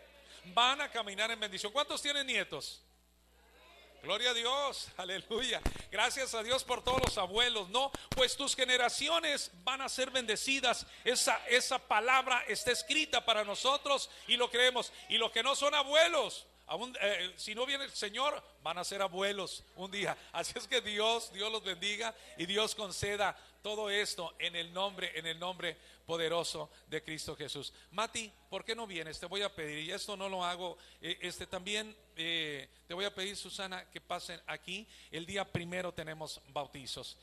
Van 0.54 0.80
a 0.80 0.90
caminar 0.90 1.30
en 1.30 1.40
bendición. 1.40 1.72
¿Cuántos 1.72 2.00
tienen 2.00 2.26
nietos? 2.26 2.85
Gloria 4.06 4.30
a 4.30 4.34
Dios, 4.34 4.88
aleluya. 4.98 5.60
Gracias 5.90 6.32
a 6.32 6.44
Dios 6.44 6.62
por 6.62 6.84
todos 6.84 7.02
los 7.02 7.18
abuelos, 7.18 7.68
¿no? 7.70 7.90
Pues 8.10 8.36
tus 8.36 8.54
generaciones 8.54 9.50
van 9.64 9.80
a 9.80 9.88
ser 9.88 10.12
bendecidas. 10.12 10.86
Esa, 11.02 11.44
esa 11.48 11.80
palabra 11.80 12.44
está 12.46 12.70
escrita 12.70 13.24
para 13.24 13.42
nosotros 13.42 14.08
y 14.28 14.36
lo 14.36 14.48
creemos. 14.48 14.92
Y 15.08 15.18
los 15.18 15.32
que 15.32 15.42
no 15.42 15.56
son 15.56 15.74
abuelos, 15.74 16.46
eh, 17.00 17.34
si 17.34 17.56
no 17.56 17.66
viene 17.66 17.82
el 17.82 17.90
Señor, 17.90 18.40
van 18.62 18.78
a 18.78 18.84
ser 18.84 19.02
abuelos 19.02 19.64
un 19.74 19.90
día. 19.90 20.16
Así 20.30 20.52
es 20.56 20.68
que 20.68 20.80
Dios, 20.80 21.32
Dios 21.32 21.50
los 21.50 21.64
bendiga 21.64 22.14
y 22.38 22.46
Dios 22.46 22.76
conceda 22.76 23.36
todo 23.60 23.90
esto 23.90 24.36
en 24.38 24.54
el 24.54 24.72
nombre, 24.72 25.18
en 25.18 25.26
el 25.26 25.40
nombre 25.40 25.76
poderoso 26.06 26.70
de 26.86 27.02
Cristo 27.02 27.36
Jesús. 27.36 27.72
Mati, 27.90 28.32
¿por 28.48 28.64
qué 28.64 28.74
no 28.74 28.86
vienes? 28.86 29.18
Te 29.18 29.26
voy 29.26 29.42
a 29.42 29.54
pedir, 29.54 29.80
y 29.80 29.90
esto 29.90 30.16
no 30.16 30.28
lo 30.28 30.44
hago, 30.44 30.78
eh, 31.00 31.18
este 31.20 31.46
también 31.46 31.94
eh, 32.16 32.68
te 32.86 32.94
voy 32.94 33.04
a 33.04 33.14
pedir, 33.14 33.36
Susana, 33.36 33.90
que 33.90 34.00
pasen 34.00 34.40
aquí. 34.46 34.86
El 35.10 35.26
día 35.26 35.44
primero 35.44 35.92
tenemos 35.92 36.40
bautizos. 36.48 37.18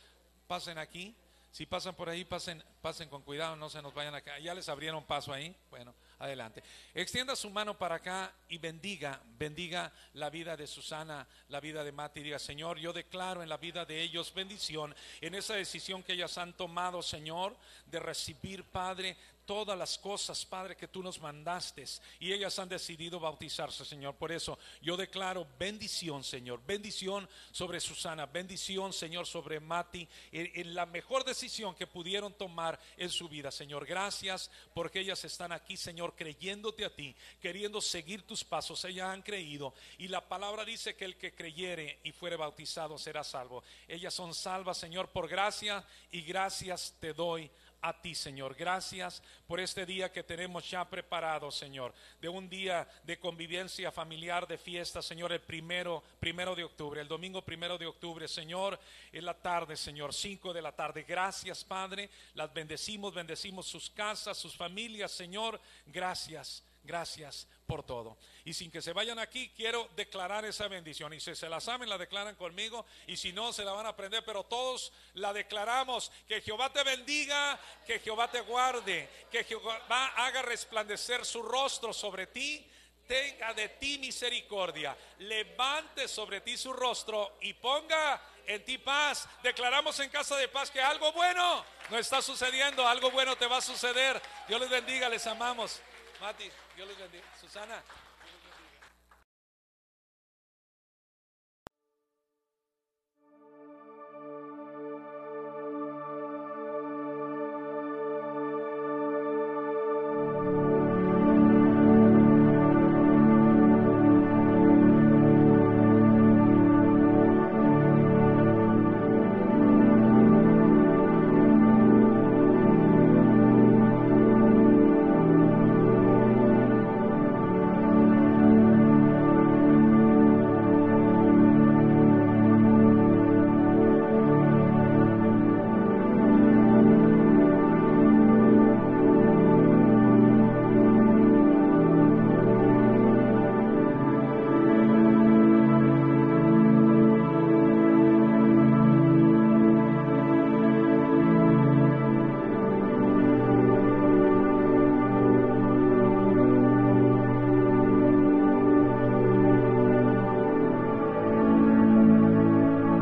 Pasen 0.48 0.78
aquí. 0.78 1.16
Si 1.52 1.66
pasan 1.66 1.96
por 1.96 2.10
ahí, 2.10 2.26
pasen, 2.26 2.64
pasen 2.82 3.10
con 3.10 3.22
cuidado, 3.22 3.56
no 3.56 3.70
se 3.70 3.82
nos 3.82 3.94
vayan 3.94 4.16
acá. 4.16 4.38
Ya 4.40 4.54
les 4.54 4.68
abrieron 4.70 5.04
paso 5.04 5.32
ahí. 5.32 5.56
Bueno, 5.70 5.94
adelante. 6.20 6.64
Extienda 6.94 7.36
su 7.36 7.50
mano 7.50 7.78
para 7.78 7.96
acá 7.96 8.34
y 8.50 8.58
bendiga, 8.58 9.22
bendiga 9.38 9.92
la 10.14 10.30
vida 10.30 10.56
de 10.56 10.68
Susana, 10.68 11.28
la 11.50 11.60
vida 11.60 11.84
de 11.84 11.92
Mati. 11.92 12.22
Diga, 12.22 12.40
Señor, 12.40 12.80
yo 12.80 12.94
declaro 12.94 13.44
en 13.44 13.50
la 13.50 13.58
vida 13.58 13.86
de 13.86 14.02
ellos 14.02 14.34
bendición, 14.34 14.96
en 15.22 15.36
esa 15.36 15.56
decisión 15.56 16.04
que 16.04 16.14
ellas 16.14 16.38
han 16.38 16.54
tomado, 16.54 17.02
Señor, 17.02 17.56
de 17.86 18.00
recibir, 18.00 18.64
Padre, 18.64 19.18
todas 19.46 19.78
las 19.78 19.98
cosas, 19.98 20.46
Padre, 20.46 20.76
que 20.76 20.88
tú 20.88 21.02
nos 21.02 21.20
mandaste 21.20 21.74
y 22.20 22.32
ellas 22.32 22.58
han 22.60 22.70
decidido 22.70 23.20
bautizarse, 23.20 23.86
Señor. 23.86 24.16
Por 24.16 24.32
eso 24.32 24.58
yo 24.82 24.96
declaro 24.96 25.48
bendición, 25.60 26.24
Señor, 26.24 26.62
bendición 26.66 27.28
sobre 27.52 27.80
Susana, 27.80 28.26
bendición, 28.26 28.94
Señor, 28.94 29.26
sobre 29.26 29.60
Mati, 29.60 30.08
en, 30.32 30.74
la 30.74 30.86
mejor 30.86 31.24
decisión 31.24 31.76
que 31.76 31.88
pudieron 31.88 32.34
tomar 32.34 32.80
en 32.98 33.10
su 33.10 33.28
vida, 33.28 33.52
Señor. 33.52 33.86
Gracias 33.86 34.50
porque 34.74 35.00
ellas 35.00 35.24
están 35.26 35.52
aquí, 35.52 35.78
Señor, 35.78 36.16
creyéndote 36.16 36.86
a 36.86 36.96
ti, 36.96 37.16
queriendo 37.42 37.82
seguir 37.82 38.24
tus 38.24 38.44
pasos. 38.44 38.84
Ellas 38.86 39.10
han 39.10 39.22
creído 39.22 39.74
y 39.98 40.08
la 40.08 40.28
palabra 40.28 40.66
dice 40.66 40.96
que 40.96 41.06
el 41.06 41.18
que 41.18 41.34
creyere 41.34 42.00
y 42.04 42.12
fuere 42.12 42.36
bautizado 42.36 42.98
será 42.98 43.24
salvo. 43.24 43.64
Ellas 43.88 44.14
son 44.14 44.34
salvas, 44.34 44.78
Señor, 44.78 45.10
por 45.10 45.28
gracia 45.28 45.84
y 46.12 46.22
gracias 46.22 46.96
te 47.00 47.14
doy 47.14 47.50
a 47.84 48.02
ti, 48.02 48.16
Señor. 48.16 48.56
Gracias 48.56 49.22
por 49.46 49.60
este 49.60 49.86
día 49.86 50.12
que 50.12 50.24
tenemos 50.24 50.70
ya 50.70 50.90
preparado, 50.90 51.52
Señor, 51.52 51.94
de 52.22 52.30
un 52.30 52.48
día 52.48 52.88
de 53.04 53.20
convivencia 53.20 53.92
familiar, 53.92 54.48
de 54.48 54.58
fiesta, 54.58 55.02
Señor, 55.02 55.34
el 55.34 55.42
primero, 55.42 56.02
primero 56.20 56.56
de 56.56 56.64
octubre, 56.64 57.02
el 57.02 57.10
domingo 57.10 57.44
primero 57.44 57.78
de 57.78 57.86
octubre, 57.86 58.28
Señor, 58.30 58.80
en 59.12 59.26
la 59.26 59.34
tarde, 59.34 59.76
Señor, 59.76 60.14
cinco 60.14 60.54
de 60.54 60.62
la 60.62 60.72
tarde. 60.72 61.04
Gracias, 61.04 61.66
Padre. 61.66 62.10
Las 62.34 62.54
bendecimos, 62.54 63.14
bendecimos 63.14 63.68
sus 63.68 63.90
casas, 63.90 64.38
sus 64.38 64.56
familias, 64.56 65.12
Señor. 65.12 65.60
Gracias. 65.86 66.64
Gracias 66.84 67.48
por 67.66 67.84
todo. 67.84 68.18
Y 68.44 68.54
sin 68.54 68.70
que 68.70 68.82
se 68.82 68.92
vayan 68.92 69.18
aquí, 69.18 69.50
quiero 69.56 69.90
declarar 69.96 70.44
esa 70.44 70.68
bendición. 70.68 71.14
Y 71.14 71.20
si 71.22 71.34
se 71.34 71.48
la 71.48 71.62
saben, 71.62 71.88
la 71.88 71.98
declaran 71.98 72.36
conmigo. 72.36 72.86
Y 73.08 73.16
si 73.16 73.32
no, 73.32 73.54
se 73.54 73.64
la 73.64 73.72
van 73.72 73.86
a 73.86 73.90
aprender. 73.90 74.24
Pero 74.26 74.44
todos 74.44 74.92
la 75.14 75.32
declaramos. 75.32 76.12
Que 76.28 76.42
Jehová 76.42 76.74
te 76.74 76.84
bendiga, 76.84 77.58
que 77.88 78.00
Jehová 78.00 78.30
te 78.30 78.42
guarde, 78.42 79.10
que 79.32 79.46
Jehová 79.46 80.08
haga 80.18 80.42
resplandecer 80.42 81.26
su 81.26 81.42
rostro 81.42 81.94
sobre 81.94 82.28
ti. 82.28 82.70
Tenga 83.08 83.54
de 83.54 83.68
ti 83.68 83.98
misericordia, 83.98 84.98
levante 85.20 86.08
sobre 86.08 86.40
ti 86.40 86.56
su 86.56 86.72
rostro 86.72 87.38
y 87.42 87.54
ponga 87.54 88.22
en 88.46 88.64
ti 88.64 88.78
paz. 88.78 89.28
Declaramos 89.42 90.00
en 90.00 90.10
casa 90.10 90.38
de 90.38 90.48
paz 90.48 90.72
que 90.72 90.82
algo 90.82 91.12
bueno 91.12 91.66
no 91.90 91.98
está 91.98 92.22
sucediendo, 92.22 92.88
algo 92.88 93.12
bueno 93.12 93.36
te 93.36 93.46
va 93.46 93.58
a 93.58 93.62
suceder. 93.62 94.22
Dios 94.48 94.60
les 94.62 94.70
bendiga, 94.70 95.10
les 95.10 95.28
amamos. 95.28 95.82
Mati, 96.22 96.50
Dios 96.76 96.88
les 96.88 96.98
bendiga. 96.98 97.24
Susana. 97.40 97.84